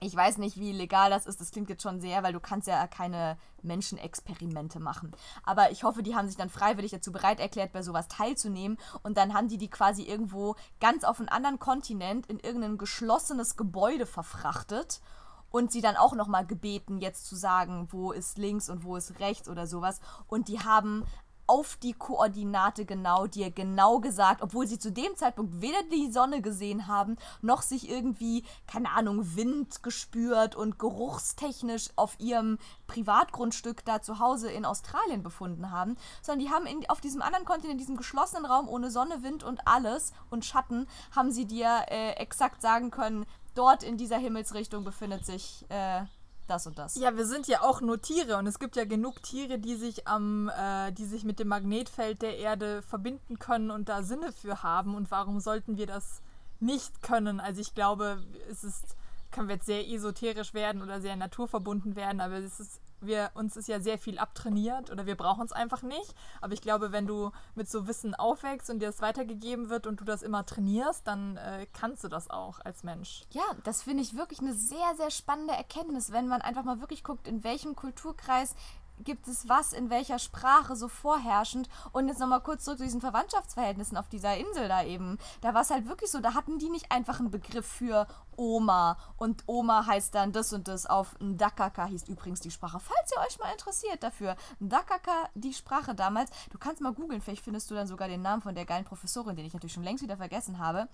ich 0.00 0.16
weiß 0.16 0.38
nicht, 0.38 0.58
wie 0.58 0.72
legal 0.72 1.10
das 1.10 1.26
ist. 1.26 1.40
Das 1.40 1.50
klingt 1.50 1.68
jetzt 1.68 1.82
schon 1.82 2.00
sehr, 2.00 2.22
weil 2.22 2.32
du 2.32 2.40
kannst 2.40 2.66
ja 2.66 2.86
keine 2.86 3.36
Menschenexperimente 3.62 4.80
machen. 4.80 5.12
Aber 5.44 5.70
ich 5.70 5.84
hoffe, 5.84 6.02
die 6.02 6.14
haben 6.14 6.26
sich 6.26 6.38
dann 6.38 6.48
freiwillig 6.48 6.90
dazu 6.90 7.12
bereit 7.12 7.38
erklärt, 7.38 7.72
bei 7.72 7.82
sowas 7.82 8.08
teilzunehmen. 8.08 8.78
Und 9.02 9.18
dann 9.18 9.34
haben 9.34 9.48
die 9.48 9.58
die 9.58 9.68
quasi 9.68 10.02
irgendwo 10.02 10.56
ganz 10.80 11.04
auf 11.04 11.20
einem 11.20 11.28
anderen 11.28 11.58
Kontinent 11.58 12.26
in 12.26 12.40
irgendein 12.40 12.78
geschlossenes 12.78 13.56
Gebäude 13.56 14.06
verfrachtet 14.06 15.02
und 15.50 15.70
sie 15.70 15.80
dann 15.80 15.96
auch 15.96 16.14
nochmal 16.14 16.46
gebeten, 16.46 16.98
jetzt 16.98 17.26
zu 17.26 17.36
sagen, 17.36 17.88
wo 17.90 18.12
ist 18.12 18.38
links 18.38 18.70
und 18.70 18.84
wo 18.84 18.96
ist 18.96 19.18
rechts 19.20 19.48
oder 19.48 19.66
sowas. 19.66 20.00
Und 20.28 20.48
die 20.48 20.60
haben 20.60 21.04
auf 21.50 21.74
die 21.74 21.94
Koordinate 21.94 22.84
genau 22.84 23.26
dir 23.26 23.50
genau 23.50 23.98
gesagt, 23.98 24.40
obwohl 24.40 24.68
sie 24.68 24.78
zu 24.78 24.92
dem 24.92 25.16
Zeitpunkt 25.16 25.60
weder 25.60 25.82
die 25.92 26.12
Sonne 26.12 26.42
gesehen 26.42 26.86
haben, 26.86 27.16
noch 27.42 27.62
sich 27.62 27.90
irgendwie, 27.90 28.44
keine 28.68 28.92
Ahnung, 28.92 29.34
Wind 29.34 29.82
gespürt 29.82 30.54
und 30.54 30.78
geruchstechnisch 30.78 31.88
auf 31.96 32.14
ihrem 32.20 32.58
Privatgrundstück 32.86 33.84
da 33.84 34.00
zu 34.00 34.20
Hause 34.20 34.48
in 34.48 34.64
Australien 34.64 35.24
befunden 35.24 35.72
haben, 35.72 35.96
sondern 36.22 36.46
die 36.46 36.52
haben 36.52 36.66
in, 36.66 36.88
auf 36.88 37.00
diesem 37.00 37.20
anderen 37.20 37.44
Kontinent, 37.44 37.72
in 37.72 37.78
diesem 37.78 37.96
geschlossenen 37.96 38.46
Raum 38.46 38.68
ohne 38.68 38.92
Sonne, 38.92 39.24
Wind 39.24 39.42
und 39.42 39.66
alles 39.66 40.12
und 40.30 40.44
Schatten, 40.44 40.86
haben 41.16 41.32
sie 41.32 41.46
dir 41.46 41.86
äh, 41.88 42.12
exakt 42.12 42.62
sagen 42.62 42.92
können, 42.92 43.26
dort 43.56 43.82
in 43.82 43.96
dieser 43.96 44.18
Himmelsrichtung 44.18 44.84
befindet 44.84 45.26
sich 45.26 45.66
äh, 45.68 46.02
das 46.50 46.66
und 46.66 46.78
das. 46.78 46.96
Ja, 46.96 47.16
wir 47.16 47.26
sind 47.26 47.46
ja 47.46 47.62
auch 47.62 47.80
nur 47.80 48.00
Tiere 48.00 48.36
und 48.36 48.46
es 48.46 48.58
gibt 48.58 48.76
ja 48.76 48.84
genug 48.84 49.22
Tiere, 49.22 49.58
die 49.58 49.76
sich 49.76 50.06
am, 50.06 50.48
äh, 50.48 50.92
die 50.92 51.06
sich 51.06 51.24
mit 51.24 51.38
dem 51.38 51.48
Magnetfeld 51.48 52.22
der 52.22 52.38
Erde 52.38 52.82
verbinden 52.82 53.38
können 53.38 53.70
und 53.70 53.88
da 53.88 54.02
Sinne 54.02 54.32
für 54.32 54.62
haben. 54.62 54.94
Und 54.94 55.10
warum 55.10 55.40
sollten 55.40 55.76
wir 55.76 55.86
das 55.86 56.22
nicht 56.58 57.02
können? 57.02 57.40
Also 57.40 57.60
ich 57.60 57.74
glaube, 57.74 58.22
es 58.50 58.64
ist, 58.64 58.96
können 59.30 59.48
wir 59.48 59.54
jetzt 59.54 59.66
sehr 59.66 59.88
esoterisch 59.88 60.52
werden 60.52 60.82
oder 60.82 61.00
sehr 61.00 61.16
naturverbunden 61.16 61.96
werden, 61.96 62.20
aber 62.20 62.36
es 62.36 62.60
ist 62.60 62.80
wir, 63.00 63.30
uns 63.34 63.56
ist 63.56 63.68
ja 63.68 63.80
sehr 63.80 63.98
viel 63.98 64.18
abtrainiert 64.18 64.90
oder 64.90 65.06
wir 65.06 65.16
brauchen 65.16 65.44
es 65.44 65.52
einfach 65.52 65.82
nicht. 65.82 66.14
Aber 66.40 66.52
ich 66.52 66.60
glaube, 66.60 66.92
wenn 66.92 67.06
du 67.06 67.30
mit 67.54 67.70
so 67.70 67.86
Wissen 67.86 68.14
aufwächst 68.14 68.70
und 68.70 68.80
dir 68.80 68.86
das 68.86 69.00
weitergegeben 69.00 69.70
wird 69.70 69.86
und 69.86 70.00
du 70.00 70.04
das 70.04 70.22
immer 70.22 70.44
trainierst, 70.46 71.06
dann 71.06 71.36
äh, 71.36 71.66
kannst 71.72 72.04
du 72.04 72.08
das 72.08 72.30
auch 72.30 72.60
als 72.64 72.82
Mensch. 72.82 73.22
Ja, 73.30 73.44
das 73.64 73.82
finde 73.82 74.02
ich 74.02 74.16
wirklich 74.16 74.40
eine 74.40 74.54
sehr, 74.54 74.94
sehr 74.96 75.10
spannende 75.10 75.54
Erkenntnis, 75.54 76.12
wenn 76.12 76.28
man 76.28 76.42
einfach 76.42 76.64
mal 76.64 76.80
wirklich 76.80 77.04
guckt, 77.04 77.26
in 77.26 77.44
welchem 77.44 77.76
Kulturkreis 77.76 78.54
gibt 79.04 79.28
es 79.28 79.48
was 79.48 79.72
in 79.72 79.90
welcher 79.90 80.18
Sprache 80.18 80.76
so 80.76 80.88
vorherrschend. 80.88 81.68
Und 81.92 82.08
jetzt 82.08 82.20
nochmal 82.20 82.40
kurz 82.40 82.64
zurück 82.64 82.78
zu 82.78 82.84
diesen 82.84 83.00
Verwandtschaftsverhältnissen 83.00 83.96
auf 83.96 84.08
dieser 84.08 84.36
Insel 84.36 84.68
da 84.68 84.84
eben. 84.84 85.18
Da 85.40 85.54
war 85.54 85.62
es 85.62 85.70
halt 85.70 85.88
wirklich 85.88 86.10
so, 86.10 86.20
da 86.20 86.34
hatten 86.34 86.58
die 86.58 86.70
nicht 86.70 86.92
einfach 86.92 87.18
einen 87.18 87.30
Begriff 87.30 87.66
für 87.66 88.06
Oma. 88.36 88.96
Und 89.16 89.42
Oma 89.46 89.86
heißt 89.86 90.14
dann 90.14 90.32
das 90.32 90.52
und 90.52 90.68
das 90.68 90.86
auf 90.86 91.14
Ndakaka 91.20 91.86
hieß 91.86 92.08
übrigens 92.08 92.40
die 92.40 92.50
Sprache. 92.50 92.80
Falls 92.80 93.12
ihr 93.12 93.20
euch 93.26 93.38
mal 93.38 93.52
interessiert 93.52 94.02
dafür, 94.02 94.36
Ndakaka, 94.60 95.28
die 95.34 95.52
Sprache 95.52 95.94
damals, 95.94 96.30
du 96.50 96.58
kannst 96.58 96.80
mal 96.80 96.92
googeln, 96.92 97.20
vielleicht 97.20 97.44
findest 97.44 97.70
du 97.70 97.74
dann 97.74 97.86
sogar 97.86 98.08
den 98.08 98.22
Namen 98.22 98.42
von 98.42 98.54
der 98.54 98.64
geilen 98.64 98.84
Professorin, 98.84 99.36
den 99.36 99.44
ich 99.44 99.52
natürlich 99.52 99.74
schon 99.74 99.82
längst 99.82 100.02
wieder 100.02 100.16
vergessen 100.16 100.58
habe, 100.58 100.88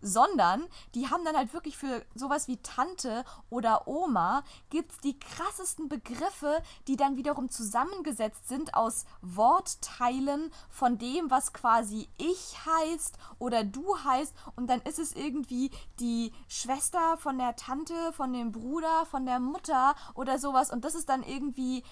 sondern 0.00 0.66
die 0.94 1.08
haben 1.08 1.24
dann 1.24 1.36
halt 1.36 1.52
wirklich 1.52 1.76
für 1.76 2.04
sowas 2.14 2.48
wie 2.48 2.58
Tante 2.58 3.24
oder 3.48 3.86
Oma 3.88 4.42
gibt 4.68 4.92
es 4.92 4.98
die 4.98 5.18
krassesten 5.18 5.88
Begriffe, 5.88 6.62
die 6.88 6.96
dann 6.96 7.16
wiederum 7.16 7.48
zusammengesetzt 7.48 8.48
sind 8.48 8.74
aus 8.74 9.04
Wortteilen 9.22 10.50
von 10.68 10.98
dem, 10.98 11.30
was 11.30 11.52
quasi 11.52 12.08
ich 12.18 12.56
heißt 12.66 13.16
oder 13.38 13.64
du 13.64 13.96
heißt. 14.04 14.34
Und 14.56 14.68
dann 14.68 14.80
ist 14.82 14.98
es 14.98 15.12
irgendwie 15.12 15.70
die 15.98 16.32
Schwester 16.48 16.79
Schwester, 16.80 17.18
von 17.18 17.36
der 17.36 17.56
Tante, 17.56 17.94
von 18.12 18.32
dem 18.32 18.52
Bruder, 18.52 19.04
von 19.04 19.26
der 19.26 19.38
Mutter 19.38 19.94
oder 20.14 20.38
sowas. 20.38 20.70
Und 20.70 20.82
das 20.86 20.94
ist 20.94 21.10
dann 21.10 21.22
irgendwie 21.22 21.82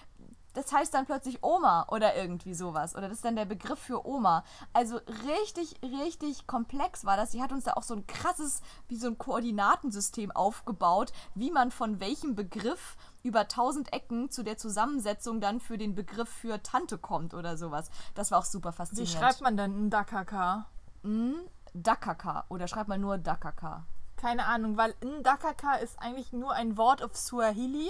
das 0.54 0.72
heißt 0.72 0.92
dann 0.92 1.06
plötzlich 1.06 1.44
Oma 1.44 1.86
oder 1.88 2.16
irgendwie 2.16 2.54
sowas. 2.54 2.96
Oder 2.96 3.08
das 3.08 3.18
ist 3.18 3.24
dann 3.24 3.36
der 3.36 3.44
Begriff 3.44 3.78
für 3.78 4.04
Oma. 4.04 4.42
Also 4.72 4.96
richtig, 5.28 5.76
richtig 5.82 6.48
komplex 6.48 7.04
war 7.04 7.16
das. 7.16 7.30
Sie 7.30 7.40
hat 7.42 7.52
uns 7.52 7.64
da 7.64 7.74
auch 7.74 7.84
so 7.84 7.94
ein 7.94 8.06
krasses, 8.08 8.62
wie 8.88 8.96
so 8.96 9.06
ein 9.06 9.18
Koordinatensystem 9.18 10.32
aufgebaut, 10.32 11.12
wie 11.36 11.52
man 11.52 11.70
von 11.70 12.00
welchem 12.00 12.34
Begriff 12.34 12.96
über 13.22 13.46
tausend 13.46 13.92
Ecken 13.92 14.30
zu 14.30 14.42
der 14.42 14.56
Zusammensetzung 14.56 15.40
dann 15.40 15.60
für 15.60 15.78
den 15.78 15.94
Begriff 15.94 16.30
für 16.30 16.60
Tante 16.60 16.98
kommt 16.98 17.34
oder 17.34 17.56
sowas. 17.56 17.90
Das 18.16 18.32
war 18.32 18.40
auch 18.40 18.46
super 18.46 18.72
faszinierend. 18.72 19.14
Wie 19.14 19.16
schreibt 19.16 19.42
man 19.42 19.56
denn 19.56 19.86
ein 19.86 19.90
Dakaka? 19.90 20.66
Mm, 21.04 21.34
Dakaka. 21.74 22.46
Oder 22.48 22.66
schreibt 22.66 22.88
man 22.88 23.00
nur 23.00 23.18
Dakaka. 23.18 23.84
Keine 24.20 24.46
Ahnung, 24.46 24.76
weil 24.76 24.94
Ndakaka 25.02 25.76
ist 25.76 26.00
eigentlich 26.00 26.32
nur 26.32 26.52
ein 26.52 26.76
Wort 26.76 27.02
auf 27.02 27.16
Swahili. 27.16 27.88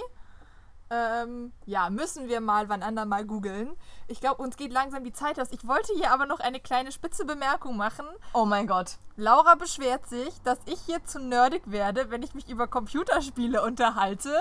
Ähm, 0.91 1.53
ja, 1.65 1.89
müssen 1.89 2.27
wir 2.27 2.39
mal 2.39 2.69
wann 2.69 2.83
anderen 2.83 3.09
mal 3.09 3.25
googeln. 3.25 3.75
Ich 4.07 4.19
glaube, 4.19 4.41
uns 4.41 4.55
geht 4.57 4.71
langsam 4.71 5.03
die 5.03 5.11
Zeit 5.11 5.39
aus. 5.39 5.51
Ich 5.51 5.67
wollte 5.67 5.93
hier 5.95 6.11
aber 6.11 6.25
noch 6.25 6.39
eine 6.39 6.59
kleine 6.59 6.91
spitze 6.91 7.25
Bemerkung 7.25 7.77
machen. 7.77 8.05
Oh 8.33 8.45
mein 8.45 8.67
Gott. 8.67 8.97
Laura 9.19 9.55
beschwert 9.55 10.07
sich, 10.07 10.41
dass 10.43 10.57
ich 10.65 10.79
hier 10.85 11.03
zu 11.03 11.19
nerdig 11.19 11.63
werde, 11.65 12.09
wenn 12.09 12.23
ich 12.23 12.33
mich 12.33 12.47
über 12.47 12.67
Computerspiele 12.67 13.61
unterhalte. 13.61 14.39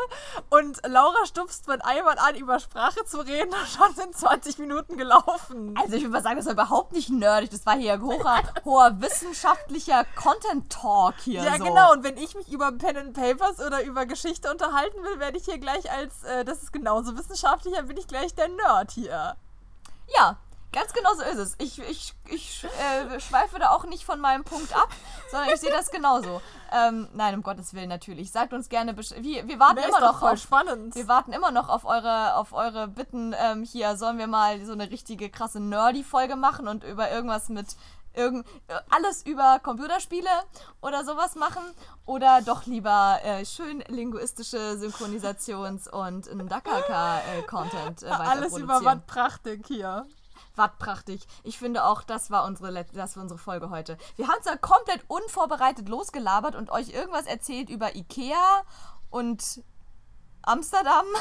Und 0.51 0.81
Laura 0.87 1.26
stupst 1.26 1.64
von 1.64 1.81
einmal 1.81 2.16
an, 2.18 2.37
über 2.37 2.61
Sprache 2.61 3.05
zu 3.05 3.18
reden 3.18 3.53
und 3.53 3.68
schon 3.68 3.93
sind 3.97 4.16
20 4.16 4.59
Minuten 4.59 4.97
gelaufen. 4.97 5.74
Also 5.76 5.97
ich 5.97 6.03
würde 6.03 6.12
mal 6.12 6.22
sagen, 6.22 6.37
das 6.37 6.47
war 6.47 6.53
überhaupt 6.53 6.93
nicht 6.93 7.11
nerdig. 7.11 7.51
Das 7.51 7.66
war 7.66 7.76
hier 7.76 8.01
hoher, 8.01 8.41
hoher 8.64 9.01
wissenschaftlicher 9.01 10.05
Content-Talk 10.14 11.14
hier. 11.24 11.43
Ja, 11.43 11.59
so. 11.59 11.64
genau. 11.64 11.93
Und 11.93 12.05
wenn 12.05 12.16
ich 12.16 12.37
mich 12.37 12.49
über 12.53 12.70
Pen 12.70 12.97
and 12.97 13.14
Papers 13.14 13.59
oder 13.59 13.83
über 13.83 14.07
Geschichte 14.07 14.49
unterhalten 14.49 15.03
will, 15.03 15.18
werde 15.18 15.39
ich 15.39 15.45
hier 15.45 15.59
gleich 15.59 15.91
als, 15.91 16.22
äh, 16.22 16.45
das 16.45 16.62
ist 16.62 16.72
genauso 16.72 17.18
wissenschaftlich, 17.18 17.74
dann 17.74 17.89
bin 17.89 17.97
ich 17.97 18.07
gleich 18.07 18.33
der 18.37 18.47
Nerd 18.49 18.93
hier. 18.93 19.35
Ja, 20.16 20.39
Ganz 20.72 20.92
genau 20.92 21.14
so 21.14 21.22
ist 21.22 21.38
es. 21.38 21.54
Ich, 21.58 21.78
ich, 21.78 22.14
ich 22.26 22.64
äh, 22.64 23.18
schweife 23.20 23.58
da 23.58 23.70
auch 23.70 23.84
nicht 23.86 24.04
von 24.04 24.20
meinem 24.20 24.44
Punkt 24.44 24.74
ab, 24.76 24.88
sondern 25.30 25.48
ich 25.54 25.60
sehe 25.60 25.70
das 25.70 25.90
genauso. 25.90 26.42
Ähm, 26.70 27.08
nein, 27.14 27.34
um 27.34 27.42
Gottes 27.42 27.72
Willen 27.72 27.88
natürlich. 27.88 28.30
Sagt 28.30 28.52
uns 28.52 28.68
gerne. 28.68 28.94
Wir, 28.96 29.48
wir 29.48 29.58
warten 29.58 29.78
immer 29.78 30.00
noch 30.00 30.20
auf, 30.20 30.38
spannend. 30.38 30.94
Wir 30.94 31.08
warten 31.08 31.32
immer 31.32 31.50
noch 31.50 31.70
auf 31.70 31.86
eure, 31.86 32.36
auf 32.36 32.52
eure 32.52 32.86
Bitten. 32.88 33.34
Ähm, 33.38 33.64
hier 33.64 33.96
sollen 33.96 34.18
wir 34.18 34.26
mal 34.26 34.64
so 34.66 34.72
eine 34.72 34.90
richtige 34.90 35.30
krasse 35.30 35.60
Nerdy-Folge 35.60 36.36
machen 36.36 36.68
und 36.68 36.84
über 36.84 37.10
irgendwas 37.10 37.48
mit 37.48 37.68
irgend, 38.14 38.46
alles 38.90 39.24
über 39.24 39.60
Computerspiele 39.62 40.28
oder 40.82 41.04
sowas 41.04 41.34
machen 41.36 41.62
oder 42.04 42.42
doch 42.42 42.66
lieber 42.66 43.20
äh, 43.22 43.46
schön 43.46 43.82
linguistische 43.88 44.76
Synchronisations- 44.78 45.88
und 45.88 46.28
Dakaka-Content 46.50 48.02
äh, 48.02 48.10
weiter 48.10 48.30
Alles 48.30 48.56
über. 48.56 48.84
Wattprachtig 48.84 49.64
hier. 49.66 50.04
Wattprachtig. 50.59 51.26
Ich 51.44 51.59
finde 51.59 51.84
auch, 51.84 52.02
das 52.02 52.30
war 52.30 52.44
unsere, 52.44 52.70
Let 52.70 52.88
das 52.94 53.16
war 53.16 53.22
unsere 53.22 53.38
Folge 53.38 53.70
heute. 53.70 53.96
Wir 54.16 54.28
haben 54.28 54.42
zwar 54.42 54.59
komplett 54.59 55.02
unvorbereitet 55.09 55.88
losgelabert 55.88 56.54
und 56.54 56.70
euch 56.70 56.90
irgendwas 56.90 57.26
erzählt 57.26 57.70
über 57.70 57.94
Ikea 57.94 58.64
und 59.11 59.62
Amsterdam. 60.42 61.06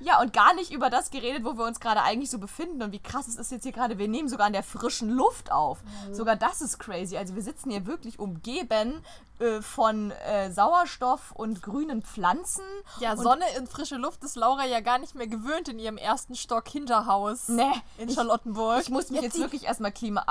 Ja, 0.00 0.20
und 0.20 0.32
gar 0.32 0.54
nicht 0.54 0.70
über 0.72 0.90
das 0.90 1.10
geredet, 1.10 1.44
wo 1.44 1.56
wir 1.56 1.64
uns 1.64 1.80
gerade 1.80 2.02
eigentlich 2.02 2.30
so 2.30 2.38
befinden 2.38 2.82
und 2.82 2.92
wie 2.92 2.98
krass 2.98 3.28
es 3.28 3.36
ist 3.36 3.50
jetzt 3.52 3.62
hier 3.64 3.72
gerade. 3.72 3.98
Wir 3.98 4.08
nehmen 4.08 4.28
sogar 4.28 4.46
an 4.46 4.52
der 4.52 4.62
frischen 4.62 5.10
Luft 5.10 5.50
auf. 5.52 5.78
Sogar 6.12 6.36
das 6.36 6.60
ist 6.60 6.78
crazy. 6.78 7.16
Also 7.16 7.34
wir 7.34 7.42
sitzen 7.42 7.70
hier 7.70 7.86
wirklich 7.86 8.18
umgeben 8.18 9.02
äh, 9.38 9.60
von 9.62 10.10
äh, 10.10 10.50
Sauerstoff 10.50 11.32
und 11.32 11.62
grünen 11.62 12.02
Pflanzen. 12.02 12.64
Ja, 13.00 13.12
und 13.12 13.18
Sonne 13.18 13.44
in 13.58 13.66
frische 13.66 13.96
Luft 13.96 14.22
ist 14.24 14.36
Laura 14.36 14.64
ja 14.66 14.80
gar 14.80 14.98
nicht 14.98 15.14
mehr 15.14 15.26
gewöhnt 15.26 15.68
in 15.68 15.78
ihrem 15.78 15.96
ersten 15.98 16.34
Stock 16.34 16.68
Hinterhaus 16.68 17.48
Nee, 17.48 17.64
in 17.98 18.08
ich- 18.08 18.14
Charlottenburg. 18.14 18.80
Ich 18.82 18.90
muss 18.90 19.10
mich 19.10 19.20
jetzt 19.22 19.34
sie- 19.36 19.42
wirklich 19.42 19.64
erstmal 19.64 19.92
klima 19.92 20.24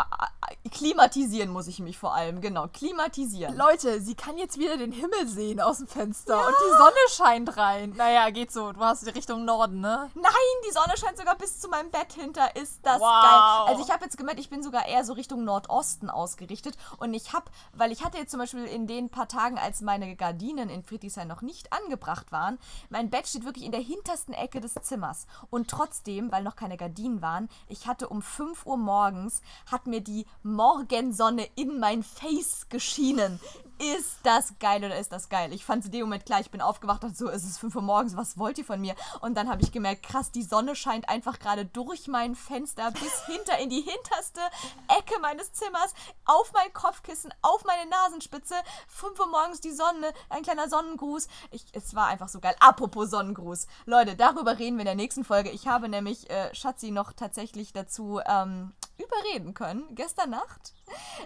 klimatisieren, 0.71 1.49
muss 1.51 1.67
ich 1.67 1.79
mich 1.79 1.97
vor 1.97 2.15
allem, 2.15 2.41
genau, 2.41 2.67
klimatisieren. 2.67 3.55
Leute, 3.55 4.01
sie 4.01 4.15
kann 4.15 4.37
jetzt 4.37 4.57
wieder 4.57 4.77
den 4.77 4.91
Himmel 4.91 5.27
sehen 5.27 5.61
aus 5.61 5.77
dem 5.77 5.87
Fenster 5.87 6.37
und 6.37 6.53
die 6.65 6.77
Sonne 6.77 6.95
scheint 7.09 7.57
rein. 7.57 7.93
Naja, 7.95 8.29
geht 8.29 8.51
so. 8.51 8.71
Du 8.71 8.79
hast 8.79 9.05
die 9.05 9.11
Richtung 9.11 9.45
Norden, 9.45 9.64
ne? 9.73 10.09
Nein, 10.15 10.31
die 10.67 10.71
Sonne 10.71 10.95
scheint 10.97 11.17
sogar 11.17 11.35
bis 11.37 11.59
zu 11.59 11.67
meinem 11.69 11.91
Bett 11.91 12.13
hinter. 12.13 12.55
Ist 12.55 12.79
das 12.83 12.99
Wow. 12.99 13.23
geil. 13.23 13.73
Also 13.73 13.83
ich 13.83 13.91
habe 13.91 14.03
jetzt 14.05 14.17
gemerkt, 14.17 14.39
ich 14.39 14.49
bin 14.49 14.63
sogar 14.63 14.85
eher 14.85 15.03
so 15.03 15.13
Richtung 15.13 15.43
Nordosten 15.43 16.09
ausgerichtet. 16.09 16.77
Und 16.97 17.13
ich 17.13 17.33
habe, 17.33 17.45
weil 17.73 17.91
ich 17.91 18.03
hatte 18.03 18.17
jetzt 18.17 18.31
zum 18.31 18.39
Beispiel 18.39 18.65
in 18.65 18.87
den 18.87 19.09
paar 19.09 19.27
Tagen, 19.27 19.57
als 19.57 19.81
meine 19.81 20.15
Gardinen 20.15 20.69
in 20.69 20.83
Friedrichshain 20.83 21.27
noch 21.27 21.41
nicht 21.41 21.71
angebracht 21.73 22.31
waren, 22.31 22.59
mein 22.89 23.09
Bett 23.09 23.27
steht 23.27 23.45
wirklich 23.45 23.65
in 23.65 23.71
der 23.71 23.81
hintersten 23.81 24.33
Ecke 24.33 24.61
des 24.61 24.73
Zimmers. 24.75 25.27
Und 25.49 25.69
trotzdem, 25.69 26.31
weil 26.31 26.43
noch 26.43 26.55
keine 26.55 26.77
Gardinen 26.77 27.21
waren, 27.21 27.49
ich 27.67 27.87
hatte 27.87 28.09
um 28.09 28.21
5 28.21 28.65
Uhr 28.65 28.77
morgens, 28.77 29.41
hat 29.71 29.87
mir 29.87 30.01
die 30.01 30.25
Morgensonne 30.43 31.47
in 31.55 31.79
mein 31.79 32.03
Face 32.03 32.67
geschienen. 32.69 33.39
Ist 33.77 34.19
das 34.23 34.53
geil 34.59 34.85
oder 34.85 34.97
ist 34.97 35.11
das 35.11 35.27
geil? 35.27 35.51
Ich 35.51 35.65
fand 35.65 35.81
es 35.81 35.87
in 35.87 35.91
dem 35.91 36.01
Moment 36.01 36.25
klar, 36.25 36.39
ich 36.39 36.49
bin 36.49 36.61
aufgewacht 36.61 37.03
und 37.03 37.17
so, 37.17 37.29
es 37.29 37.43
ist 37.43 37.59
5 37.59 37.75
Uhr 37.75 37.81
morgens, 37.81 38.15
was 38.15 38.37
wollt 38.37 38.57
ihr 38.57 38.63
von 38.63 38.79
mir? 38.79 38.95
Und 39.19 39.35
dann 39.35 39.49
habe 39.49 39.61
ich 39.63 39.73
gemerkt, 39.73 40.03
krass, 40.03 40.31
die 40.31 40.43
Sonne 40.43 40.75
scheint 40.75 41.09
einfach 41.09 41.39
gerade 41.39 41.65
durch 41.65 42.07
mein 42.07 42.35
Fenster 42.35 42.91
bis 42.91 43.25
hinter 43.25 43.57
in 43.59 43.69
die 43.69 43.81
hinterste 43.81 44.39
Ecke 44.87 45.19
meines 45.21 45.51
Zimmers, 45.51 45.93
auf 46.23 46.53
mein 46.53 46.71
Kopfkissen, 46.71 47.33
auf 47.41 47.65
meine 47.65 47.89
Nasenspitze. 47.89 48.55
5 48.87 49.19
Uhr 49.19 49.27
morgens 49.27 49.59
die 49.59 49.71
Sonne, 49.71 50.13
ein 50.29 50.43
kleiner 50.43 50.69
Sonnengruß. 50.69 51.27
Ich, 51.51 51.65
es 51.73 51.95
war 51.95 52.07
einfach 52.07 52.29
so 52.29 52.39
geil. 52.39 52.55
Apropos 52.61 53.09
Sonnengruß. 53.09 53.67
Leute, 53.85 54.15
darüber 54.15 54.57
reden 54.57 54.77
wir 54.77 54.83
in 54.83 54.85
der 54.85 54.95
nächsten 54.95 55.25
Folge. 55.25 55.49
Ich 55.49 55.67
habe 55.67 55.89
nämlich 55.89 56.29
äh, 56.29 56.53
Schatzi 56.55 56.91
noch 56.91 57.11
tatsächlich 57.11 57.73
dazu 57.73 58.21
ähm, 58.25 58.71
überreden 58.97 59.53
können, 59.53 59.83
gestern 59.95 60.29
Nacht, 60.31 60.73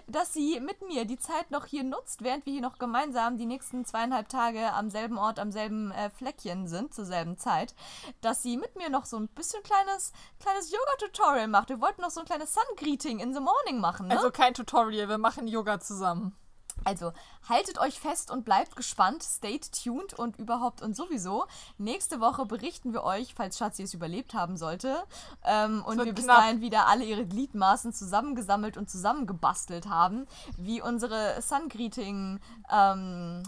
dass 0.06 0.32
sie 0.32 0.60
mit 0.60 0.82
mir 0.82 1.04
die 1.04 1.18
Zeit 1.18 1.50
noch 1.50 1.66
hier 1.66 1.84
nutzt, 1.84 2.22
während 2.22 2.46
wir 2.46 2.52
hier 2.52 2.62
noch 2.62 2.78
gemeinsam 2.78 3.36
die 3.36 3.46
nächsten 3.46 3.84
zweieinhalb 3.84 4.28
Tage 4.28 4.72
am 4.72 4.90
selben 4.90 5.18
Ort, 5.18 5.38
am 5.38 5.52
selben 5.52 5.90
äh, 5.92 6.10
Fleckchen 6.10 6.66
sind, 6.66 6.94
zur 6.94 7.04
selben 7.04 7.38
Zeit, 7.38 7.74
dass 8.20 8.42
sie 8.42 8.56
mit 8.56 8.76
mir 8.76 8.90
noch 8.90 9.06
so 9.06 9.16
ein 9.16 9.28
bisschen 9.28 9.62
kleines, 9.62 10.12
kleines 10.40 10.70
Yoga-Tutorial 10.70 11.48
macht. 11.48 11.68
Wir 11.68 11.80
wollten 11.80 12.02
noch 12.02 12.10
so 12.10 12.20
ein 12.20 12.26
kleines 12.26 12.52
Sun-Greeting 12.52 13.20
in 13.20 13.34
the 13.34 13.40
morning 13.40 13.80
machen, 13.80 14.08
ne? 14.08 14.16
Also 14.16 14.30
kein 14.30 14.54
Tutorial, 14.54 15.08
wir 15.08 15.18
machen 15.18 15.46
Yoga 15.46 15.80
zusammen. 15.80 16.36
Also 16.84 17.12
haltet 17.48 17.78
euch 17.78 18.00
fest 18.00 18.30
und 18.30 18.44
bleibt 18.44 18.76
gespannt, 18.76 19.22
stay 19.22 19.60
tuned 19.60 20.14
und 20.14 20.38
überhaupt 20.38 20.82
und 20.82 20.96
sowieso. 20.96 21.46
Nächste 21.78 22.20
Woche 22.20 22.46
berichten 22.46 22.92
wir 22.92 23.04
euch, 23.04 23.34
falls 23.34 23.58
Schatzi 23.58 23.82
es 23.82 23.94
überlebt 23.94 24.34
haben 24.34 24.56
sollte, 24.56 25.02
ähm, 25.44 25.84
und 25.84 26.04
wir 26.04 26.14
bis 26.14 26.24
knapp. 26.24 26.38
dahin 26.38 26.60
wieder 26.60 26.86
alle 26.86 27.04
ihre 27.04 27.26
Gliedmaßen 27.26 27.92
zusammengesammelt 27.92 28.76
und 28.76 28.90
zusammengebastelt 28.90 29.88
haben, 29.88 30.26
wie 30.56 30.80
unsere 30.80 31.40
Sun 31.42 31.68
Greeting 31.68 32.40
ähm, 32.70 33.42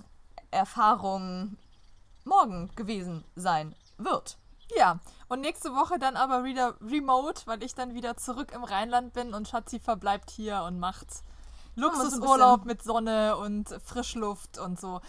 Erfahrung 0.50 1.56
morgen 2.24 2.70
gewesen 2.76 3.24
sein 3.34 3.74
wird. 3.98 4.36
Ja, 4.76 5.00
und 5.28 5.40
nächste 5.40 5.74
Woche 5.74 5.98
dann 5.98 6.16
aber 6.16 6.44
wieder 6.44 6.76
remote, 6.80 7.42
weil 7.46 7.62
ich 7.62 7.74
dann 7.74 7.94
wieder 7.94 8.16
zurück 8.16 8.52
im 8.54 8.64
Rheinland 8.64 9.12
bin 9.12 9.34
und 9.34 9.48
Schatzi 9.48 9.80
verbleibt 9.80 10.30
hier 10.30 10.62
und 10.62 10.78
macht 10.78 11.08
wir 11.08 11.12
so 11.12 11.18
ein 11.18 11.31
Luxusurlaub 11.74 12.64
mit 12.64 12.82
Sonne 12.82 13.36
und 13.36 13.68
Frischluft 13.84 14.58
und 14.58 14.78
so. 14.80 15.00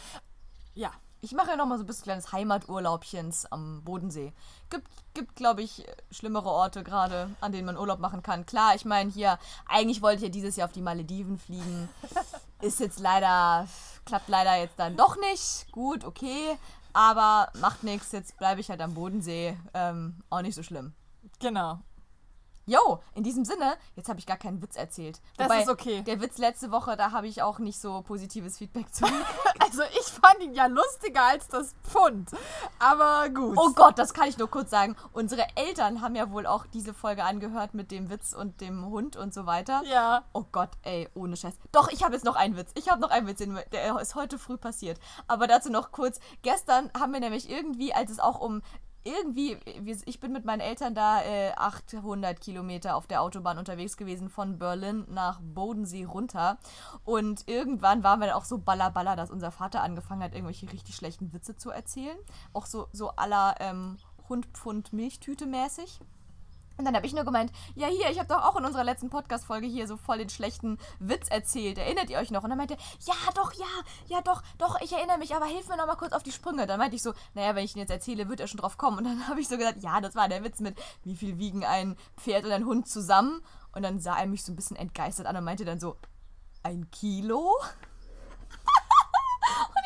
Ja, 0.73 0.91
Ich 1.21 1.31
mache 1.31 1.51
ja 1.51 1.55
noch 1.55 1.65
mal 1.67 1.77
so 1.77 1.83
ein 1.85 1.87
bisschen 1.87 2.03
kleines 2.03 2.33
Heimaturlaubchens 2.33 3.45
am 3.45 3.81
Bodensee. 3.85 4.33
Gibt, 4.69 4.87
gibt 5.13 5.35
glaube 5.37 5.61
ich, 5.61 5.85
schlimmere 6.11 6.49
Orte 6.49 6.83
gerade, 6.83 7.29
an 7.39 7.53
denen 7.53 7.65
man 7.65 7.77
Urlaub 7.77 7.99
machen 7.99 8.21
kann. 8.23 8.45
Klar, 8.45 8.75
ich 8.75 8.83
meine 8.83 9.09
hier, 9.09 9.39
eigentlich 9.65 10.01
wollte 10.01 10.17
ich 10.17 10.23
ja 10.23 10.29
dieses 10.29 10.57
Jahr 10.57 10.67
auf 10.67 10.73
die 10.73 10.81
Malediven 10.81 11.37
fliegen. 11.37 11.87
Ist 12.61 12.81
jetzt 12.81 12.99
leider, 12.99 13.67
klappt 14.05 14.27
leider 14.27 14.57
jetzt 14.57 14.77
dann 14.77 14.97
doch 14.97 15.15
nicht. 15.17 15.71
Gut, 15.71 16.03
okay. 16.03 16.57
Aber 16.91 17.49
macht 17.59 17.83
nichts, 17.83 18.11
jetzt 18.11 18.37
bleibe 18.37 18.59
ich 18.59 18.69
halt 18.69 18.81
am 18.81 18.93
Bodensee. 18.93 19.57
Ähm, 19.73 20.23
auch 20.29 20.41
nicht 20.41 20.55
so 20.55 20.63
schlimm. 20.63 20.93
genau. 21.39 21.79
Jo, 22.65 22.99
in 23.13 23.23
diesem 23.23 23.43
Sinne, 23.43 23.75
jetzt 23.95 24.07
habe 24.07 24.19
ich 24.19 24.25
gar 24.25 24.37
keinen 24.37 24.61
Witz 24.61 24.77
erzählt. 24.77 25.19
Das 25.37 25.53
ist 25.53 25.69
okay. 25.69 26.01
Der 26.01 26.21
Witz 26.21 26.37
letzte 26.37 26.71
Woche, 26.71 26.95
da 26.95 27.11
habe 27.11 27.27
ich 27.27 27.41
auch 27.41 27.59
nicht 27.59 27.79
so 27.79 28.01
positives 28.03 28.57
Feedback 28.57 28.93
zu. 28.93 29.05
Also 29.59 29.83
ich 29.83 30.05
fand 30.05 30.39
ihn 30.41 30.53
ja 30.53 30.67
lustiger 30.67 31.23
als 31.23 31.47
das 31.47 31.73
Pfund. 31.83 32.29
Aber 32.77 33.29
gut. 33.29 33.57
Oh 33.57 33.71
Gott, 33.73 33.97
das 33.97 34.13
kann 34.13 34.27
ich 34.27 34.37
nur 34.37 34.47
kurz 34.49 34.69
sagen. 34.69 34.95
Unsere 35.13 35.47
Eltern 35.55 36.01
haben 36.01 36.15
ja 36.15 36.29
wohl 36.31 36.45
auch 36.45 36.67
diese 36.67 36.93
Folge 36.93 37.23
angehört 37.23 37.73
mit 37.73 37.89
dem 37.89 38.11
Witz 38.11 38.33
und 38.33 38.61
dem 38.61 38.85
Hund 38.85 39.15
und 39.15 39.33
so 39.33 39.47
weiter. 39.47 39.81
Ja. 39.85 40.25
Oh 40.33 40.43
Gott, 40.51 40.69
ey, 40.83 41.09
ohne 41.15 41.37
Scheiß. 41.37 41.55
Doch, 41.71 41.89
ich 41.89 42.03
habe 42.03 42.13
jetzt 42.13 42.25
noch 42.25 42.35
einen 42.35 42.55
Witz. 42.55 42.69
Ich 42.75 42.89
habe 42.89 43.01
noch 43.01 43.09
einen 43.09 43.25
Witz, 43.25 43.41
der 43.71 43.99
ist 43.99 44.13
heute 44.13 44.37
früh 44.37 44.57
passiert. 44.57 44.99
Aber 45.27 45.47
dazu 45.47 45.71
noch 45.71 45.91
kurz. 45.91 46.19
Gestern 46.43 46.91
haben 46.97 47.13
wir 47.13 47.19
nämlich 47.19 47.49
irgendwie, 47.49 47.93
als 47.93 48.11
es 48.11 48.19
auch 48.19 48.39
um 48.39 48.61
irgendwie, 49.03 49.57
ich 50.05 50.19
bin 50.19 50.31
mit 50.31 50.45
meinen 50.45 50.59
Eltern 50.59 50.95
da 50.95 51.21
äh, 51.23 51.51
800 51.55 52.39
Kilometer 52.39 52.95
auf 52.95 53.07
der 53.07 53.21
Autobahn 53.21 53.57
unterwegs 53.57 53.97
gewesen, 53.97 54.29
von 54.29 54.57
Berlin 54.57 55.05
nach 55.09 55.39
Bodensee 55.41 56.05
runter. 56.05 56.57
Und 57.03 57.47
irgendwann 57.47 58.03
waren 58.03 58.19
wir 58.19 58.27
dann 58.27 58.35
auch 58.35 58.45
so 58.45 58.57
ballerballer, 58.57 59.15
dass 59.15 59.31
unser 59.31 59.51
Vater 59.51 59.81
angefangen 59.81 60.23
hat, 60.23 60.33
irgendwelche 60.33 60.71
richtig 60.71 60.95
schlechten 60.95 61.33
Witze 61.33 61.55
zu 61.55 61.69
erzählen. 61.69 62.17
Auch 62.53 62.65
so, 62.65 62.87
so 62.91 63.11
aller 63.11 63.55
ähm, 63.59 63.97
Hund, 64.29 64.47
Pfund, 64.53 64.93
Milchtüte 64.93 65.45
mäßig. 65.45 65.99
Und 66.77 66.85
dann 66.85 66.95
habe 66.95 67.05
ich 67.05 67.13
nur 67.13 67.23
gemeint, 67.23 67.51
ja 67.75 67.87
hier, 67.87 68.09
ich 68.09 68.17
habe 68.17 68.27
doch 68.27 68.43
auch 68.43 68.55
in 68.55 68.65
unserer 68.65 68.83
letzten 68.83 69.09
Podcast-Folge 69.09 69.67
hier 69.67 69.87
so 69.87 69.97
voll 69.97 70.17
den 70.17 70.29
schlechten 70.29 70.79
Witz 70.99 71.29
erzählt. 71.29 71.77
Erinnert 71.77 72.09
ihr 72.09 72.17
euch 72.17 72.31
noch? 72.31 72.43
Und 72.43 72.49
dann 72.49 72.57
meinte 72.57 72.77
ja, 73.01 73.13
doch, 73.35 73.53
ja, 73.53 73.65
ja, 74.07 74.21
doch, 74.21 74.41
doch, 74.57 74.81
ich 74.81 74.91
erinnere 74.91 75.17
mich, 75.19 75.35
aber 75.35 75.45
hilf 75.45 75.67
mir 75.67 75.77
noch 75.77 75.85
mal 75.85 75.95
kurz 75.95 76.13
auf 76.13 76.23
die 76.23 76.31
Sprünge. 76.31 76.65
Dann 76.65 76.79
meinte 76.79 76.95
ich 76.95 77.03
so, 77.03 77.13
naja, 77.35 77.55
wenn 77.55 77.65
ich 77.65 77.75
ihn 77.75 77.79
jetzt 77.79 77.91
erzähle, 77.91 78.27
wird 78.27 78.39
er 78.39 78.47
schon 78.47 78.59
drauf 78.59 78.77
kommen. 78.77 78.97
Und 78.97 79.03
dann 79.03 79.27
habe 79.27 79.39
ich 79.39 79.47
so 79.47 79.57
gesagt, 79.57 79.83
ja, 79.83 80.01
das 80.01 80.15
war 80.15 80.27
der 80.27 80.43
Witz 80.43 80.59
mit, 80.59 80.77
wie 81.03 81.15
viel 81.15 81.37
wiegen 81.37 81.63
ein 81.63 81.95
Pferd 82.17 82.45
und 82.45 82.51
ein 82.51 82.65
Hund 82.65 82.87
zusammen? 82.87 83.43
Und 83.73 83.83
dann 83.83 83.99
sah 83.99 84.17
er 84.17 84.27
mich 84.27 84.43
so 84.43 84.51
ein 84.51 84.55
bisschen 84.55 84.77
entgeistert 84.77 85.25
an 85.25 85.35
und 85.35 85.43
meinte 85.43 85.65
dann 85.65 85.79
so, 85.79 85.97
ein 86.63 86.89
Kilo? 86.91 87.39
und 88.49 89.83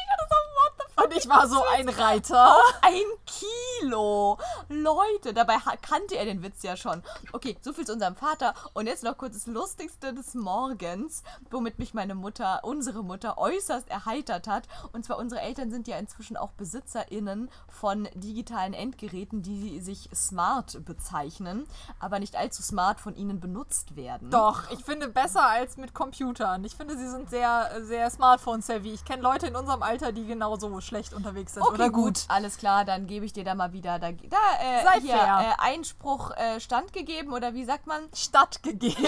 Und 1.03 1.15
ich 1.15 1.29
war 1.29 1.47
so 1.47 1.63
ein 1.75 1.89
Reiter. 1.89 2.55
Ein 2.81 3.03
Kilo! 3.25 4.37
Leute, 4.67 5.33
dabei 5.33 5.57
kannte 5.81 6.15
er 6.15 6.25
den 6.25 6.41
Witz 6.41 6.63
ja 6.63 6.75
schon. 6.75 7.03
Okay, 7.33 7.55
so 7.61 7.71
viel 7.71 7.85
zu 7.85 7.93
unserem 7.93 8.15
Vater. 8.15 8.55
Und 8.73 8.87
jetzt 8.87 9.03
noch 9.03 9.17
kurz 9.17 9.35
das 9.35 9.45
Lustigste 9.45 10.13
des 10.13 10.33
Morgens, 10.33 11.23
womit 11.51 11.77
mich 11.77 11.93
meine 11.93 12.15
Mutter, 12.15 12.61
unsere 12.63 13.03
Mutter, 13.03 13.37
äußerst 13.37 13.89
erheitert 13.89 14.47
hat. 14.47 14.63
Und 14.91 15.05
zwar, 15.05 15.19
unsere 15.19 15.41
Eltern 15.41 15.69
sind 15.69 15.87
ja 15.87 15.97
inzwischen 15.97 16.35
auch 16.35 16.51
BesitzerInnen 16.51 17.49
von 17.67 18.07
digitalen 18.15 18.73
Endgeräten, 18.73 19.43
die 19.43 19.79
sich 19.79 20.09
smart 20.15 20.83
bezeichnen, 20.83 21.67
aber 21.99 22.17
nicht 22.19 22.35
allzu 22.35 22.63
smart 22.63 22.99
von 22.99 23.15
ihnen 23.15 23.39
benutzt 23.39 23.95
werden. 23.95 24.31
Doch, 24.31 24.71
ich 24.71 24.83
finde 24.83 25.09
besser 25.09 25.43
als 25.43 25.77
mit 25.77 25.93
Computern. 25.93 26.63
Ich 26.65 26.75
finde, 26.75 26.97
sie 26.97 27.09
sind 27.09 27.29
sehr, 27.29 27.69
sehr 27.83 28.09
Smartphone-savvy. 28.09 28.93
Ich 28.93 29.05
kenne 29.05 29.21
Leute 29.21 29.47
in 29.47 29.55
unserem 29.55 29.83
Alter, 29.83 30.11
die 30.11 30.25
genauso 30.25 30.69
schlecht 30.87 31.13
unterwegs 31.13 31.53
sind. 31.53 31.63
Okay, 31.63 31.73
oder 31.73 31.89
gut. 31.89 32.05
gut. 32.05 32.25
Alles 32.29 32.57
klar, 32.57 32.85
dann 32.85 33.07
gebe 33.07 33.25
ich 33.25 33.33
dir 33.33 33.43
da 33.43 33.55
mal 33.55 33.73
wieder 33.73 33.99
da, 33.99 34.11
da 34.11 34.37
äh, 34.61 34.83
Sei 34.83 35.01
hier, 35.01 35.17
fair. 35.17 35.55
Äh, 35.59 35.61
Einspruch 35.61 36.31
äh, 36.31 36.59
standgegeben 36.59 37.33
oder 37.33 37.53
wie 37.53 37.65
sagt 37.65 37.87
man? 37.87 38.01
Stattgegeben. 38.13 39.03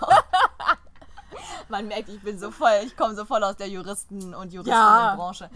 Doch. 0.00 0.08
Man 1.68 1.88
merkt, 1.88 2.08
ich 2.08 2.20
bin 2.22 2.38
so 2.38 2.50
voll, 2.50 2.80
ich 2.84 2.96
komme 2.96 3.14
so 3.14 3.24
voll 3.24 3.42
aus 3.44 3.56
der 3.56 3.68
Juristen- 3.68 4.34
und 4.34 4.52
Juristinnenbranche. 4.52 5.50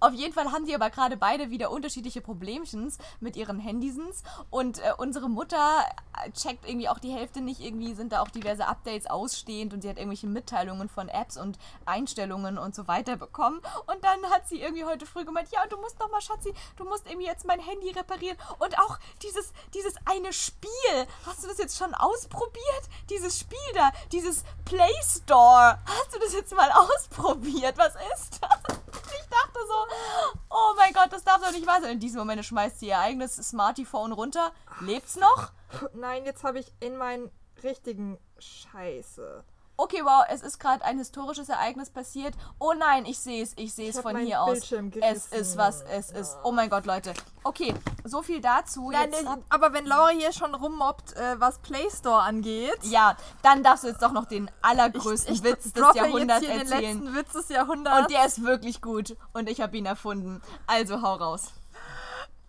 Auf 0.00 0.12
jeden 0.12 0.32
Fall 0.32 0.50
haben 0.52 0.66
die 0.66 0.74
aber 0.74 0.90
gerade 0.90 1.16
beide 1.16 1.50
wieder 1.50 1.70
unterschiedliche 1.70 2.20
Problemchens 2.20 2.98
mit 3.20 3.36
ihren 3.36 3.58
Handysens 3.58 4.22
und 4.50 4.78
äh, 4.78 4.92
unsere 4.98 5.28
Mutter 5.28 5.84
äh, 6.24 6.30
checkt 6.32 6.68
irgendwie 6.68 6.88
auch 6.88 6.98
die 6.98 7.12
Hälfte 7.12 7.40
nicht, 7.40 7.60
irgendwie 7.60 7.94
sind 7.94 8.12
da 8.12 8.20
auch 8.22 8.28
diverse 8.28 8.66
Updates 8.66 9.08
ausstehend 9.08 9.74
und 9.74 9.82
sie 9.82 9.88
hat 9.88 9.96
irgendwelche 9.96 10.26
Mitteilungen 10.26 10.88
von 10.88 11.08
Apps 11.08 11.36
und 11.36 11.58
Einstellungen 11.86 12.58
und 12.58 12.74
so 12.74 12.88
weiter 12.88 13.16
bekommen. 13.16 13.60
Und 13.86 14.02
dann 14.04 14.30
hat 14.30 14.48
sie 14.48 14.60
irgendwie 14.60 14.84
heute 14.84 15.06
früh 15.06 15.24
gemeint, 15.24 15.48
ja, 15.50 15.66
du 15.66 15.76
musst 15.78 15.98
noch 15.98 16.10
mal, 16.10 16.20
Schatzi, 16.20 16.52
du 16.76 16.84
musst 16.84 17.06
irgendwie 17.06 17.26
jetzt 17.26 17.46
mein 17.46 17.60
Handy 17.60 17.90
reparieren. 17.90 18.36
Und 18.58 18.78
auch 18.78 18.98
dieses, 19.22 19.52
dieses 19.74 19.94
eine 20.04 20.32
Spiel, 20.32 20.70
hast 21.26 21.44
du 21.44 21.48
das 21.48 21.58
jetzt 21.58 21.78
schon 21.78 21.94
ausprobiert? 21.94 22.62
Dieses 23.10 23.38
Spiel 23.38 23.58
da, 23.74 23.90
dieses 24.10 24.44
Play 24.64 24.90
Store, 25.16 25.78
hast 25.84 26.14
du 26.14 26.18
das 26.18 26.32
jetzt 26.32 26.54
mal 26.54 26.70
ausprobiert? 26.74 27.76
Was 27.76 27.94
ist 28.14 28.40
das? 28.40 28.76
Ich 29.14 29.28
dachte, 29.28 29.58
so, 29.66 30.34
oh 30.50 30.74
mein 30.76 30.92
Gott, 30.94 31.12
das 31.12 31.22
darf 31.22 31.42
doch 31.42 31.52
nicht 31.52 31.66
wahr 31.66 31.80
sein. 31.82 31.92
In 31.92 32.00
diesem 32.00 32.18
Moment 32.18 32.44
schmeißt 32.44 32.80
sie 32.80 32.88
ihr 32.88 32.98
eigenes 32.98 33.36
Smartphone 33.36 34.12
runter. 34.12 34.52
Lebt's 34.80 35.16
noch? 35.16 35.52
Nein, 35.92 36.24
jetzt 36.24 36.44
habe 36.44 36.58
ich 36.58 36.72
in 36.80 36.96
meinen 36.96 37.30
richtigen 37.62 38.18
Scheiße. 38.38 39.44
Okay, 39.76 40.02
wow, 40.04 40.24
es 40.28 40.42
ist 40.42 40.60
gerade 40.60 40.84
ein 40.84 40.98
historisches 40.98 41.48
Ereignis 41.48 41.90
passiert. 41.90 42.34
Oh 42.58 42.72
nein, 42.72 43.04
ich 43.06 43.18
sehe 43.18 43.42
es, 43.42 43.52
ich 43.56 43.74
sehe 43.74 43.90
es 43.90 43.98
von 43.98 44.16
hier 44.18 44.42
aus. 44.42 44.70
Es 45.00 45.26
ist 45.26 45.56
was, 45.56 45.82
es 45.82 46.10
ist. 46.10 46.36
Oh 46.44 46.52
mein 46.52 46.68
Gott, 46.70 46.86
Leute. 46.86 47.14
Okay, 47.42 47.74
so 48.04 48.22
viel 48.22 48.40
dazu. 48.40 48.90
Nein, 48.90 49.10
Jetzt, 49.10 49.24
nee, 49.24 49.30
aber 49.48 49.72
wenn 49.72 49.86
Laura 49.86 50.10
hier 50.10 50.32
schon 50.32 50.54
rummobbt, 50.54 51.14
äh, 51.16 51.40
was 51.40 51.58
Play 51.58 51.88
Store 51.90 52.22
angeht. 52.22 52.78
ja, 52.82 53.16
dann 53.42 53.62
darfst 53.62 53.84
du 53.84 53.88
jetzt 53.88 54.02
doch 54.02 54.12
noch 54.12 54.26
den 54.26 54.50
allergrößten 54.60 55.42
Witz 55.42 55.72
des 55.72 55.94
Jahrhunderts 55.94 56.42
jetzt 56.42 56.52
hier 56.52 56.60
erzählen. 56.60 56.98
den 56.98 57.04
letzten 57.06 57.14
Witz 57.16 57.32
des 57.32 57.48
Jahrhunderts. 57.48 58.00
Und 58.02 58.10
der 58.10 58.26
ist 58.26 58.42
wirklich 58.44 58.80
gut. 58.80 59.16
Und 59.32 59.48
ich 59.48 59.60
habe 59.60 59.76
ihn 59.76 59.86
erfunden. 59.86 60.42
Also 60.66 61.02
hau 61.02 61.14
raus. 61.14 61.50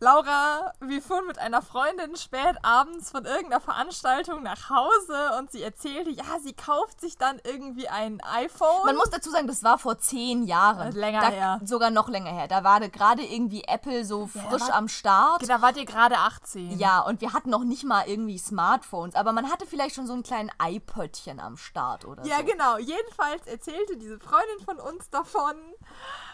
Laura, 0.03 0.73
wir 0.81 1.01
fuhren 1.01 1.25
mit 1.27 1.39
einer 1.39 1.61
Freundin 1.61 2.17
spät 2.17 2.57
abends 2.61 3.09
von 3.09 3.23
irgendeiner 3.23 3.61
Veranstaltung 3.61 4.43
nach 4.43 4.69
Hause 4.69 5.37
und 5.39 5.49
sie 5.49 5.63
erzählte, 5.63 6.09
ja, 6.09 6.25
sie 6.43 6.51
kauft 6.51 6.99
sich 6.99 7.17
dann 7.17 7.39
irgendwie 7.45 7.87
ein 7.87 8.19
iPhone. 8.21 8.85
Man 8.85 8.97
muss 8.97 9.11
dazu 9.11 9.29
sagen, 9.29 9.47
das 9.47 9.63
war 9.63 9.77
vor 9.77 9.97
zehn 9.99 10.43
Jahren. 10.43 10.91
Länger 10.91 11.21
da, 11.21 11.27
her. 11.29 11.61
Sogar 11.63 11.89
noch 11.89 12.09
länger 12.09 12.31
her. 12.31 12.49
Da 12.49 12.65
war 12.65 12.81
gerade 12.81 13.23
irgendwie 13.23 13.63
Apple 13.63 14.03
so 14.03 14.27
frisch 14.27 14.61
war- 14.67 14.73
am 14.73 14.89
Start. 14.89 15.47
da 15.47 15.61
wart 15.61 15.77
ihr 15.77 15.85
gerade 15.85 16.17
18. 16.17 16.77
Ja, 16.77 16.99
und 16.99 17.21
wir 17.21 17.31
hatten 17.31 17.49
noch 17.49 17.63
nicht 17.63 17.85
mal 17.85 18.03
irgendwie 18.05 18.37
Smartphones, 18.37 19.15
aber 19.15 19.31
man 19.31 19.49
hatte 19.49 19.65
vielleicht 19.65 19.95
schon 19.95 20.05
so 20.05 20.11
einen 20.11 20.23
kleinen 20.23 20.51
iPöttchen 20.61 21.39
am 21.39 21.55
Start 21.55 22.03
oder 22.03 22.25
Ja, 22.25 22.39
so. 22.39 22.43
genau. 22.43 22.77
Jedenfalls 22.77 23.47
erzählte 23.47 23.95
diese 23.95 24.19
Freundin 24.19 24.65
von 24.65 24.79
uns 24.81 25.09
davon. 25.09 25.55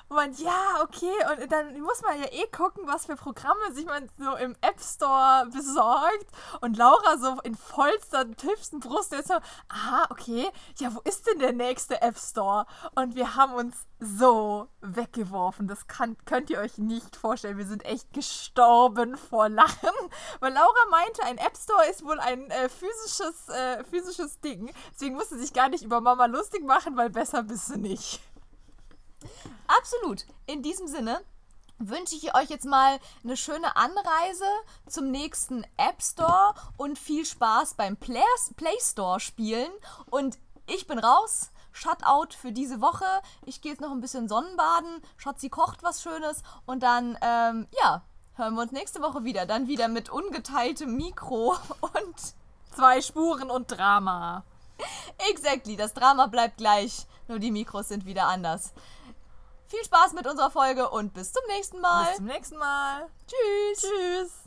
Und 0.09 0.39
ja, 0.39 0.81
okay, 0.81 1.13
und 1.31 1.51
dann 1.51 1.79
muss 1.81 2.01
man 2.01 2.19
ja 2.19 2.25
eh 2.31 2.47
gucken, 2.47 2.87
was 2.87 3.05
für 3.05 3.15
Programme 3.15 3.71
sich 3.71 3.85
man 3.85 4.09
so 4.17 4.35
im 4.37 4.55
App 4.61 4.79
Store 4.81 5.47
besorgt. 5.51 6.25
Und 6.61 6.77
Laura 6.77 7.17
so 7.19 7.39
in 7.41 7.55
vollster, 7.55 8.29
tiefsten 8.35 8.79
Brust 8.79 9.11
jetzt 9.11 9.27
so, 9.27 9.35
aha, 9.67 10.07
okay, 10.09 10.49
ja, 10.79 10.93
wo 10.95 10.99
ist 11.01 11.27
denn 11.27 11.37
der 11.37 11.53
nächste 11.53 12.01
App 12.01 12.17
Store? 12.17 12.65
Und 12.95 13.15
wir 13.15 13.35
haben 13.35 13.53
uns 13.53 13.85
so 13.99 14.67
weggeworfen. 14.81 15.67
Das 15.67 15.87
kann, 15.87 16.17
könnt 16.25 16.49
ihr 16.49 16.59
euch 16.59 16.77
nicht 16.77 17.15
vorstellen. 17.15 17.57
Wir 17.57 17.67
sind 17.67 17.85
echt 17.85 18.11
gestorben 18.13 19.17
vor 19.17 19.49
Lachen. 19.49 19.89
Weil 20.39 20.53
Laura 20.53 20.85
meinte, 20.89 21.23
ein 21.23 21.37
App 21.37 21.57
Store 21.57 21.85
ist 21.87 22.03
wohl 22.03 22.19
ein 22.19 22.49
äh, 22.49 22.69
physisches, 22.69 23.49
äh, 23.49 23.83
physisches 23.83 24.39
Ding. 24.39 24.71
Deswegen 24.93 25.15
musste 25.15 25.35
sie 25.35 25.41
sich 25.41 25.53
gar 25.53 25.69
nicht 25.69 25.83
über 25.83 26.01
Mama 26.01 26.25
lustig 26.25 26.63
machen, 26.63 26.95
weil 26.97 27.09
besser 27.09 27.43
bist 27.43 27.69
du 27.69 27.77
nicht. 27.77 28.21
Absolut. 29.67 30.25
In 30.45 30.63
diesem 30.63 30.87
Sinne 30.87 31.21
wünsche 31.77 32.15
ich 32.15 32.35
euch 32.35 32.49
jetzt 32.49 32.65
mal 32.65 32.99
eine 33.23 33.37
schöne 33.37 33.75
Anreise 33.75 34.45
zum 34.87 35.11
nächsten 35.11 35.63
App 35.77 36.01
Store 36.01 36.53
und 36.77 36.99
viel 36.99 37.25
Spaß 37.25 37.75
beim 37.75 37.97
Play, 37.97 38.23
Store 38.81 39.19
spielen. 39.19 39.71
Und 40.09 40.37
ich 40.67 40.87
bin 40.87 40.99
raus. 40.99 41.51
Shutout 41.71 42.35
für 42.35 42.51
diese 42.51 42.81
Woche. 42.81 43.05
Ich 43.45 43.61
gehe 43.61 43.71
jetzt 43.71 43.81
noch 43.81 43.91
ein 43.91 44.01
bisschen 44.01 44.27
Sonnenbaden. 44.27 45.01
Schatzi 45.17 45.49
kocht 45.49 45.83
was 45.83 46.01
Schönes. 46.01 46.41
Und 46.65 46.83
dann, 46.83 47.17
ähm, 47.21 47.67
ja, 47.81 48.01
hören 48.35 48.55
wir 48.55 48.63
uns 48.63 48.71
nächste 48.71 49.01
Woche 49.01 49.23
wieder. 49.23 49.45
Dann 49.45 49.67
wieder 49.67 49.87
mit 49.87 50.09
ungeteiltem 50.09 50.95
Mikro 50.95 51.55
und 51.81 52.33
Zwei 52.75 53.01
Spuren 53.01 53.49
und 53.49 53.67
Drama. 53.67 54.43
Exactly, 55.29 55.75
das 55.75 55.93
Drama 55.93 56.27
bleibt 56.27 56.57
gleich, 56.57 57.07
nur 57.27 57.39
die 57.39 57.51
Mikros 57.51 57.89
sind 57.89 58.05
wieder 58.05 58.27
anders. 58.27 58.73
Viel 59.69 59.83
Spaß 59.85 60.13
mit 60.13 60.25
unserer 60.25 60.49
Folge 60.49 60.89
und 60.89 61.13
bis 61.13 61.31
zum 61.31 61.43
nächsten 61.47 61.79
Mal. 61.79 62.07
Bis 62.07 62.15
zum 62.15 62.25
nächsten 62.25 62.57
Mal. 62.57 63.07
Tschüss. 63.27 63.81
Tschüss. 63.81 64.39